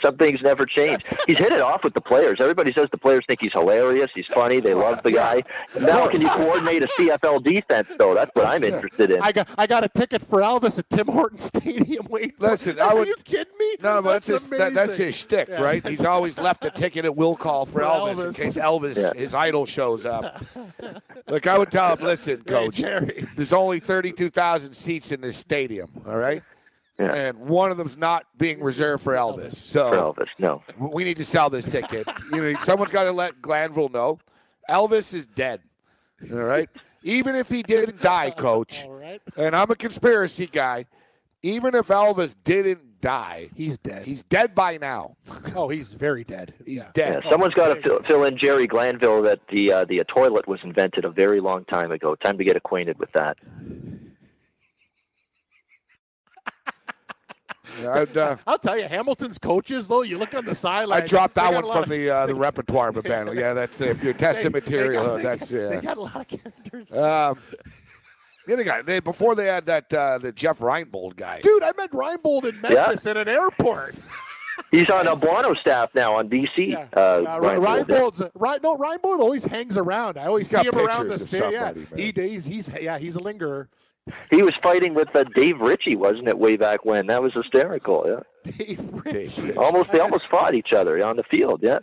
Some 0.00 0.16
things 0.16 0.40
never 0.42 0.64
change. 0.66 1.04
He's 1.26 1.38
hit 1.38 1.52
it 1.52 1.60
off 1.60 1.84
with 1.84 1.94
the 1.94 2.00
players. 2.00 2.40
Everybody 2.40 2.72
says 2.72 2.88
the 2.90 2.98
players 2.98 3.24
think 3.26 3.40
he's 3.40 3.52
hilarious. 3.52 4.10
He's 4.14 4.26
funny. 4.26 4.58
They 4.60 4.74
love 4.74 5.02
the 5.02 5.12
guy. 5.12 5.42
Now, 5.80 6.08
can 6.08 6.20
you 6.20 6.28
coordinate 6.30 6.82
a 6.82 6.86
CFL 6.88 7.42
defense 7.44 7.88
though? 7.98 8.14
That's 8.14 8.30
what 8.34 8.46
I'm 8.46 8.64
interested 8.64 9.10
in. 9.10 9.20
I 9.22 9.32
got 9.32 9.48
I 9.58 9.66
got 9.66 9.84
a 9.84 9.88
ticket 9.88 10.22
for 10.22 10.40
Elvis 10.40 10.78
at 10.78 10.88
Tim 10.90 11.06
Hortons 11.06 11.44
Stadium. 11.44 12.06
Wait, 12.08 12.36
for- 12.38 12.48
Listen, 12.48 12.80
I 12.80 12.88
are 12.88 12.96
would- 12.96 13.08
you 13.08 13.16
kidding 13.24 13.52
me? 13.58 13.76
No, 13.82 14.00
but 14.02 14.12
that's, 14.12 14.26
his 14.28 14.48
that, 14.50 14.74
that's 14.74 14.96
his 14.96 15.14
shtick, 15.16 15.48
Yeah. 15.48 15.60
right? 15.60 15.86
He's 15.86 16.04
always 16.04 16.38
left 16.38 16.64
a 16.64 16.70
ticket 16.70 17.04
at 17.04 17.14
will 17.14 17.36
call 17.36 17.66
for 17.66 17.80
For 17.80 17.84
Elvis, 17.84 18.10
in 18.10 18.16
Elvis. 18.32 18.36
case 18.36 18.56
Elvis, 18.56 18.96
Yeah. 18.96 19.12
his 19.20 19.34
idol, 19.34 19.66
shows 19.66 20.06
up. 20.06 20.42
Look, 21.28 21.46
I 21.46 21.58
would 21.58 21.70
tell 21.70 21.96
him, 21.96 22.04
listen, 22.04 22.38
Hey, 22.46 22.52
coach, 22.54 22.76
Jerry. 22.76 23.26
there's 23.36 23.52
only 23.52 23.80
32,000 23.80 24.74
seats 24.74 25.12
in 25.12 25.20
this 25.20 25.36
stadium, 25.36 25.88
all 26.06 26.16
right? 26.16 26.42
Yeah. 27.00 27.14
And 27.14 27.38
one 27.38 27.70
of 27.70 27.78
them's 27.78 27.96
not 27.96 28.26
being 28.36 28.62
reserved 28.62 29.02
for 29.02 29.14
Elvis. 29.14 29.54
So 29.54 29.90
For 29.90 29.96
Elvis, 30.24 30.28
no. 30.38 30.62
we 30.78 31.02
need 31.04 31.16
to 31.16 31.24
sell 31.24 31.48
this 31.50 31.64
ticket. 31.64 32.06
you 32.32 32.40
know, 32.42 32.54
someone's 32.60 32.90
got 32.92 33.04
to 33.04 33.12
let 33.12 33.40
Glanville 33.40 33.88
know. 33.88 34.18
Elvis 34.68 35.14
is 35.14 35.26
dead. 35.26 35.60
All 36.30 36.42
right. 36.42 36.68
Even 37.02 37.34
if 37.34 37.48
he 37.48 37.62
didn't 37.62 38.00
die, 38.02 38.30
coach, 38.30 38.84
All 38.86 38.92
right. 38.92 39.22
and 39.36 39.56
I'm 39.56 39.70
a 39.70 39.74
conspiracy 39.76 40.46
guy, 40.46 40.84
even 41.42 41.74
if 41.74 41.86
Elvis 41.88 42.34
didn't 42.44 43.00
die, 43.00 43.48
He's 43.54 43.78
dead. 43.78 44.04
he's 44.04 44.22
dead 44.24 44.54
by 44.54 44.76
now. 44.76 45.16
oh, 45.56 45.70
he's 45.70 45.94
very 45.94 46.22
dead. 46.22 46.52
He's 46.66 46.76
Yeah. 46.80 46.90
dead. 46.92 47.22
Yeah, 47.24 47.30
someone's 47.30 47.54
got 47.54 47.72
to 47.74 47.80
fill, 47.80 48.02
fill 48.02 48.24
in 48.24 48.36
Jerry 48.36 48.66
Glanville 48.66 49.22
that 49.22 49.40
the 49.48 49.72
uh, 49.72 49.84
the 49.86 50.02
uh, 50.02 50.04
toilet 50.08 50.46
was 50.46 50.60
invented 50.62 51.06
a 51.06 51.10
very 51.10 51.40
long 51.40 51.64
time 51.64 51.90
ago. 51.92 52.14
Time 52.16 52.36
to 52.36 52.44
get 52.44 52.56
acquainted 52.56 52.98
with 52.98 53.10
that. 53.12 53.38
I'd, 57.94 58.16
uh, 58.16 58.36
I'll 58.46 58.58
tell 58.58 58.78
you, 58.78 58.86
Hamilton's 58.88 59.38
coaches 59.38 59.88
though. 59.88 60.02
You 60.02 60.18
look 60.18 60.34
on 60.34 60.44
the 60.44 60.54
sideline. 60.54 61.02
I 61.02 61.06
dropped 61.06 61.34
that 61.36 61.52
one 61.52 61.64
from 61.64 61.84
of- 61.84 61.88
the 61.88 62.10
uh, 62.10 62.26
the 62.26 62.34
repertoire, 62.48 62.92
but 62.92 63.04
man, 63.08 63.30
yeah, 63.36 63.52
that's 63.54 63.80
if 63.80 64.02
you're 64.02 64.12
testing 64.12 64.52
they- 64.52 64.60
they 64.60 64.70
material, 64.72 65.04
got- 65.06 65.22
that's 65.22 65.48
They 65.48 65.74
yeah. 65.74 65.80
got 65.80 65.96
a 65.96 66.00
lot 66.00 66.16
of 66.16 66.28
characters. 66.28 66.92
Um, 66.92 67.38
the 68.46 68.54
other 68.54 68.64
guy, 68.64 68.82
they, 68.82 69.00
before 69.00 69.34
they 69.34 69.46
had 69.46 69.66
that 69.66 69.92
uh, 69.92 70.18
the 70.18 70.32
Jeff 70.32 70.58
Reinbold 70.58 71.16
guy. 71.16 71.40
Dude, 71.42 71.62
I 71.62 71.72
met 71.76 71.90
Reinbold 71.92 72.46
in 72.46 72.60
Memphis 72.60 73.06
at 73.06 73.16
an 73.16 73.28
airport. 73.28 73.94
He's 74.70 74.88
on 74.90 75.06
a 75.08 75.16
Buono 75.16 75.54
staff 75.54 75.90
now 75.94 76.14
on 76.14 76.28
BC. 76.28 76.68
Yeah. 76.68 76.86
Uh, 76.94 77.00
Uh, 77.26 77.40
Reinbold's 77.40 78.22
right. 78.34 78.62
No, 78.62 78.76
Reinbold 78.76 79.18
always 79.18 79.44
hangs 79.44 79.76
around. 79.76 80.16
I 80.18 80.26
always 80.26 80.48
He's 80.50 80.58
see 80.58 80.64
got 80.64 80.74
him 80.74 80.86
around 80.86 81.08
the 81.08 81.14
pictures 81.18 81.22
of 81.22 81.28
city. 81.28 81.52
Yeah, 81.54 81.72
somebody, 81.74 82.02
he, 82.12 82.28
he's 82.28 82.44
he's 82.44 82.76
yeah 82.80 82.98
he's 82.98 83.14
a 83.16 83.20
lingerer. 83.20 83.68
He 84.30 84.42
was 84.42 84.54
fighting 84.62 84.94
with 84.94 85.14
uh, 85.14 85.24
Dave 85.34 85.60
Ritchie, 85.60 85.96
wasn't 85.96 86.28
it, 86.28 86.38
way 86.38 86.56
back 86.56 86.84
when? 86.84 87.06
That 87.06 87.22
was 87.22 87.32
hysterical. 87.34 88.04
Yeah, 88.06 88.52
Dave 88.52 88.90
Ritchie. 88.92 89.42
Ritchie. 89.42 89.56
almost 89.56 89.90
they 89.90 90.00
almost 90.00 90.26
fought 90.28 90.54
each 90.54 90.72
other 90.72 91.04
on 91.04 91.16
the 91.16 91.22
field. 91.24 91.60
Yeah, 91.62 91.78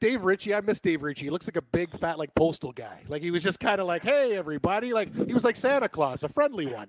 Dave 0.00 0.22
Ritchie, 0.22 0.54
I 0.54 0.60
miss 0.62 0.80
Dave 0.80 1.02
Ritchie. 1.02 1.26
He 1.26 1.30
looks 1.30 1.46
like 1.46 1.56
a 1.56 1.62
big, 1.62 1.90
fat, 1.98 2.18
like 2.18 2.34
postal 2.34 2.72
guy. 2.72 3.02
Like 3.08 3.22
he 3.22 3.30
was 3.30 3.42
just 3.42 3.60
kind 3.60 3.80
of 3.80 3.86
like, 3.86 4.02
"Hey, 4.02 4.36
everybody!" 4.36 4.92
Like 4.92 5.14
he 5.14 5.34
was 5.34 5.44
like 5.44 5.56
Santa 5.56 5.88
Claus, 5.88 6.22
a 6.22 6.28
friendly 6.28 6.66
one. 6.66 6.88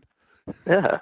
yeah. 0.65 0.98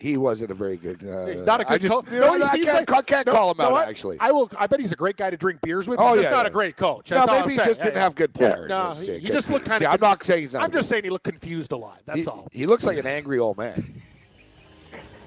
He 0.00 0.16
wasn't 0.16 0.50
a 0.50 0.54
very 0.54 0.76
good. 0.76 1.02
Uh, 1.04 1.44
Not 1.44 1.60
a 1.60 1.64
good 1.64 1.72
I 1.74 1.78
just, 1.78 1.92
coach. 1.92 2.04
you 2.12 2.20
know, 2.20 2.36
he 2.36 2.42
I 2.42 2.48
seems 2.48 2.64
can't, 2.66 2.88
like- 2.90 2.98
I 2.98 3.02
can't 3.02 3.26
no, 3.26 3.32
call 3.32 3.50
him 3.50 3.56
know 3.58 3.64
out 3.64 3.72
what? 3.72 3.88
actually. 3.88 4.16
I 4.20 4.30
will. 4.30 4.50
I 4.58 4.66
bet 4.66 4.80
he's 4.80 4.92
a 4.92 4.96
great 4.96 5.16
guy 5.16 5.30
to 5.30 5.36
drink 5.36 5.60
beers 5.60 5.88
with. 5.88 5.98
Oh, 5.98 6.08
He's 6.14 6.16
just 6.22 6.24
yeah, 6.24 6.30
not 6.36 6.42
yeah. 6.44 6.48
a 6.48 6.52
great 6.52 6.76
coach. 6.76 7.10
no, 7.10 7.16
That's 7.18 7.28
all 7.30 7.34
maybe 7.40 7.44
I'm 7.44 7.50
he 7.50 7.56
saying. 7.56 7.68
just 7.68 7.78
Yeah, 7.80 7.84
didn't 7.84 7.96
yeah. 7.96 8.02
have 8.02 8.14
good 8.14 8.30
Yeah. 8.38 8.52
players. 8.52 8.68
No, 8.68 8.88
That's 8.88 9.02
he, 9.02 9.10
it. 9.12 9.22
he 9.22 9.28
just 9.28 9.50
looked 9.50 9.66
kind 9.66 9.82
of. 9.84 9.92
I'm 9.92 10.00
not 10.00 10.22
saying 10.22 10.42
he's 10.42 10.52
not. 10.52 10.62
I'm 10.64 10.72
just 10.72 10.88
saying 10.88 11.04
he 11.04 11.10
looked 11.10 11.24
confused 11.24 11.72
a 11.72 11.76
lot. 11.76 12.00
That's 12.06 12.20
he, 12.20 12.26
all. 12.26 12.48
He 12.52 12.66
looks 12.66 12.84
like 12.84 12.98
an 12.98 13.06
angry 13.06 13.38
old 13.38 13.58
man. 13.58 13.94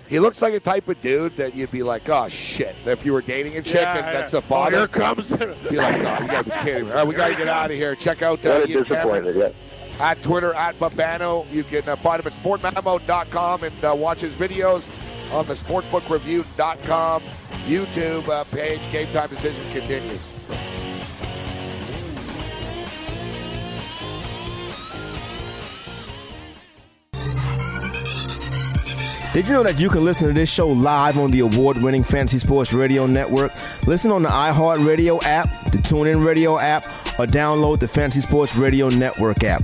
He 0.07 0.19
looks 0.19 0.41
like 0.41 0.53
a 0.53 0.59
type 0.59 0.89
of 0.89 0.99
dude 1.01 1.37
that 1.37 1.55
you'd 1.55 1.71
be 1.71 1.83
like, 1.83 2.09
oh 2.09 2.27
shit. 2.27 2.75
If 2.85 3.05
you 3.05 3.13
were 3.13 3.21
dating 3.21 3.55
a 3.57 3.61
chick 3.61 3.75
Yeah, 3.75 3.95
and 3.97 4.05
that's 4.15 4.33
yeah. 4.33 4.39
a 4.39 4.41
father, 4.41 4.75
Oh, 4.75 4.79
here 4.79 4.87
comes. 4.89 5.29
be 5.31 5.45
like, 5.77 5.95
oh, 5.95 6.23
you 6.23 6.27
gotta 6.27 6.43
be 6.43 6.51
kidding 6.63 6.85
me. 6.85 6.91
All 6.91 6.97
right, 6.97 7.07
we 7.07 7.15
gotta 7.15 7.35
get 7.35 7.47
out 7.47 7.71
of 7.71 7.77
here. 7.77 7.95
Check 7.95 8.21
out 8.21 8.45
uh, 8.45 8.59
What 8.59 8.69
a 8.69 8.71
Ian 8.71 8.83
Cameron. 8.85 9.37
Yeah. 9.37 9.49
At 10.01 10.21
Twitter 10.23 10.53
at 10.53 10.77
Babano. 10.79 11.49
You 11.51 11.63
can 11.63 11.87
uh, 11.87 11.95
find 11.95 12.19
him 12.21 12.27
at 12.27 12.33
sportmamo.com 12.33 13.63
and 13.63 13.85
uh, 13.85 13.95
watch 13.95 14.21
his 14.21 14.33
videos 14.33 14.89
on 15.31 15.45
the 15.45 15.53
sportsbookreview.com 15.53 17.21
YouTube 17.65 18.27
uh, 18.27 18.43
page. 18.45 18.81
Game 18.91 19.11
time 19.13 19.29
decision 19.29 19.71
continues. 19.71 20.27
Did 29.33 29.47
you 29.47 29.53
know 29.53 29.63
that 29.63 29.79
you 29.79 29.87
can 29.87 30.03
listen 30.03 30.27
to 30.27 30.33
this 30.33 30.51
show 30.51 30.67
live 30.67 31.17
on 31.17 31.31
the 31.31 31.39
award 31.39 31.81
winning 31.81 32.03
Fantasy 32.03 32.37
Sports 32.37 32.73
Radio 32.73 33.05
Network? 33.05 33.53
Listen 33.87 34.11
on 34.11 34.23
the 34.23 34.29
iHeartRadio 34.29 35.23
app, 35.23 35.47
the 35.71 35.77
TuneIn 35.77 36.25
Radio 36.25 36.59
app, 36.59 36.83
or 37.17 37.25
download 37.27 37.79
the 37.79 37.87
Fantasy 37.87 38.19
Sports 38.19 38.57
Radio 38.57 38.89
Network 38.89 39.45
app. 39.45 39.63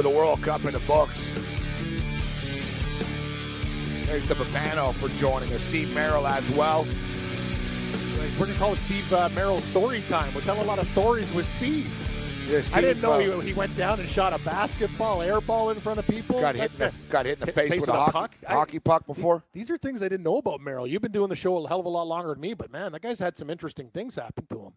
Of 0.00 0.04
the 0.04 0.16
World 0.16 0.40
Cup 0.40 0.64
in 0.64 0.72
the 0.72 0.80
books. 0.80 1.30
There's 4.06 4.24
the 4.24 4.34
Babano 4.34 4.94
for 4.94 5.10
joining 5.10 5.52
us. 5.52 5.60
Steve 5.60 5.92
Merrill 5.94 6.26
as 6.26 6.48
well. 6.52 6.86
We're 8.38 8.46
gonna 8.46 8.58
call 8.58 8.72
it 8.72 8.78
Steve 8.78 9.12
uh, 9.12 9.28
Merrill's 9.34 9.64
story 9.64 10.02
time. 10.08 10.32
We're 10.34 10.40
telling 10.40 10.62
a 10.62 10.64
lot 10.64 10.78
of 10.78 10.88
stories 10.88 11.34
with 11.34 11.46
Steve. 11.46 11.92
Yeah, 12.48 12.62
I 12.72 12.80
didn't 12.80 13.02
know 13.02 13.12
uh, 13.12 13.40
he, 13.40 13.48
he 13.48 13.52
went 13.52 13.76
down 13.76 14.00
and 14.00 14.08
shot 14.08 14.32
a 14.32 14.42
basketball, 14.42 15.18
airball 15.18 15.70
in 15.74 15.82
front 15.82 15.98
of 15.98 16.06
people. 16.06 16.40
got 16.40 16.54
hit, 16.54 16.72
in 16.72 16.80
the, 16.80 16.94
got 17.10 17.26
hit 17.26 17.34
in 17.34 17.40
the 17.40 17.46
Hit 17.46 17.54
face, 17.54 17.70
face 17.70 17.80
with 17.82 17.90
a 17.90 17.92
hockey, 17.92 18.12
puck? 18.12 18.34
Hockey 18.46 18.78
puck 18.78 19.06
before. 19.06 19.44
These 19.52 19.70
are 19.70 19.76
things 19.76 20.02
I 20.02 20.08
didn't 20.08 20.24
know 20.24 20.38
about 20.38 20.62
Merrill. 20.62 20.86
You've 20.86 21.02
been 21.02 21.12
doing 21.12 21.28
the 21.28 21.36
show 21.36 21.62
a 21.62 21.68
hell 21.68 21.80
of 21.80 21.84
a 21.84 21.90
lot 21.90 22.06
longer 22.06 22.30
than 22.30 22.40
me, 22.40 22.54
but 22.54 22.72
man, 22.72 22.92
that 22.92 23.02
guy's 23.02 23.18
had 23.18 23.36
some 23.36 23.50
interesting 23.50 23.90
things 23.90 24.14
happen 24.14 24.46
to 24.46 24.62
him. 24.62 24.72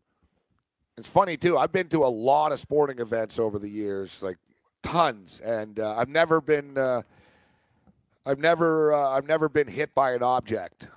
It's 0.97 1.07
funny 1.07 1.37
too. 1.37 1.57
I've 1.57 1.71
been 1.71 1.87
to 1.89 1.99
a 1.99 2.11
lot 2.11 2.51
of 2.51 2.59
sporting 2.59 2.99
events 2.99 3.39
over 3.39 3.57
the 3.57 3.69
years, 3.69 4.21
like 4.21 4.37
tons, 4.84 5.39
and 5.43 5.80
uh, 5.80 5.95
I've 5.97 6.10
never 6.10 6.39
been. 6.41 6.77
Uh, 6.77 7.01
I've 8.26 8.39
never. 8.39 8.93
Uh, 8.93 9.10
I've 9.10 9.27
never 9.27 9.49
been 9.49 9.68
hit 9.68 9.93
by 9.95 10.14
an 10.14 10.23
object, 10.23 10.88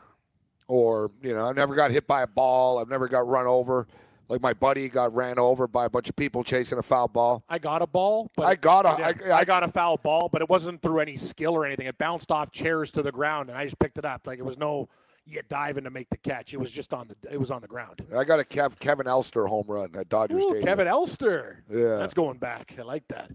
or 0.68 1.10
you 1.22 1.34
know, 1.34 1.46
I've 1.48 1.56
never 1.56 1.74
got 1.74 1.90
hit 1.90 2.06
by 2.06 2.22
a 2.22 2.26
ball. 2.26 2.78
I've 2.78 2.88
never 2.88 3.08
got 3.08 3.26
run 3.26 3.46
over. 3.46 3.86
Like 4.28 4.42
my 4.42 4.52
buddy 4.54 4.88
got 4.88 5.14
ran 5.14 5.38
over 5.38 5.68
by 5.68 5.84
a 5.84 5.88
bunch 5.90 6.08
of 6.08 6.16
people 6.16 6.42
chasing 6.42 6.78
a 6.78 6.82
foul 6.82 7.06
ball. 7.06 7.44
I 7.48 7.58
got 7.60 7.80
a 7.80 7.86
ball, 7.86 8.28
but 8.36 8.46
I 8.46 8.56
got 8.56 8.84
a- 8.84 9.14
yeah, 9.24 9.36
I- 9.36 9.38
I 9.40 9.44
got 9.44 9.62
a 9.62 9.68
foul 9.68 9.98
ball, 9.98 10.28
but 10.28 10.42
it 10.42 10.48
wasn't 10.48 10.82
through 10.82 10.98
any 10.98 11.16
skill 11.16 11.54
or 11.54 11.64
anything. 11.64 11.86
It 11.86 11.96
bounced 11.96 12.32
off 12.32 12.50
chairs 12.50 12.90
to 12.92 13.02
the 13.02 13.12
ground, 13.12 13.50
and 13.50 13.56
I 13.58 13.64
just 13.64 13.78
picked 13.78 13.98
it 13.98 14.04
up. 14.04 14.26
Like 14.26 14.40
it 14.40 14.44
was 14.44 14.58
no 14.58 14.88
yeah, 15.26 15.42
diving 15.48 15.84
to 15.84 15.90
make 15.90 16.08
the 16.10 16.16
catch. 16.16 16.54
It 16.54 16.58
was 16.58 16.72
just 16.72 16.92
on 16.92 17.06
the 17.08 17.32
it 17.32 17.38
was 17.38 17.52
on 17.52 17.60
the 17.60 17.68
ground. 17.68 18.04
I 18.16 18.24
got 18.24 18.40
a 18.40 18.42
Kev, 18.44 18.78
Kevin 18.80 19.06
Elster 19.06 19.46
home 19.46 19.66
run 19.68 19.90
at 19.96 20.08
Dodger 20.08 20.38
Ooh, 20.38 20.42
Stadium. 20.42 20.64
Kevin 20.64 20.86
Elster. 20.88 21.62
Yeah. 21.70 21.96
that's 21.96 22.14
going 22.14 22.38
back. 22.38 22.74
I 22.78 22.82
like 22.82 23.06
that. 23.08 23.30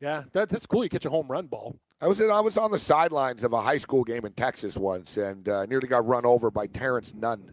Yeah, 0.00 0.24
that, 0.32 0.48
that's 0.48 0.66
cool. 0.66 0.84
You 0.84 0.90
catch 0.90 1.04
a 1.06 1.10
home 1.10 1.28
run 1.28 1.46
ball. 1.46 1.76
I 2.00 2.06
was 2.08 2.20
in, 2.20 2.30
I 2.30 2.40
was 2.40 2.58
on 2.58 2.70
the 2.70 2.78
sidelines 2.78 3.44
of 3.44 3.52
a 3.54 3.60
high 3.62 3.78
school 3.78 4.04
game 4.04 4.24
in 4.26 4.32
Texas 4.32 4.76
once, 4.76 5.16
and 5.16 5.48
uh, 5.48 5.64
nearly 5.66 5.88
got 5.88 6.06
run 6.06 6.26
over 6.26 6.50
by 6.50 6.66
Terrence 6.66 7.14
Nunn, 7.14 7.52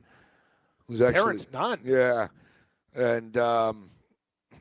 who's 0.87 1.01
actually 1.01 1.21
Terrence 1.21 1.47
Nunn. 1.53 1.79
Yeah, 1.85 2.27
and 2.93 3.37
um, 3.37 3.89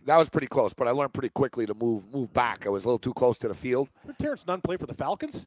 that 0.06 0.16
was 0.16 0.28
pretty 0.28 0.46
close. 0.46 0.72
But 0.72 0.86
I 0.86 0.92
learned 0.92 1.12
pretty 1.12 1.30
quickly 1.30 1.66
to 1.66 1.74
move 1.74 2.12
move 2.14 2.32
back. 2.32 2.66
I 2.66 2.68
was 2.68 2.84
a 2.84 2.88
little 2.88 2.98
too 3.00 3.12
close 3.14 3.38
to 3.40 3.48
the 3.48 3.54
field. 3.54 3.88
Did 4.06 4.18
Terrence 4.18 4.46
Nunn 4.46 4.60
play 4.60 4.76
for 4.76 4.86
the 4.86 4.94
Falcons? 4.94 5.46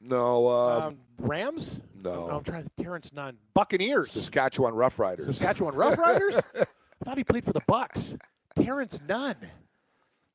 No, 0.00 0.48
um, 0.48 0.82
Um, 0.82 0.98
Rams? 1.18 1.80
no. 2.00 2.28
I'm 2.30 2.44
trying 2.44 2.64
to 2.64 2.70
Terrence 2.80 3.12
Nunn. 3.12 3.38
Buccaneers. 3.54 4.12
Saskatchewan 4.12 4.74
Roughriders. 4.74 5.24
Saskatchewan 5.24 5.74
Roughriders? 5.74 6.40
I 6.60 7.04
thought 7.04 7.18
he 7.18 7.24
played 7.24 7.44
for 7.44 7.52
the 7.54 7.62
Bucks. 7.66 8.16
Terrence 8.54 9.00
Nunn. 9.08 9.36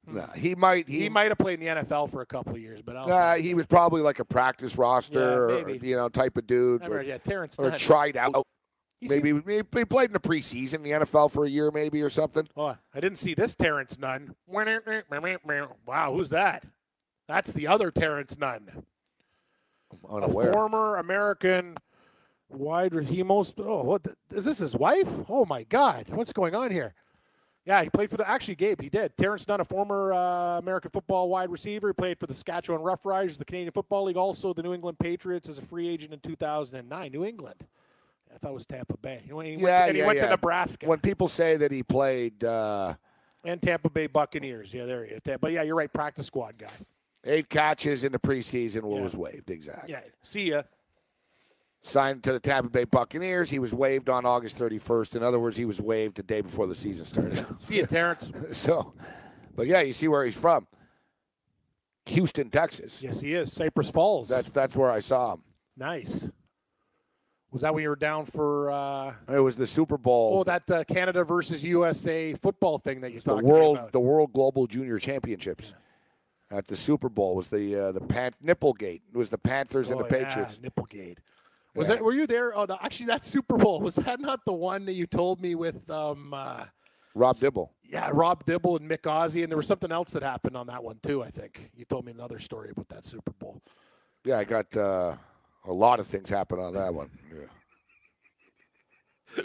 Nah, 0.08 0.32
he 0.34 0.56
might. 0.56 0.90
He, 0.90 1.02
He, 1.02 1.10
might 1.10 1.30
have 1.30 1.38
played 1.38 1.62
in 1.62 1.76
the 1.76 1.82
NFL 1.82 2.10
for 2.10 2.22
a 2.22 2.26
couple 2.26 2.54
of 2.54 2.60
years, 2.60 2.82
but 2.82 2.96
I'll, 2.96 3.12
Uh, 3.12 3.36
he 3.36 3.54
was 3.54 3.68
probably 3.68 4.02
like 4.02 4.20
a 4.20 4.26
practice 4.26 4.76
roster, 4.78 5.20
Yeah, 5.20 5.64
or, 5.64 5.70
you 5.70 5.96
know, 5.96 6.10
type 6.10 6.38
of 6.38 6.48
dude, 6.48 6.84
I 6.84 6.88
or, 6.88 7.02
yeah, 7.02 7.18
Terrence 7.20 7.60
or 7.60 7.72
tried 7.78 8.18
out. 8.18 8.46
He 9.00 9.08
Maybe 9.08 9.34
he, 9.48 9.62
he 9.76 9.86
played 9.86 10.10
in 10.10 10.14
the 10.14 10.20
preseason, 10.20 10.76
in 10.76 10.84
the 10.84 10.92
NFL 10.92 11.32
for 11.32 11.46
a 11.46 11.50
year, 11.50 11.72
maybe 11.72 12.04
or 12.04 12.10
something. 12.10 12.48
Oh, 12.56 12.78
I 12.94 13.00
didn't 13.00 13.18
see 13.18 13.34
this 13.34 13.56
Terrence 13.56 13.98
Nunn. 13.98 14.36
Wow, 15.88 16.14
who's 16.14 16.30
that? 16.30 16.64
That's 17.28 17.52
the 17.52 17.68
other 17.68 17.90
Terrence 17.90 18.38
Nunn. 18.38 18.84
I'm 20.10 20.24
A 20.24 20.28
former 20.30 20.98
American 20.98 21.76
wide 22.50 22.94
he 23.06 23.24
most 23.24 23.60
oh 23.60 23.82
what 23.82 24.04
the, 24.04 24.16
is 24.32 24.46
this 24.46 24.60
his 24.60 24.76
wife? 24.76 25.10
Oh 25.30 25.46
my 25.46 25.64
god, 25.64 26.08
what's 26.10 26.34
going 26.34 26.56
on 26.56 26.72
here? 26.72 26.94
Yeah, 27.72 27.84
he 27.84 27.90
played 27.90 28.10
for 28.12 28.18
the 28.18 28.30
actually 28.30 28.56
Gabe, 28.56 28.82
he 28.82 28.90
did. 28.90 29.16
Terrence 29.16 29.48
Nunn, 29.48 29.62
a 29.62 29.66
former 29.66 30.12
uh, 30.12 30.58
American 30.60 30.92
football 30.92 31.30
wide 31.30 31.50
receiver, 31.50 31.88
he 31.88 31.94
played 31.94 32.20
for 32.20 32.28
the 32.28 32.34
Saskatchewan 32.34 32.82
Roughriders, 32.82 33.38
the 33.38 33.46
Canadian 33.46 33.72
Football 33.72 34.04
League, 34.04 34.18
also 34.18 34.52
the 34.52 34.62
New 34.62 34.74
England 34.74 35.00
Patriots 35.00 35.48
as 35.48 35.58
a 35.58 35.62
free 35.62 35.88
agent 35.88 36.12
in 36.12 36.20
2009. 36.20 37.12
New 37.14 37.24
England. 37.24 37.56
I 38.34 38.38
thought 38.40 38.52
it 38.52 38.56
was 38.56 38.66
Tampa 38.66 38.98
Bay. 38.98 39.22
He 39.26 39.32
went, 39.32 39.48
he 39.48 39.56
went 39.56 39.62
yeah, 39.62 39.84
to, 39.84 39.88
and 39.88 39.96
he 39.96 40.04
went 40.04 40.18
yeah. 40.18 40.26
to 40.26 40.32
Nebraska 40.32 40.86
When 40.86 41.00
people 41.00 41.30
say 41.30 41.56
that 41.56 41.72
he 41.72 41.82
played 41.82 42.44
uh, 42.44 42.94
and 43.46 43.62
Tampa 43.62 43.90
Bay 43.90 44.08
Buccaneers. 44.08 44.74
Yeah, 44.74 44.84
there 44.84 45.06
he 45.06 45.14
is. 45.14 45.22
But 45.40 45.54
yeah, 45.54 45.62
you're 45.62 45.78
right, 45.78 45.92
practice 45.92 46.28
squad 46.28 46.58
guy. 46.58 46.68
eight 47.24 47.48
catches 47.48 48.04
in 48.04 48.12
the 48.12 48.20
preseason, 48.20 48.82
was 48.82 49.16
waived. 49.16 49.50
Exactly. 49.50 49.94
Yeah, 49.94 50.02
see 50.24 50.50
ya. 50.50 50.64
Signed 51.84 52.24
to 52.24 52.32
the 52.32 52.40
Tampa 52.40 52.70
Bay 52.70 52.84
Buccaneers. 52.84 53.50
He 53.50 53.58
was 53.58 53.74
waived 53.74 54.08
on 54.08 54.24
August 54.26 54.58
31st. 54.60 55.16
In 55.16 55.24
other 55.24 55.40
words, 55.40 55.58
he 55.58 55.66
was 55.66 55.82
waived 55.82 56.18
the 56.18 56.24
day 56.24 56.42
before 56.42 56.68
the 56.68 56.76
season 56.76 57.06
started. 57.06 57.44
See 57.60 57.80
ya, 57.80 57.86
Terrence. 57.88 58.30
so, 58.58 58.94
but 59.56 59.66
yeah, 59.66 59.82
you 59.82 59.92
see 59.92 60.08
where 60.08 60.24
he's 60.24 60.38
from. 60.40 60.68
Houston, 62.06 62.50
Texas. 62.50 63.02
Yes, 63.02 63.20
he 63.20 63.34
is. 63.34 63.52
Cypress 63.52 63.90
Falls. 63.90 64.28
That's 64.30 64.50
that's 64.50 64.76
where 64.76 64.92
I 64.92 65.00
saw 65.00 65.34
him. 65.34 65.44
nice. 65.78 66.32
Was 67.52 67.64
that 67.64 67.74
when 67.74 67.84
you 67.84 67.90
were 67.90 67.98
down 67.98 68.26
for? 68.26 68.72
Uh, 68.72 69.14
It 69.28 69.40
was 69.40 69.58
the 69.58 69.68
Super 69.68 69.98
Bowl. 69.98 70.38
oh, 70.40 70.44
that 70.46 70.70
uh, 70.72 70.84
Canada 70.86 71.26
versus 71.26 71.62
USA 71.66 72.34
football 72.34 72.78
thing 72.78 73.02
that 73.02 73.12
you 73.12 73.20
the 73.20 73.32
talked 73.32 73.44
world 73.44 73.78
about. 73.78 73.92
the 73.92 74.00
World 74.00 74.06
the 74.06 74.14
World 74.30 74.34
Global 74.34 74.68
Junior 74.68 75.00
Championships. 75.00 75.74
At 76.50 76.68
the 76.68 76.76
Super 76.78 77.10
Bowl 77.10 77.36
was 77.36 77.50
the 77.50 77.76
uh, 77.88 77.92
the 77.92 78.02
Pan- 78.02 78.32
Nipplegate. 78.44 79.02
It 79.14 79.18
was 79.18 79.30
the 79.30 79.38
Panthers 79.38 79.90
and 79.90 80.00
Oh, 80.00 80.04
the 80.08 80.18
yeah, 80.18 80.26
Patriots. 80.26 80.60
Nipplegate. 80.60 81.18
Was 81.76 81.88
Yeah. 81.88 81.96
that? 81.96 82.04
Were 82.04 82.14
you 82.14 82.28
there? 82.28 82.56
Oh, 82.56 82.66
no, 82.66 82.78
actually, 82.82 83.08
that 83.08 83.24
Super 83.26 83.58
Bowl 83.58 83.80
was 83.80 83.96
that 83.96 84.20
not 84.20 84.42
the 84.46 84.54
one 84.54 84.86
that 84.86 84.94
you 84.94 85.08
told 85.08 85.42
me 85.42 85.56
with? 85.56 85.90
Um, 85.90 86.34
uh, 86.34 86.66
Rob 87.16 87.38
Dibble. 87.38 87.74
yeah, 87.84 88.10
Rob 88.14 88.46
Dibble 88.46 88.78
and 88.78 88.90
Mick 88.90 89.08
Ozzie, 89.08 89.44
and 89.44 89.52
there 89.52 89.58
was 89.58 89.68
something 89.68 89.92
else 89.92 90.12
that 90.12 90.24
happened 90.24 90.56
on 90.58 90.68
that 90.68 90.84
one 90.84 91.00
too. 91.04 91.24
I 91.24 91.30
think 91.30 91.72
you 91.76 91.86
told 91.86 92.06
me 92.06 92.12
another 92.12 92.40
story 92.40 92.70
about 92.72 92.90
that 92.90 93.06
Super 93.06 93.32
Bowl. 93.34 93.62
Yeah, 94.26 94.38
I 94.38 94.44
got 94.44 94.76
uh, 94.78 95.16
a 95.66 95.72
lot 95.74 96.00
of 96.00 96.08
things 96.08 96.30
happen 96.30 96.60
on 96.60 96.74
that 96.74 96.94
one. 96.94 97.10
Yeah. 97.34 97.46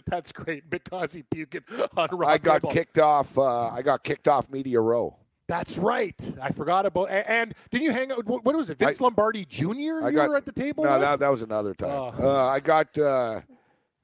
That's 0.06 0.32
great. 0.32 0.68
Mick 0.68 0.92
Ozzie 0.92 1.22
puking 1.30 1.62
on 1.96 2.08
Rob 2.12 2.28
I 2.30 2.38
got 2.38 2.60
Dibble. 2.60 2.72
kicked 2.74 2.98
off. 2.98 3.38
Uh, 3.38 3.68
I 3.68 3.82
got 3.82 4.02
kicked 4.04 4.28
off 4.28 4.50
Media 4.50 4.80
Row. 4.80 5.16
That's 5.48 5.78
right. 5.78 6.34
I 6.40 6.50
forgot 6.50 6.86
about. 6.86 7.10
And, 7.10 7.28
and 7.28 7.54
didn't 7.70 7.84
you 7.84 7.92
hang 7.92 8.10
out? 8.10 8.24
What 8.26 8.44
was 8.44 8.70
it? 8.70 8.78
Vince 8.78 9.00
I- 9.00 9.04
Lombardi 9.04 9.44
Jr. 9.44 9.64
I 10.02 10.08
you 10.08 10.12
got 10.12 10.28
were 10.28 10.36
at 10.36 10.44
the 10.44 10.52
table. 10.52 10.84
No, 10.84 10.98
that, 10.98 11.20
that 11.20 11.28
was 11.28 11.42
another 11.42 11.74
time. 11.74 11.90
Oh. 11.90 12.14
Uh, 12.18 12.46
I 12.46 12.60
got. 12.60 12.96
Uh, 12.98 13.40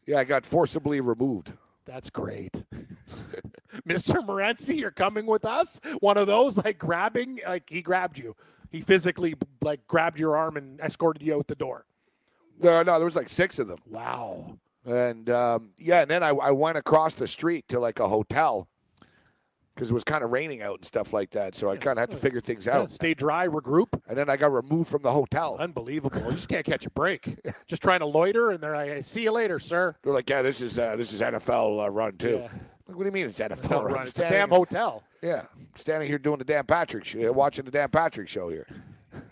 yeah, 0.06 0.18
I 0.18 0.24
got 0.24 0.44
forcibly 0.44 1.00
removed. 1.00 1.52
That's 1.84 2.10
great. 2.10 2.62
Mr. 3.88 4.24
Morency, 4.26 4.78
you're 4.78 4.90
coming 4.90 5.26
with 5.26 5.44
us? 5.44 5.80
One 6.00 6.16
of 6.16 6.26
those 6.26 6.56
like 6.58 6.78
grabbing, 6.78 7.40
like 7.46 7.68
he 7.68 7.82
grabbed 7.82 8.18
you. 8.18 8.36
He 8.70 8.80
physically 8.80 9.34
like 9.60 9.86
grabbed 9.86 10.18
your 10.18 10.36
arm 10.36 10.56
and 10.56 10.80
escorted 10.80 11.22
you 11.22 11.36
out 11.36 11.46
the 11.46 11.54
door. 11.54 11.86
No, 12.60 12.82
no, 12.82 12.96
there 12.96 13.04
was 13.04 13.16
like 13.16 13.28
six 13.28 13.58
of 13.58 13.68
them. 13.68 13.78
Wow. 13.88 14.58
And 14.84 15.30
um, 15.30 15.70
yeah, 15.78 16.02
and 16.02 16.10
then 16.10 16.22
I, 16.22 16.30
I 16.30 16.50
went 16.50 16.76
across 16.78 17.14
the 17.14 17.26
street 17.26 17.68
to 17.68 17.80
like 17.80 18.00
a 18.00 18.08
hotel 18.08 18.68
because 19.74 19.90
it 19.90 19.94
was 19.94 20.04
kind 20.04 20.22
of 20.22 20.30
raining 20.30 20.62
out 20.62 20.76
and 20.76 20.84
stuff 20.84 21.12
like 21.12 21.30
that. 21.30 21.54
So 21.54 21.70
I 21.70 21.76
kind 21.76 21.98
of 21.98 22.02
had 22.02 22.10
to 22.10 22.16
figure 22.16 22.40
things 22.40 22.68
out. 22.68 22.92
Stay 22.92 23.14
dry, 23.14 23.46
regroup. 23.46 23.88
And 24.06 24.16
then 24.16 24.28
I 24.28 24.36
got 24.36 24.52
removed 24.52 24.90
from 24.90 25.02
the 25.02 25.10
hotel. 25.10 25.56
Unbelievable. 25.58 26.22
You 26.26 26.32
just 26.32 26.48
can't 26.48 26.64
catch 26.64 26.86
a 26.86 26.90
break. 26.90 27.38
just 27.66 27.82
trying 27.82 28.00
to 28.00 28.06
loiter, 28.06 28.50
and 28.50 28.60
they're 28.60 28.76
like, 28.76 29.04
"See 29.04 29.22
you 29.22 29.32
later, 29.32 29.58
sir." 29.58 29.96
They're 30.02 30.12
like, 30.12 30.28
yeah, 30.28 30.42
this 30.42 30.60
is 30.60 30.78
uh, 30.78 30.96
this 30.96 31.12
is 31.12 31.20
NFL 31.20 31.84
uh, 31.84 31.90
run 31.90 32.16
too. 32.16 32.40
Yeah. 32.42 32.48
Like, 32.86 32.96
what 32.96 32.98
do 32.98 33.04
you 33.06 33.12
mean 33.12 33.26
it's 33.26 33.38
NFL 33.38 33.68
Don't 33.68 33.84
run? 33.84 33.94
run. 33.94 34.02
It's 34.02 34.18
a 34.18 34.28
damn 34.28 34.48
hotel. 34.48 35.02
Yeah, 35.22 35.42
standing 35.76 36.08
here 36.08 36.18
doing 36.18 36.38
the 36.38 36.44
Dan 36.44 36.64
Patrick 36.64 37.04
show, 37.04 37.32
watching 37.32 37.64
the 37.64 37.70
Dan 37.70 37.88
Patrick 37.88 38.28
show 38.28 38.48
here. 38.48 38.66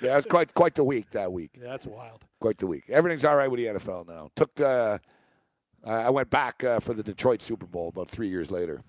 yeah, 0.00 0.14
it 0.14 0.16
was 0.16 0.26
quite 0.26 0.52
quite 0.54 0.74
the 0.74 0.84
week 0.84 1.10
that 1.10 1.30
week. 1.30 1.50
Yeah, 1.60 1.68
that's 1.68 1.86
wild. 1.86 2.24
Quite 2.40 2.58
the 2.58 2.66
week. 2.66 2.84
Everything's 2.88 3.24
all 3.24 3.36
right 3.36 3.50
with 3.50 3.60
the 3.60 3.66
NFL 3.66 4.08
now. 4.08 4.30
Took 4.34 4.58
uh, 4.60 4.98
I 5.84 5.92
I 5.92 6.10
went 6.10 6.30
back 6.30 6.62
uh, 6.64 6.80
for 6.80 6.94
the 6.94 7.02
Detroit 7.02 7.42
Super 7.42 7.66
Bowl 7.66 7.88
about 7.88 8.10
three 8.10 8.28
years 8.28 8.50
later. 8.50 8.82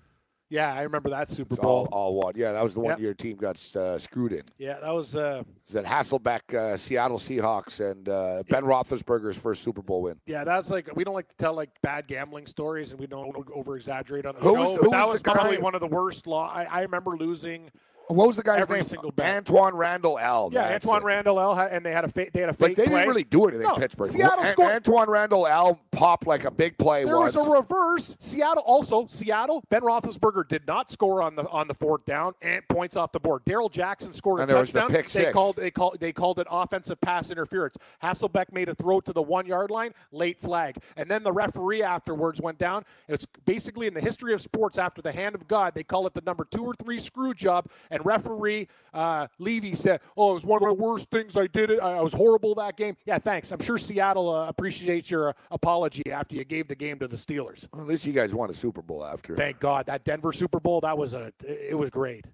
Yeah, 0.52 0.74
I 0.74 0.82
remember 0.82 1.10
that 1.10 1.30
Super 1.30 1.54
It's 1.54 1.62
Bowl. 1.62 1.88
all 1.92 2.16
one. 2.16 2.32
Yeah, 2.34 2.50
that 2.50 2.64
was 2.64 2.74
the 2.74 2.80
one 2.80 2.90
Yep. 2.90 2.98
your 2.98 3.14
team 3.14 3.36
got 3.36 3.54
uh, 3.76 3.96
screwed 4.00 4.32
in. 4.32 4.42
Yeah, 4.58 4.80
that 4.80 4.92
was. 4.92 5.14
Uh, 5.14 5.44
Is 5.68 5.74
that 5.74 5.84
Hasselbeck, 5.84 6.52
uh, 6.52 6.76
Seattle 6.76 7.18
Seahawks, 7.18 7.78
and 7.88 8.08
uh, 8.08 8.42
Ben 8.48 8.64
Roethlisberger's 8.64 9.36
first 9.36 9.62
Super 9.62 9.80
Bowl 9.80 10.02
win? 10.02 10.18
Yeah, 10.26 10.42
that's 10.42 10.68
like 10.68 10.90
we 10.96 11.04
don't 11.04 11.14
like 11.14 11.28
to 11.28 11.36
tell 11.36 11.54
like 11.54 11.70
bad 11.82 12.08
gambling 12.08 12.46
stories, 12.48 12.90
and 12.90 12.98
we 12.98 13.06
don't 13.06 13.32
over 13.54 13.76
exaggerate 13.76 14.26
on 14.26 14.34
the 14.34 14.40
Who 14.40 14.54
show. 14.54 14.60
was- 14.60 14.72
but 14.72 14.84
who 14.86 14.90
that 14.90 15.06
was 15.06 15.12
was 15.14 15.22
the 15.22 15.30
probably 15.30 15.56
guy? 15.58 15.62
one 15.62 15.76
of 15.76 15.80
the 15.80 15.86
worst 15.86 16.26
law. 16.26 16.50
I, 16.52 16.64
I 16.64 16.82
remember 16.82 17.16
losing. 17.16 17.70
What 18.10 18.26
was 18.26 18.36
the 18.36 18.42
guy's 18.42 18.60
Every 18.60 18.78
name? 18.78 18.84
single 18.84 19.10
bet. 19.12 19.44
Antwaan 19.44 19.72
Randle 19.74 20.18
El 20.18 20.50
Yeah, 20.52 20.68
That's 20.68 20.84
Antoine 20.86 21.02
it. 21.02 21.04
Randall 21.04 21.40
L. 21.40 21.58
And 21.58 21.84
they 21.86 21.92
had 21.92 22.04
a 22.04 22.08
fake. 22.08 22.32
They 22.32 22.40
had 22.40 22.50
a 22.50 22.52
fake 22.52 22.68
Like 22.70 22.76
they 22.76 22.84
play. 22.84 22.94
didn't 22.96 23.08
really 23.08 23.24
do 23.24 23.46
anything. 23.46 23.66
No, 23.66 23.76
Pittsburgh. 23.76 24.08
Seattle 24.10 24.44
An- 24.44 24.52
scored- 24.52 24.82
Antwaan 24.82 25.06
Randle 25.06 25.46
El 25.46 25.80
popped 25.92 26.26
like 26.26 26.44
a 26.44 26.50
big 26.50 26.76
play 26.78 27.04
There 27.04 27.16
once. 27.18 27.36
was 27.36 27.46
a 27.46 27.50
reverse. 27.50 28.16
Seattle 28.20 28.62
also 28.66 29.06
Seattle. 29.08 29.62
Ben 29.70 29.82
Roethlisberger 29.82 30.48
did 30.48 30.66
not 30.66 30.90
score 30.90 31.22
on 31.22 31.36
the 31.36 31.48
on 31.48 31.68
the 31.68 31.74
fourth 31.74 32.04
down 32.04 32.32
and 32.42 32.66
points 32.68 32.96
off 32.96 33.12
the 33.12 33.20
board. 33.20 33.44
Darrell 33.44 33.68
Jackson 33.68 34.12
scored 34.12 34.40
a 34.40 34.42
And 34.42 34.50
there 34.50 34.58
was 34.58 34.72
the 34.72 34.80
touchdown. 34.80 34.96
pick 34.96 35.08
they 35.10 35.32
called 35.32 35.56
they 35.56 35.70
called 35.70 35.96
they 36.00 36.12
called 36.12 36.38
it 36.38 36.46
offensive 36.50 37.00
pass 37.00 37.30
interference. 37.30 37.76
Hasselbeck 38.02 38.52
made 38.52 38.68
a 38.68 38.74
throw 38.74 39.00
to 39.00 39.12
the 39.12 39.22
one 39.22 39.46
yard 39.46 39.70
line, 39.70 39.92
late 40.12 40.38
flag, 40.40 40.76
and 40.96 41.10
then 41.10 41.22
the 41.22 41.32
referee 41.32 41.82
afterwards 41.82 42.40
went 42.40 42.58
down. 42.58 42.84
It's 43.08 43.26
basically 43.44 43.86
in 43.86 43.94
the 43.94 44.00
history 44.00 44.32
of 44.34 44.40
sports 44.40 44.78
after 44.78 45.00
the 45.02 45.12
hand 45.12 45.34
of 45.34 45.46
God. 45.46 45.74
They 45.74 45.84
call 45.84 46.06
it 46.06 46.14
the 46.14 46.22
number 46.22 46.44
two 46.50 46.64
or 46.64 46.74
three 46.74 46.98
screw 46.98 47.34
job. 47.34 47.66
And 47.90 47.99
referee 48.04 48.68
uh, 48.92 49.26
Leavy 49.38 49.74
said, 49.74 50.00
"Oh, 50.16 50.32
it 50.32 50.34
was 50.34 50.44
one 50.44 50.62
of 50.62 50.68
the 50.68 50.74
worst 50.74 51.08
things 51.10 51.36
I 51.36 51.46
did. 51.46 51.70
It. 51.70 51.80
I 51.80 51.98
I 51.98 52.00
was 52.00 52.12
horrible 52.12 52.54
that 52.56 52.76
game." 52.76 52.96
Yeah, 53.04 53.18
thanks. 53.18 53.50
I'm 53.52 53.60
sure 53.60 53.78
Seattle 53.78 54.34
uh, 54.34 54.48
appreciates 54.48 55.10
your 55.10 55.30
uh, 55.30 55.32
apology 55.50 56.10
after 56.10 56.34
you 56.34 56.44
gave 56.44 56.68
the 56.68 56.74
game 56.74 56.98
to 56.98 57.08
the 57.08 57.16
Steelers. 57.16 57.68
Well, 57.72 57.82
at 57.82 57.88
least 57.88 58.06
you 58.06 58.12
guys 58.12 58.34
won 58.34 58.50
a 58.50 58.54
Super 58.54 58.82
Bowl 58.82 59.04
after. 59.04 59.36
Thank 59.36 59.60
God 59.60 59.86
that 59.86 60.04
Denver 60.04 60.32
Super 60.32 60.60
Bowl 60.60 60.80
that 60.80 60.96
was 60.96 61.14
a 61.14 61.32
it 61.46 61.76
was 61.76 61.90
great. 61.90 62.24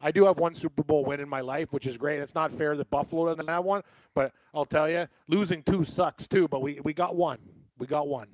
I 0.00 0.10
do 0.10 0.26
have 0.26 0.38
one 0.38 0.54
Super 0.54 0.82
Bowl 0.82 1.04
win 1.04 1.20
in 1.20 1.28
my 1.28 1.40
life, 1.40 1.72
which 1.72 1.86
is 1.86 1.96
great. 1.96 2.20
It's 2.20 2.34
not 2.34 2.52
fair 2.52 2.76
that 2.76 2.90
Buffalo 2.90 3.34
doesn't 3.34 3.50
have 3.50 3.64
one, 3.64 3.82
but 4.14 4.32
I'll 4.52 4.66
tell 4.66 4.90
you, 4.90 5.06
losing 5.26 5.62
two 5.62 5.84
sucks 5.84 6.26
too. 6.26 6.48
But 6.48 6.60
we 6.60 6.80
we 6.84 6.92
got 6.92 7.16
one. 7.16 7.38
We 7.78 7.86
got 7.86 8.08
one. 8.08 8.28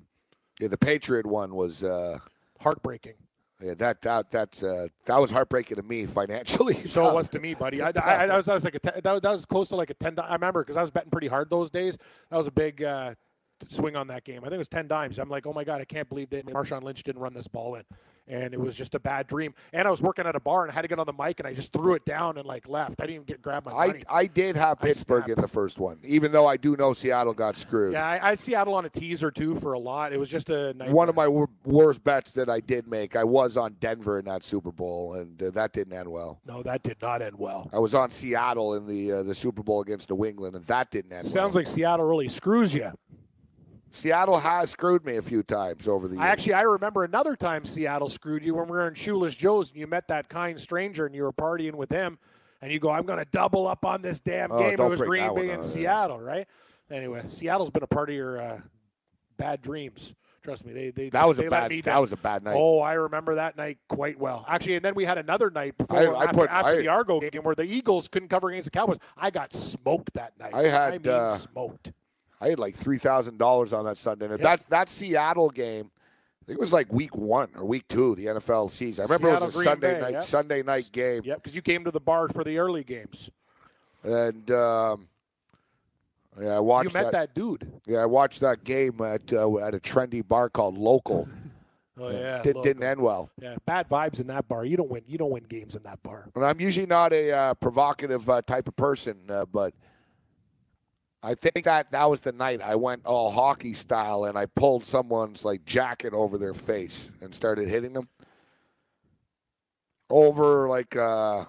Yeah, 0.61 0.69
the 0.69 0.79
Patriot 0.79 1.27
one 1.27 1.55
was. 1.55 1.85
Uh, 1.85 2.19
Heartbreaking. 2.63 3.15
Yeah, 3.63 3.75
that 3.79 4.03
that 4.03 4.31
that's 4.31 4.63
uh, 4.63 4.87
that 5.07 5.17
was 5.19 5.31
heartbreaking 5.31 5.77
to 5.77 5.83
me 5.83 6.07
financially. 6.07 6.75
So 6.87 7.09
it 7.09 7.15
was 7.15 7.29
to 7.31 7.41
me, 7.47 7.55
buddy. 7.55 7.81
I, 7.81 7.89
I, 7.89 7.89
I, 7.89 8.27
that 8.27 8.37
was, 8.37 8.47
that 8.47 8.55
was 8.57 8.65
like 8.65 8.75
a 8.75 8.79
ten, 8.79 9.01
that, 9.03 9.13
was, 9.13 9.21
that 9.21 9.33
was 9.33 9.45
close 9.47 9.69
to 9.71 9.77
like 9.77 9.91
a 9.91 9.95
ten. 9.95 10.15
di- 10.15 10.27
I 10.27 10.35
remember 10.35 10.63
because 10.63 10.77
I 10.77 10.83
was 10.83 10.91
betting 10.91 11.11
pretty 11.11 11.29
hard 11.29 11.49
those 11.51 11.71
days. 11.71 11.97
That 12.31 12.37
was 12.37 12.47
a 12.47 12.53
big 12.53 12.83
uh, 12.83 13.15
swing 13.69 13.97
on 13.97 14.09
that 14.09 14.25
game. 14.25 14.39
I 14.41 14.45
think 14.45 14.55
it 14.55 14.59
was 14.59 14.69
ten 14.69 14.89
dimes. 14.89 15.19
I'm 15.19 15.29
like, 15.29 15.47
oh 15.47 15.53
my 15.53 15.65
god, 15.65 15.81
I 15.81 15.85
can't 15.85 16.09
believe 16.09 16.31
that 16.31 16.47
Marshawn 16.47 16.83
Lynch 16.83 17.03
didn't 17.03 17.23
run 17.23 17.35
this 17.35 17.49
ball 17.49 17.77
in, 17.77 17.85
and 18.29 18.55
it 18.55 18.61
was 18.61 18.77
just 18.77 18.95
a 18.95 19.01
bad 19.01 19.27
dream. 19.27 19.55
And 19.73 19.87
I 19.87 19.91
was 19.91 20.01
working 20.03 20.27
at 20.27 20.37
a 20.37 20.41
bar 20.41 20.63
and 20.63 20.71
I 20.71 20.75
had 20.75 20.83
to 20.83 20.89
get 20.89 20.99
on 20.99 21.07
the 21.07 21.13
mic 21.13 21.41
and 21.41 21.47
I 21.47 21.55
just 21.55 21.73
threw 21.73 21.95
it 21.95 22.05
down 22.05 22.39
and 22.39 22.47
like 22.47 22.69
left. 22.69 23.01
I 23.01 23.07
didn't 23.07 23.15
even 23.15 23.27
get 23.27 23.43
grab 23.43 23.65
my 23.67 23.73
I, 23.73 23.87
money. 23.89 24.03
I 24.09 24.27
did 24.27 24.57
have 24.57 24.81
Pittsburgh 24.81 25.29
in 25.29 25.41
the 25.41 25.49
first 25.49 25.79
one, 25.79 25.99
even 26.05 26.33
though 26.33 26.47
I 26.47 26.57
do 26.57 26.77
know 26.77 26.93
Seattle 26.93 27.35
got 27.35 27.57
screwed. 27.57 27.93
yeah, 27.93 28.07
I, 28.07 28.15
I 28.27 28.29
had 28.31 28.41
Seattle 28.41 28.75
on 28.75 28.85
a 28.85 28.89
teaser 28.91 29.31
too 29.31 29.55
for 29.57 29.73
a 29.73 29.79
lot. 29.79 30.13
It 30.13 30.19
was 30.19 30.31
just 30.31 30.51
a 30.51 30.69
nightmare. 30.75 30.93
One 30.93 31.09
of 31.09 31.17
my 31.17 31.29
wor- 31.29 31.51
worst 31.65 32.03
bets 32.05 32.33
that 32.33 32.49
I 32.49 32.61
did 32.61 32.87
make, 32.87 33.17
I 33.17 33.25
was 33.25 33.57
on 33.57 33.77
Denver 33.81 34.19
in 34.19 34.25
that 34.27 34.45
Super 34.45 34.73
Bowl, 34.73 35.15
and 35.15 35.43
uh, 35.43 35.51
that 35.53 35.73
didn't 35.73 35.93
end 35.93 36.09
well. 36.09 36.41
no, 36.47 36.63
that 36.63 36.83
did 36.83 36.97
not 37.03 37.23
end 37.23 37.39
well. 37.39 37.69
I 37.73 37.79
was 37.79 37.95
on 37.95 38.11
Seattle 38.11 38.75
in 38.75 38.87
the 38.87 39.13
uh, 39.13 39.23
the 39.23 39.35
Super 39.35 39.63
Bowl 39.63 39.81
against 39.81 40.11
New 40.11 40.25
England, 40.25 40.55
and 40.57 40.65
that 40.67 40.91
didn't 40.91 41.13
end 41.13 41.31
Sounds 41.31 41.55
well. 41.55 41.61
like 41.63 41.67
Seattle 41.67 42.07
really 42.07 42.29
screws 42.29 42.73
you. 42.75 42.93
Seattle 43.93 44.39
has 44.39 44.71
screwed 44.71 45.05
me 45.05 45.17
a 45.17 45.23
few 45.23 45.43
times 45.43 45.87
over 45.87 46.09
the 46.09 46.15
years. 46.17 46.25
Actually 46.25 46.55
I 46.55 46.63
remember 46.63 47.05
another 47.05 47.37
time 47.37 47.65
Seattle 47.65 48.09
screwed 48.09 48.43
you 48.45 48.55
when 48.55 48.65
we 48.67 48.73
were 48.73 48.89
in 48.89 48.95
Shoeless 48.95 49.35
Joe's 49.35 49.71
and 49.71 49.79
you 49.79 49.87
met 49.87 50.09
that 50.09 50.29
kind 50.29 50.59
stranger 50.59 51.07
and 51.07 51.15
you 51.15 51.23
were 51.23 51.33
partying 51.33 51.75
with 51.75 51.91
him 51.91 52.19
and 52.63 52.73
you 52.73 52.79
go, 52.81 52.91
I'm 52.91 53.05
gonna 53.07 53.27
double 53.33 53.67
up 53.69 53.85
on 53.85 54.03
this 54.03 54.19
damn 54.21 54.51
Oh, 54.51 54.59
game. 54.59 54.81
It 54.81 54.89
was 54.89 55.01
Green 55.01 55.35
Bay 55.35 55.51
and 55.51 55.63
yeah. 55.63 55.69
Seattle, 55.69 56.21
right? 56.21 56.47
Anyway, 56.91 57.23
Seattle's 57.29 57.71
been 57.71 57.83
a 57.83 57.87
part 57.87 58.09
of 58.11 58.17
your 58.17 58.41
uh, 58.41 58.61
bad 59.37 59.63
dreams. 59.63 60.15
Trust 60.43 60.65
me, 60.67 60.73
they 60.73 60.91
they 60.91 61.09
That 61.09 61.29
was 61.29 61.39
they 61.39 61.47
a 61.47 61.51
bad. 61.51 61.71
That 61.71 61.85
down. 61.85 62.01
was 62.01 62.13
a 62.13 62.17
bad 62.17 62.43
night. 62.43 62.57
Oh, 62.59 62.81
I 62.81 62.95
remember 62.95 63.37
that 63.37 63.57
night 63.57 63.79
quite 63.89 64.19
well. 64.19 64.45
Actually, 64.49 64.75
and 64.77 64.85
then 64.85 64.95
we 64.97 65.05
had 65.05 65.17
another 65.17 65.51
night 65.51 65.79
before 65.79 65.97
I- 65.99 66.05
I 66.21 66.25
after, 66.25 66.37
put- 66.37 66.51
after 66.51 66.71
I- 66.73 66.77
the 66.79 66.89
Argo 66.89 67.21
game 67.21 67.43
where 67.45 67.55
the 67.55 67.63
Eagles 67.63 68.09
couldn't 68.09 68.29
cover 68.29 68.51
against 68.51 68.65
the 68.67 68.71
Cowboys. 68.77 68.99
I 69.17 69.31
got 69.31 69.53
smoked 69.55 70.13
that 70.15 70.33
night. 70.41 70.53
I 70.55 70.65
had, 70.65 70.95
I 70.95 70.99
mean, 70.99 71.09
uh, 71.09 71.37
smoked. 71.37 71.93
I 72.43 72.49
had 72.49 72.59
like 72.59 72.75
three 72.75 72.99
thousand 72.99 73.39
dollars 73.39 73.73
on 73.73 73.85
that 73.85 73.97
Sunday. 73.97 74.27
And 74.27 74.39
that's 74.39 74.65
that 74.67 74.89
Seattle 74.89 75.51
game. 75.51 75.91
I 76.43 76.45
think 76.45 76.59
it 76.59 76.61
was 76.61 76.73
like 76.73 76.93
week 76.93 77.15
one 77.15 77.51
or 77.55 77.65
week 77.65 77.87
two 77.87 78.11
of 78.11 78.17
the 78.17 78.27
NFL 78.27 78.71
season. 78.71 79.03
I 79.03 79.05
remember 79.05 79.29
it 79.29 79.41
was 79.41 79.55
a 79.55 79.57
Green 79.57 79.65
Sunday 79.65 79.95
Bay, 79.95 80.01
night 80.01 80.13
yep. 80.15 80.25
Sunday 80.25 80.63
night 80.65 80.91
game, 80.91 81.23
Yep, 81.25 81.37
because 81.39 81.55
you 81.55 81.63
came 81.63 81.85
to 81.85 81.93
the 81.93 82.01
bar 82.01 82.29
for 82.31 82.43
the 82.43 82.59
early 82.59 82.83
games. 82.83 83.31
and 84.03 84.51
um, 84.51 85.07
yeah, 86.41 86.57
I 86.57 86.61
watched 86.61 86.93
you 86.95 87.01
met 87.01 87.13
that, 87.13 87.33
dude. 87.35 87.71
Yeah, 87.87 87.99
I 87.99 88.07
watched 88.07 88.41
that 88.41 88.65
game 88.65 89.01
at 89.03 89.33
uh, 89.33 89.59
at 89.59 89.75
a 89.75 89.79
trendy 89.79 90.27
bar 90.27 90.51
called 90.51 90.77
Local. 90.77 91.29
Oh 92.01 92.09
yeah, 92.11 92.41
did, 92.41 92.57
didn't 92.63 92.83
end 92.83 93.03
well. 93.03 93.29
Yeah, 93.39 93.57
bad 93.67 93.87
vibes 93.87 94.19
in 94.19 94.27
that 94.29 94.49
bar. 94.49 94.65
You 94.65 94.79
don't 94.79 94.89
win. 94.89 95.03
You 95.07 95.19
don't 95.19 95.31
win 95.31 95.45
games 95.45 95.77
in 95.77 95.83
that 95.83 96.03
bar. 96.03 96.31
And 96.35 96.43
I'm 96.43 96.59
usually 96.59 96.87
not 96.87 97.13
a 97.13 97.31
uh, 97.31 97.55
provocative 97.55 98.31
uh, 98.31 98.41
type 98.41 98.67
of 98.67 98.75
person, 98.77 99.19
uh, 99.29 99.45
but 99.45 99.75
I 101.23 101.35
think 101.35 101.65
that 101.65 101.93
that 101.93 102.11
was 102.11 102.21
the 102.21 102.33
night 102.33 102.61
I 102.61 102.75
went 102.75 103.07
all 103.07 103.31
hockey 103.31 103.75
style 103.75 104.25
and 104.25 104.37
I 104.37 104.47
pulled 104.47 104.85
someone's 104.85 105.45
like 105.45 105.65
jacket 105.65 106.13
over 106.13 106.37
their 106.37 106.55
face 106.55 107.11
and 107.21 107.33
started 107.35 107.69
hitting 107.69 107.93
them 107.93 108.09
over 110.11 110.69
like 110.69 110.97
uh, 110.97 111.41
I 111.41 111.45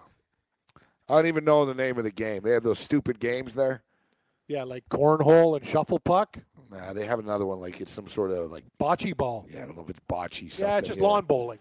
don't 1.09 1.25
even 1.25 1.43
know 1.43 1.65
the 1.65 1.73
name 1.73 1.97
of 1.97 2.03
the 2.03 2.11
game. 2.11 2.43
They 2.43 2.51
have 2.51 2.63
those 2.63 2.79
stupid 2.79 3.19
games 3.19 3.53
there. 3.53 3.81
Yeah, 4.47 4.63
like 4.63 4.87
cornhole 4.89 5.57
and 5.57 5.65
shuffle 5.65 5.99
puck, 5.99 6.37
Nah, 6.73 6.93
they 6.93 7.05
have 7.05 7.19
another 7.19 7.45
one 7.45 7.59
like 7.59 7.79
it's 7.81 7.91
some 7.91 8.07
sort 8.07 8.31
of 8.31 8.51
like 8.51 8.63
bocce 8.79 9.15
ball. 9.15 9.45
yeah, 9.49 9.63
I 9.63 9.65
don't 9.67 9.75
know 9.75 9.83
if 9.83 9.89
it's 9.89 9.99
bocce. 10.09 10.51
Something. 10.51 10.67
Yeah, 10.67 10.77
it's 10.79 10.87
just 10.87 10.99
lawn 10.99 11.25
bowling. 11.25 11.59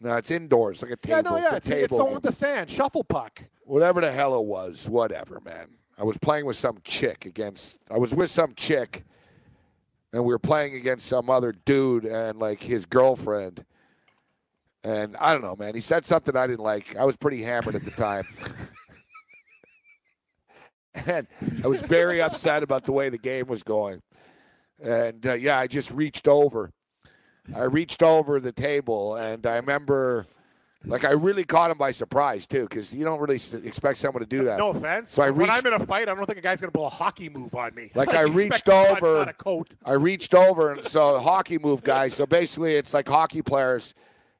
No, 0.00 0.16
it's 0.16 0.30
indoors, 0.30 0.82
like 0.82 0.92
a 0.92 0.96
table. 0.96 1.16
Yeah, 1.16 1.22
no, 1.22 1.36
yeah, 1.36 1.56
it's, 1.56 1.68
it's 1.68 1.94
the 1.94 2.02
one 2.02 2.14
with 2.14 2.22
the 2.22 2.32
sand, 2.32 2.70
shuffle 2.70 3.04
puck. 3.04 3.42
whatever 3.64 4.00
the 4.00 4.10
hell 4.10 4.40
it 4.40 4.46
was, 4.46 4.88
whatever, 4.88 5.40
man. 5.44 5.68
I 6.00 6.04
was 6.04 6.16
playing 6.16 6.46
with 6.46 6.56
some 6.56 6.78
chick 6.82 7.26
against. 7.26 7.78
I 7.90 7.98
was 7.98 8.14
with 8.14 8.30
some 8.30 8.54
chick, 8.54 9.04
and 10.14 10.24
we 10.24 10.32
were 10.32 10.38
playing 10.38 10.74
against 10.74 11.04
some 11.04 11.28
other 11.28 11.52
dude 11.52 12.06
and 12.06 12.38
like 12.38 12.62
his 12.62 12.86
girlfriend. 12.86 13.66
And 14.82 15.14
I 15.18 15.34
don't 15.34 15.42
know, 15.42 15.56
man. 15.56 15.74
He 15.74 15.82
said 15.82 16.06
something 16.06 16.34
I 16.34 16.46
didn't 16.46 16.64
like. 16.64 16.96
I 16.96 17.04
was 17.04 17.18
pretty 17.18 17.42
hammered 17.42 17.74
at 17.74 17.84
the 17.84 17.90
time. 17.90 18.24
and 21.06 21.26
I 21.62 21.68
was 21.68 21.82
very 21.82 22.22
upset 22.22 22.62
about 22.62 22.86
the 22.86 22.92
way 22.92 23.10
the 23.10 23.18
game 23.18 23.46
was 23.46 23.62
going. 23.62 24.00
And 24.82 25.26
uh, 25.26 25.34
yeah, 25.34 25.58
I 25.58 25.66
just 25.66 25.90
reached 25.90 26.26
over. 26.26 26.70
I 27.54 27.64
reached 27.64 28.02
over 28.02 28.40
the 28.40 28.52
table, 28.52 29.16
and 29.16 29.46
I 29.46 29.56
remember, 29.56 30.26
like, 30.86 31.04
I 31.04 31.10
really 31.12 31.44
caught 31.44 31.70
him 31.70 31.76
by 31.78 31.90
surprise 31.90 32.46
too, 32.46 32.62
because 32.62 32.94
you 32.94 33.04
don't 33.04 33.20
really 33.20 33.40
expect 33.66 33.98
someone 33.98 34.20
to 34.22 34.26
do 34.26 34.44
that. 34.44 34.58
No 34.58 34.70
offense. 34.70 35.10
So 35.10 35.22
I 35.22 35.26
reached, 35.26 35.38
when 35.40 35.50
I'm 35.50 35.66
in 35.66 35.72
a 35.74 35.84
fight, 35.86 36.08
I 36.08 36.14
don't 36.14 36.24
think 36.26 36.38
a 36.38 36.42
guy's 36.42 36.60
going 36.60 36.70
to 36.72 36.76
pull 36.76 36.86
a 36.86 36.90
hockey 36.90 37.28
move 37.28 37.54
on 37.54 37.74
me. 37.74 37.90
Like 37.94 38.08
I 38.14 38.22
reached 38.22 38.52
expect 38.66 38.68
a 38.68 38.72
punch, 38.94 39.02
over, 39.02 39.22
a 39.22 39.32
coat. 39.34 39.76
I 39.84 39.92
reached 39.92 40.34
over, 40.34 40.72
and 40.72 40.86
so 40.86 41.18
hockey 41.18 41.58
move 41.58 41.82
guy. 41.82 42.08
So 42.08 42.24
basically, 42.26 42.74
it's 42.76 42.94
like 42.94 43.08
hockey 43.08 43.42
players. 43.42 43.94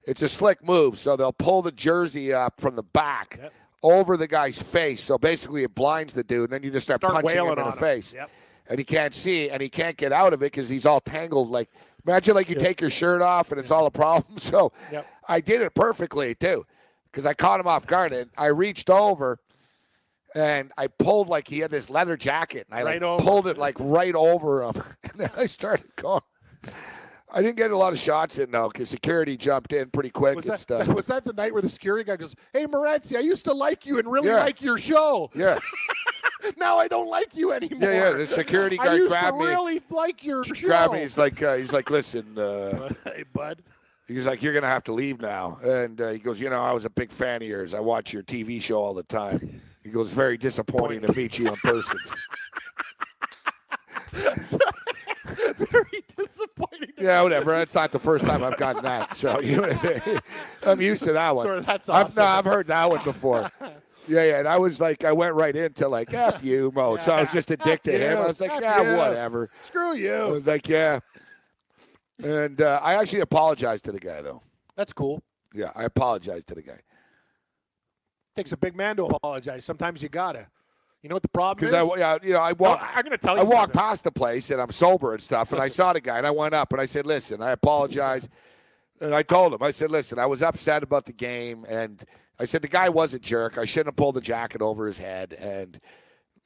It's 0.05 0.23
a 0.23 0.29
slick 0.29 0.65
move. 0.67 0.97
So 0.99 1.15
they'll 1.17 1.33
pull 1.33 1.61
the 1.63 1.73
jersey 1.73 2.33
up 2.33 2.59
from 2.61 2.75
the 2.75 2.83
back 2.83 3.39
Yep. 3.41 3.53
over 3.83 4.17
the 4.17 4.27
guy's 4.27 4.61
face. 4.63 5.03
So 5.03 5.19
basically, 5.19 5.63
it 5.65 5.75
blinds 5.75 6.15
the 6.15 6.25
dude, 6.25 6.45
and 6.45 6.53
then 6.55 6.63
you 6.63 6.71
just 6.71 6.87
start, 6.87 7.01
Start 7.03 7.15
punching 7.23 7.39
him 7.39 7.49
in 7.49 7.57
the 7.57 7.65
him. 7.67 7.73
face. 7.73 8.15
Yep. 8.15 8.31
And 8.71 8.79
he 8.79 8.85
can't 8.85 9.13
see, 9.13 9.51
and 9.51 9.61
he 9.61 9.69
can't 9.69 9.97
get 9.97 10.13
out 10.13 10.33
of 10.33 10.43
it 10.43 10.47
because 10.53 10.69
he's 10.69 10.87
all 10.87 11.01
tangled. 11.01 11.51
Like 11.51 11.69
imagine 12.11 12.35
like 12.35 12.49
you 12.49 12.57
take 12.57 12.81
your 12.81 12.91
shirt 12.91 13.23
off, 13.23 13.51
and 13.53 13.61
it's 13.61 13.71
all 13.71 13.87
a 13.87 13.91
problem. 13.91 14.37
So 14.39 14.73
Yep. 14.93 15.07
I 15.29 15.41
did 15.41 15.63
it 15.63 15.75
perfectly 15.75 16.35
too, 16.35 16.67
because 17.11 17.25
I 17.27 17.35
caught 17.35 17.61
him 17.61 17.67
off 17.67 17.87
guard, 17.87 18.13
and 18.13 18.31
I 18.37 18.47
reached 18.47 18.91
over. 18.91 19.39
And 20.33 20.71
I 20.79 20.87
pulled 20.87 21.27
like 21.29 21.49
he 21.49 21.59
had 21.59 21.73
this 21.73 21.91
leather 21.91 22.17
jacket, 22.17 22.67
and 22.71 22.79
I 22.79 22.85
Right 22.85 23.03
over. 23.03 23.23
pulled 23.25 23.47
it 23.49 23.59
like 23.59 23.75
right 23.81 24.15
over 24.15 24.63
him, 24.63 24.75
and 25.11 25.13
then 25.21 25.31
I 25.37 25.47
started 25.47 25.87
going. 25.97 26.21
I 27.33 27.43
didn't 27.43 27.57
get 27.57 27.71
a 27.73 27.77
lot 27.77 27.93
of 27.93 27.99
shots 27.99 28.39
in 28.39 28.51
though, 28.53 28.69
because 28.69 28.89
security 28.89 29.37
jumped 29.37 29.73
in 29.73 29.91
pretty 29.91 30.11
quick 30.11 30.37
Was 30.37 30.47
and 30.47 30.53
that, 30.55 30.61
stuff. 30.61 30.87
was 30.95 31.09
that 31.09 31.25
the 31.25 31.33
night 31.33 31.53
where 31.53 31.63
the 31.63 31.69
security 31.69 32.05
guy 32.05 32.15
goes, 32.17 32.37
"Hey, 32.53 32.65
Morenzi, 32.67 33.17
I 33.17 33.21
used 33.21 33.45
to 33.47 33.53
like 33.53 33.87
you 33.87 33.99
and 33.99 34.07
really 34.11 34.29
Yeah. 34.29 34.37
like 34.41 34.63
your 34.63 34.79
show. 34.79 35.31
yeah, 35.35 35.59
Now 36.57 36.79
I 36.79 36.89
don't 36.89 37.09
like 37.09 37.35
you 37.37 37.53
anymore." 37.53 37.89
yeah, 37.91 38.11
yeah. 38.11 38.17
The 38.17 38.27
security 38.27 38.77
guard 38.77 38.89
I 38.89 38.93
guy 38.93 38.97
used 38.99 39.11
grabbed 39.11 39.37
to 39.39 39.43
me. 39.45 39.47
really 39.47 39.81
like 39.91 40.25
your 40.25 40.45
show. 40.45 40.67
grabbed 40.67 40.93
me. 40.95 41.01
He's 41.01 41.19
like, 41.19 41.43
uh, 41.43 41.55
he's 41.55 41.73
like, 41.73 41.91
listen, 41.91 42.39
uh, 42.39 42.93
hey, 43.05 43.25
bud. 43.33 43.63
he's 44.09 44.27
like, 44.27 44.43
you're 44.43 44.55
gonna 44.55 44.67
have 44.67 44.85
to 44.85 44.93
leave 44.93 45.21
now. 45.21 45.59
And 45.63 46.01
uh, 46.01 46.09
he 46.11 46.19
goes, 46.19 46.41
you 46.41 46.51
know, 46.51 46.63
I 46.63 46.73
was 46.73 46.85
a 46.85 46.91
big 46.91 47.11
fan 47.13 47.43
of 47.43 47.49
yours. 47.49 47.75
I 47.75 47.81
watch 47.81 48.13
your 48.13 48.23
TV 48.23 48.61
show 48.61 48.81
all 48.81 48.95
the 48.95 49.03
time. 49.05 49.61
He 49.83 49.91
goes, 49.91 50.13
very 50.13 50.37
disappointing 50.37 51.01
to 51.03 51.13
meet 51.15 51.39
you 51.39 51.49
in 51.49 51.57
person. 51.57 51.99
Very 55.57 56.05
disappointing. 56.17 56.93
yeah, 56.99 57.23
whatever. 57.23 57.53
That's 57.53 57.75
not 57.75 57.93
the 57.93 57.99
first 57.99 58.25
time 58.25 58.43
I've 58.43 58.57
gotten 58.57 58.83
that. 58.83 59.15
So 59.15 59.41
you 59.41 59.57
know, 59.61 60.19
I'm 60.67 60.81
used 60.81 61.05
to 61.05 61.13
that 61.13 61.35
one. 61.35 61.47
Sorry, 61.47 61.61
that's 61.61 61.89
I've, 61.89 62.17
no. 62.17 62.25
I've 62.25 62.45
heard 62.45 62.67
that 62.69 62.91
one 62.91 63.03
before. 63.05 63.51
Yeah, 64.11 64.25
yeah. 64.25 64.39
And 64.41 64.49
I 64.49 64.59
was 64.59 64.81
like, 64.81 65.05
I 65.05 65.13
went 65.13 65.35
right 65.35 65.55
into 65.55 65.89
like 65.89 66.13
F 66.13 66.43
you 66.45 66.73
mode. 66.77 67.01
So 67.01 67.13
I 67.13 67.21
was 67.21 67.33
just 67.33 67.51
a 67.51 67.57
dick 67.57 67.83
to 67.85 67.93
him. 67.93 68.19
I 68.19 68.27
was 68.27 68.41
like, 68.41 68.51
F 68.51 68.61
yeah, 68.61 68.93
you. 68.93 68.99
whatever. 68.99 69.51
Screw 69.63 69.95
you. 69.95 70.13
I 70.15 70.31
was 70.31 70.47
like, 70.47 70.69
yeah. 70.69 71.01
And 72.23 72.61
uh, 72.61 72.81
I 72.83 72.95
actually 72.95 73.21
apologized 73.21 73.85
to 73.87 73.93
the 73.93 74.01
guy 74.01 74.21
though. 74.23 74.43
That's 74.77 74.93
cool. 74.93 75.23
Yeah, 75.55 75.71
I 75.75 75.85
apologized 75.85 76.49
to 76.49 76.55
the 76.55 76.63
guy 76.63 76.79
Takes 78.37 78.53
a 78.53 78.57
big 78.57 78.77
man 78.77 78.97
to 78.97 79.07
apologize. 79.07 79.65
Sometimes 79.65 80.03
you 80.03 80.09
gotta. 80.09 80.47
You 81.03 81.09
know 81.09 81.17
what 81.17 81.23
the 81.23 81.29
problem 81.31 81.65
is? 81.65 81.71
because 81.73 81.93
I, 81.93 81.99
yeah, 81.99 82.19
you 82.23 82.35
know, 82.35 82.41
I 82.41 82.51
No, 82.51 82.57
walked. 82.59 82.85
I'm 82.95 83.05
to 83.05 83.19
tell 83.19 83.37
you. 83.37 83.41
I 83.41 83.45
walked 83.45 83.73
past 83.73 84.05
the 84.05 84.13
place 84.13 84.51
and 84.51 84.61
I'm 84.61 84.71
sober 84.71 85.15
and 85.15 85.23
stuff, 85.23 85.53
and 85.53 85.61
I 85.61 85.69
saw 85.69 85.93
the 85.95 86.01
guy 86.01 86.19
and 86.19 86.27
I 86.27 86.31
went 86.31 86.55
up 86.55 86.73
and 86.73 86.81
I 86.81 86.87
said, 86.87 87.07
"Listen, 87.07 87.43
I 87.43 87.51
apologize." 87.51 88.29
And 89.01 89.15
I 89.15 89.23
told 89.23 89.55
him, 89.55 89.63
I 89.63 89.71
said, 89.71 89.91
"Listen, 89.91 90.19
I 90.19 90.27
was 90.27 90.43
upset 90.43 90.83
about 90.83 91.07
the 91.07 91.15
game, 91.15 91.65
and 91.69 92.05
I 92.41 92.47
said 92.47 92.63
the 92.63 92.69
guy 92.69 92.89
was 92.89 93.13
a 93.13 93.19
jerk. 93.19 93.59
I 93.59 93.67
shouldn't 93.67 93.89
have 93.89 93.97
pulled 93.97 94.15
the 94.15 94.23
jacket 94.23 94.63
over 94.63 94.87
his 94.87 94.97
head, 94.97 95.35
and 95.35 95.79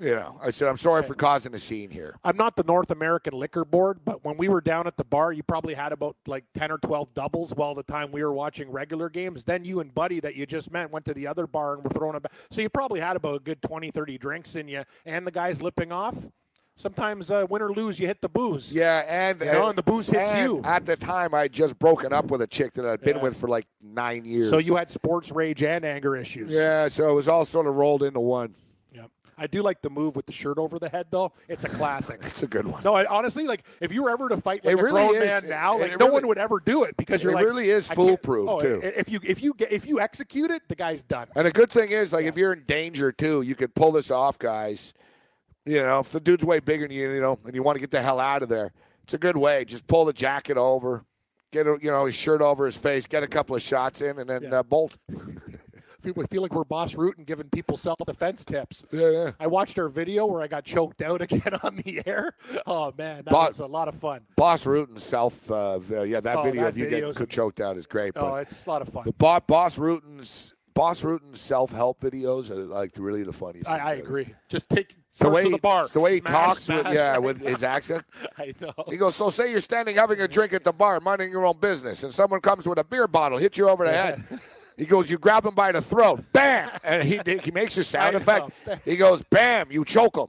you 0.00 0.16
know, 0.16 0.36
I 0.44 0.50
said 0.50 0.68
I'm 0.68 0.76
sorry 0.76 1.04
for 1.04 1.14
causing 1.14 1.54
a 1.54 1.58
scene 1.58 1.88
here." 1.88 2.16
I'm 2.24 2.36
not 2.36 2.56
the 2.56 2.64
North 2.64 2.90
American 2.90 3.32
Liquor 3.32 3.64
Board, 3.64 4.00
but 4.04 4.24
when 4.24 4.36
we 4.36 4.48
were 4.48 4.60
down 4.60 4.88
at 4.88 4.96
the 4.96 5.04
bar, 5.04 5.32
you 5.32 5.44
probably 5.44 5.72
had 5.72 5.92
about 5.92 6.16
like 6.26 6.44
10 6.56 6.72
or 6.72 6.78
12 6.78 7.14
doubles 7.14 7.54
while 7.54 7.76
the 7.76 7.84
time 7.84 8.10
we 8.10 8.24
were 8.24 8.32
watching 8.32 8.72
regular 8.72 9.08
games. 9.08 9.44
Then 9.44 9.64
you 9.64 9.78
and 9.78 9.94
Buddy 9.94 10.18
that 10.18 10.34
you 10.34 10.46
just 10.46 10.72
met 10.72 10.90
went 10.90 11.04
to 11.04 11.14
the 11.14 11.28
other 11.28 11.46
bar 11.46 11.74
and 11.74 11.84
were 11.84 11.90
throwing 11.90 12.18
back. 12.18 12.32
So 12.50 12.60
you 12.60 12.68
probably 12.68 12.98
had 12.98 13.14
about 13.14 13.36
a 13.36 13.40
good 13.40 13.62
20, 13.62 13.92
30 13.92 14.18
drinks 14.18 14.56
in 14.56 14.66
you, 14.66 14.82
and 15.06 15.24
the 15.24 15.30
guys 15.30 15.62
lipping 15.62 15.92
off. 15.92 16.26
Sometimes 16.76 17.30
uh, 17.30 17.46
win 17.48 17.62
or 17.62 17.70
lose, 17.72 18.00
you 18.00 18.06
hit 18.08 18.20
the 18.20 18.28
booze. 18.28 18.72
Yeah, 18.72 19.04
and 19.08 19.38
You 19.40 19.46
know, 19.46 19.68
and 19.68 19.78
the 19.78 19.82
booze 19.82 20.08
hits 20.08 20.34
you. 20.36 20.60
At 20.64 20.84
the 20.84 20.96
time, 20.96 21.32
I 21.32 21.46
just 21.46 21.78
broken 21.78 22.12
up 22.12 22.32
with 22.32 22.42
a 22.42 22.48
chick 22.48 22.72
that 22.74 22.84
I'd 22.84 23.00
been 23.00 23.16
Yeah. 23.16 23.22
with 23.22 23.36
for 23.36 23.48
like 23.48 23.66
nine 23.80 24.24
years. 24.24 24.50
So 24.50 24.58
you 24.58 24.74
had 24.74 24.90
sports 24.90 25.30
rage 25.30 25.62
and 25.62 25.84
anger 25.84 26.16
issues. 26.16 26.52
yeah, 26.52 26.88
so 26.88 27.08
it 27.10 27.14
was 27.14 27.28
all 27.28 27.44
sort 27.44 27.68
of 27.68 27.76
rolled 27.76 28.02
into 28.02 28.18
one. 28.18 28.56
Yep. 28.92 29.08
I 29.38 29.46
do 29.46 29.62
like 29.62 29.82
the 29.82 29.90
move 29.90 30.16
with 30.16 30.26
the 30.26 30.32
shirt 30.32 30.58
over 30.58 30.80
the 30.80 30.88
head, 30.88 31.06
though. 31.12 31.32
It's 31.48 31.62
a 31.62 31.68
classic. 31.68 32.18
It's 32.24 32.42
a 32.42 32.46
good 32.48 32.66
one. 32.66 32.82
No, 32.82 32.94
I, 32.94 33.06
honestly, 33.06 33.46
like 33.46 33.64
if 33.80 33.92
you 33.92 34.02
were 34.02 34.10
ever 34.10 34.28
to 34.30 34.36
fight 34.38 34.64
like 34.64 34.74
It 34.76 34.80
a 34.80 34.82
really 34.82 35.00
grown 35.06 35.14
is. 35.14 35.26
man 35.26 35.48
now, 35.48 35.78
like 35.78 35.92
no 35.92 36.06
really- 36.06 36.10
one 36.12 36.26
would 36.26 36.38
ever 36.38 36.58
do 36.58 36.82
it 36.82 36.96
because 36.96 37.22
you're 37.22 37.32
it 37.32 37.36
like 37.36 37.44
really 37.44 37.68
is 37.68 37.86
foolproof, 37.86 38.48
oh, 38.48 38.60
too. 38.60 38.80
If 38.82 39.08
you 39.12 39.20
if 39.22 39.40
you 39.44 39.54
get 39.54 39.70
if 39.70 39.86
you 39.86 40.00
execute 40.00 40.50
it, 40.50 40.62
the 40.68 40.74
guy's 40.74 41.04
done. 41.04 41.28
And 41.36 41.46
a 41.46 41.52
good 41.52 41.70
thing 41.70 41.92
is, 41.92 42.12
like, 42.12 42.26
if 42.26 42.36
you're 42.36 42.52
in 42.52 42.64
danger 42.66 43.12
too, 43.12 43.42
you 43.42 43.54
could 43.54 43.76
pull 43.76 43.92
this 43.92 44.10
off, 44.10 44.40
guys. 44.40 44.92
You 45.66 45.82
know, 45.82 46.00
if 46.00 46.10
the 46.12 46.20
dude's 46.20 46.44
way 46.44 46.60
bigger 46.60 46.86
than 46.86 46.96
you, 46.96 47.10
you 47.12 47.20
know, 47.20 47.38
and 47.44 47.54
you 47.54 47.62
want 47.62 47.76
to 47.76 47.80
get 47.80 47.90
the 47.90 48.02
hell 48.02 48.20
out 48.20 48.42
of 48.42 48.48
there, 48.48 48.72
it's 49.02 49.14
a 49.14 49.18
good 49.18 49.36
way. 49.36 49.64
Just 49.64 49.86
pull 49.86 50.04
the 50.04 50.12
jacket 50.12 50.56
over, 50.58 51.04
get 51.52 51.66
a, 51.66 51.78
you 51.80 51.90
know 51.90 52.04
his 52.06 52.14
shirt 52.14 52.42
over 52.42 52.66
his 52.66 52.76
face, 52.76 53.06
get 53.06 53.22
a 53.22 53.26
couple 53.26 53.56
of 53.56 53.62
shots 53.62 54.00
in, 54.02 54.18
and 54.18 54.28
then 54.28 54.42
Yeah. 54.42 54.58
uh, 54.58 54.62
bolt. 54.62 54.96
I 56.06 56.26
feel, 56.26 56.42
like 56.42 56.52
we're 56.52 56.64
boss 56.64 56.96
root 56.96 57.16
and 57.16 57.26
giving 57.26 57.48
people 57.48 57.78
self 57.78 57.96
defense 58.04 58.44
tips. 58.44 58.84
Yeah, 58.92 59.08
yeah. 59.10 59.30
I 59.40 59.46
watched 59.46 59.78
our 59.78 59.88
video 59.88 60.26
where 60.26 60.42
I 60.42 60.46
got 60.48 60.62
choked 60.66 61.00
out 61.00 61.22
again 61.22 61.54
on 61.62 61.76
the 61.76 62.02
air. 62.04 62.32
Oh 62.66 62.92
man, 62.98 63.24
that 63.24 63.30
Boss- 63.30 63.56
was 63.56 63.60
a 63.60 63.66
lot 63.66 63.88
of 63.88 63.94
fun. 63.94 64.20
Bas 64.36 64.64
Rutten 64.66 65.00
self, 65.00 65.50
uh, 65.50 65.80
yeah, 66.04 66.20
that 66.20 66.36
Oh, 66.36 66.42
video 66.42 66.64
that 66.64 66.68
of 66.68 66.78
you 66.78 66.90
getting 66.90 67.26
choked 67.26 67.58
out 67.60 67.78
is 67.78 67.86
great. 67.86 68.12
Oh, 68.16 68.32
But 68.32 68.42
it's 68.42 68.66
a 68.66 68.68
lot 68.68 68.82
of 68.82 68.90
fun. 68.90 69.04
the 69.06 69.12
bo- 69.14 69.40
Bas 69.46 69.78
Rutten's 69.78 70.54
Bas 70.74 71.00
Rutten's 71.00 71.40
self 71.40 71.72
help 71.72 72.02
videos 72.02 72.50
are 72.50 72.54
like 72.56 72.90
really 72.98 73.22
the 73.22 73.32
funniest. 73.32 73.66
I, 73.66 73.78
I 73.78 73.92
agree. 73.94 74.34
Just 74.50 74.68
take 74.68 74.94
the 75.18 75.30
way 75.30 75.50
the 75.50 75.58
bar. 75.58 75.88
the 75.88 76.00
way 76.00 76.14
he 76.14 76.20
Smash, 76.20 76.32
talks 76.32 76.68
with 76.68 76.86
yeah 76.92 77.18
with 77.18 77.40
his 77.40 77.62
accent. 77.62 78.04
I 78.38 78.54
know. 78.60 78.72
He 78.88 78.96
goes, 78.96 79.14
so 79.14 79.30
say 79.30 79.50
you're 79.50 79.60
standing 79.60 79.96
having 79.96 80.20
a 80.20 80.28
drink 80.28 80.52
at 80.52 80.64
the 80.64 80.72
bar, 80.72 81.00
minding 81.00 81.30
your 81.30 81.46
own 81.46 81.58
business, 81.58 82.02
and 82.04 82.12
someone 82.12 82.40
comes 82.40 82.66
with 82.66 82.78
a 82.78 82.84
beer 82.84 83.06
bottle, 83.06 83.38
hits 83.38 83.56
you 83.58 83.68
over 83.68 83.84
the 83.84 83.92
head. 83.92 84.24
He 84.76 84.86
goes, 84.86 85.08
you 85.08 85.18
grab 85.18 85.46
him 85.46 85.54
by 85.54 85.70
the 85.70 85.80
throat, 85.80 86.24
bam, 86.32 86.68
and 86.82 87.04
he 87.04 87.20
he 87.44 87.52
makes 87.52 87.78
a 87.78 87.84
sound 87.94 88.16
effect. 88.16 88.50
He 88.84 88.96
goes, 88.96 89.22
bam, 89.22 89.70
you 89.70 89.84
choke 89.84 90.16
him. 90.16 90.26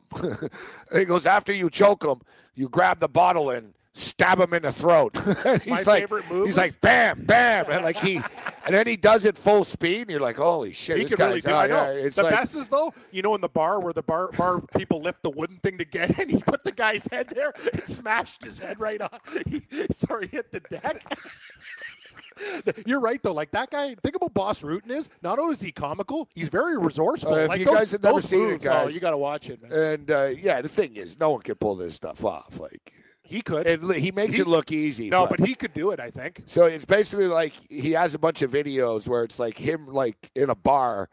he 0.93 1.05
goes, 1.05 1.25
after 1.25 1.51
you 1.51 1.67
choke 1.71 2.05
him, 2.05 2.21
you 2.53 2.69
grab 2.69 2.99
the 2.99 3.07
bottle 3.07 3.49
and 3.49 3.73
stab 3.95 4.39
him 4.39 4.53
in 4.53 4.63
the 4.63 4.71
throat. 4.71 5.15
He's 5.63 5.67
My 5.67 5.75
like, 5.77 5.85
favorite 5.85 6.29
move 6.29 6.45
he's 6.45 6.57
like, 6.57 6.79
bam, 6.81 7.23
bam, 7.25 7.65
and 7.69 7.83
like 7.83 7.97
he, 7.97 8.17
and 8.65 8.75
then 8.75 8.85
he 8.85 8.97
does 8.97 9.25
it 9.25 9.37
full 9.37 9.63
speed, 9.63 10.01
and 10.01 10.11
you're 10.11 10.19
like, 10.19 10.35
holy 10.35 10.73
shit, 10.73 10.97
He 10.97 11.03
this 11.05 11.15
guy's 11.15 11.27
really 11.29 11.41
do. 11.41 11.49
oh, 11.49 11.55
I 11.55 11.67
know. 11.67 11.91
yeah, 11.91 12.09
the 12.09 12.23
like, 12.23 12.33
best 12.33 12.55
is 12.55 12.67
though, 12.67 12.93
you 13.11 13.21
know, 13.21 13.33
in 13.35 13.41
the 13.41 13.49
bar 13.49 13.79
where 13.79 13.93
the 13.93 14.03
bar 14.03 14.31
bar 14.33 14.61
people 14.77 15.01
lift 15.01 15.23
the 15.23 15.29
wooden 15.29 15.57
thing 15.57 15.77
to 15.77 15.85
get 15.85 16.19
in, 16.19 16.29
he 16.35 16.41
put 16.41 16.63
the 16.65 16.71
guy's 16.73 17.07
head 17.11 17.29
there 17.29 17.53
and 17.73 17.87
smashed 17.87 18.43
his 18.43 18.59
head 18.59 18.79
right 18.79 19.01
off. 19.01 19.21
He, 19.49 19.61
sorry, 19.91 20.27
hit 20.27 20.51
the 20.51 20.59
deck. 20.59 21.17
You're 22.85 22.99
right 22.99 23.23
though. 23.23 23.33
Like 23.33 23.51
that 23.51 23.71
guy. 23.71 23.95
Think 23.95 24.17
about 24.17 24.33
Bas 24.33 24.61
Rutten 24.61 24.91
is. 24.91 25.09
Not 25.21 25.39
only 25.39 25.53
is 25.53 25.61
he 25.61 25.71
comical, 25.71 26.27
he's 26.35 26.49
very 26.49 26.77
resourceful. 26.77 27.33
Uh, 27.33 27.37
if 27.37 27.47
like 27.47 27.59
you 27.59 27.65
those, 27.65 27.75
guys 27.75 27.91
have 27.93 28.03
never 28.03 28.19
seen 28.19 28.41
it, 28.41 28.45
moves, 28.45 28.65
oh, 28.65 28.69
guys, 28.69 28.93
you 28.93 28.99
got 28.99 29.11
to 29.11 29.17
watch 29.17 29.49
it, 29.49 29.61
man. 29.61 29.71
and 29.71 30.11
uh, 30.11 30.29
yeah, 30.37 30.61
the 30.61 30.67
thing 30.67 30.97
is, 30.97 31.17
no 31.17 31.29
one 31.31 31.41
can 31.41 31.55
pull 31.55 31.75
this 31.75 31.95
stuff 31.95 32.25
off. 32.25 32.59
Like 32.59 32.93
he 33.25 33.41
could. 33.41 33.67
it, 33.67 33.81
he 33.97 34.11
makes 34.11 34.35
He- 34.35 34.41
it 34.41 34.47
look 34.47 34.71
easy. 34.71 35.09
no, 35.09 35.25
but 35.27 35.39
he 35.39 35.55
could 35.55 35.73
do 35.73 35.91
it. 35.91 35.99
I 35.99 36.09
think. 36.09 36.43
So 36.45 36.65
it's 36.65 36.85
basically 36.85 37.27
like 37.27 37.53
he 37.69 37.91
has 37.91 38.13
a 38.13 38.19
bunch 38.19 38.41
of 38.41 38.51
videos 38.51 39.07
where 39.07 39.23
it's 39.23 39.39
like 39.39 39.57
him 39.57 39.87
like 39.87 40.31
in 40.35 40.49
a 40.49 40.55
bar 40.55 41.09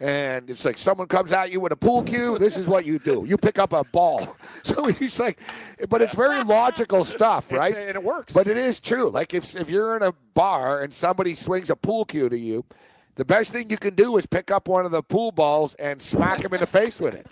and 0.00 0.48
it's 0.50 0.64
like 0.64 0.78
someone 0.78 1.06
comes 1.06 1.30
at 1.32 1.52
you 1.52 1.60
with 1.60 1.70
a 1.70 1.76
pool 1.76 2.02
cue, 2.02 2.38
this 2.38 2.56
is 2.56 2.66
what 2.66 2.84
you 2.86 2.98
do. 2.98 3.24
You 3.26 3.36
pick 3.36 3.58
up 3.58 3.72
a 3.72 3.84
ball. 3.84 4.36
So 4.64 4.84
he's 4.86 5.18
like 5.18 5.38
but 5.88 6.00
it's 6.02 6.14
very 6.14 6.42
logical 6.44 7.04
stuff, 7.04 7.46
It's- 7.52 7.58
right? 7.58 7.76
and 7.76 7.96
it 7.96 8.02
works. 8.02 8.32
But 8.32 8.46
it 8.46 8.56
is 8.56 8.80
true. 8.80 9.10
Like 9.10 9.34
if 9.34 9.54
if 9.56 9.68
you're 9.68 9.96
in 9.96 10.02
a 10.02 10.12
bar 10.34 10.82
and 10.82 10.92
somebody 10.94 11.34
swings 11.34 11.68
a 11.70 11.76
pool 11.76 12.04
cue 12.04 12.28
to 12.28 12.38
you, 12.38 12.64
the 13.16 13.24
best 13.24 13.52
thing 13.52 13.68
you 13.68 13.76
can 13.76 13.94
do 13.94 14.16
is 14.16 14.26
pick 14.26 14.50
up 14.50 14.68
one 14.68 14.84
of 14.86 14.90
the 14.92 15.02
pool 15.02 15.32
balls 15.32 15.74
and 15.74 16.00
smack 16.00 16.44
him 16.44 16.54
in 16.54 16.60
the 16.60 16.66
face 16.66 16.98
with 17.00 17.14
it. 17.14 17.26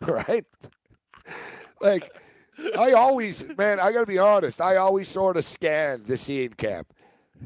right? 0.02 0.44
Like 1.80 2.10
I 2.78 2.92
always, 2.92 3.44
man, 3.56 3.80
I 3.80 3.92
got 3.92 4.00
to 4.00 4.06
be 4.06 4.18
honest. 4.18 4.60
I 4.60 4.76
always 4.76 5.08
sort 5.08 5.36
of 5.36 5.44
scan 5.44 6.02
the 6.04 6.16
scene 6.16 6.52
cap. 6.52 6.86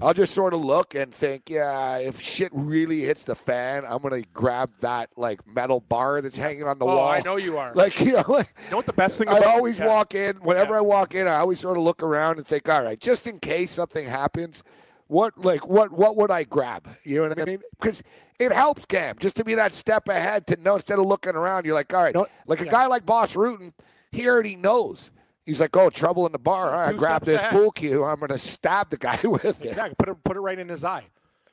I'll 0.03 0.15
just 0.15 0.35
sort 0.35 0.55
of 0.55 0.65
look 0.65 0.95
and 0.95 1.15
think, 1.15 1.49
yeah, 1.49 1.99
if 1.99 2.21
shit 2.21 2.51
really 2.53 3.01
hits 3.01 3.23
the 3.23 3.37
fan, 3.37 3.85
I'm 3.87 3.99
gonna 4.03 4.23
grab 4.33 4.71
that 4.81 5.11
like 5.17 5.47
metal 5.47 5.81
bar 5.81 6.21
that's 6.21 6.37
hanging 6.37 6.65
on 6.65 6.81
the 6.81 6.85
oh, 6.85 6.97
wall. 6.97 7.09
I 7.09 7.21
know 7.21 7.37
you 7.37 7.59
are. 7.59 7.73
Like 7.75 8.01
you 8.05 8.15
know, 8.15 8.25
like, 8.29 8.53
you 8.65 8.71
know 8.73 8.79
what 8.79 8.87
the 8.87 8.93
best 8.93 9.19
thing 9.19 9.29
I 9.29 9.41
always 9.43 9.79
yeah. 9.79 9.87
walk 9.87 10.15
in. 10.15 10.37
Whenever 10.37 10.73
Yeah. 10.73 10.79
I 10.79 10.83
walk 10.83 11.15
in, 11.15 11.29
I 11.29 11.37
always 11.37 11.61
sort 11.61 11.77
of 11.77 11.85
look 11.85 12.03
around 12.03 12.39
and 12.39 12.47
think, 12.47 12.69
all 12.69 12.83
right, 12.83 12.99
just 12.99 13.27
in 13.29 13.39
case 13.39 13.71
something 13.71 14.05
happens, 14.05 14.65
what 15.07 15.39
like 15.39 15.67
what 15.69 15.93
what 15.93 16.17
would 16.17 16.31
I 16.31 16.43
grab? 16.43 16.89
You 17.05 17.23
know 17.23 17.29
what 17.29 17.41
I 17.41 17.45
mean? 17.45 17.61
Because 17.81 18.03
it 18.41 18.51
helps 18.51 18.85
Cam 18.87 19.17
just 19.21 19.37
to 19.37 19.45
be 19.45 19.55
that 19.55 19.73
step 19.73 20.09
ahead 20.09 20.47
to 20.49 20.57
know 20.57 20.75
instead 20.75 20.99
of 20.99 21.07
looking 21.07 21.37
around. 21.37 21.67
You're 21.67 21.75
like, 21.75 21.95
all 21.95 22.03
right, 22.03 22.15
No, 22.15 22.27
like 22.49 22.61
a 22.61 22.67
guy 22.67 22.87
like 22.87 23.07
Bas 23.07 23.35
Rutten, 23.35 23.73
he 24.15 24.29
already 24.29 24.57
knows. 24.57 25.11
He's 25.45 25.61
like, 25.61 25.77
oh, 25.77 25.91
trouble 25.91 26.25
in 26.27 26.33
the 26.33 26.39
bar. 26.39 26.71
All 26.73 26.81
right, 26.81 26.95
I 26.95 26.97
grab 26.97 27.25
this 27.25 27.41
ahead. 27.41 27.53
pool 27.53 27.71
cue. 27.71 28.05
I'm 28.05 28.19
gonna 28.19 28.39
stab 28.39 28.91
the 28.91 28.97
guy 28.97 29.19
with 29.25 29.63
it. 29.63 29.69
Exactly. 29.69 29.95
Put 29.99 30.09
it 30.09 30.25
put 30.25 30.37
it 30.37 30.41
right 30.41 30.59
in 30.59 30.69
his 30.69 30.85
eye. 30.85 31.05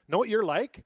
Know 0.08 0.18
what 0.18 0.30
you're 0.30 0.46
like? 0.46 0.84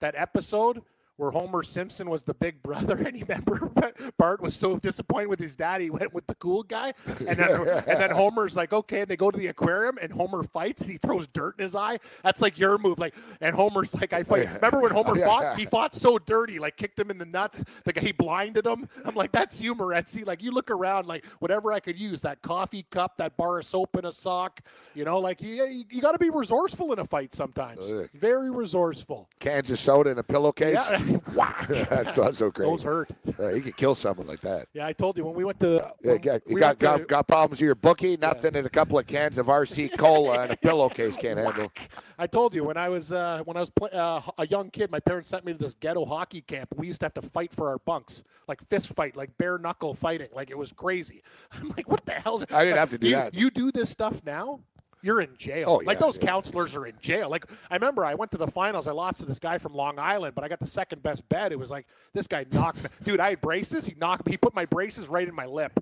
That 0.00 0.14
episode 0.16 0.82
where 1.20 1.30
Homer 1.30 1.62
Simpson 1.62 2.08
was 2.08 2.22
the 2.22 2.32
big 2.32 2.62
brother, 2.62 2.96
and 3.06 3.14
he 3.14 3.22
remember 3.22 3.70
Bart 4.18 4.40
was 4.40 4.56
so 4.56 4.78
disappointed 4.78 5.28
with 5.28 5.38
his 5.38 5.54
dad, 5.54 5.82
he 5.82 5.90
went 5.90 6.14
with 6.14 6.26
the 6.26 6.34
cool 6.36 6.62
guy, 6.62 6.94
and 7.06 7.38
then 7.38 7.68
and 7.86 8.00
then 8.00 8.10
Homer's 8.10 8.56
like, 8.56 8.72
okay, 8.72 9.04
they 9.04 9.16
go 9.16 9.30
to 9.30 9.38
the 9.38 9.48
aquarium, 9.48 9.98
and 10.00 10.10
Homer 10.10 10.42
fights, 10.42 10.80
and 10.82 10.90
he 10.90 10.96
throws 10.96 11.28
dirt 11.28 11.56
in 11.58 11.62
his 11.62 11.74
eye. 11.74 11.98
That's 12.22 12.40
like 12.40 12.58
your 12.58 12.78
move, 12.78 12.98
like, 12.98 13.14
and 13.42 13.54
Homer's 13.54 13.94
like, 13.94 14.14
I 14.14 14.22
fight. 14.22 14.48
Remember 14.54 14.80
when 14.80 14.92
Homer 14.92 15.14
fought? 15.16 15.58
He 15.58 15.66
fought 15.66 15.94
so 15.94 16.18
dirty, 16.18 16.58
like 16.58 16.76
kicked 16.76 16.98
him 16.98 17.10
in 17.10 17.18
the 17.18 17.26
nuts. 17.26 17.62
The 17.84 17.92
guy 17.92 18.00
he 18.00 18.12
blinded 18.12 18.64
him. 18.66 18.88
I'm 19.04 19.14
like, 19.14 19.30
that's 19.30 19.60
you, 19.60 19.74
Etsy. 19.74 20.26
Like 20.26 20.42
you 20.42 20.52
look 20.52 20.70
around, 20.70 21.06
like 21.06 21.26
whatever 21.40 21.72
I 21.72 21.80
could 21.80 21.98
use, 21.98 22.22
that 22.22 22.40
coffee 22.40 22.86
cup, 22.90 23.18
that 23.18 23.36
bar 23.36 23.58
of 23.58 23.66
soap 23.66 23.96
in 23.96 24.06
a 24.06 24.12
sock, 24.12 24.60
you 24.94 25.04
know, 25.04 25.18
like 25.18 25.42
you, 25.42 25.84
you, 25.90 26.00
got 26.00 26.12
to 26.12 26.18
be 26.18 26.30
resourceful 26.30 26.94
in 26.94 26.98
a 26.98 27.04
fight 27.04 27.34
sometimes. 27.34 27.92
Very 28.14 28.50
resourceful. 28.50 29.28
Kansas 29.38 29.80
soda 29.80 30.10
in 30.10 30.18
a 30.18 30.22
pillowcase. 30.22 30.74
Yeah. 30.74 31.09
Wow, 31.34 31.54
that's 31.68 32.16
not 32.16 32.36
so 32.36 32.50
crazy. 32.52 32.70
Those 32.70 32.82
hurt. 32.82 33.10
Uh, 33.38 33.54
you 33.54 33.62
could 33.62 33.76
kill 33.76 33.94
someone 33.94 34.26
like 34.26 34.40
that. 34.40 34.68
Yeah, 34.72 34.86
I 34.86 34.92
told 34.92 35.16
you 35.16 35.24
when 35.24 35.34
we 35.34 35.44
went 35.44 35.60
to. 35.60 35.92
Yeah, 36.02 36.12
you 36.12 36.18
got, 36.18 36.42
we 36.46 36.60
got, 36.60 36.66
went 36.66 36.78
to- 36.78 36.84
got, 36.84 37.08
got 37.08 37.28
problems 37.28 37.60
with 37.60 37.66
your 37.66 37.74
bookie, 37.74 38.16
nothing 38.16 38.56
and 38.56 38.66
a 38.66 38.70
couple 38.70 38.98
of 38.98 39.06
cans 39.06 39.38
of 39.38 39.46
RC 39.46 39.96
cola 39.98 40.42
and 40.42 40.52
a 40.52 40.56
pillowcase 40.56 41.16
can't 41.16 41.38
handle. 41.38 41.72
I 42.18 42.26
told 42.26 42.54
you 42.54 42.64
when 42.64 42.76
I 42.76 42.88
was 42.88 43.12
uh, 43.12 43.42
when 43.44 43.56
I 43.56 43.60
was 43.60 43.70
play, 43.70 43.90
uh, 43.92 44.20
a 44.38 44.46
young 44.46 44.70
kid, 44.70 44.90
my 44.90 45.00
parents 45.00 45.28
sent 45.28 45.44
me 45.44 45.52
to 45.52 45.58
this 45.58 45.74
ghetto 45.74 46.04
hockey 46.04 46.42
camp. 46.42 46.68
We 46.76 46.86
used 46.86 47.00
to 47.00 47.06
have 47.06 47.14
to 47.14 47.22
fight 47.22 47.52
for 47.52 47.68
our 47.68 47.78
bunks, 47.78 48.24
like 48.48 48.66
fist 48.68 48.94
fight, 48.94 49.16
like 49.16 49.36
bare 49.38 49.58
knuckle 49.58 49.94
fighting. 49.94 50.28
Like 50.34 50.50
it 50.50 50.58
was 50.58 50.72
crazy. 50.72 51.22
I'm 51.52 51.68
like, 51.70 51.88
what 51.88 52.04
the 52.06 52.12
hell? 52.12 52.42
I 52.52 52.64
didn't 52.64 52.78
have 52.78 52.90
to 52.90 52.98
do 52.98 53.08
you, 53.08 53.16
that. 53.16 53.34
You 53.34 53.50
do 53.50 53.72
this 53.72 53.90
stuff 53.90 54.22
now. 54.24 54.60
You're 55.02 55.20
in 55.20 55.30
jail. 55.36 55.64
Oh, 55.68 55.76
like 55.84 55.98
those 55.98 56.18
yeah. 56.18 56.26
counselors 56.26 56.76
are 56.76 56.86
in 56.86 56.94
jail. 57.00 57.30
Like 57.30 57.46
I 57.70 57.74
remember, 57.74 58.04
I 58.04 58.14
went 58.14 58.30
to 58.32 58.38
the 58.38 58.46
finals. 58.46 58.86
I 58.86 58.92
lost 58.92 59.20
to 59.20 59.26
this 59.26 59.38
guy 59.38 59.58
from 59.58 59.74
Long 59.74 59.98
Island, 59.98 60.34
but 60.34 60.44
I 60.44 60.48
got 60.48 60.60
the 60.60 60.66
second 60.66 61.02
best 61.02 61.26
bet. 61.28 61.52
It 61.52 61.58
was 61.58 61.70
like 61.70 61.86
this 62.12 62.26
guy 62.26 62.44
knocked 62.52 62.82
me. 62.82 62.90
Dude, 63.04 63.20
I 63.20 63.30
had 63.30 63.40
braces. 63.40 63.86
He 63.86 63.94
knocked 63.98 64.26
me. 64.26 64.32
He 64.32 64.36
put 64.36 64.54
my 64.54 64.66
braces 64.66 65.08
right 65.08 65.26
in 65.26 65.34
my 65.34 65.46
lip. 65.46 65.72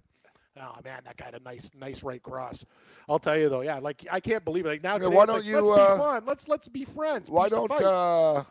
Oh 0.61 0.73
man, 0.85 1.03
that 1.05 1.17
guy 1.17 1.27
had 1.27 1.35
a 1.35 1.41
nice, 1.41 1.71
nice 1.79 2.03
right 2.03 2.23
cross. 2.23 2.65
I'll 3.09 3.19
tell 3.19 3.37
you 3.37 3.49
though, 3.49 3.63
yeah, 3.63 3.79
like 3.79 4.07
I 4.11 4.21
can't 4.21 4.45
believe 4.45 4.67
it. 4.67 4.69
Like 4.69 4.83
now, 4.83 4.95
Yeah, 4.95 5.05
today, 5.05 5.17
why 5.17 5.27
don't 5.27 5.37
like, 5.37 5.45
you, 5.45 5.61
let's 5.61 5.81
uh, 5.81 5.95
be 5.95 6.01
fun. 6.01 6.23
Let's 6.27 6.49
let's 6.49 6.69
be 6.69 6.85
friends. 6.85 7.31
Why 7.31 7.49
don't 7.49 7.71
uh, 7.71 8.45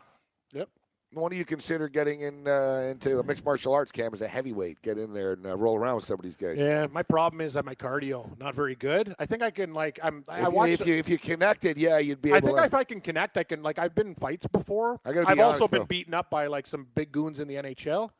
Yep. 0.52 0.68
Why 1.12 1.28
do 1.28 1.36
you 1.36 1.44
consider 1.44 1.88
getting 1.88 2.20
in 2.20 2.46
uh, 2.46 2.88
into 2.90 3.18
a 3.18 3.22
mixed 3.22 3.44
martial 3.44 3.72
arts 3.72 3.90
camp 3.90 4.12
as 4.14 4.20
a 4.20 4.28
heavyweight? 4.28 4.82
Get 4.82 4.98
in 4.98 5.14
there 5.14 5.32
and 5.32 5.46
uh, 5.46 5.56
roll 5.56 5.76
around 5.76 5.96
with 5.96 6.04
some 6.04 6.14
of 6.14 6.22
these 6.22 6.36
guys. 6.36 6.56
Yeah, 6.56 6.86
my 6.90 7.02
problem 7.02 7.40
is 7.40 7.54
that 7.54 7.64
my 7.64 7.74
cardio 7.74 8.38
not 8.38 8.54
very 8.54 8.74
good. 8.74 9.14
I 9.18 9.26
think 9.26 9.42
I 9.42 9.50
can 9.50 9.72
like 9.72 9.98
I'm. 10.02 10.18
If, 10.18 10.30
I 10.30 10.42
you, 10.42 10.50
watched. 10.50 10.72
if 10.80 10.86
you 10.86 10.94
if 10.94 11.08
you 11.08 11.18
connected, 11.18 11.78
yeah, 11.78 11.98
you'd 11.98 12.20
be 12.20 12.30
able 12.30 12.36
I 12.36 12.40
think 12.40 12.58
to. 12.58 12.64
if 12.64 12.74
I 12.74 12.84
can 12.84 13.00
connect, 13.00 13.36
I 13.38 13.44
can 13.44 13.62
like 13.62 13.78
I've 13.78 13.94
been 13.94 14.08
in 14.08 14.14
fights 14.14 14.46
before. 14.46 15.00
I 15.04 15.12
gotta 15.12 15.26
be 15.26 15.32
I've 15.32 15.38
also 15.40 15.60
honest, 15.64 15.70
been 15.70 15.80
though. 15.80 15.86
beaten 15.86 16.14
up 16.14 16.30
by 16.30 16.46
like 16.46 16.66
some 16.66 16.86
big 16.94 17.10
goons 17.10 17.40
in 17.40 17.48
the 17.48 17.54
NHL. 17.54 18.10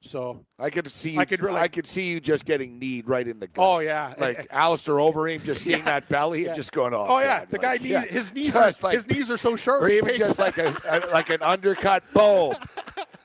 So 0.00 0.44
I 0.60 0.70
could 0.70 0.90
see 0.92 1.10
you. 1.10 1.18
I 1.18 1.22
I 1.22 1.24
could 1.24 1.40
could, 1.72 1.86
see 1.86 2.08
you 2.08 2.20
just 2.20 2.44
getting 2.44 2.78
kneed 2.78 3.08
right 3.08 3.26
in 3.26 3.40
the 3.40 3.48
gut. 3.48 3.64
oh 3.64 3.78
yeah, 3.80 4.14
like 4.18 4.38
eh, 4.38 4.42
eh. 4.42 4.46
Alistair 4.50 4.94
Overeem, 4.94 5.42
just 5.42 5.62
seeing 5.62 5.78
Yeah. 5.80 5.84
that 5.86 6.08
belly 6.08 6.42
Yeah. 6.42 6.48
and 6.48 6.56
just 6.56 6.70
going, 6.72 6.94
"Oh, 6.94 7.06
oh 7.08 7.18
yeah, 7.18 7.40
God," 7.40 7.48
the 7.50 7.58
like, 7.58 7.80
guy 7.80 7.86
yeah, 7.86 8.04
his 8.04 8.32
knees 8.32 8.52
just 8.52 8.84
are, 8.84 8.86
like, 8.86 8.94
his 8.94 9.08
knees 9.08 9.30
are 9.30 9.36
so 9.36 9.56
sharp. 9.56 9.82
or 9.82 9.88
even 9.88 10.16
just 10.16 10.38
like 10.38 10.56
a, 10.58 10.74
a 10.88 11.10
like 11.10 11.30
an 11.30 11.42
undercut 11.42 12.04
bowl. 12.14 12.54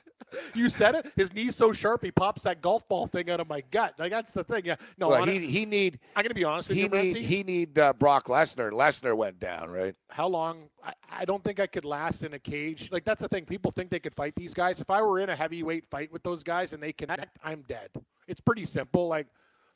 you 0.54 0.68
said 0.68 0.94
it. 0.94 1.12
His 1.16 1.32
knees 1.32 1.56
so 1.56 1.72
sharp 1.72 2.04
he 2.04 2.10
pops 2.10 2.42
that 2.44 2.60
golf 2.60 2.86
ball 2.88 3.06
thing 3.06 3.30
out 3.30 3.40
of 3.40 3.48
my 3.48 3.62
gut. 3.70 3.94
Like 3.98 4.10
that's 4.10 4.32
the 4.32 4.44
thing. 4.44 4.62
Yeah, 4.64 4.76
no, 4.98 5.08
Well, 5.08 5.24
he 5.24 5.46
he 5.46 5.66
need 5.66 5.98
I'm 6.16 6.22
gonna 6.22 6.34
be 6.34 6.44
honest 6.44 6.68
with 6.68 6.76
he 6.76 6.84
you, 6.84 6.88
need 6.88 7.16
he 7.16 7.42
need 7.42 7.78
uh, 7.78 7.92
Brock 7.92 8.26
Lesnar. 8.26 8.70
Lesnar 8.72 9.16
went 9.16 9.38
down, 9.40 9.70
right? 9.70 9.94
how 10.10 10.28
long 10.28 10.68
I, 10.84 10.92
I 11.20 11.24
don't 11.24 11.42
think 11.42 11.58
I 11.58 11.66
could 11.66 11.84
last 11.84 12.22
in 12.22 12.34
a 12.34 12.38
cage. 12.38 12.90
Like 12.92 13.04
that's 13.04 13.22
the 13.22 13.28
thing. 13.28 13.44
People 13.44 13.70
think 13.70 13.90
they 13.90 13.98
could 13.98 14.14
fight 14.14 14.34
these 14.36 14.54
guys. 14.54 14.80
If 14.80 14.90
I 14.90 15.02
were 15.02 15.18
in 15.20 15.28
a 15.28 15.36
heavyweight 15.36 15.86
fight 15.86 16.12
with 16.12 16.22
those 16.22 16.44
guys 16.44 16.72
and 16.72 16.82
they 16.82 16.92
connect, 16.92 17.36
I'm 17.42 17.62
dead. 17.68 17.88
It's 18.28 18.40
pretty 18.40 18.64
simple. 18.64 19.08
Like 19.08 19.26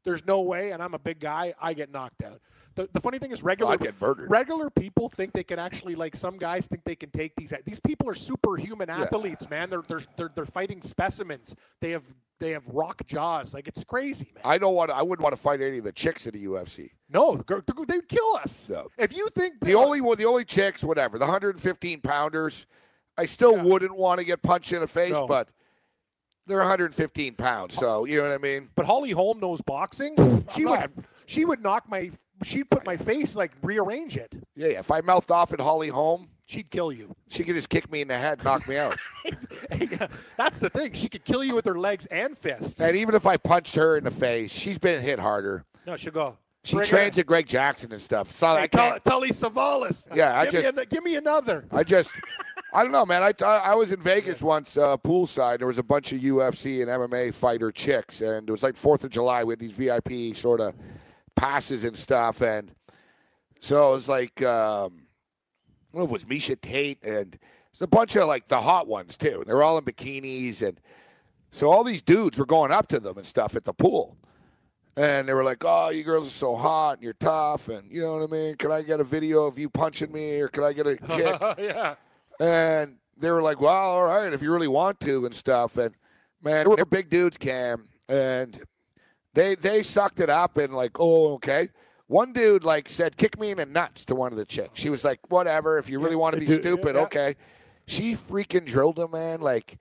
there's 0.04 0.24
no 0.26 0.40
way, 0.42 0.70
and 0.70 0.82
I'm 0.82 0.94
a 0.94 0.98
big 0.98 1.18
guy, 1.18 1.54
I 1.60 1.72
get 1.74 1.90
knocked 1.90 2.22
out. 2.22 2.40
The, 2.78 2.88
the 2.92 3.00
funny 3.00 3.18
thing 3.18 3.32
is 3.32 3.42
regular 3.42 3.72
I'd 3.72 3.80
get 3.80 4.00
murdered. 4.00 4.30
regular 4.30 4.70
people 4.70 5.08
think 5.08 5.32
they 5.32 5.42
can 5.42 5.58
actually 5.58 5.96
like 5.96 6.14
some 6.14 6.36
guys 6.38 6.68
think 6.68 6.84
they 6.84 6.94
can 6.94 7.10
take 7.10 7.34
these 7.34 7.52
these 7.64 7.80
people 7.80 8.08
are 8.08 8.14
superhuman 8.14 8.88
athletes, 8.88 9.50
man. 9.50 9.68
They're, 9.68 9.82
they're 9.88 10.02
they're 10.16 10.30
they're 10.34 10.46
fighting 10.46 10.80
specimens. 10.80 11.56
They 11.80 11.90
have 11.90 12.04
they 12.38 12.50
have 12.52 12.68
rock 12.68 13.02
jaws. 13.06 13.52
Like 13.52 13.66
it's 13.66 13.82
crazy, 13.82 14.30
man. 14.32 14.42
I 14.44 14.58
don't 14.58 14.76
want. 14.76 14.92
I 14.92 15.02
wouldn't 15.02 15.24
want 15.24 15.34
to 15.34 15.42
fight 15.42 15.60
any 15.60 15.78
of 15.78 15.84
the 15.84 15.90
chicks 15.92 16.26
in 16.28 16.34
the 16.34 16.44
UFC. 16.46 16.90
no, 17.08 17.34
they're- 17.48 17.64
they're- 17.66 17.84
they 17.86 17.96
would 17.96 18.08
kill 18.08 18.36
us. 18.36 18.68
No. 18.68 18.86
If 18.96 19.12
you 19.16 19.26
think 19.34 19.58
The 19.60 19.74
only 19.74 20.00
one, 20.00 20.16
the 20.16 20.26
only 20.26 20.44
chicks, 20.44 20.84
whatever, 20.84 21.18
the 21.18 21.24
115 21.24 22.00
pounders. 22.00 22.64
I 23.16 23.26
still 23.26 23.56
Yeah. 23.56 23.62
wouldn't 23.64 23.96
want 23.96 24.20
to 24.20 24.24
get 24.24 24.40
punched 24.42 24.72
in 24.72 24.78
the 24.78 24.86
face, 24.86 25.14
No. 25.14 25.26
but 25.26 25.48
they're 26.46 26.60
115 26.60 27.34
pounds, 27.34 27.74
so 27.74 28.04
you 28.04 28.18
know 28.18 28.28
what 28.28 28.32
I 28.34 28.38
mean. 28.38 28.68
But 28.76 28.86
Holly 28.86 29.10
Holm 29.10 29.40
knows 29.40 29.60
boxing. 29.62 30.14
She 30.54 30.64
would 30.64 30.92
she 31.26 31.44
would 31.44 31.60
knock 31.60 31.88
my 31.90 32.12
she'd 32.44 32.70
put 32.70 32.84
my 32.86 32.96
face 32.96 33.34
like 33.36 33.52
rearrange 33.62 34.16
it. 34.16 34.32
Yeah, 34.54 34.68
yeah. 34.68 34.78
If 34.80 34.90
I 34.90 35.00
mouthed 35.00 35.30
off 35.30 35.52
at 35.52 35.60
Holly 35.60 35.88
Holm, 35.88 36.28
She'd 36.46 36.70
kill 36.70 36.90
you. 36.92 37.14
she 37.28 37.44
could 37.44 37.54
just 37.54 37.68
kick 37.68 37.90
me 37.92 38.00
in 38.00 38.08
the 38.08 38.16
head, 38.16 38.42
knock 38.42 38.66
me 38.66 38.78
out. 38.78 38.96
That's 40.36 40.60
the 40.60 40.70
thing. 40.70 40.92
She 40.94 41.08
could 41.08 41.24
kill 41.24 41.44
you 41.44 41.54
with 41.54 41.66
her 41.66 41.78
legs 41.78 42.06
and 42.06 42.36
fists. 42.36 42.80
and 42.80 42.96
even 42.96 43.14
if 43.14 43.26
I 43.26 43.36
punched 43.36 43.74
her 43.76 43.96
in 43.98 44.04
the 44.04 44.10
face, 44.10 44.50
she's 44.52 44.78
been 44.78 45.02
hit 45.02 45.18
harder. 45.18 45.64
no, 45.86 45.96
she'll 45.96 46.12
go. 46.12 46.38
She 46.64 46.76
Bring 46.76 46.88
trains 46.88 47.18
at 47.18 47.26
Greg 47.26 47.46
Jackson 47.46 47.92
and 47.92 48.00
stuff. 48.00 48.30
So 48.32 48.46
I 48.48 48.66
can't. 48.66 49.02
Tully 49.04 49.28
Savalas. 49.28 50.08
Yeah, 50.14 50.38
I 50.38 50.44
give 50.46 50.62
just- 50.62 50.74
me, 50.76 50.82
an, 50.82 50.88
give 50.90 51.04
me 51.04 51.16
another. 51.16 51.64
I 51.70 51.82
just, 51.84 52.12
I 52.74 52.82
don't 52.82 52.92
know, 52.92 53.06
man. 53.06 53.22
I, 53.22 53.32
I, 53.44 53.56
I 53.58 53.74
was 53.74 53.92
in 53.92 54.00
Vegas 54.02 54.42
once, 54.42 54.76
uh, 54.76 54.96
poolside. 54.96 55.58
There 55.58 55.66
was 55.66 55.78
a 55.78 55.82
bunch 55.82 56.12
of 56.12 56.20
UFC 56.20 56.80
and 56.82 56.90
MMA 56.90 57.32
fighter 57.32 57.70
chicks, 57.70 58.20
and 58.22 58.48
it 58.48 58.52
was 58.52 58.62
like 58.62 58.76
Fourth 58.76 59.04
of 59.04 59.10
July 59.10 59.44
with 59.44 59.60
these 59.60 59.72
VIP 59.72 60.34
sort 60.36 60.60
of 60.60 60.74
passes 61.38 61.84
and 61.84 61.96
stuff, 61.96 62.40
and 62.42 62.72
so 63.60 63.90
it 63.90 63.94
was 63.94 64.08
like, 64.08 64.42
um, 64.42 65.06
I 65.92 65.96
don't 65.96 66.00
know 66.00 66.02
if 66.04 66.10
it 66.10 66.12
was 66.12 66.24
Miesha 66.24 66.60
Tate, 66.60 67.02
and 67.02 67.38
it's 67.72 67.80
a 67.82 67.86
bunch 67.86 68.16
of 68.16 68.26
like 68.28 68.48
the 68.48 68.60
hot 68.60 68.86
ones 68.86 69.16
too. 69.16 69.44
They're 69.46 69.62
all 69.62 69.78
in 69.78 69.84
bikinis, 69.84 70.66
and 70.66 70.80
so 71.50 71.70
all 71.70 71.84
these 71.84 72.02
dudes 72.02 72.38
were 72.38 72.46
going 72.46 72.72
up 72.72 72.88
to 72.88 73.00
them 73.00 73.16
and 73.16 73.26
stuff 73.26 73.56
at 73.56 73.64
the 73.64 73.72
pool. 73.72 74.16
and 74.96 75.28
they 75.28 75.32
were 75.34 75.44
like, 75.44 75.62
"Oh, 75.64 75.90
you 75.90 76.02
girls 76.04 76.26
are 76.26 76.30
so 76.30 76.56
hot 76.56 76.94
and 76.94 77.02
you're 77.04 77.12
tough, 77.14 77.68
and 77.68 77.90
you 77.90 78.00
know 78.02 78.18
what 78.18 78.28
I 78.28 78.32
mean? 78.32 78.56
Can 78.56 78.72
I 78.72 78.82
get 78.82 79.00
a 79.00 79.04
video 79.04 79.44
of 79.46 79.58
you 79.58 79.70
punching 79.70 80.12
me, 80.12 80.40
or 80.40 80.48
can 80.48 80.64
I 80.64 80.72
get 80.72 80.86
a 80.86 80.96
kick?" 81.16 81.36
yeah. 81.58 81.94
and 82.40 82.96
they 83.16 83.30
were 83.30 83.42
like, 83.42 83.60
"Well, 83.60 83.72
all 83.72 84.04
right, 84.04 84.32
if 84.32 84.42
you 84.42 84.52
really 84.52 84.68
want 84.68 84.98
to 85.00 85.24
and 85.24 85.34
stuff." 85.34 85.76
And 85.76 85.94
man, 86.42 86.66
they're 86.74 86.84
big 86.84 87.10
dudes, 87.10 87.36
Cam, 87.38 87.88
and 88.08 88.60
they 89.38 89.54
they 89.54 89.82
sucked 89.84 90.18
it 90.18 90.28
up 90.28 90.58
and 90.58 90.74
like, 90.74 90.98
"Oh, 90.98 91.34
okay." 91.34 91.68
One 92.08 92.32
dude 92.32 92.64
like 92.64 92.88
said, 92.88 93.16
"Kick 93.16 93.38
me 93.38 93.50
in 93.50 93.58
the 93.58 93.66
nuts" 93.66 94.04
to 94.06 94.16
one 94.16 94.32
of 94.32 94.38
the 94.38 94.44
chicks. 94.44 94.80
She 94.80 94.90
was 94.90 95.04
like, 95.04 95.20
"Whatever, 95.30 95.78
if 95.78 95.88
you 95.88 96.00
really 96.00 96.16
want 96.16 96.34
to 96.34 96.40
be 96.40 96.46
stupid, 96.46 96.96
okay." 96.96 97.36
She 97.86 98.14
freaking 98.14 98.66
drilled 98.66 98.98
him, 98.98 99.12
man. 99.12 99.40
Like 99.40 99.78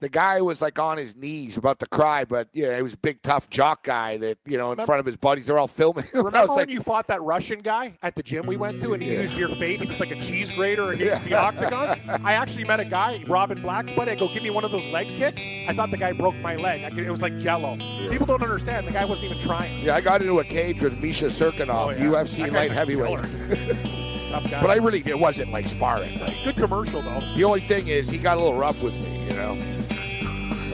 the 0.00 0.08
guy 0.08 0.40
was 0.40 0.60
like 0.60 0.78
on 0.78 0.98
his 0.98 1.16
knees 1.16 1.56
about 1.56 1.78
to 1.80 1.86
cry, 1.86 2.24
but 2.24 2.48
yeah, 2.52 2.76
he 2.76 2.82
was 2.82 2.92
a 2.94 2.98
big 2.98 3.22
tough 3.22 3.48
jock 3.50 3.82
guy 3.84 4.16
that 4.18 4.38
you 4.44 4.58
know 4.58 4.72
in 4.72 4.78
front 4.84 5.00
of 5.00 5.06
his 5.06 5.16
buddies. 5.16 5.46
They're 5.46 5.58
all 5.58 5.68
filming. 5.68 6.04
Remember 6.14 6.40
when 6.48 6.56
like, 6.56 6.68
you 6.70 6.80
fought 6.80 7.06
that 7.08 7.22
Russian 7.22 7.60
guy 7.60 7.96
at 8.02 8.14
the 8.14 8.22
gym 8.22 8.46
we 8.46 8.56
went 8.56 8.80
to, 8.82 8.92
and 8.94 9.02
he 9.02 9.12
Yeah. 9.14 9.22
used 9.22 9.36
your 9.36 9.48
face 9.50 9.80
just 9.80 9.98
like 10.00 10.10
a 10.10 10.16
cheese 10.16 10.52
grater 10.52 10.90
against 10.90 11.24
the 11.24 11.34
octagon? 11.34 11.98
I 12.24 12.32
actually 12.34 12.64
met 12.64 12.80
a 12.80 12.84
guy, 12.84 13.24
Robin 13.26 13.60
Black's 13.62 13.92
buddy. 13.92 14.10
I 14.12 14.14
go, 14.16 14.28
give 14.32 14.42
me 14.42 14.50
one 14.50 14.64
of 14.64 14.70
those 14.70 14.86
leg 14.88 15.08
kicks. 15.16 15.44
I 15.68 15.72
thought 15.74 15.90
the 15.90 15.96
guy 15.96 16.12
broke 16.12 16.34
my 16.36 16.56
leg. 16.56 16.82
I 16.82 16.96
it 16.98 17.10
was 17.10 17.22
like 17.22 17.38
Jello. 17.38 17.76
People 18.10 18.26
don't 18.26 18.42
understand. 18.42 18.86
The 18.86 18.92
guy 18.92 19.04
wasn't 19.04 19.30
even 19.30 19.42
trying. 19.42 19.80
yeah, 19.84 19.94
I 19.96 20.00
got 20.00 20.20
into 20.20 20.38
a 20.40 20.44
cage 20.44 20.82
with 20.82 21.00
Misha 21.00 21.26
Cirkunov, 21.26 21.68
Oh, 21.86 21.90
yeah. 21.90 21.98
UFC 22.00 22.52
light 22.52 22.70
heavyweight. 22.70 23.08
killer. 23.08 23.22
Tough 24.30 24.50
guy. 24.50 24.60
But 24.60 24.70
I 24.70 24.76
really, 24.76 25.02
it 25.06 25.18
wasn't 25.18 25.52
like 25.52 25.66
sparring. 25.66 26.18
Like, 26.20 26.36
Good 26.44 26.56
commercial 26.56 27.00
though. 27.02 27.20
The 27.36 27.44
only 27.44 27.60
thing 27.60 27.88
is, 27.88 28.08
he 28.08 28.18
got 28.18 28.36
a 28.38 28.40
little 28.40 28.58
rough 28.58 28.82
with 28.82 28.94
me, 28.94 29.24
you 29.28 29.34
know. 29.34 29.56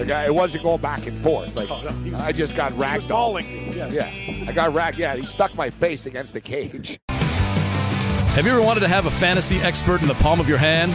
Like 0.02 0.10
I, 0.10 0.24
it 0.26 0.34
wasn't 0.34 0.64
going 0.64 0.80
back 0.80 1.06
and 1.06 1.16
forth. 1.16 1.54
Like 1.54 1.70
Oh, 1.70 1.80
no, 1.82 2.10
was- 2.10 2.20
I 2.20 2.32
just 2.32 2.56
got 2.56 2.76
ragged. 2.76 3.08
calling 3.08 3.46
you. 3.48 3.72
Yes. 3.76 3.92
Yeah, 3.94 4.48
I 4.48 4.52
got 4.52 4.74
ragged. 4.74 4.98
Yeah, 4.98 5.14
he 5.14 5.24
stuck 5.24 5.54
my 5.54 5.70
face 5.70 6.06
against 6.06 6.32
the 6.34 6.40
cage. 6.40 6.98
Have 7.08 8.46
you 8.46 8.52
ever 8.52 8.62
wanted 8.62 8.80
to 8.80 8.88
have 8.88 9.06
a 9.06 9.10
fantasy 9.10 9.58
expert 9.58 10.02
in 10.02 10.08
the 10.08 10.14
palm 10.14 10.40
of 10.40 10.48
your 10.48 10.58
hand? 10.58 10.92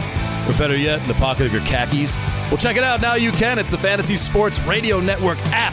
Or 0.48 0.56
better 0.58 0.76
yet, 0.76 1.00
in 1.02 1.08
the 1.08 1.14
pocket 1.14 1.46
of 1.46 1.52
your 1.52 1.62
khakis? 1.62 2.16
Well, 2.50 2.56
check 2.56 2.76
it 2.76 2.82
out. 2.82 3.00
Now 3.00 3.14
you 3.14 3.32
can. 3.32 3.58
It's 3.58 3.70
the 3.70 3.78
Fantasy 3.78 4.16
Sports 4.16 4.60
Radio 4.62 4.98
Network 5.00 5.38
app. 5.52 5.72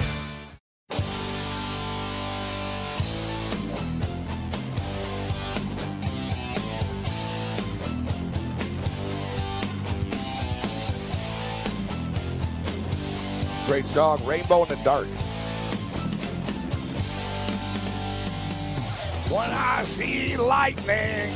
Great 13.71 13.87
song, 13.87 14.21
Rainbow 14.25 14.63
in 14.63 14.67
the 14.67 14.75
Dark. 14.83 15.07
When 19.29 19.49
I 19.49 19.81
see 19.83 20.35
lightning, 20.35 21.33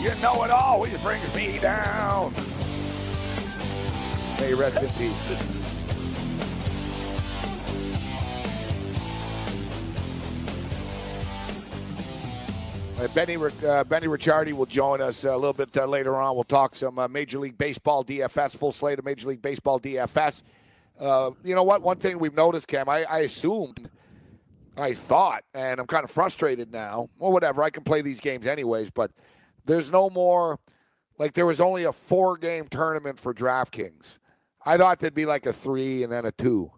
you 0.00 0.14
know 0.22 0.42
it 0.44 0.50
always 0.50 0.96
brings 1.02 1.30
me 1.34 1.58
down. 1.58 2.32
May 4.38 4.54
rest 4.54 4.78
in 4.78 4.88
peace. 4.92 5.30
Uh, 12.98 13.08
Benny, 13.08 13.36
uh, 13.36 13.84
Benny 13.84 14.06
Ricciardi 14.06 14.54
will 14.54 14.64
join 14.64 15.02
us 15.02 15.26
uh, 15.26 15.34
a 15.34 15.36
little 15.36 15.52
bit 15.52 15.76
uh, 15.76 15.84
later 15.84 16.16
on. 16.16 16.34
We'll 16.34 16.44
talk 16.44 16.74
some 16.74 16.98
uh, 16.98 17.08
Major 17.08 17.38
League 17.38 17.58
Baseball 17.58 18.04
DFS, 18.04 18.56
full 18.56 18.72
slate 18.72 18.98
of 18.98 19.04
Major 19.04 19.28
League 19.28 19.42
Baseball 19.42 19.78
DFS. 19.78 20.42
Uh, 21.00 21.30
you 21.42 21.54
know 21.54 21.62
what? 21.62 21.82
One 21.82 21.96
thing 21.96 22.18
we've 22.18 22.34
noticed, 22.36 22.68
Cam, 22.68 22.88
I, 22.88 23.04
I 23.04 23.18
assumed, 23.20 23.88
I 24.76 24.92
thought, 24.92 25.44
and 25.54 25.80
I'm 25.80 25.86
kind 25.86 26.04
of 26.04 26.10
frustrated 26.10 26.70
now. 26.72 27.08
Well, 27.18 27.32
whatever. 27.32 27.62
I 27.62 27.70
can 27.70 27.82
play 27.84 28.02
these 28.02 28.20
games 28.20 28.46
anyways, 28.46 28.90
but 28.90 29.10
there's 29.64 29.90
no 29.90 30.10
more. 30.10 30.58
Like 31.18 31.32
there 31.34 31.46
was 31.46 31.60
only 31.60 31.84
a 31.84 31.92
four 31.92 32.36
game 32.36 32.66
tournament 32.68 33.18
for 33.18 33.34
DraftKings. 33.34 34.18
I 34.64 34.76
thought 34.76 34.98
there'd 35.00 35.14
be 35.14 35.26
like 35.26 35.46
a 35.46 35.52
three 35.52 36.02
and 36.02 36.12
then 36.12 36.24
a 36.26 36.32
two. 36.32 36.70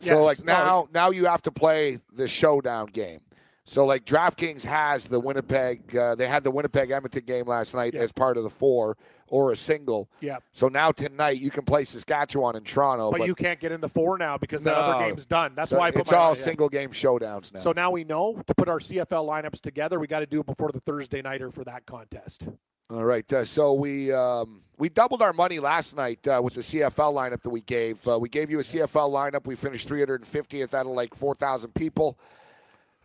So 0.00 0.22
like 0.24 0.44
now, 0.44 0.88
now 0.92 1.10
you 1.10 1.24
have 1.24 1.40
to 1.42 1.50
play 1.50 1.98
the 2.14 2.28
showdown 2.28 2.86
game. 2.86 3.20
So 3.64 3.86
like 3.86 4.04
DraftKings 4.04 4.62
has 4.64 5.08
the 5.08 5.18
Winnipeg. 5.18 5.96
Uh, 5.96 6.14
they 6.14 6.28
had 6.28 6.44
the 6.44 6.50
Winnipeg 6.50 6.90
Edmonton 6.90 7.24
game 7.24 7.46
last 7.46 7.74
night 7.74 7.94
Yeah. 7.94 8.00
as 8.00 8.12
part 8.12 8.36
of 8.36 8.42
the 8.42 8.50
four 8.50 8.96
or 9.28 9.52
a 9.52 9.56
single. 9.56 10.08
Yeah. 10.20 10.38
So 10.52 10.68
now 10.68 10.92
tonight 10.92 11.40
you 11.40 11.50
can 11.50 11.64
play 11.64 11.84
Saskatchewan 11.84 12.56
and 12.56 12.66
Toronto, 12.66 13.10
But, 13.10 13.26
you 13.26 13.34
can't 13.34 13.60
get 13.60 13.72
in 13.72 13.80
the 13.80 13.88
four 13.88 14.18
now 14.18 14.38
because 14.38 14.62
that 14.64 14.74
other 14.74 15.04
game's 15.04 15.26
done. 15.26 15.54
That's 15.54 15.70
so 15.70 15.78
why 15.78 15.88
I 15.88 15.90
put 15.90 16.02
it's 16.02 16.12
all 16.12 16.34
single 16.34 16.68
game 16.68 16.90
showdowns 16.90 17.52
now. 17.52 17.60
So 17.60 17.72
now 17.72 17.90
we 17.90 18.04
know 18.04 18.40
to 18.46 18.54
put 18.54 18.68
our 18.68 18.78
CFL 18.78 19.26
lineups 19.28 19.60
together, 19.60 19.98
we 19.98 20.06
got 20.06 20.20
to 20.20 20.26
do 20.26 20.40
it 20.40 20.46
before 20.46 20.70
the 20.70 20.80
Thursday 20.80 21.22
nighter 21.22 21.50
for 21.50 21.64
that 21.64 21.86
contest. 21.86 22.48
All 22.88 23.04
right. 23.04 23.30
Uh, 23.32 23.44
so 23.44 23.72
we 23.72 24.12
um, 24.12 24.62
we 24.78 24.88
doubled 24.88 25.20
our 25.20 25.32
money 25.32 25.58
last 25.58 25.96
night 25.96 26.26
uh, 26.28 26.40
with 26.42 26.54
the 26.54 26.60
CFL 26.60 27.12
lineup 27.12 27.42
that 27.42 27.50
we 27.50 27.62
gave. 27.62 28.06
Uh, 28.06 28.18
we 28.18 28.28
gave 28.28 28.48
you 28.50 28.60
a 28.60 28.62
CFL 28.62 29.10
lineup. 29.10 29.46
We 29.46 29.56
finished 29.56 29.88
350th 29.88 30.72
out 30.72 30.86
of 30.86 30.92
like 30.92 31.14
4,000 31.14 31.74
people. 31.74 32.18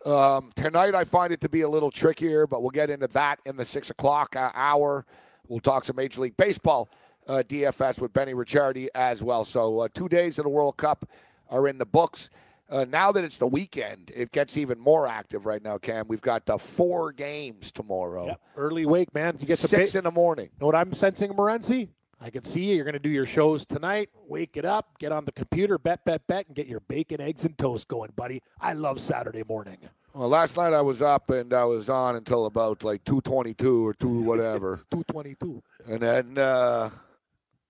Um, 0.04 0.50
tonight, 0.54 0.94
I 0.94 1.04
find 1.04 1.32
it 1.32 1.40
to 1.42 1.48
be 1.48 1.62
a 1.62 1.68
little 1.68 1.90
trickier, 1.90 2.46
but 2.46 2.62
we'll 2.62 2.70
get 2.70 2.90
into 2.90 3.06
that 3.08 3.40
in 3.46 3.56
the 3.56 3.64
six 3.64 3.90
o'clock 3.90 4.36
uh, 4.36 4.50
hour. 4.54 5.04
We'll 5.48 5.60
talk 5.60 5.84
some 5.84 5.96
Major 5.96 6.20
League 6.20 6.36
Baseball 6.36 6.88
uh, 7.28 7.42
DFS 7.46 8.00
with 8.00 8.12
Benny 8.12 8.34
Ricciardi 8.34 8.88
as 8.94 9.22
well. 9.22 9.44
So 9.44 9.80
uh, 9.80 9.88
two 9.92 10.08
days 10.08 10.38
of 10.38 10.44
the 10.44 10.48
World 10.50 10.76
Cup 10.76 11.08
are 11.50 11.68
in 11.68 11.78
the 11.78 11.86
books. 11.86 12.30
Uh, 12.70 12.86
now 12.88 13.12
that 13.12 13.22
it's 13.22 13.36
the 13.36 13.46
weekend, 13.46 14.10
it 14.14 14.32
gets 14.32 14.56
even 14.56 14.78
more 14.78 15.06
active 15.06 15.44
right 15.44 15.62
now, 15.62 15.76
Cam. 15.76 16.08
We've 16.08 16.22
got 16.22 16.48
uh, 16.48 16.56
four 16.56 17.12
games 17.12 17.70
tomorrow. 17.70 18.26
Yep. 18.26 18.40
Early 18.56 18.86
wake, 18.86 19.14
man. 19.14 19.36
You 19.40 19.46
get 19.46 19.58
Six 19.58 19.92
ba- 19.92 19.98
in 19.98 20.04
the 20.04 20.10
morning. 20.10 20.48
know 20.58 20.66
what 20.66 20.74
I'm 20.74 20.94
sensing, 20.94 21.32
Morency? 21.32 21.88
I 22.18 22.30
can 22.30 22.44
see 22.44 22.64
you. 22.70 22.76
You're 22.76 22.84
going 22.84 22.94
to 22.94 23.00
do 23.00 23.10
your 23.10 23.26
shows 23.26 23.66
tonight. 23.66 24.08
Wake 24.28 24.56
it 24.56 24.64
up, 24.64 24.96
get 24.98 25.10
on 25.12 25.24
the 25.24 25.32
computer, 25.32 25.76
bet, 25.76 26.04
bet, 26.04 26.26
bet, 26.28 26.46
and 26.46 26.54
get 26.56 26.68
your 26.68 26.80
bacon, 26.80 27.20
eggs, 27.20 27.44
and 27.44 27.58
toast 27.58 27.88
going, 27.88 28.12
buddy. 28.16 28.40
I 28.60 28.72
love 28.74 29.00
Saturday 29.00 29.42
morning. 29.46 29.78
Well, 30.14 30.28
last 30.28 30.56
night 30.56 30.72
I 30.74 30.80
was 30.82 31.00
up 31.00 31.30
and 31.30 31.52
I 31.54 31.64
was 31.64 31.88
on 31.88 32.16
until 32.16 32.46
about 32.46 32.84
like 32.84 33.02
two 33.04 33.20
twenty-two 33.22 33.86
or 33.86 33.94
two 33.94 34.22
whatever, 34.22 34.80
222. 34.90 35.62
and 35.86 36.00
then 36.00 36.38
uh, 36.38 36.90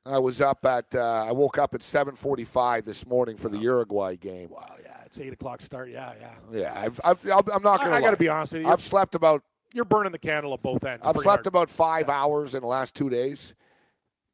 I 0.04 0.18
was 0.18 0.40
up 0.40 0.64
at. 0.66 0.92
Uh, 0.94 1.24
I 1.28 1.32
woke 1.32 1.58
up 1.58 1.74
at 1.74 1.82
seven 1.82 2.16
forty-five 2.16 2.84
this 2.84 3.06
morning 3.06 3.36
for 3.36 3.48
the 3.48 3.58
Uruguay 3.58 4.16
game. 4.16 4.48
Wow, 4.50 4.74
yeah. 4.82 4.88
It's 5.06 5.20
8 5.20 5.34
o'clock 5.34 5.60
start. 5.60 5.90
Yeah, 5.90 6.14
yeah. 6.18 6.34
Yeah, 6.50 6.72
I've, 6.74 6.98
I've, 7.04 7.30
I'll- 7.30 7.44
I'm 7.52 7.62
not 7.62 7.80
gonna. 7.80 7.94
I 7.94 8.00
got 8.00 8.12
to 8.12 8.16
be 8.16 8.30
honest 8.30 8.54
with 8.54 8.62
you. 8.62 8.68
I've 8.68 8.80
slept 8.82 9.14
about. 9.14 9.42
You're 9.74 9.84
burning 9.84 10.10
the 10.12 10.18
candle 10.18 10.52
at 10.54 10.62
both 10.62 10.82
ends. 10.84 11.06
I've 11.06 11.14
slept 11.16 11.26
hard. 11.26 11.46
about 11.46 11.70
five 11.70 12.08
hours 12.08 12.54
in 12.54 12.62
the 12.62 12.66
last 12.66 12.94
two 12.94 13.08
days. 13.10 13.54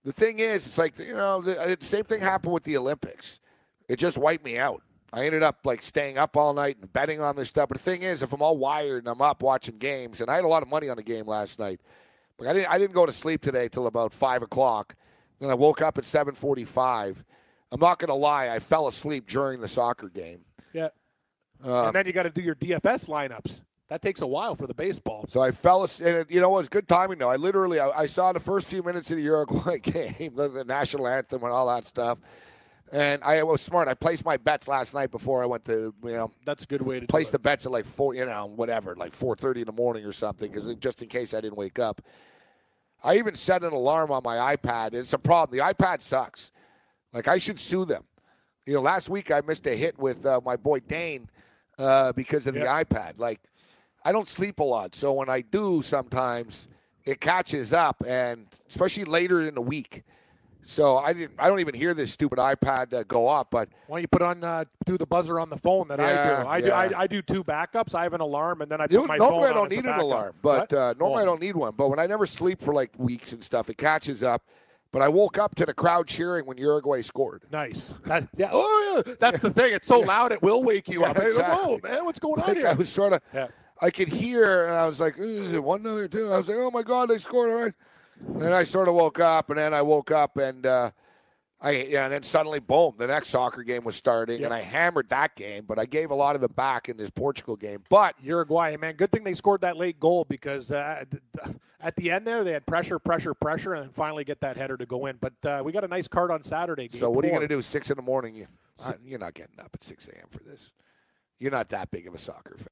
The 0.05 0.13
thing 0.13 0.39
is, 0.39 0.67
it's 0.67 0.79
like 0.79 0.97
you 0.99 1.15
know, 1.15 1.43
the, 1.43 1.77
the 1.79 1.85
same 1.85 2.05
thing 2.05 2.21
happened 2.21 2.53
with 2.55 2.63
the 2.63 2.77
Olympics. 2.77 3.41
It 3.89 3.99
just 3.99 4.17
wiped 4.19 4.45
me 4.45 4.57
out. 4.57 4.83
I 5.13 5.25
ended 5.25 5.43
up 5.43 5.61
like 5.65 5.83
staying 5.83 6.19
up 6.19 6.37
all 6.37 6.53
night 6.53 6.77
and 6.81 6.93
betting 6.93 7.21
on 7.21 7.37
this 7.37 7.49
stuff. 7.49 7.69
But 7.69 7.79
the 7.79 7.83
thing 7.85 8.03
is, 8.03 8.23
if 8.23 8.33
I'm 8.33 8.43
all 8.43 8.59
wired 8.59 9.05
and 9.05 9.09
I'm 9.09 9.23
up 9.23 9.43
watching 9.43 9.79
games, 9.79 10.21
and 10.21 10.31
I 10.31 10.35
had 10.35 10.45
a 10.45 10.49
lot 10.49 10.63
of 10.63 10.69
money 10.69 10.89
on 10.89 10.97
the 10.97 11.03
game 11.03 11.27
last 11.27 11.59
night, 11.59 11.81
but 12.37 12.47
I 12.47 12.53
didn't. 12.53 12.71
I 12.71 12.79
didn't 12.79 12.95
go 12.95 13.07
to 13.07 13.13
sleep 13.13 13.43
today 13.43 13.69
till 13.69 13.87
about 13.87 14.13
five 14.13 14.43
o'clock. 14.43 14.95
Then 15.41 15.51
I 15.51 15.55
woke 15.55 15.81
up 15.83 15.99
at 15.99 16.05
seven 16.05 16.35
forty-five. 16.35 17.25
I'm 17.71 17.81
not 17.81 17.99
going 17.99 18.09
to 18.09 18.15
lie. 18.15 18.49
I 18.49 18.61
fell 18.61 18.87
asleep 18.89 19.29
during 19.29 19.61
the 19.61 19.69
soccer 19.69 20.09
game. 20.09 20.41
Yeah. 20.73 20.89
Um, 21.65 21.87
and 21.87 21.95
then 21.95 22.07
you 22.07 22.13
got 22.13 22.23
to 22.23 22.31
do 22.31 22.41
your 22.41 22.55
DFS 22.55 23.09
lineups. 23.09 23.61
That 23.89 24.03
takes 24.03 24.21
a 24.21 24.27
while 24.27 24.55
for 24.55 24.67
the 24.67 24.75
baseball. 24.75 25.25
So 25.29 25.41
I 25.41 25.51
fell 25.51 25.83
asleep. 25.83 26.27
You 26.31 26.41
know, 26.41 26.55
it 26.55 26.61
was 26.61 26.69
good 26.69 26.89
timing 26.89 27.19
though. 27.19 27.31
I 27.31 27.37
literally, 27.37 27.81
I, 27.81 27.91
I 27.91 28.07
saw 28.07 28.33
the 28.33 28.41
first 28.41 28.69
few 28.69 28.83
minutes 28.83 29.11
of 29.11 29.17
the 29.17 29.23
Uruguay 29.23 29.79
game, 29.83 30.35
the, 30.35 30.49
the 30.49 30.65
national 30.65 31.09
anthem, 31.09 31.43
and 31.43 31.53
all 31.53 31.67
that 31.69 31.87
stuff. 31.87 32.19
And 32.93 33.23
I 33.23 33.43
was 33.43 33.61
smart. 33.61 33.89
I 33.89 33.95
placed 33.95 34.25
my 34.25 34.37
bets 34.37 34.67
last 34.67 34.95
night 34.95 35.11
before 35.11 35.43
I 35.43 35.47
went 35.47 35.65
to, 35.67 35.95
you 36.03 36.13
know, 36.13 36.31
That's 36.45 36.65
a 36.65 36.67
good 36.67 36.83
way 36.83 37.01
to 37.01 37.07
place 37.07 37.31
the 37.31 37.39
bets 37.39 37.67
at 37.67 37.73
like 37.73 37.85
four, 37.85 38.15
you 38.15 38.25
know, 38.25 38.47
whatever, 38.47 38.97
like 38.97 39.13
four 39.13 39.37
thirty 39.37 39.61
in 39.61 39.67
the 39.67 39.73
morning 39.73 40.05
or 40.05 40.13
something, 40.13 40.51
because 40.51 40.73
just 40.77 41.03
in 41.03 41.09
case 41.09 41.35
I 41.35 41.41
didn't 41.41 41.59
wake 41.59 41.79
up. 41.79 42.01
I 43.05 43.17
even 43.17 43.35
set 43.35 43.63
an 43.63 43.73
alarm 43.73 44.11
on 44.11 44.23
my 44.25 44.57
iPad. 44.57 44.95
It's 44.95 45.13
a 45.13 45.19
problem. 45.19 45.57
The 45.57 45.65
iPad 45.65 46.03
sucks. 46.03 46.51
Like 47.13 47.29
I 47.29 47.39
should 47.39 47.59
sue 47.59 47.85
them. 47.85 48.05
You 48.67 48.75
know, 48.75 48.81
last 48.81 49.09
week 49.09 49.31
I 49.31 49.41
missed 49.47 49.67
a 49.67 49.77
hit 49.77 49.99
with 49.99 50.27
uh, 50.27 50.41
my 50.45 50.57
boy 50.57 50.81
Dane 50.81 51.29
uh, 51.79 52.13
because 52.13 52.47
of 52.47 52.55
the 52.55 52.61
iPad. 52.61 53.19
Like 53.19 53.41
I 54.05 54.13
don't 54.13 54.29
sleep 54.29 54.61
a 54.61 54.65
lot, 54.65 54.95
so 54.95 55.13
when 55.13 55.29
I 55.29 55.43
do, 55.43 55.83
sometimes 55.83 56.69
it 57.05 57.21
catches 57.21 57.73
up, 57.73 58.03
and 58.07 58.47
especially 58.69 59.05
later 59.05 59.43
in 59.43 59.55
the 59.55 59.63
week. 59.63 60.05
So 60.63 60.99
I 60.99 61.13
didn't. 61.13 61.33
I 61.39 61.49
don't 61.49 61.61
even 61.61 61.75
hear 61.75 61.95
this 61.95 62.13
stupid 62.13 62.39
iPad 62.39 62.93
uh, 62.93 63.03
go 63.05 63.27
off. 63.27 63.49
But 63.51 63.69
Why 63.87 63.97
don't 63.99 64.03
you 64.03 64.09
put 64.09 64.23
on 64.23 64.45
uh, 64.45 64.65
do 64.85 64.99
the 64.99 65.07
buzzer 65.07 65.41
on 65.41 65.49
the 65.51 65.57
phone 65.57 65.89
that 65.89 65.99
Yeah, 65.99 66.05
I 66.07 66.43
do? 66.43 66.49
I 66.49 66.57
yeah. 66.83 66.89
do. 66.89 66.95
I, 66.97 67.01
I 67.03 67.07
do 67.07 67.23
two 67.23 67.43
backups. 67.43 67.95
I 67.95 68.03
have 68.03 68.13
an 68.13 68.21
alarm, 68.21 68.61
and 68.61 68.71
then 68.71 68.81
I 68.81 68.85
put 68.87 68.93
you, 68.93 69.07
my 69.07 69.17
normally 69.17 69.45
phone 69.45 69.51
I 69.51 69.53
don't 69.55 69.63
on 69.63 69.69
need 69.69 69.85
an 69.87 69.99
alarm, 70.01 70.35
but 70.43 70.73
uh, 70.73 70.95
normally 70.99 71.21
I 71.21 71.23
Oh. 71.23 71.27
don't 71.27 71.41
need 71.41 71.57
one. 71.57 71.73
But 71.77 71.89
when 71.89 71.99
I 71.99 72.07
never 72.07 72.27
sleep 72.27 72.61
for 72.61 72.75
like 72.75 72.91
weeks 72.99 73.33
and 73.33 73.43
stuff, 73.43 73.71
it 73.71 73.79
catches 73.79 74.23
up. 74.23 74.43
But 74.91 75.03
I 75.03 75.09
woke 75.09 75.37
up 75.39 75.55
to 75.57 75.67
the 75.67 75.75
crowd 75.75 76.07
cheering 76.07 76.47
when 76.47 76.57
Uruguay 76.59 77.03
scored. 77.03 77.43
Nice. 77.53 77.93
That, 78.05 78.27
yeah. 78.37 78.49
Oh, 78.53 79.03
yeah. 79.07 79.15
That's 79.21 79.43
the 79.43 79.51
thing. 79.51 79.75
It's 79.75 79.87
so 79.87 80.01
loud 80.15 80.33
it 80.33 80.43
will 80.43 80.63
wake 80.65 80.89
you 80.89 81.05
up. 81.05 81.17
Exactly. 81.19 81.45
Oh 81.47 81.79
man, 81.83 82.05
what's 82.07 82.19
going 82.19 82.41
on 82.43 82.57
here? 82.57 82.69
I 82.69 82.73
was 82.75 82.89
sort 82.89 83.13
of, 83.13 83.21
Yeah. 83.35 83.49
I 83.81 83.91
could 83.91 84.09
hear, 84.09 84.67
and 84.67 84.77
I 84.77 84.87
was 84.87 84.99
like, 84.99 85.17
"Is 85.19 85.53
it 85.53 85.63
one, 85.63 85.81
another, 85.81 86.09
two? 86.09 86.33
I 86.33 86.39
was 86.39 86.49
like, 86.49 86.57
"Oh 86.59 86.71
my 86.73 86.83
god, 86.83 87.11
they 87.11 87.19
scored!" 87.19 87.51
All 87.51 87.63
right. 87.63 87.73
Then 88.21 88.53
I 88.53 88.65
sort 88.65 88.89
of 88.89 88.95
woke 88.95 89.21
up, 89.21 89.51
and 89.51 89.59
then 89.59 89.75
I 89.75 89.83
woke 89.83 90.11
up, 90.11 90.37
and 90.37 90.67
uh, 90.67 90.91
I, 91.61 91.71
yeah, 91.71 92.05
and 92.05 92.13
then 92.13 92.23
suddenly, 92.23 92.61
boom, 92.61 92.95
the 92.99 93.07
next 93.07 93.29
soccer 93.31 93.63
game 93.65 93.83
was 93.83 93.97
starting, 93.97 94.45
and 94.45 94.55
I 94.55 94.61
hammered 94.61 95.09
that 95.09 95.35
game. 95.35 95.65
But 95.67 95.79
I 95.79 95.87
gave 95.87 96.11
a 96.11 96.15
lot 96.15 96.37
of 96.37 96.41
the 96.41 96.49
back 96.49 96.89
in 96.89 96.97
this 96.97 97.11
Portugal 97.11 97.57
game. 97.57 97.83
But 97.91 98.15
Uruguay, 98.23 98.77
man, 98.77 98.95
good 98.95 99.11
thing 99.11 99.25
they 99.25 99.35
scored 99.35 99.63
that 99.63 99.77
late 99.77 99.99
goal 99.99 100.25
because 100.25 100.71
uh, 100.71 101.05
at 101.81 101.97
the 101.97 102.11
end 102.11 102.27
there 102.27 102.45
they 102.45 102.53
had 102.53 102.65
pressure, 102.65 102.99
pressure, 102.99 103.35
pressure, 103.35 103.75
and 103.75 103.85
then 103.85 103.91
finally 103.91 104.25
get 104.25 104.41
that 104.41 104.57
header 104.57 104.77
to 104.77 104.87
go 104.87 105.07
in. 105.07 105.17
But 105.21 105.35
uh, 105.45 105.63
we 105.65 105.73
got 105.73 105.85
a 105.85 105.89
nice 105.89 106.07
card 106.07 106.31
on 106.31 106.45
Saturday. 106.45 106.89
so, 106.91 107.11
what 107.11 107.25
are 107.25 107.29
you 107.29 107.35
going 107.35 107.49
to 107.49 107.55
do? 107.55 107.61
Six 107.61 107.91
in 107.91 107.97
the 107.97 108.03
morning? 108.03 108.37
You, 108.37 108.47
uh, 108.85 108.93
you're 109.05 109.19
not 109.19 109.35
getting 109.35 109.59
up 109.59 109.71
at 109.75 109.83
six 109.83 110.07
a.m. 110.09 110.27
for 110.31 110.45
this. 110.45 110.71
You're 111.41 111.53
not 111.53 111.69
that 111.71 111.91
big 111.91 112.07
of 112.07 112.15
a 112.15 112.19
soccer 112.19 112.57
fan. 112.57 112.67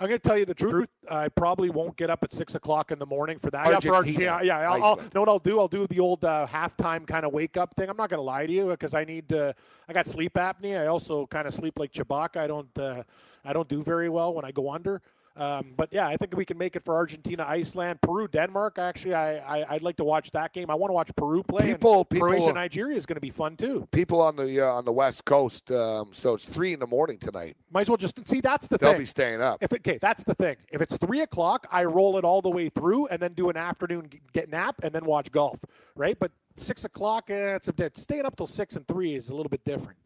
I'm 0.00 0.08
going 0.08 0.18
to 0.18 0.28
tell 0.28 0.38
you 0.38 0.46
the 0.46 0.54
truth. 0.54 0.88
I 1.10 1.28
probably 1.28 1.68
won't 1.68 1.94
get 1.96 2.08
up 2.08 2.24
at 2.24 2.32
six 2.32 2.54
o'clock 2.54 2.90
in 2.90 2.98
the 2.98 3.04
morning 3.04 3.38
for 3.38 3.50
that. 3.50 3.66
Yeah, 3.66 3.80
for 3.80 3.96
Argentina, 3.96 4.30
Argentina. 4.30 4.60
Yeah, 4.62 4.72
I'll, 4.72 4.82
I'll, 4.82 4.96
know 5.14 5.20
what 5.20 5.28
I'll 5.28 5.38
do? 5.38 5.60
I'll 5.60 5.68
do 5.68 5.86
the 5.86 6.00
old 6.00 6.24
uh, 6.24 6.46
halftime 6.50 7.06
kind 7.06 7.26
of 7.26 7.34
wake 7.34 7.58
up 7.58 7.74
thing. 7.76 7.90
I'm 7.90 7.98
not 7.98 8.08
going 8.08 8.18
to 8.18 8.24
lie 8.24 8.46
to 8.46 8.52
you 8.52 8.68
because 8.68 8.94
I 8.94 9.04
need. 9.04 9.30
Uh, 9.30 9.52
I 9.88 9.92
got 9.92 10.06
sleep 10.06 10.34
apnea. 10.34 10.80
I 10.82 10.86
also 10.86 11.26
kind 11.26 11.46
of 11.46 11.52
sleep 11.52 11.78
like 11.78 11.92
Chewbacca. 11.92 12.38
I 12.38 12.46
don't. 12.46 12.78
Uh, 12.78 13.02
I 13.44 13.52
don't 13.52 13.68
do 13.68 13.82
very 13.82 14.08
well 14.08 14.32
when 14.32 14.46
I 14.46 14.52
go 14.52 14.70
under. 14.70 15.02
Um, 15.40 15.72
but 15.74 15.88
yeah, 15.90 16.06
I 16.06 16.16
think 16.18 16.36
we 16.36 16.44
can 16.44 16.58
make 16.58 16.76
it 16.76 16.84
for 16.84 16.94
Argentina, 16.94 17.46
Iceland, 17.48 18.02
Peru, 18.02 18.28
Denmark. 18.28 18.78
Actually, 18.78 19.14
I, 19.14 19.38
I 19.62 19.66
I'd 19.70 19.82
like 19.82 19.96
to 19.96 20.04
watch 20.04 20.30
that 20.32 20.52
game. 20.52 20.68
I 20.70 20.74
want 20.74 20.90
to 20.90 20.94
watch 20.94 21.10
Peru 21.16 21.42
play. 21.42 21.72
People- 21.72 22.04
people- 22.04 22.28
Croatia, 22.28 22.52
Nigeria 22.52 22.94
is 22.96 23.06
going 23.06 23.14
to 23.16 23.22
be 23.22 23.30
fun 23.30 23.56
too. 23.56 23.88
People 23.90 24.20
on 24.20 24.36
the 24.36 24.60
uh, 24.60 24.66
on 24.66 24.84
the 24.84 24.92
West 24.92 25.24
Coast, 25.24 25.70
um, 25.72 26.10
so 26.12 26.34
it's 26.34 26.44
three 26.44 26.74
in 26.74 26.78
the 26.78 26.86
morning 26.86 27.16
tonight. 27.18 27.56
Might 27.72 27.82
as 27.82 27.88
well 27.88 27.96
just 27.96 28.28
see. 28.28 28.42
That's 28.42 28.68
the 28.68 28.76
They'll 28.76 28.90
thing. 28.92 29.00
be 29.00 29.06
staying 29.06 29.40
up. 29.40 29.62
If 29.62 29.72
it, 29.72 29.80
okay, 29.80 29.98
that's 30.00 30.24
the 30.24 30.34
thing. 30.34 30.56
If 30.70 30.82
it's 30.82 30.98
three 30.98 31.22
o'clock, 31.22 31.66
I 31.72 31.84
roll 31.84 32.18
it 32.18 32.24
all 32.24 32.42
the 32.42 32.50
way 32.50 32.68
through 32.68 33.06
and 33.06 33.20
then 33.22 33.32
do 33.32 33.48
an 33.48 33.56
afternoon 33.56 34.10
get 34.34 34.50
nap 34.50 34.76
and 34.82 34.92
then 34.92 35.06
watch 35.06 35.32
golf, 35.32 35.64
right? 35.96 36.18
But 36.18 36.32
six 36.56 36.84
o'clock, 36.84 37.30
eh, 37.30 37.54
it's 37.54 37.68
a 37.68 37.72
bit. 37.72 37.96
Staying 37.96 38.26
up 38.26 38.36
till 38.36 38.46
six 38.46 38.76
and 38.76 38.86
three 38.86 39.14
is 39.14 39.30
a 39.30 39.34
little 39.34 39.48
bit 39.48 39.64
different. 39.64 39.98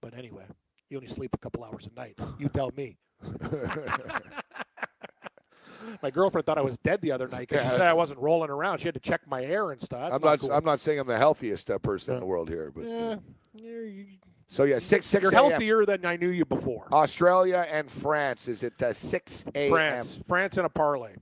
But 0.00 0.16
anyway, 0.16 0.44
you 0.88 0.96
only 0.96 1.10
sleep 1.10 1.34
a 1.34 1.38
couple 1.38 1.62
hours 1.62 1.86
a 1.94 1.94
night. 2.00 2.18
You 2.38 2.48
tell 2.48 2.70
me. 2.74 2.96
My 6.02 6.10
girlfriend 6.10 6.46
thought 6.46 6.58
I 6.58 6.62
was 6.62 6.76
dead 6.78 7.00
the 7.00 7.12
other 7.12 7.28
night 7.28 7.48
because 7.48 7.64
Yeah, 7.64 7.70
she 7.70 7.76
said 7.76 7.86
I 7.88 7.92
wasn't 7.94 8.20
rolling 8.20 8.50
around. 8.50 8.78
She 8.78 8.86
had 8.86 8.94
to 8.94 9.00
check 9.00 9.22
my 9.26 9.42
air 9.42 9.70
and 9.70 9.80
stuff. 9.80 10.10
That's 10.10 10.14
I'm 10.14 10.20
not. 10.22 10.38
cool. 10.40 10.52
I'm 10.52 10.64
not 10.64 10.80
saying 10.80 10.98
I'm 10.98 11.06
the 11.06 11.18
healthiest 11.18 11.70
uh, 11.70 11.78
person 11.78 12.14
in 12.14 12.20
the 12.20 12.26
world 12.26 12.48
here, 12.48 12.70
but 12.74 12.84
Yeah, 12.84 13.16
you- 13.54 14.06
so 14.46 14.64
yeah, 14.64 14.78
six 14.78 15.06
six. 15.06 15.22
you're 15.22 15.30
healthier 15.32 15.84
than 15.86 16.04
I 16.04 16.16
knew 16.16 16.30
you 16.30 16.44
before. 16.44 16.88
Australia 16.92 17.66
and 17.70 17.88
France 17.90 18.48
is 18.48 18.62
it 18.64 18.80
uh, 18.82 18.92
six 18.92 19.44
a.m. 19.54 19.70
France, 19.70 20.18
France 20.26 20.58
in 20.58 20.64
a 20.64 20.68
parlay. 20.68 21.14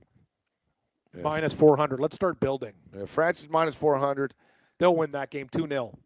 Minus 1.23 1.53
400. 1.53 1.99
Let's 1.99 2.15
start 2.15 2.39
building. 2.39 2.73
France 3.07 3.41
is 3.41 3.49
minus 3.49 3.75
four 3.75 3.97
hundred. 3.97 4.33
They'll 4.77 4.95
win 4.95 5.11
that 5.11 5.29
game 5.31 5.47
2 5.49 5.67
0. 5.67 5.97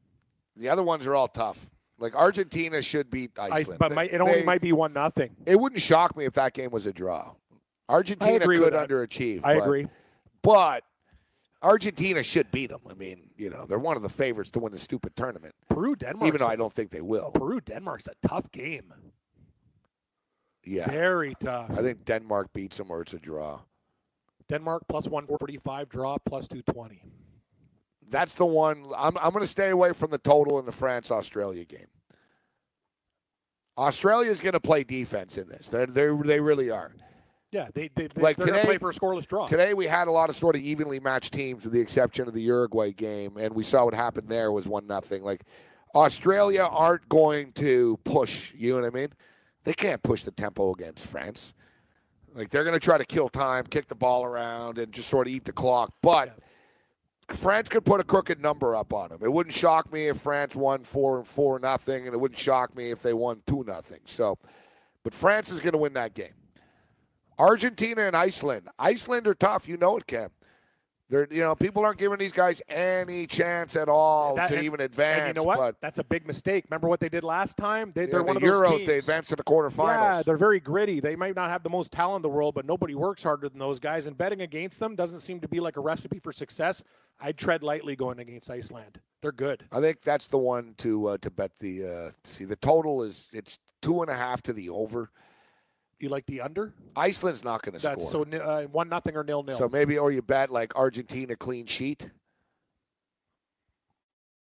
The 0.55 0.69
other 0.69 0.81
ones 0.83 1.05
are 1.05 1.13
all 1.15 1.27
tough. 1.27 1.69
Like 1.99 2.15
Argentina 2.15 2.81
should 2.81 3.09
beat 3.09 3.37
Iceland, 3.37 3.79
But 3.79 3.89
They- 3.89 3.95
might, 3.95 4.13
it 4.13 4.19
only 4.21 4.39
they- 4.39 4.43
might 4.43 4.61
be 4.61 4.73
1 4.73 4.93
nothing. 4.93 5.35
It 5.45 5.59
wouldn't 5.59 5.81
shock 5.81 6.17
me 6.17 6.25
if 6.25 6.33
that 6.33 6.53
game 6.53 6.71
was 6.71 6.85
a 6.87 6.93
draw. 6.93 7.35
Argentina 7.87 8.45
could 8.45 8.73
underachieve. 8.73 9.41
I 9.43 9.55
but- 9.55 9.63
agree. 9.63 9.87
but 10.41 10.83
Argentina 11.61 12.23
should 12.23 12.51
beat 12.51 12.71
them. 12.71 12.81
I 12.89 12.93
mean, 12.93 13.29
you 13.37 13.49
know, 13.49 13.65
they're 13.65 13.79
one 13.79 13.95
of 13.95 14.03
the 14.03 14.09
favorites 14.09 14.51
to 14.51 14.59
win 14.59 14.73
the 14.73 14.79
stupid 14.79 15.15
tournament. 15.15 15.53
Peru, 15.69 15.95
Denmark. 15.95 16.27
Even 16.27 16.39
though 16.39 16.47
I 16.47 16.55
don't 16.57 16.73
think 16.73 16.91
they 16.91 17.01
will. 17.01 17.31
Peru, 17.31 17.61
Denmark's 17.61 18.07
a 18.07 18.27
tough 18.27 18.51
game. 18.51 18.93
Yeah, 20.65 20.89
Very 20.89 21.35
tough. 21.39 21.71
I 21.71 21.81
think 21.81 22.05
Denmark 22.05 22.53
beats 22.53 22.77
them 22.77 22.89
or 22.89 23.01
it's 23.01 23.13
a 23.13 23.19
draw. 23.19 23.61
Denmark 24.49 24.83
plus 24.89 25.07
145, 25.07 25.89
draw 25.89 26.17
plus 26.25 26.47
220. 26.47 27.03
That's 28.13 28.35
the 28.35 28.45
one. 28.45 28.85
I'm, 28.95 29.17
I'm 29.17 29.31
going 29.31 29.41
to 29.43 29.47
stay 29.47 29.71
away 29.71 29.91
from 29.91 30.11
the 30.11 30.19
total 30.19 30.59
in 30.59 30.67
the 30.67 30.71
France 30.71 31.09
Australia 31.09 31.65
game. 31.65 31.87
Australia 33.75 34.29
is 34.29 34.39
going 34.39 34.53
to 34.53 34.59
play 34.59 34.83
defense 34.83 35.35
in 35.35 35.47
this. 35.47 35.67
They're, 35.67 35.87
they're, 35.87 36.15
they 36.15 36.39
really 36.39 36.69
are. 36.69 36.93
Yeah, 37.51 37.69
they, 37.73 37.89
they, 37.95 38.05
they, 38.05 38.21
Like 38.21 38.37
they're 38.37 38.45
going 38.45 38.53
to 38.59 38.61
today- 38.61 38.65
play 38.67 38.77
for 38.77 38.91
a 38.91 38.93
scoreless 38.93 39.25
draw. 39.27 39.47
Today 39.47 39.73
we 39.73 39.87
had 39.87 40.07
a 40.07 40.11
lot 40.11 40.29
of 40.29 40.35
sort 40.35 40.55
of 40.55 40.61
evenly 40.61 40.99
matched 40.99 41.33
teams, 41.33 41.63
with 41.63 41.73
the 41.73 41.81
exception 41.81 42.27
of 42.27 42.35
the 42.35 42.41
Uruguay 42.43 42.91
game, 42.91 43.37
and 43.37 43.55
we 43.55 43.63
saw 43.63 43.83
what 43.85 43.95
happened 43.95 44.27
there 44.29 44.51
was 44.51 44.67
one 44.67 44.85
nothing. 44.85 45.23
Like 45.23 45.41
Australia 45.95 46.67
aren't 46.69 47.09
going 47.09 47.51
to 47.53 47.97
push. 48.03 48.53
You 48.55 48.75
know 48.75 48.81
what 48.81 48.87
I 48.87 48.95
mean? 48.95 49.09
They 49.63 49.73
can't 49.73 50.03
push 50.03 50.23
the 50.23 50.31
tempo 50.31 50.71
against 50.71 51.07
France. 51.07 51.55
Like 52.35 52.51
they're 52.51 52.63
going 52.63 52.75
to 52.75 52.79
try 52.79 52.99
to 52.99 53.05
kill 53.05 53.29
time, 53.29 53.65
kick 53.65 53.87
the 53.87 53.95
ball 53.95 54.23
around, 54.23 54.77
and 54.77 54.91
just 54.91 55.09
sort 55.09 55.25
of 55.25 55.33
eat 55.33 55.45
the 55.45 55.51
clock. 55.51 55.93
But 56.03 56.37
France 57.29 57.69
could 57.69 57.85
put 57.85 57.99
a 57.99 58.03
crooked 58.03 58.41
number 58.41 58.75
up 58.75 58.93
on 58.93 59.09
them. 59.09 59.19
It 59.23 59.31
wouldn't 59.31 59.55
shock 59.55 59.91
me 59.91 60.07
if 60.07 60.17
France 60.17 60.55
won 60.55 60.83
four 60.83 61.17
and 61.17 61.27
four 61.27 61.59
nothing, 61.59 62.05
and 62.05 62.13
it 62.13 62.19
wouldn't 62.19 62.39
shock 62.39 62.75
me 62.75 62.91
if 62.91 63.01
they 63.01 63.13
won 63.13 63.41
two 63.47 63.63
nothing. 63.65 64.01
So, 64.05 64.37
but 65.03 65.13
France 65.13 65.51
is 65.51 65.59
going 65.59 65.71
to 65.73 65.77
win 65.77 65.93
that 65.93 66.13
game. 66.13 66.33
Argentina 67.39 68.01
and 68.01 68.15
Iceland. 68.15 68.69
Iceland 68.77 69.27
are 69.27 69.33
tough. 69.33 69.67
You 69.67 69.77
know 69.77 69.97
it, 69.97 70.07
Cam. 70.07 70.29
They're 71.13 71.27
you 71.29 71.43
know 71.43 71.53
people 71.53 71.85
aren't 71.85 71.99
giving 71.99 72.17
these 72.17 72.31
guys 72.31 72.59
any 72.67 73.27
chance 73.27 73.75
at 73.75 73.87
all 73.87 74.35
That- 74.35 74.49
to 74.49 74.55
and- 74.55 74.65
even 74.65 74.81
advance. 74.81 75.27
You 75.27 75.33
know 75.35 75.43
what? 75.43 75.59
But 75.59 75.79
That's 75.79 75.99
a 75.99 76.03
big 76.03 76.25
mistake. 76.25 76.65
Remember 76.71 76.87
what 76.87 76.99
they 76.99 77.09
did 77.09 77.23
last 77.23 77.55
time? 77.55 77.91
They, 77.93 78.05
yeah, 78.05 78.13
the 78.17 78.23
one 78.23 78.35
of 78.35 78.41
those 78.41 78.51
Euros 78.51 78.77
teams. 78.77 78.87
they 78.87 78.97
advanced 78.97 79.29
to 79.29 79.35
the 79.35 79.43
quarterfinals. 79.43 79.87
Yeah, 79.93 80.23
they're 80.25 80.37
very 80.37 80.59
gritty. 80.59 80.99
They 80.99 81.15
might 81.15 81.35
not 81.35 81.51
have 81.51 81.61
the 81.61 81.69
most 81.69 81.91
talent 81.91 82.17
in 82.17 82.21
the 82.23 82.35
world, 82.35 82.55
but 82.55 82.65
nobody 82.65 82.95
works 82.95 83.21
harder 83.21 83.47
than 83.47 83.59
those 83.59 83.79
guys. 83.79 84.07
And 84.07 84.17
betting 84.17 84.41
against 84.41 84.79
them 84.79 84.95
doesn't 84.95 85.19
seem 85.19 85.39
to 85.41 85.47
be 85.47 85.59
like 85.59 85.77
a 85.77 85.81
recipe 85.81 86.17
for 86.17 86.31
success. 86.31 86.81
I'd 87.21 87.37
tread 87.37 87.61
lightly 87.61 87.95
going 87.95 88.17
against 88.17 88.49
Iceland. 88.49 88.99
They're 89.21 89.31
good. 89.31 89.65
I 89.71 89.81
think 89.81 90.01
that's 90.01 90.27
the 90.27 90.39
one 90.39 90.73
to 90.79 91.09
uh, 91.09 91.17
to 91.19 91.29
bet 91.29 91.51
the 91.59 91.85
uh, 92.07 92.11
see 92.23 92.45
the 92.45 92.55
total 92.55 93.03
is 93.03 93.29
it's 93.31 93.59
two 93.83 94.01
and 94.01 94.09
a 94.09 94.15
half 94.15 94.41
to 94.43 94.53
the 94.53 94.69
over. 94.69 95.11
You 96.03 96.09
like 96.09 96.25
the 96.25 96.41
under? 96.41 96.73
Iceland's 96.97 97.45
not 97.45 97.61
going 97.61 97.79
to 97.79 97.81
That's 97.81 98.09
score. 98.09 98.25
so 98.29 98.37
uh, 98.37 98.63
one 98.63 98.89
nothing 98.89 99.15
or 99.15 99.23
nil 99.23 99.41
nil. 99.41 99.57
So 99.57 99.69
maybe, 99.69 99.97
or 99.97 100.11
you 100.11 100.21
bet 100.21 100.49
like 100.49 100.75
Argentina 100.75 101.37
clean 101.37 101.65
sheet. 101.65 102.09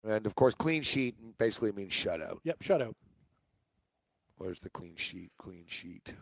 And 0.03 0.25
of 0.25 0.33
course, 0.33 0.55
clean 0.55 0.81
sheet 0.81 1.13
basically 1.37 1.71
means 1.71 1.93
shutout. 1.93 2.39
yep, 2.43 2.57
shutout. 2.61 2.95
Where's 4.37 4.59
the 4.59 4.71
clean 4.71 4.95
sheet? 4.95 5.29
Clean 5.37 5.65
sheet. 5.67 6.15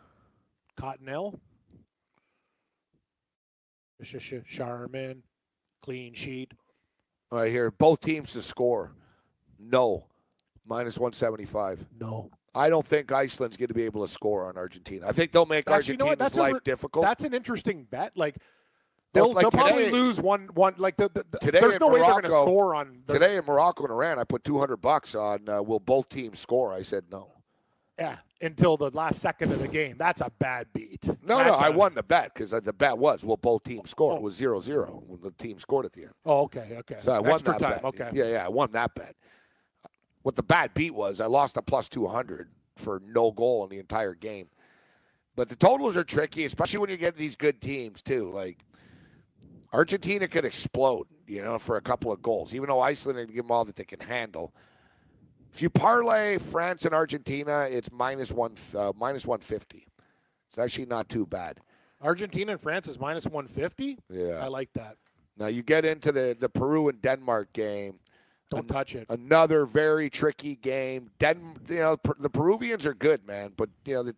Cottonelle. 0.75 1.39
Charmin. 4.45 5.23
Clean 5.81 6.13
sheet. 6.13 6.51
All 7.31 7.39
right, 7.39 7.49
here, 7.49 7.71
both 7.71 8.01
teams 8.01 8.33
to 8.33 8.41
score. 8.41 8.91
No. 9.57 10.07
Minus 10.65 10.97
175. 10.97 11.85
No. 11.97 12.29
I 12.55 12.69
don't 12.69 12.85
think 12.85 13.11
Iceland's 13.11 13.57
going 13.57 13.67
to 13.69 13.73
be 13.73 13.83
able 13.83 14.05
to 14.05 14.11
score 14.11 14.47
on 14.47 14.57
Argentina. 14.57 15.07
I 15.07 15.11
think 15.11 15.31
they'll 15.31 15.45
make 15.45 15.69
Actually, 15.69 15.93
you 15.93 15.97
know 15.97 16.05
Argentina's? 16.07 16.17
That's 16.31 16.37
a 16.37 16.41
life 16.41 16.53
re- 16.55 16.59
difficult. 16.63 17.05
That's 17.05 17.23
an 17.23 17.33
interesting 17.33 17.87
bet. 17.89 18.13
Like 18.15 18.37
they'll, 19.13 19.31
like 19.33 19.43
they'll 19.43 19.51
probably 19.51 19.91
lose 19.91 20.19
one 20.19 20.49
one. 20.53 20.73
Like 20.77 20.97
the, 20.97 21.09
the, 21.13 21.25
the- 21.31 21.39
Today 21.39 21.59
there's 21.61 21.75
in 21.75 21.79
no 21.79 21.87
way 21.87 21.99
they're 21.99 22.09
going 22.09 22.23
to 22.23 22.29
Morocco- 22.29 22.45
score 22.45 22.75
on 22.75 23.01
the, 23.05 23.13
Today 23.13 23.37
in 23.37 23.45
Morocco 23.45 23.83
and 23.83 23.91
Iran, 23.91 24.19
I 24.19 24.23
put 24.23 24.43
200 24.43 24.77
bucks 24.77 25.15
on 25.15 25.47
uh, 25.49 25.61
will 25.61 25.79
both 25.79 26.09
teams 26.09 26.39
score. 26.39 26.73
I 26.73 26.81
said 26.81 27.05
no. 27.11 27.31
Yeah, 27.99 28.15
until 28.41 28.77
the 28.77 28.89
last 28.91 29.19
second 29.21 29.51
of 29.51 29.59
the 29.59 29.67
game. 29.67 29.97
That's 29.97 30.21
a 30.21 30.31
bad 30.39 30.67
beat. 30.73 31.05
No, 31.21 31.37
That's 31.39 31.49
no, 31.49 31.55
I 31.55 31.67
a- 31.67 31.71
won 31.73 31.93
the 31.95 32.03
bet 32.03 32.33
because 32.33 32.51
the 32.51 32.71
bet 32.73 32.97
was 32.97 33.25
will 33.25 33.35
both 33.35 33.63
teams 33.63 33.89
score. 33.89 34.15
It 34.15 34.21
was 34.21 34.35
0 34.35 34.61
0 34.61 35.03
when 35.05 35.19
the 35.21 35.31
team 35.31 35.59
scored 35.59 35.85
at 35.85 35.91
the 35.91 36.03
end. 36.03 36.13
Oh, 36.25 36.43
okay, 36.43 36.77
okay. 36.79 36.95
So 37.01 37.11
I 37.11 37.19
won 37.19 37.41
that 37.43 37.59
time. 37.59 37.71
bet. 37.73 37.83
Okay. 37.83 38.09
Yeah, 38.13 38.31
yeah, 38.31 38.45
I 38.45 38.49
won 38.49 38.71
that 38.71 38.95
bet. 38.95 39.15
What 40.21 40.35
the 40.35 40.43
bad 40.43 40.73
beat 40.73 40.93
was, 40.93 41.21
I 41.21 41.25
lost 41.25 41.57
a 41.57 41.61
plus 41.61 41.89
200 41.89 42.49
for 42.75 43.01
no 43.05 43.31
goal 43.31 43.63
in 43.63 43.69
the 43.69 43.79
entire 43.79 44.13
game. 44.13 44.47
But 45.35 45.49
the 45.49 45.55
totals 45.55 45.95
are 45.95 46.03
tricky, 46.03 46.43
especially 46.43 46.79
when 46.79 46.89
you 46.89 46.97
get 46.97 47.15
these 47.15 47.35
good 47.35 47.61
teams, 47.61 48.01
too. 48.01 48.31
Like, 48.33 48.59
Argentina 49.71 50.27
could 50.27 50.45
explode, 50.45 51.07
you 51.27 51.43
know, 51.43 51.57
for 51.57 51.77
a 51.77 51.81
couple 51.81 52.11
of 52.11 52.21
goals, 52.21 52.53
even 52.53 52.67
though 52.67 52.81
Iceland 52.81 53.17
can 53.19 53.35
give 53.35 53.45
them 53.45 53.51
all 53.51 53.63
that 53.65 53.75
they 53.75 53.85
can 53.85 54.01
handle. 54.01 54.53
If 55.53 55.61
you 55.61 55.69
parlay 55.69 56.37
France 56.37 56.85
and 56.85 56.93
Argentina, 56.93 57.67
it's 57.69 57.91
minus 57.91 58.31
one, 58.31 58.55
uh, 58.75 58.91
minus 58.97 59.25
150. 59.25 59.87
It's 60.49 60.57
actually 60.57 60.87
not 60.87 61.09
too 61.09 61.25
bad. 61.25 61.59
Argentina 62.01 62.53
and 62.53 62.61
France 62.61 62.87
is 62.87 62.99
minus 62.99 63.25
150. 63.25 63.97
Yeah. 64.09 64.39
I 64.41 64.47
like 64.47 64.71
that. 64.73 64.97
Now 65.37 65.47
you 65.47 65.63
get 65.63 65.85
into 65.85 66.11
the 66.11 66.35
the 66.37 66.49
Peru 66.49 66.89
and 66.89 67.01
Denmark 67.01 67.53
game. 67.53 67.99
Don't 68.49 68.67
touch 68.67 68.95
it. 68.95 69.05
Another 69.09 69.65
very 69.65 70.09
tricky 70.09 70.55
game. 70.55 71.11
Den, 71.19 71.55
you 71.69 71.79
know, 71.79 71.97
per, 71.97 72.15
the 72.19 72.29
Peruvians 72.29 72.85
are 72.85 72.95
good, 72.95 73.25
man, 73.27 73.53
but 73.55 73.69
you 73.85 73.93
know 73.93 74.03
the, 74.03 74.15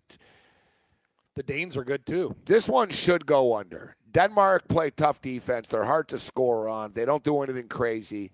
The 1.36 1.44
Danes 1.44 1.76
are 1.76 1.84
good 1.84 2.06
too. 2.06 2.36
this 2.46 2.70
one 2.70 2.90
should 2.90 3.26
go 3.26 3.56
under. 3.58 3.96
Denmark 4.12 4.68
play 4.68 4.90
tough 4.90 5.22
defense. 5.22 5.68
They're 5.68 5.86
hard 5.86 6.08
to 6.10 6.20
score 6.20 6.68
on. 6.68 6.92
They 6.94 7.06
don't 7.06 7.24
do 7.24 7.42
anything 7.42 7.68
crazy. 7.68 8.32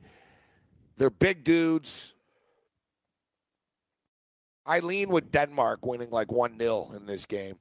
They're 0.97 1.11
big 1.11 1.43
dudes. 1.43 2.13
I 4.65 4.79
lean 4.79 5.09
with 5.09 5.31
Denmark 5.31 5.85
winning 5.85 6.09
like 6.09 6.31
1 6.31 6.59
0 6.59 6.91
in 6.95 7.05
this 7.05 7.25
game. 7.25 7.55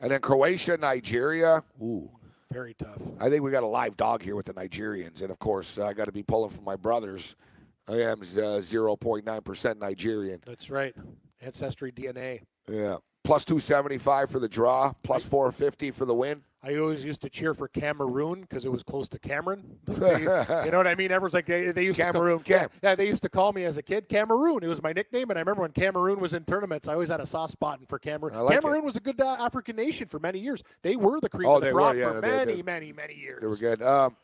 And 0.00 0.12
then 0.12 0.20
Croatia, 0.20 0.76
Nigeria. 0.76 1.64
Ooh. 1.82 2.10
Very 2.52 2.72
tough. 2.74 3.02
I 3.20 3.28
think 3.28 3.42
we 3.42 3.50
got 3.50 3.62
a 3.62 3.66
live 3.66 3.96
dog 3.96 4.22
here 4.22 4.36
with 4.36 4.46
the 4.46 4.54
Nigerians. 4.54 5.20
And 5.20 5.30
of 5.30 5.38
course, 5.38 5.78
I 5.78 5.92
got 5.92 6.06
to 6.06 6.12
be 6.12 6.22
pulling 6.22 6.50
for 6.50 6.62
my 6.62 6.76
brothers. 6.76 7.36
I 7.88 7.94
am 8.02 8.20
uh, 8.20 8.24
0.9% 8.60 9.78
Nigerian. 9.78 10.40
That's 10.46 10.70
right. 10.70 10.94
Ancestry 11.40 11.92
DNA. 11.92 12.40
Yeah. 12.70 12.96
Plus 13.24 13.44
275 13.44 14.30
for 14.30 14.38
the 14.38 14.48
draw, 14.48 14.92
plus 15.04 15.24
450 15.24 15.90
for 15.90 16.04
the 16.04 16.14
win. 16.14 16.42
I 16.62 16.76
always 16.76 17.04
used 17.04 17.20
to 17.22 17.30
cheer 17.30 17.54
for 17.54 17.68
Cameroon 17.68 18.40
because 18.40 18.64
it 18.64 18.72
was 18.72 18.82
close 18.82 19.08
to 19.10 19.18
Cameron. 19.18 19.78
They- 19.86 20.22
you 20.22 20.70
know 20.70 20.78
what 20.78 20.86
I 20.88 20.94
mean? 20.96 21.12
Everyone's 21.12 21.34
like 21.34 21.46
they, 21.46 21.70
they 21.70 21.84
used 21.84 21.98
Cameroon 22.00 22.38
to 22.42 22.44
call, 22.44 22.58
Cam. 22.60 22.68
Yeah, 22.82 22.94
they 22.96 23.06
used 23.06 23.22
to 23.22 23.28
call 23.28 23.52
me 23.52 23.64
as 23.64 23.76
a 23.76 23.82
kid 23.82 24.08
Cameroon. 24.08 24.64
It 24.64 24.66
was 24.66 24.82
my 24.82 24.92
nickname, 24.92 25.30
and 25.30 25.38
I 25.38 25.40
remember 25.42 25.62
when 25.62 25.70
Cameroon 25.70 26.18
was 26.20 26.32
in 26.32 26.44
tournaments, 26.44 26.88
I 26.88 26.94
always 26.94 27.10
had 27.10 27.20
a 27.20 27.26
soft 27.26 27.52
spot 27.52 27.80
for 27.88 27.98
Cameroon. 27.98 28.36
Like 28.40 28.60
Cameroon 28.60 28.84
was 28.84 28.96
a 28.96 29.00
good 29.00 29.20
uh, 29.20 29.36
African 29.38 29.76
nation 29.76 30.08
for 30.08 30.18
many 30.18 30.40
years. 30.40 30.62
They 30.82 30.96
were 30.96 31.20
the 31.20 31.28
cream 31.28 31.48
Oh, 31.48 31.56
of 31.56 31.60
the 31.60 31.68
they 31.68 31.72
were, 31.72 31.80
crop 31.80 31.96
yeah, 31.96 32.12
for 32.12 32.20
they- 32.22 32.28
many, 32.28 32.62
many, 32.62 32.92
many 32.92 33.14
years. 33.14 33.40
They 33.40 33.46
were 33.46 33.56
good. 33.56 33.80
Um, 33.82 34.16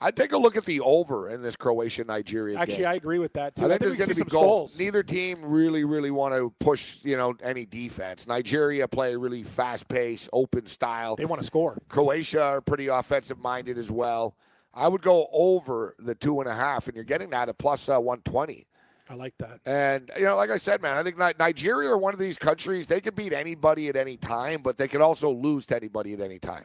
I'd 0.00 0.16
take 0.16 0.32
a 0.32 0.36
look 0.38 0.56
at 0.56 0.64
the 0.64 0.80
over 0.80 1.28
in 1.30 1.40
this 1.40 1.56
Croatia 1.56 2.04
Nigeria 2.04 2.58
Actually, 2.58 2.78
game. 2.78 2.86
I 2.88 2.94
agree 2.94 3.18
with 3.18 3.32
that 3.34 3.54
too. 3.54 3.64
I 3.64 3.68
think 3.68 3.80
there's 3.80 3.96
going 3.96 4.08
to 4.08 4.14
be 4.14 4.18
some 4.18 4.28
goals. 4.28 4.70
goals. 4.72 4.78
Neither 4.78 5.02
team 5.02 5.38
really, 5.42 5.84
really 5.84 6.10
want 6.10 6.34
to 6.34 6.52
push, 6.58 6.98
you 7.04 7.16
know, 7.16 7.34
any 7.42 7.64
defense. 7.64 8.26
Nigeria 8.26 8.88
play 8.88 9.14
a 9.14 9.18
really 9.18 9.42
fast 9.44 9.88
pace, 9.88 10.28
open 10.32 10.66
style. 10.66 11.16
They 11.16 11.24
want 11.24 11.40
to 11.40 11.46
score. 11.46 11.78
Croatia 11.88 12.42
are 12.42 12.60
pretty 12.60 12.88
offensive 12.88 13.38
minded 13.38 13.78
as 13.78 13.90
well. 13.90 14.36
I 14.74 14.88
would 14.88 15.02
go 15.02 15.28
over 15.32 15.94
the 16.00 16.16
two 16.16 16.40
and 16.40 16.48
a 16.48 16.54
half, 16.54 16.88
and 16.88 16.96
you're 16.96 17.04
getting 17.04 17.30
that 17.30 17.48
at 17.48 17.58
plus 17.58 17.88
uh, 17.88 17.98
120. 17.98 18.66
I 19.08 19.14
like 19.14 19.34
that. 19.38 19.60
And 19.66 20.10
you 20.18 20.24
know, 20.24 20.36
like 20.36 20.50
I 20.50 20.56
said, 20.56 20.82
man, 20.82 20.96
I 20.96 21.02
think 21.02 21.18
Nigeria 21.38 21.90
are 21.90 21.98
one 21.98 22.14
of 22.14 22.18
these 22.18 22.38
countries. 22.38 22.86
They 22.86 23.00
could 23.00 23.14
beat 23.14 23.32
anybody 23.32 23.88
at 23.88 23.96
any 23.96 24.16
time, 24.16 24.62
but 24.62 24.76
they 24.76 24.88
could 24.88 25.02
also 25.02 25.30
lose 25.30 25.66
to 25.66 25.76
anybody 25.76 26.14
at 26.14 26.20
any 26.20 26.38
time. 26.38 26.64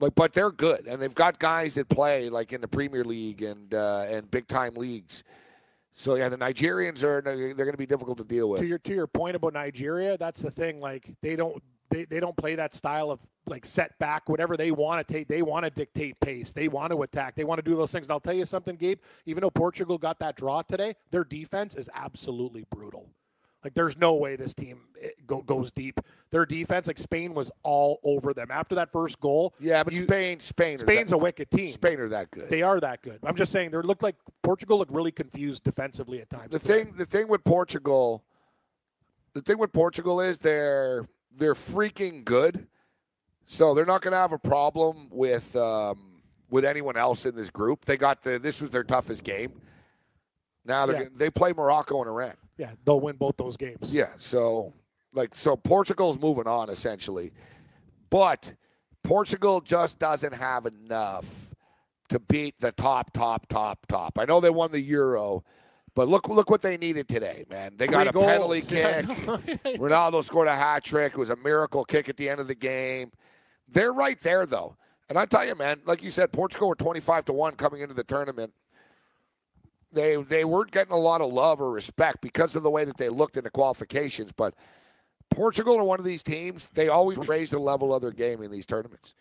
Like, 0.00 0.14
but 0.14 0.32
they're 0.32 0.52
good, 0.52 0.86
and 0.86 1.02
they've 1.02 1.14
got 1.14 1.38
guys 1.38 1.74
that 1.74 1.88
play 1.88 2.28
like 2.28 2.52
in 2.52 2.60
the 2.60 2.68
Premier 2.68 3.04
League 3.04 3.42
and 3.42 3.74
uh, 3.74 4.06
and 4.08 4.30
big 4.30 4.46
time 4.46 4.74
leagues. 4.74 5.24
So 5.92 6.14
yeah, 6.14 6.28
the 6.28 6.38
Nigerians 6.38 7.02
are 7.02 7.20
they're 7.20 7.54
going 7.54 7.72
to 7.72 7.76
be 7.76 7.86
difficult 7.86 8.18
to 8.18 8.24
deal 8.24 8.48
with. 8.48 8.60
to 8.60 8.66
your 8.66 8.78
to 8.78 8.94
your 8.94 9.08
point 9.08 9.34
about 9.34 9.54
Nigeria, 9.54 10.16
that's 10.16 10.40
the 10.40 10.50
thing. 10.50 10.80
Like 10.80 11.10
they 11.20 11.34
don't 11.34 11.60
they, 11.90 12.04
they 12.04 12.20
don't 12.20 12.36
play 12.36 12.54
that 12.54 12.74
style 12.74 13.10
of 13.10 13.20
like 13.46 13.64
set 13.64 13.98
back, 13.98 14.28
whatever 14.28 14.56
they 14.56 14.70
want 14.70 15.06
to 15.06 15.12
take. 15.12 15.28
They 15.28 15.42
want 15.42 15.64
to 15.64 15.70
dictate 15.70 16.20
pace. 16.20 16.52
They 16.52 16.68
want 16.68 16.92
to 16.92 17.02
attack. 17.02 17.34
They 17.34 17.44
want 17.44 17.58
to 17.58 17.68
do 17.68 17.76
those 17.76 17.90
things. 17.90 18.06
And 18.06 18.12
I'll 18.12 18.20
tell 18.20 18.34
you 18.34 18.46
something, 18.46 18.76
Gabe. 18.76 19.00
Even 19.26 19.40
though 19.40 19.50
Portugal 19.50 19.98
got 19.98 20.18
that 20.20 20.36
draw 20.36 20.62
today, 20.62 20.94
their 21.10 21.24
defense 21.24 21.74
is 21.74 21.88
absolutely 21.94 22.64
brutal. 22.70 23.08
Like 23.64 23.74
there's 23.74 23.96
no 23.98 24.14
way 24.14 24.36
this 24.36 24.54
team 24.54 24.80
eh, 25.02 25.08
go, 25.26 25.42
goes 25.42 25.72
deep. 25.72 26.00
Their 26.30 26.46
defense, 26.46 26.86
like 26.86 26.98
Spain, 26.98 27.34
was 27.34 27.50
all 27.64 27.98
over 28.04 28.32
them 28.32 28.48
after 28.50 28.76
that 28.76 28.92
first 28.92 29.18
goal. 29.20 29.52
yeah, 29.58 29.82
but 29.82 29.92
you- 29.92 30.04
Spain, 30.04 30.38
Spain, 30.40 30.78
Spain's 30.78 31.10
that, 31.10 31.16
a 31.16 31.18
wicked 31.18 31.50
team. 31.50 31.70
Spain 31.70 31.98
are 31.98 32.08
that 32.08 32.30
good. 32.30 32.48
They 32.50 32.62
are 32.62 32.78
that 32.80 33.02
good. 33.02 33.18
I'm 33.24 33.34
just 33.36 33.50
saying 33.50 33.72
they 33.72 33.78
looked 33.78 34.02
like 34.02 34.14
Portugal 34.42 34.78
looked 34.78 34.92
really 34.92 35.10
confused 35.10 35.64
defensively 35.64 36.20
at 36.20 36.30
times. 36.30 36.50
the 36.50 36.58
today. 36.60 36.84
thing 36.84 36.94
the 36.96 37.04
thing 37.06 37.28
with 37.28 37.42
Portugal 37.44 38.22
the 39.34 39.42
thing 39.42 39.58
with 39.58 39.72
Portugal 39.72 40.20
is 40.20 40.38
they're 40.38 41.08
they're 41.36 41.54
freaking 41.54 42.24
good. 42.24 42.66
So 43.46 43.74
they're 43.74 43.86
not 43.86 44.02
going 44.02 44.12
to 44.12 44.18
have 44.18 44.32
a 44.32 44.38
problem 44.38 45.08
with 45.10 45.54
um, 45.56 46.20
with 46.50 46.64
anyone 46.64 46.96
else 46.96 47.26
in 47.26 47.34
this 47.34 47.50
group. 47.50 47.84
They 47.86 47.96
got 47.96 48.22
the 48.22 48.38
this 48.38 48.60
was 48.60 48.70
their 48.70 48.84
toughest 48.84 49.24
game. 49.24 49.60
Now 50.64 50.88
Yeah. 50.88 51.04
they 51.14 51.30
play 51.30 51.52
Morocco 51.52 52.00
and 52.00 52.08
Iran. 52.08 52.34
Yeah, 52.58 52.72
they'll 52.84 53.00
win 53.00 53.16
both 53.16 53.36
those 53.36 53.56
games. 53.56 53.94
Yeah, 53.94 54.10
so 54.18 54.72
like 55.14 55.34
so 55.34 55.56
Portugal's 55.56 56.18
moving 56.18 56.46
on 56.46 56.68
essentially. 56.70 57.32
But 58.10 58.54
Portugal 59.04 59.60
just 59.60 59.98
doesn't 59.98 60.34
have 60.34 60.66
enough 60.66 61.50
to 62.10 62.18
beat 62.18 62.54
the 62.60 62.72
top 62.72 63.12
top 63.12 63.46
top 63.48 63.86
top. 63.86 64.18
I 64.18 64.24
know 64.24 64.40
they 64.40 64.50
won 64.50 64.70
the 64.72 64.80
Euro, 64.80 65.44
but 65.94 66.08
look 66.08 66.28
look 66.28 66.50
what 66.50 66.62
they 66.62 66.76
needed 66.76 67.08
today, 67.08 67.44
man. 67.50 67.74
They 67.76 67.86
got 67.86 68.02
Three 68.02 68.08
a 68.08 68.12
goals. 68.12 68.26
penalty 68.26 68.60
kick. 68.62 69.78
Ronaldo 69.78 70.24
scored 70.24 70.48
a 70.48 70.56
hat 70.56 70.84
trick. 70.84 71.12
It 71.12 71.18
was 71.18 71.30
a 71.30 71.36
miracle 71.36 71.84
kick 71.84 72.08
at 72.08 72.16
the 72.16 72.28
end 72.28 72.40
of 72.40 72.48
the 72.48 72.54
game. 72.54 73.10
They're 73.68 73.92
right 73.92 74.18
there 74.20 74.46
though. 74.46 74.76
And 75.10 75.18
I 75.18 75.24
tell 75.24 75.46
you, 75.46 75.54
man, 75.54 75.80
like 75.86 76.02
you 76.02 76.10
said, 76.10 76.32
Portugal 76.32 76.68
were 76.68 76.74
twenty 76.74 77.00
five 77.00 77.24
to 77.26 77.32
one 77.32 77.54
coming 77.54 77.80
into 77.80 77.94
the 77.94 78.04
tournament. 78.04 78.52
They 79.92 80.16
they 80.16 80.44
weren't 80.44 80.70
getting 80.70 80.92
a 80.92 80.98
lot 80.98 81.20
of 81.20 81.32
love 81.32 81.60
or 81.60 81.72
respect 81.72 82.20
because 82.20 82.54
of 82.56 82.62
the 82.62 82.70
way 82.70 82.84
that 82.84 82.98
they 82.98 83.08
looked 83.08 83.36
in 83.36 83.44
the 83.44 83.50
qualifications. 83.50 84.32
But 84.32 84.54
Portugal 85.30 85.78
are 85.78 85.84
one 85.84 85.98
of 85.98 86.04
these 86.04 86.22
teams. 86.22 86.70
They 86.70 86.88
always 86.88 87.16
raise 87.28 87.50
the 87.50 87.58
level 87.58 87.94
of 87.94 88.02
their 88.02 88.10
game 88.10 88.42
in 88.42 88.50
these 88.50 88.66
tournaments. 88.66 89.14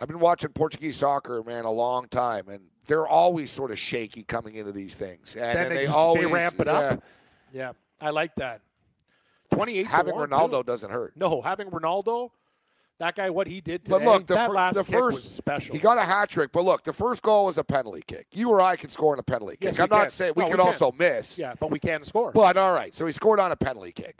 I've 0.00 0.08
been 0.08 0.20
watching 0.20 0.50
Portuguese 0.50 0.96
soccer, 0.96 1.42
man, 1.44 1.64
a 1.64 1.70
long 1.70 2.08
time, 2.08 2.48
and 2.48 2.60
they're 2.86 3.06
always 3.06 3.50
sort 3.50 3.70
of 3.70 3.78
shaky 3.78 4.22
coming 4.24 4.56
into 4.56 4.72
these 4.72 4.94
things. 4.94 5.36
And, 5.36 5.58
and 5.58 5.70
they 5.70 5.76
they, 5.76 5.84
just- 5.84 5.96
always 5.96 6.26
they 6.26 6.32
ramp 6.32 6.60
it 6.60 6.66
yeah, 6.66 6.72
up. 6.72 7.02
Yeah, 7.52 7.72
I 8.00 8.10
like 8.10 8.34
that. 8.36 8.62
Twenty-eight. 9.52 9.86
Having 9.86 10.14
Ronaldo 10.14 10.60
too. 10.60 10.64
doesn't 10.64 10.90
hurt. 10.90 11.12
No, 11.16 11.42
having 11.42 11.70
Ronaldo, 11.70 12.30
that 13.02 13.16
guy, 13.16 13.30
what 13.30 13.46
he 13.46 13.60
did 13.60 13.84
today, 13.84 13.98
But 13.98 14.04
look, 14.04 14.26
the, 14.26 14.34
that 14.34 14.48
fir- 14.48 14.54
last 14.54 14.74
the 14.76 14.84
kick 14.84 14.94
first 14.94 15.16
was 15.16 15.30
special. 15.30 15.74
he 15.74 15.80
got 15.80 15.98
a 15.98 16.02
hat 16.02 16.28
trick. 16.30 16.52
But 16.52 16.64
look, 16.64 16.84
the 16.84 16.92
first 16.92 17.22
goal 17.22 17.46
was 17.46 17.58
a 17.58 17.64
penalty 17.64 18.02
kick. 18.06 18.26
You 18.32 18.50
or 18.50 18.60
I 18.60 18.76
can 18.76 18.90
score 18.90 19.12
on 19.12 19.18
a 19.18 19.22
penalty 19.22 19.56
kick. 19.56 19.64
Yes, 19.76 19.80
I'm 19.80 19.88
not 19.90 20.02
can. 20.02 20.10
saying 20.10 20.32
we 20.36 20.44
No, 20.44 20.48
can 20.50 20.58
we 20.58 20.64
also 20.64 20.92
miss. 20.98 21.38
yeah, 21.38 21.54
but 21.58 21.70
we 21.70 21.78
can 21.78 22.04
score. 22.04 22.32
But 22.32 22.56
all 22.56 22.72
right, 22.72 22.94
so 22.94 23.04
he 23.06 23.12
scored 23.12 23.40
on 23.40 23.50
a 23.52 23.56
penalty 23.56 23.92
kick. 23.92 24.18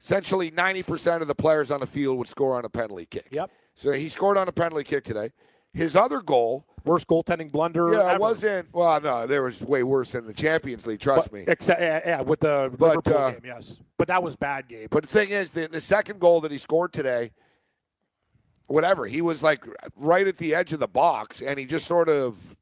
Essentially, 0.00 0.50
90% 0.50 1.22
of 1.22 1.26
the 1.28 1.34
players 1.34 1.70
on 1.70 1.80
the 1.80 1.86
field 1.86 2.18
would 2.18 2.28
score 2.28 2.56
on 2.56 2.64
a 2.64 2.68
penalty 2.68 3.06
kick. 3.06 3.26
Yep. 3.30 3.50
So 3.74 3.92
he 3.92 4.08
scored 4.08 4.36
on 4.36 4.46
a 4.46 4.52
penalty 4.52 4.84
kick 4.84 5.04
today. 5.04 5.30
His 5.72 5.96
other 5.96 6.20
goal, 6.20 6.64
Worst 6.84 7.06
goaltending 7.08 7.50
blunder. 7.52 7.92
yeah, 7.92 8.00
ever. 8.04 8.14
it 8.14 8.20
wasn't. 8.20 8.68
Well, 8.72 9.00
no, 9.00 9.26
there 9.26 9.42
was 9.42 9.60
way 9.60 9.82
worse 9.82 10.14
in 10.14 10.26
the 10.26 10.32
Champions 10.32 10.86
League. 10.86 11.00
Trust 11.00 11.32
me. 11.32 11.44
Except, 11.46 11.80
yeah, 11.80 12.00
yeah, 12.04 12.20
with 12.22 12.40
the 12.40 12.72
But, 12.78 12.88
Liverpool 12.88 13.16
uh, 13.18 13.30
game, 13.32 13.40
yes. 13.44 13.76
But 13.98 14.08
that 14.08 14.22
was 14.22 14.36
bad, 14.36 14.68
game. 14.68 14.86
But 14.90 15.02
the 15.02 15.08
thing 15.08 15.30
is, 15.30 15.50
the, 15.50 15.68
the 15.68 15.80
second 15.80 16.20
goal 16.20 16.40
that 16.42 16.52
he 16.52 16.58
scored 16.58 16.92
today, 16.92 17.32
whatever, 18.68 19.06
he 19.06 19.20
was 19.22 19.42
like 19.42 19.64
right 19.96 20.26
at 20.26 20.38
the 20.38 20.54
edge 20.54 20.72
of 20.72 20.80
the 20.80 20.88
box, 20.88 21.42
and 21.42 21.58
he 21.58 21.66
just 21.66 21.86
sort 21.86 22.08
of 22.08 22.56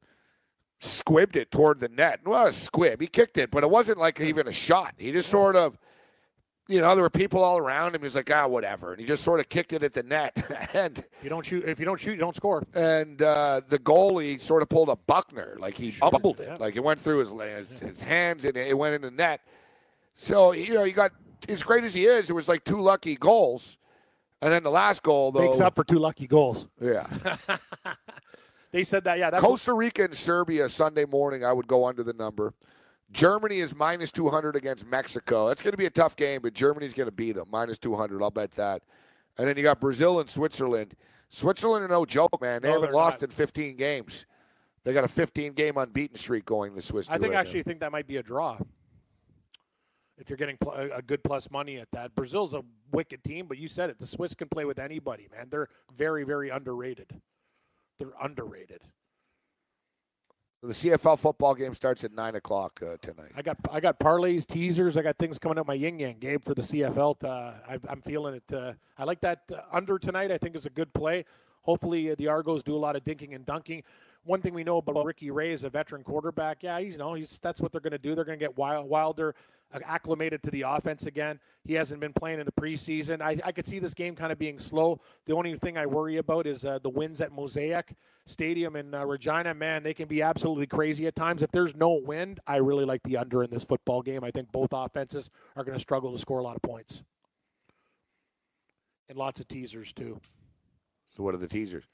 squibbed 0.80 1.36
it 1.36 1.50
toward 1.50 1.80
the 1.80 1.88
net. 1.88 2.20
Well, 2.24 2.46
a 2.46 2.52
squib. 2.52 3.00
He 3.00 3.06
kicked 3.06 3.38
it, 3.38 3.50
but 3.50 3.62
it 3.64 3.70
wasn't 3.70 3.98
like 3.98 4.20
even 4.20 4.48
a 4.48 4.52
shot. 4.52 4.94
He 4.98 5.12
just 5.12 5.30
sort 5.30 5.56
of, 5.56 5.78
you 6.68 6.80
know, 6.80 6.94
there 6.94 7.02
were 7.02 7.10
people 7.10 7.42
all 7.42 7.58
around 7.58 7.94
him. 7.94 8.02
He 8.02 8.04
was 8.04 8.14
like, 8.14 8.30
ah, 8.32 8.46
whatever, 8.46 8.92
and 8.92 9.00
he 9.00 9.06
just 9.06 9.24
sort 9.24 9.40
of 9.40 9.48
kicked 9.48 9.72
it 9.72 9.82
at 9.82 9.94
the 9.94 10.02
net, 10.02 10.32
and 10.74 10.98
If 10.98 11.24
you 11.24 11.30
don't 11.30 11.44
shoot, 11.46 11.64
if 11.64 11.78
you 11.80 11.86
don't 11.86 12.00
shoot, 12.00 12.12
you 12.12 12.18
don't 12.18 12.36
score. 12.36 12.62
and 12.74 13.22
uh, 13.22 13.60
the 13.68 13.78
goalie 13.78 14.40
sort 14.40 14.62
of 14.62 14.68
pulled 14.68 14.88
a 14.90 14.96
Buckner, 14.96 15.56
like 15.60 15.74
he 15.76 15.94
bubbled 16.00 16.40
it, 16.40 16.48
yeah. 16.48 16.56
like 16.58 16.76
it 16.76 16.84
went 16.84 17.00
through 17.00 17.18
his, 17.20 17.30
his 17.30 17.80
his 17.80 18.00
hands 18.00 18.44
and 18.44 18.56
it 18.56 18.76
went 18.76 18.94
in 18.94 19.02
the 19.02 19.10
net. 19.10 19.40
So 20.14 20.52
you 20.52 20.74
know, 20.74 20.84
you 20.84 20.92
got 20.92 21.12
as 21.48 21.62
great 21.62 21.84
as 21.84 21.94
he 21.94 22.04
is, 22.06 22.30
it 22.30 22.34
was 22.34 22.48
like 22.48 22.64
two 22.64 22.80
lucky 22.80 23.16
goals, 23.16 23.78
and 24.42 24.52
then 24.52 24.62
the 24.62 24.70
last 24.70 25.02
goal 25.02 25.32
though, 25.32 25.44
Makes 25.44 25.60
up 25.60 25.74
for 25.74 25.84
two 25.84 25.98
lucky 25.98 26.26
goals. 26.26 26.68
yeah. 26.80 27.06
They 28.72 28.84
said 28.84 29.04
that, 29.04 29.18
yeah. 29.18 29.30
That 29.30 29.40
Costa 29.40 29.72
Rica 29.72 30.04
and 30.04 30.14
Serbia 30.14 30.68
Sunday 30.68 31.06
morning, 31.06 31.44
I 31.44 31.52
would 31.52 31.66
go 31.66 31.86
under 31.86 32.02
the 32.02 32.12
number. 32.12 32.52
Germany 33.10 33.60
is 33.60 33.74
minus 33.74 34.12
200 34.12 34.54
against 34.56 34.84
Mexico. 34.86 35.48
That's 35.48 35.62
going 35.62 35.70
to 35.70 35.78
be 35.78 35.86
a 35.86 35.90
tough 35.90 36.14
game, 36.16 36.40
but 36.42 36.52
Germany's 36.52 36.92
going 36.92 37.08
to 37.08 37.14
beat 37.14 37.36
them. 37.36 37.46
Minus 37.50 37.78
200, 37.78 38.22
I'll 38.22 38.30
bet 38.30 38.50
that. 38.52 38.82
And 39.38 39.48
then 39.48 39.56
you 39.56 39.62
got 39.62 39.80
Brazil 39.80 40.20
and 40.20 40.28
Switzerland. 40.28 40.94
Switzerland 41.28 41.84
are 41.84 41.88
no 41.88 42.04
joke, 42.04 42.38
man. 42.42 42.60
They 42.60 42.68
No, 42.68 42.74
haven't 42.74 42.92
lost 42.94 43.22
not. 43.22 43.30
in 43.30 43.34
15 43.34 43.76
games. 43.76 44.26
They 44.84 44.92
got 44.92 45.04
a 45.04 45.08
15 45.08 45.52
game 45.54 45.78
unbeaten 45.78 46.16
streak 46.16 46.44
going, 46.44 46.74
the 46.74 46.82
Swiss. 46.82 47.08
I 47.08 47.16
think 47.18 47.32
right 47.32 47.40
actually 47.40 47.60
now. 47.60 47.64
think 47.64 47.80
that 47.80 47.92
might 47.92 48.06
be 48.06 48.18
a 48.18 48.22
draw. 48.22 48.58
If 50.18 50.30
you're 50.30 50.38
getting 50.38 50.56
pl- 50.56 50.72
a 50.72 51.02
good 51.02 51.22
plus 51.22 51.50
money 51.50 51.76
at 51.76 51.90
that, 51.92 52.14
Brazil's 52.14 52.54
a 52.54 52.62
wicked 52.90 53.22
team, 53.22 53.46
but 53.46 53.58
you 53.58 53.68
said 53.68 53.90
it. 53.90 53.98
The 53.98 54.06
Swiss 54.06 54.34
can 54.34 54.48
play 54.48 54.64
with 54.64 54.78
anybody, 54.78 55.28
man. 55.30 55.48
They're 55.50 55.68
very, 55.94 56.24
very 56.24 56.48
underrated. 56.48 57.20
They're 57.98 58.12
underrated. 58.20 58.80
The 60.62 60.72
CFL 60.72 61.18
football 61.18 61.54
game 61.54 61.74
starts 61.74 62.02
at 62.02 62.12
9 62.12 62.34
o'clock 62.34 62.80
uh, 62.82 62.96
tonight. 63.00 63.30
I 63.36 63.42
got 63.42 63.58
I 63.70 63.78
got 63.78 64.00
parlays, 64.00 64.46
teasers. 64.46 64.96
I 64.96 65.02
got 65.02 65.16
things 65.18 65.38
coming 65.38 65.58
up 65.58 65.66
my 65.66 65.74
yin 65.74 65.98
yang 65.98 66.18
Gabe 66.18 66.42
for 66.42 66.54
the 66.54 66.62
CFL. 66.62 67.18
To, 67.20 67.28
uh, 67.28 67.54
I, 67.68 67.78
I'm 67.88 68.00
feeling 68.00 68.34
it. 68.34 68.52
Uh, 68.52 68.72
I 68.96 69.04
like 69.04 69.20
that 69.20 69.42
uh, 69.54 69.60
under 69.70 69.98
tonight. 69.98 70.32
I 70.32 70.38
think 70.38 70.56
is 70.56 70.66
a 70.66 70.70
good 70.70 70.92
play. 70.94 71.24
Hopefully 71.62 72.10
uh, 72.10 72.14
the 72.16 72.28
Argos 72.28 72.62
do 72.62 72.74
a 72.74 72.78
lot 72.78 72.96
of 72.96 73.04
dinking 73.04 73.34
and 73.34 73.44
dunking. 73.44 73.82
One 74.26 74.40
thing 74.42 74.54
we 74.54 74.64
know 74.64 74.78
about 74.78 75.04
Ricky 75.04 75.30
Ray 75.30 75.52
is 75.52 75.64
a 75.64 75.70
veteran 75.70 76.02
quarterback. 76.02 76.62
Yeah, 76.62 76.80
he's 76.80 76.94
you 76.94 76.98
know 76.98 77.14
he's 77.14 77.38
that's 77.38 77.60
what 77.60 77.72
they're 77.72 77.80
going 77.80 77.92
to 77.92 77.98
do. 77.98 78.14
They're 78.14 78.24
going 78.24 78.38
to 78.38 78.44
get 78.44 78.56
Wilder 78.56 79.34
acclimated 79.84 80.42
to 80.44 80.50
the 80.50 80.62
offense 80.62 81.06
again. 81.06 81.38
He 81.64 81.74
hasn't 81.74 82.00
been 82.00 82.12
playing 82.12 82.38
in 82.38 82.46
the 82.46 82.52
preseason. 82.52 83.20
I, 83.20 83.38
I 83.44 83.52
could 83.52 83.66
see 83.66 83.78
this 83.78 83.94
game 83.94 84.14
kind 84.14 84.32
of 84.32 84.38
being 84.38 84.58
slow. 84.58 85.00
The 85.26 85.34
only 85.34 85.54
thing 85.56 85.76
I 85.76 85.86
worry 85.86 86.16
about 86.18 86.46
is 86.46 86.64
uh, 86.64 86.78
the 86.82 86.90
winds 86.90 87.20
at 87.20 87.32
Mosaic 87.32 87.94
Stadium 88.26 88.76
in 88.76 88.94
uh, 88.94 89.04
Regina. 89.04 89.54
Man, 89.54 89.82
they 89.82 89.94
can 89.94 90.08
be 90.08 90.22
absolutely 90.22 90.66
crazy 90.66 91.06
at 91.06 91.16
times. 91.16 91.42
If 91.42 91.50
there's 91.50 91.74
no 91.74 91.94
wind, 91.94 92.40
I 92.46 92.56
really 92.56 92.84
like 92.84 93.02
the 93.02 93.16
under 93.16 93.42
in 93.42 93.50
this 93.50 93.64
football 93.64 94.02
game. 94.02 94.24
I 94.24 94.30
think 94.30 94.50
both 94.52 94.70
offenses 94.72 95.30
are 95.56 95.64
going 95.64 95.76
to 95.76 95.82
struggle 95.82 96.12
to 96.12 96.18
score 96.18 96.38
a 96.38 96.42
lot 96.42 96.56
of 96.56 96.62
points. 96.62 97.02
And 99.08 99.18
lots 99.18 99.40
of 99.40 99.48
teasers, 99.48 99.92
too. 99.92 100.20
So, 101.16 101.22
what 101.22 101.34
are 101.34 101.38
the 101.38 101.48
teasers? 101.48 101.84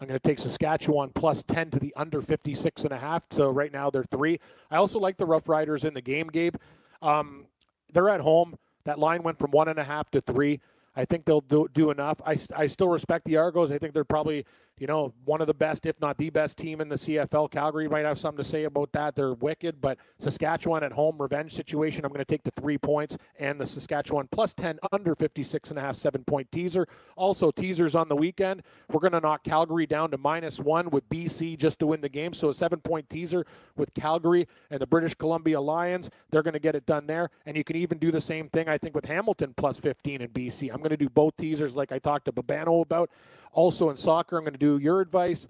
I'm 0.00 0.08
going 0.08 0.18
to 0.18 0.28
take 0.28 0.38
Saskatchewan 0.38 1.10
plus 1.14 1.42
10 1.44 1.70
to 1.70 1.78
the 1.78 1.92
under 1.96 2.20
56 2.20 2.82
and 2.82 2.92
a 2.92 2.98
half. 2.98 3.26
So 3.30 3.50
right 3.50 3.72
now 3.72 3.88
they're 3.88 4.02
three. 4.02 4.40
I 4.70 4.76
also 4.76 4.98
like 4.98 5.16
the 5.16 5.26
Rough 5.26 5.48
Riders 5.48 5.84
in 5.84 5.94
the 5.94 6.00
game, 6.00 6.26
Gabe. 6.26 6.56
Um, 7.00 7.46
they're 7.92 8.08
at 8.08 8.20
home. 8.20 8.56
That 8.84 8.98
line 8.98 9.22
went 9.22 9.38
from 9.38 9.52
one 9.52 9.68
and 9.68 9.78
a 9.78 9.84
half 9.84 10.10
to 10.10 10.20
three. 10.20 10.60
I 10.96 11.04
think 11.04 11.24
they'll 11.24 11.40
do, 11.40 11.68
do 11.72 11.90
enough. 11.90 12.20
I, 12.26 12.38
I 12.54 12.66
still 12.66 12.88
respect 12.88 13.24
the 13.24 13.36
Argos. 13.36 13.70
I 13.70 13.78
think 13.78 13.94
they're 13.94 14.04
probably, 14.04 14.44
you 14.82 14.88
know, 14.88 15.14
one 15.26 15.40
of 15.40 15.46
the 15.46 15.54
best, 15.54 15.86
if 15.86 16.00
not 16.00 16.18
the 16.18 16.28
best 16.28 16.58
team 16.58 16.80
in 16.80 16.88
the 16.88 16.96
CFL. 16.96 17.48
Calgary 17.52 17.88
might 17.88 18.04
have 18.04 18.18
something 18.18 18.42
to 18.42 18.50
say 18.50 18.64
about 18.64 18.90
that. 18.90 19.14
They're 19.14 19.32
wicked, 19.32 19.80
but 19.80 19.96
Saskatchewan 20.18 20.82
at 20.82 20.90
home, 20.90 21.22
revenge 21.22 21.54
situation. 21.54 22.04
I'm 22.04 22.08
going 22.08 22.18
to 22.18 22.24
take 22.24 22.42
the 22.42 22.50
three 22.60 22.78
points 22.78 23.16
and 23.38 23.60
the 23.60 23.66
Saskatchewan 23.66 24.26
plus 24.32 24.54
10 24.54 24.80
under 24.90 25.14
56 25.14 25.70
and 25.70 25.78
a 25.78 25.82
half, 25.82 25.94
seven 25.94 26.24
point 26.24 26.50
teaser. 26.50 26.88
Also, 27.14 27.52
teasers 27.52 27.94
on 27.94 28.08
the 28.08 28.16
weekend. 28.16 28.64
We're 28.90 28.98
going 28.98 29.12
to 29.12 29.20
knock 29.20 29.44
Calgary 29.44 29.86
down 29.86 30.10
to 30.10 30.18
minus 30.18 30.58
one 30.58 30.90
with 30.90 31.08
BC 31.08 31.58
just 31.58 31.78
to 31.78 31.86
win 31.86 32.00
the 32.00 32.08
game. 32.08 32.34
So 32.34 32.48
a 32.48 32.54
seven 32.54 32.80
point 32.80 33.08
teaser 33.08 33.46
with 33.76 33.94
Calgary 33.94 34.48
and 34.68 34.80
the 34.80 34.86
British 34.88 35.14
Columbia 35.14 35.60
Lions. 35.60 36.10
They're 36.32 36.42
going 36.42 36.54
to 36.54 36.58
get 36.58 36.74
it 36.74 36.86
done 36.86 37.06
there. 37.06 37.30
And 37.46 37.56
you 37.56 37.62
can 37.62 37.76
even 37.76 37.98
do 37.98 38.10
the 38.10 38.20
same 38.20 38.48
thing, 38.48 38.68
I 38.68 38.78
think, 38.78 38.96
with 38.96 39.04
Hamilton 39.04 39.54
plus 39.56 39.78
15 39.78 40.22
in 40.22 40.28
BC. 40.30 40.72
I'm 40.72 40.78
going 40.78 40.90
to 40.90 40.96
do 40.96 41.08
both 41.08 41.36
teasers 41.36 41.76
like 41.76 41.92
I 41.92 42.00
talked 42.00 42.24
to 42.24 42.32
Babano 42.32 42.82
about. 42.82 43.10
Also 43.52 43.90
in 43.90 43.96
soccer, 43.96 44.38
I'm 44.38 44.44
going 44.44 44.54
to 44.54 44.58
do 44.58 44.78
your 44.78 45.00
advice. 45.00 45.46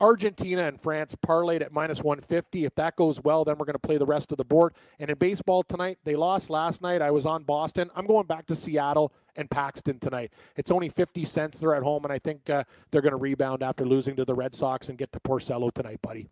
Argentina 0.00 0.66
and 0.66 0.80
France 0.80 1.14
parlayed 1.24 1.62
at 1.62 1.72
minus 1.72 2.02
150. 2.02 2.64
If 2.64 2.74
that 2.74 2.96
goes 2.96 3.22
well, 3.22 3.44
then 3.44 3.58
we're 3.58 3.64
going 3.64 3.74
to 3.74 3.78
play 3.78 3.96
the 3.96 4.06
rest 4.06 4.32
of 4.32 4.38
the 4.38 4.44
board. 4.44 4.74
And 4.98 5.08
in 5.08 5.16
baseball 5.16 5.62
tonight, 5.62 5.98
they 6.02 6.16
lost 6.16 6.50
last 6.50 6.82
night. 6.82 7.00
I 7.00 7.12
was 7.12 7.24
on 7.24 7.44
Boston. 7.44 7.90
I'm 7.94 8.06
going 8.06 8.26
back 8.26 8.46
to 8.46 8.56
Seattle 8.56 9.12
and 9.36 9.48
Paxton 9.48 10.00
tonight. 10.00 10.32
It's 10.56 10.72
only 10.72 10.88
50 10.88 11.24
cents. 11.24 11.60
They're 11.60 11.76
at 11.76 11.84
home, 11.84 12.04
and 12.04 12.12
I 12.12 12.18
think 12.18 12.50
uh, 12.50 12.64
they're 12.90 13.02
going 13.02 13.12
to 13.12 13.18
rebound 13.18 13.62
after 13.62 13.84
losing 13.84 14.16
to 14.16 14.24
the 14.24 14.34
Red 14.34 14.54
Sox 14.54 14.88
and 14.88 14.98
get 14.98 15.12
to 15.12 15.20
Porcello 15.20 15.72
tonight, 15.72 16.02
buddy. 16.02 16.28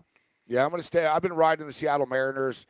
Yeah, 0.48 0.64
I'm 0.64 0.70
going 0.70 0.80
to 0.80 0.86
stay. 0.86 1.06
I've 1.06 1.22
been 1.22 1.32
riding 1.32 1.66
the 1.66 1.72
Seattle 1.72 2.06
Mariners. 2.06 2.66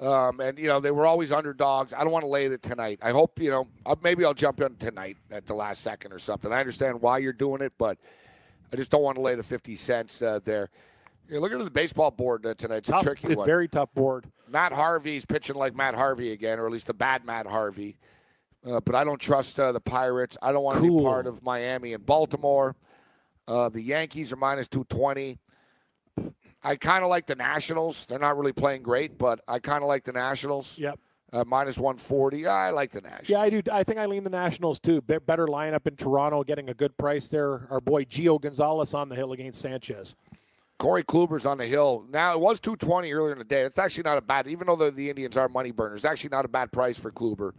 Um, 0.00 0.40
and 0.40 0.58
you 0.58 0.66
know 0.66 0.80
they 0.80 0.90
were 0.90 1.06
always 1.06 1.30
underdogs. 1.30 1.92
I 1.92 2.02
don't 2.02 2.10
want 2.10 2.24
to 2.24 2.30
lay 2.30 2.46
it 2.46 2.62
tonight. 2.62 3.00
I 3.02 3.10
hope 3.10 3.38
you 3.38 3.50
know 3.50 3.68
maybe 4.02 4.24
I'll 4.24 4.32
jump 4.32 4.60
in 4.62 4.76
tonight 4.76 5.18
at 5.30 5.44
the 5.44 5.52
last 5.54 5.82
second 5.82 6.12
or 6.12 6.18
something. 6.18 6.50
I 6.52 6.58
understand 6.60 7.02
why 7.02 7.18
you're 7.18 7.34
doing 7.34 7.60
it, 7.60 7.74
but 7.76 7.98
I 8.72 8.76
just 8.76 8.90
don't 8.90 9.02
want 9.02 9.16
to 9.16 9.20
lay 9.20 9.34
the 9.34 9.42
fifty 9.42 9.76
cents 9.76 10.22
uh, 10.22 10.38
there. 10.42 10.70
Yeah, 11.28 11.38
look 11.38 11.52
at 11.52 11.58
the 11.62 11.70
baseball 11.70 12.10
board 12.10 12.46
uh, 12.46 12.54
tonight. 12.54 12.78
It's 12.78 12.88
tough. 12.88 13.02
a 13.02 13.04
tricky 13.04 13.26
it's 13.28 13.36
one. 13.36 13.46
very 13.46 13.68
tough 13.68 13.92
board. 13.94 14.24
Matt 14.48 14.72
Harvey's 14.72 15.26
pitching 15.26 15.54
like 15.56 15.76
Matt 15.76 15.94
Harvey 15.94 16.32
again, 16.32 16.58
or 16.58 16.66
at 16.66 16.72
least 16.72 16.86
the 16.86 16.94
bad 16.94 17.24
Matt 17.26 17.46
Harvey. 17.46 17.98
Uh, 18.66 18.80
but 18.80 18.94
I 18.94 19.04
don't 19.04 19.20
trust 19.20 19.60
uh, 19.60 19.70
the 19.70 19.80
Pirates. 19.80 20.36
I 20.42 20.50
don't 20.52 20.64
want 20.64 20.82
to 20.82 20.88
Cool. 20.88 20.98
be 20.98 21.04
part 21.04 21.26
of 21.26 21.42
Miami 21.42 21.92
and 21.92 22.04
Baltimore. 22.04 22.74
Uh, 23.46 23.68
the 23.68 23.80
Yankees 23.82 24.32
are 24.32 24.36
minus 24.36 24.66
two 24.66 24.84
twenty. 24.84 25.38
I 26.62 26.76
kind 26.76 27.02
of 27.02 27.10
like 27.10 27.26
the 27.26 27.34
Nationals. 27.34 28.06
They're 28.06 28.18
not 28.18 28.36
really 28.36 28.52
playing 28.52 28.82
great, 28.82 29.18
but 29.18 29.40
I 29.48 29.58
kind 29.58 29.82
of 29.82 29.88
like 29.88 30.04
the 30.04 30.12
Nationals. 30.12 30.78
Yep. 30.78 30.98
Uh, 31.32 31.44
minus 31.46 31.78
140. 31.78 32.48
I 32.48 32.70
like 32.70 32.90
the 32.90 33.00
Nationals. 33.00 33.28
Yeah, 33.28 33.40
I 33.40 33.50
do. 33.50 33.62
I 33.72 33.84
think 33.84 34.00
I 34.00 34.06
lean 34.06 34.24
the 34.24 34.30
Nationals 34.30 34.80
too. 34.80 35.00
Be- 35.00 35.18
better 35.18 35.46
lineup 35.46 35.86
in 35.86 35.94
Toronto, 35.94 36.42
getting 36.42 36.68
a 36.68 36.74
good 36.74 36.96
price 36.98 37.28
there. 37.28 37.68
Our 37.70 37.80
boy 37.80 38.04
Gio 38.04 38.40
Gonzalez 38.40 38.94
on 38.94 39.08
the 39.08 39.14
hill 39.14 39.30
against 39.32 39.60
Sanchez. 39.60 40.16
Corey 40.80 41.04
Kluber's 41.04 41.46
on 41.46 41.58
the 41.58 41.66
hill. 41.66 42.04
Now, 42.08 42.32
it 42.32 42.40
was 42.40 42.58
220 42.58 43.12
earlier 43.12 43.32
in 43.32 43.38
the 43.38 43.44
day. 43.44 43.60
It's 43.62 43.78
actually 43.78 44.04
not 44.04 44.16
a 44.18 44.22
bad, 44.22 44.48
even 44.48 44.66
though 44.66 44.76
the, 44.76 44.90
the 44.90 45.10
Indians 45.10 45.36
are 45.36 45.48
money 45.48 45.70
burners, 45.70 45.98
it's 45.98 46.04
actually 46.06 46.30
not 46.30 46.46
a 46.46 46.48
bad 46.48 46.72
price 46.72 46.98
for 46.98 47.12
Kluber 47.12 47.52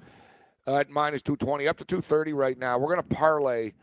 uh, 0.67 0.77
at 0.77 0.89
minus 0.89 1.21
220, 1.21 1.67
up 1.67 1.77
to 1.77 1.85
230 1.85 2.33
right 2.33 2.57
now. 2.57 2.77
We're 2.79 2.93
going 2.93 3.07
to 3.07 3.15
parlay 3.15 3.73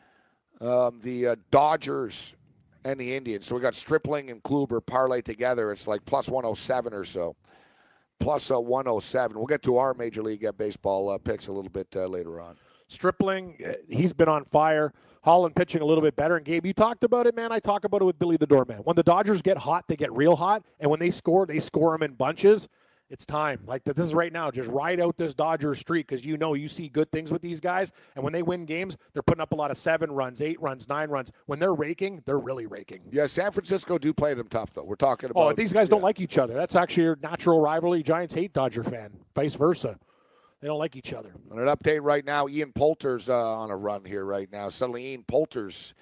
um, 0.60 0.98
the 1.02 1.28
uh, 1.28 1.36
Dodgers 1.50 2.34
and 2.88 2.98
the 2.98 3.14
Indians. 3.14 3.46
So 3.46 3.54
we 3.54 3.60
got 3.60 3.74
Stripling 3.74 4.30
and 4.30 4.42
Kluber 4.42 4.84
parlay 4.84 5.20
together. 5.20 5.70
It's 5.72 5.86
like 5.86 6.04
plus 6.06 6.28
107 6.28 6.94
or 6.94 7.04
so. 7.04 7.36
Plus 8.18 8.50
uh, 8.50 8.58
107. 8.58 9.36
We'll 9.36 9.46
get 9.46 9.62
to 9.64 9.76
our 9.76 9.94
Major 9.94 10.22
League 10.22 10.44
uh, 10.44 10.52
Baseball 10.52 11.10
uh, 11.10 11.18
picks 11.18 11.48
a 11.48 11.52
little 11.52 11.70
bit 11.70 11.88
uh, 11.94 12.06
later 12.06 12.40
on. 12.40 12.56
Stripling, 12.88 13.58
uh, 13.64 13.74
he's 13.88 14.14
been 14.14 14.28
on 14.28 14.44
fire. 14.46 14.94
Holland 15.22 15.54
pitching 15.54 15.82
a 15.82 15.84
little 15.84 16.02
bit 16.02 16.16
better. 16.16 16.36
And 16.36 16.46
Gabe, 16.46 16.64
you 16.64 16.72
talked 16.72 17.04
about 17.04 17.26
it, 17.26 17.36
man. 17.36 17.52
I 17.52 17.60
talk 17.60 17.84
about 17.84 18.00
it 18.00 18.06
with 18.06 18.18
Billy 18.18 18.38
the 18.38 18.46
Doorman. 18.46 18.78
When 18.78 18.96
the 18.96 19.02
Dodgers 19.02 19.42
get 19.42 19.58
hot, 19.58 19.86
they 19.86 19.96
get 19.96 20.10
real 20.12 20.34
hot, 20.34 20.64
and 20.80 20.90
when 20.90 20.98
they 20.98 21.10
score, 21.10 21.44
they 21.44 21.60
score 21.60 21.92
them 21.92 22.02
in 22.02 22.14
bunches. 22.14 22.68
It's 23.10 23.24
time. 23.24 23.60
Like 23.66 23.84
this 23.84 23.98
is 23.98 24.12
right 24.12 24.32
now. 24.32 24.50
Just 24.50 24.68
ride 24.68 25.00
out 25.00 25.16
this 25.16 25.34
Dodgers 25.34 25.78
streak 25.78 26.06
because 26.08 26.26
you 26.26 26.36
know 26.36 26.52
you 26.52 26.68
see 26.68 26.88
good 26.88 27.10
things 27.10 27.32
with 27.32 27.40
these 27.40 27.58
guys. 27.58 27.90
And 28.14 28.22
when 28.22 28.34
they 28.34 28.42
win 28.42 28.66
games, 28.66 28.98
they're 29.12 29.22
putting 29.22 29.40
up 29.40 29.52
a 29.52 29.54
lot 29.54 29.70
of 29.70 29.78
seven 29.78 30.12
runs, 30.12 30.42
eight 30.42 30.60
runs, 30.60 30.88
nine 30.88 31.08
runs. 31.08 31.32
When 31.46 31.58
they're 31.58 31.74
raking, 31.74 32.22
they're 32.26 32.38
really 32.38 32.66
raking. 32.66 33.00
Yeah, 33.10 33.26
San 33.26 33.50
Francisco 33.52 33.96
do 33.96 34.12
play 34.12 34.34
them 34.34 34.48
tough, 34.48 34.74
though. 34.74 34.84
We're 34.84 34.96
talking 34.96 35.30
about. 35.30 35.40
Oh, 35.40 35.52
these 35.54 35.72
guys 35.72 35.88
don't 35.88 36.02
like 36.02 36.20
each 36.20 36.36
other. 36.36 36.52
That's 36.52 36.76
actually 36.76 37.04
your 37.04 37.18
natural 37.22 37.60
rivalry. 37.60 38.02
Giants 38.02 38.34
hate 38.34 38.52
Dodger 38.52 38.84
fan. 38.84 39.12
Vice 39.34 39.54
versa. 39.54 39.98
They 40.60 40.68
don't 40.68 40.78
like 40.78 40.96
each 40.96 41.12
other. 41.12 41.32
On 41.50 41.58
an 41.58 41.68
update 41.68 42.00
right 42.02 42.24
now, 42.24 42.48
Ian 42.48 42.72
Poulter's 42.72 43.30
uh, 43.30 43.58
on 43.58 43.70
a 43.70 43.76
run 43.76 44.04
here 44.04 44.24
right 44.24 44.50
now. 44.50 44.68
Suddenly, 44.68 45.12
Ian 45.12 45.22
Poulter's 45.22 45.94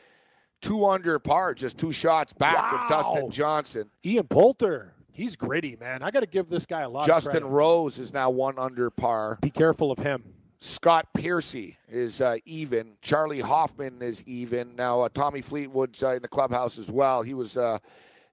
two 0.60 0.86
under 0.86 1.18
par, 1.18 1.54
just 1.54 1.78
two 1.78 1.92
shots 1.92 2.32
back 2.32 2.72
of 2.72 2.88
Dustin 2.88 3.30
Johnson. 3.30 3.90
Ian 4.04 4.26
Poulter, 4.26 4.94
he's 5.16 5.36
gritty, 5.36 5.76
man. 5.76 6.02
I 6.02 6.10
got 6.10 6.20
to 6.20 6.26
give 6.26 6.48
this 6.48 6.66
guy 6.66 6.82
a 6.82 6.88
lot 6.88 7.06
Justin 7.06 7.32
credit. 7.32 7.46
Rose 7.46 7.98
is 7.98 8.12
now 8.12 8.30
one 8.30 8.58
under 8.58 8.90
par. 8.90 9.38
Be 9.40 9.50
careful 9.50 9.90
of 9.90 9.98
him. 9.98 10.22
Scott 10.58 11.08
Piercy 11.14 11.76
is 11.88 12.20
uh, 12.20 12.36
even. 12.44 12.96
Charley 13.02 13.40
Hoffman 13.40 14.00
is 14.00 14.22
even. 14.24 14.74
Now 14.76 15.02
uh, 15.02 15.08
Tommy 15.12 15.42
Fleetwood's 15.42 16.02
uh, 16.02 16.14
in 16.14 16.22
the 16.22 16.28
clubhouse 16.28 16.78
as 16.78 16.90
well. 16.90 17.22
He 17.22 17.34
was 17.34 17.56
uh, 17.56 17.78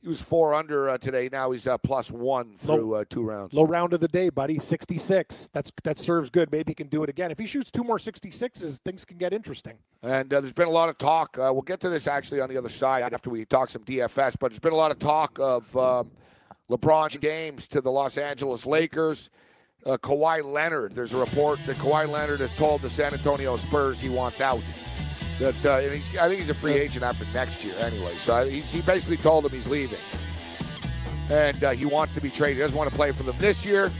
he 0.03 0.09
was 0.09 0.21
four 0.21 0.53
under 0.53 0.89
uh, 0.89 0.97
today. 0.97 1.29
Now 1.31 1.51
he's 1.51 1.65
uh, 1.65 1.77
plus 1.77 2.11
one 2.11 2.57
through 2.57 2.95
uh, 2.95 3.05
two 3.09 3.23
rounds. 3.23 3.53
Low 3.53 3.63
round 3.63 3.93
of 3.93 4.01
the 4.01 4.09
day, 4.09 4.29
buddy. 4.29 4.59
66. 4.59 5.49
That's 5.53 5.71
that 5.83 5.97
serves 5.97 6.29
good. 6.29 6.51
Maybe 6.51 6.71
he 6.71 6.75
can 6.75 6.87
do 6.87 7.03
it 7.03 7.09
again. 7.09 7.31
If 7.31 7.39
he 7.39 7.45
shoots 7.45 7.71
two 7.71 7.85
more 7.85 7.97
66s, 7.97 8.79
things 8.79 9.05
can 9.05 9.17
get 9.17 9.31
interesting. 9.31 9.77
And 10.01 10.33
uh, 10.33 10.41
there's 10.41 10.51
been 10.51 10.67
a 10.67 10.71
lot 10.71 10.89
of 10.89 10.97
talk. 10.97 11.37
Uh, 11.37 11.51
we'll 11.53 11.61
get 11.61 11.79
to 11.81 11.89
this 11.89 12.07
actually 12.07 12.41
on 12.41 12.49
the 12.49 12.57
other 12.57 12.67
side 12.67 13.13
after 13.13 13.29
we 13.29 13.45
talk 13.45 13.69
some 13.69 13.83
DFS. 13.85 14.35
But 14.37 14.51
there's 14.51 14.59
been 14.59 14.73
a 14.73 14.77
lot 14.77 14.91
of 14.91 14.99
talk 14.99 15.39
of 15.39 15.75
um, 15.77 16.11
LeBron 16.69 17.19
James 17.21 17.67
to 17.69 17.81
the 17.81 17.91
Los 17.91 18.17
Angeles 18.17 18.65
Lakers. 18.65 19.29
Uh, 19.85 19.97
Kawhi 19.97 20.43
Leonard. 20.43 20.95
There's 20.95 21.13
a 21.13 21.17
report 21.17 21.59
that 21.65 21.75
Kawhi 21.75 22.07
Leonard 22.07 22.39
has 22.39 22.53
told 22.53 22.81
the 22.81 22.89
San 22.89 23.13
Antonio 23.13 23.57
Spurs 23.57 23.99
he 23.99 24.07
wants 24.07 24.39
out. 24.39 24.63
That 25.39 25.65
uh, 25.65 25.75
I 25.75 25.89
think 25.89 26.39
he's 26.39 26.49
a 26.49 26.53
free 26.53 26.73
agent 26.73 27.03
after 27.03 27.25
next 27.33 27.65
year 27.65 27.75
anyway. 27.79 28.13
So 28.15 28.47
he's, 28.47 28.71
he 28.71 28.81
basically 28.81 29.17
told 29.17 29.43
them 29.43 29.51
he's 29.51 29.67
leaving, 29.67 29.99
and 31.29 31.61
uh, 31.63 31.71
he 31.71 31.85
wants 31.85 32.13
to 32.13 32.21
be 32.21 32.29
traded. 32.29 32.57
He 32.57 32.61
doesn't 32.61 32.77
want 32.77 32.89
to 32.89 32.95
play 32.95 33.11
for 33.11 33.23
them 33.23 33.35
this 33.39 33.65
year, 33.65 33.91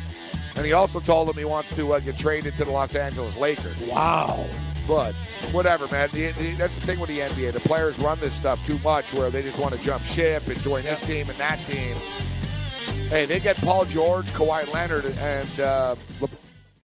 and 0.56 0.66
he 0.66 0.72
also 0.72 1.02
told 1.02 1.28
them 1.28 1.36
he 1.36 1.44
wants 1.44 1.76
to 1.76 1.94
uh, 1.94 2.00
get 2.00 2.18
traded 2.18 2.56
to 2.58 2.66
the 2.66 2.72
Los 2.72 2.96
Angeles 2.96 3.36
Lakers. 3.36 3.76
Wow. 3.90 4.46
But 4.88 5.16
whatever, 5.52 5.88
man. 5.88 6.10
The, 6.14 6.32
the, 6.32 6.54
that's 6.54 6.78
the 6.78 6.86
thing 6.86 7.00
with 7.00 7.10
the 7.10 7.20
NBA. 7.20 7.54
The 7.54 7.60
players 7.62 7.98
run 8.00 8.20
this 8.20 8.34
stuff 8.34 8.64
too 8.66 8.78
much, 8.80 9.14
where 9.14 9.30
they 9.30 9.42
just 9.42 9.58
want 9.58 9.74
to 9.74 9.82
jump 9.82 10.04
ship 10.04 10.48
and 10.48 10.60
join 10.62 10.84
this 10.84 11.02
team 11.06 11.30
and 11.30 11.38
that 11.40 11.60
team. 11.66 11.96
Hey, 13.10 13.26
they 13.26 13.40
get 13.40 13.58
Paul 13.58 13.86
George, 13.86 14.26
Kawhi 14.32 14.72
Leonard, 14.74 15.06
and 15.06 15.60
uh, 15.60 15.96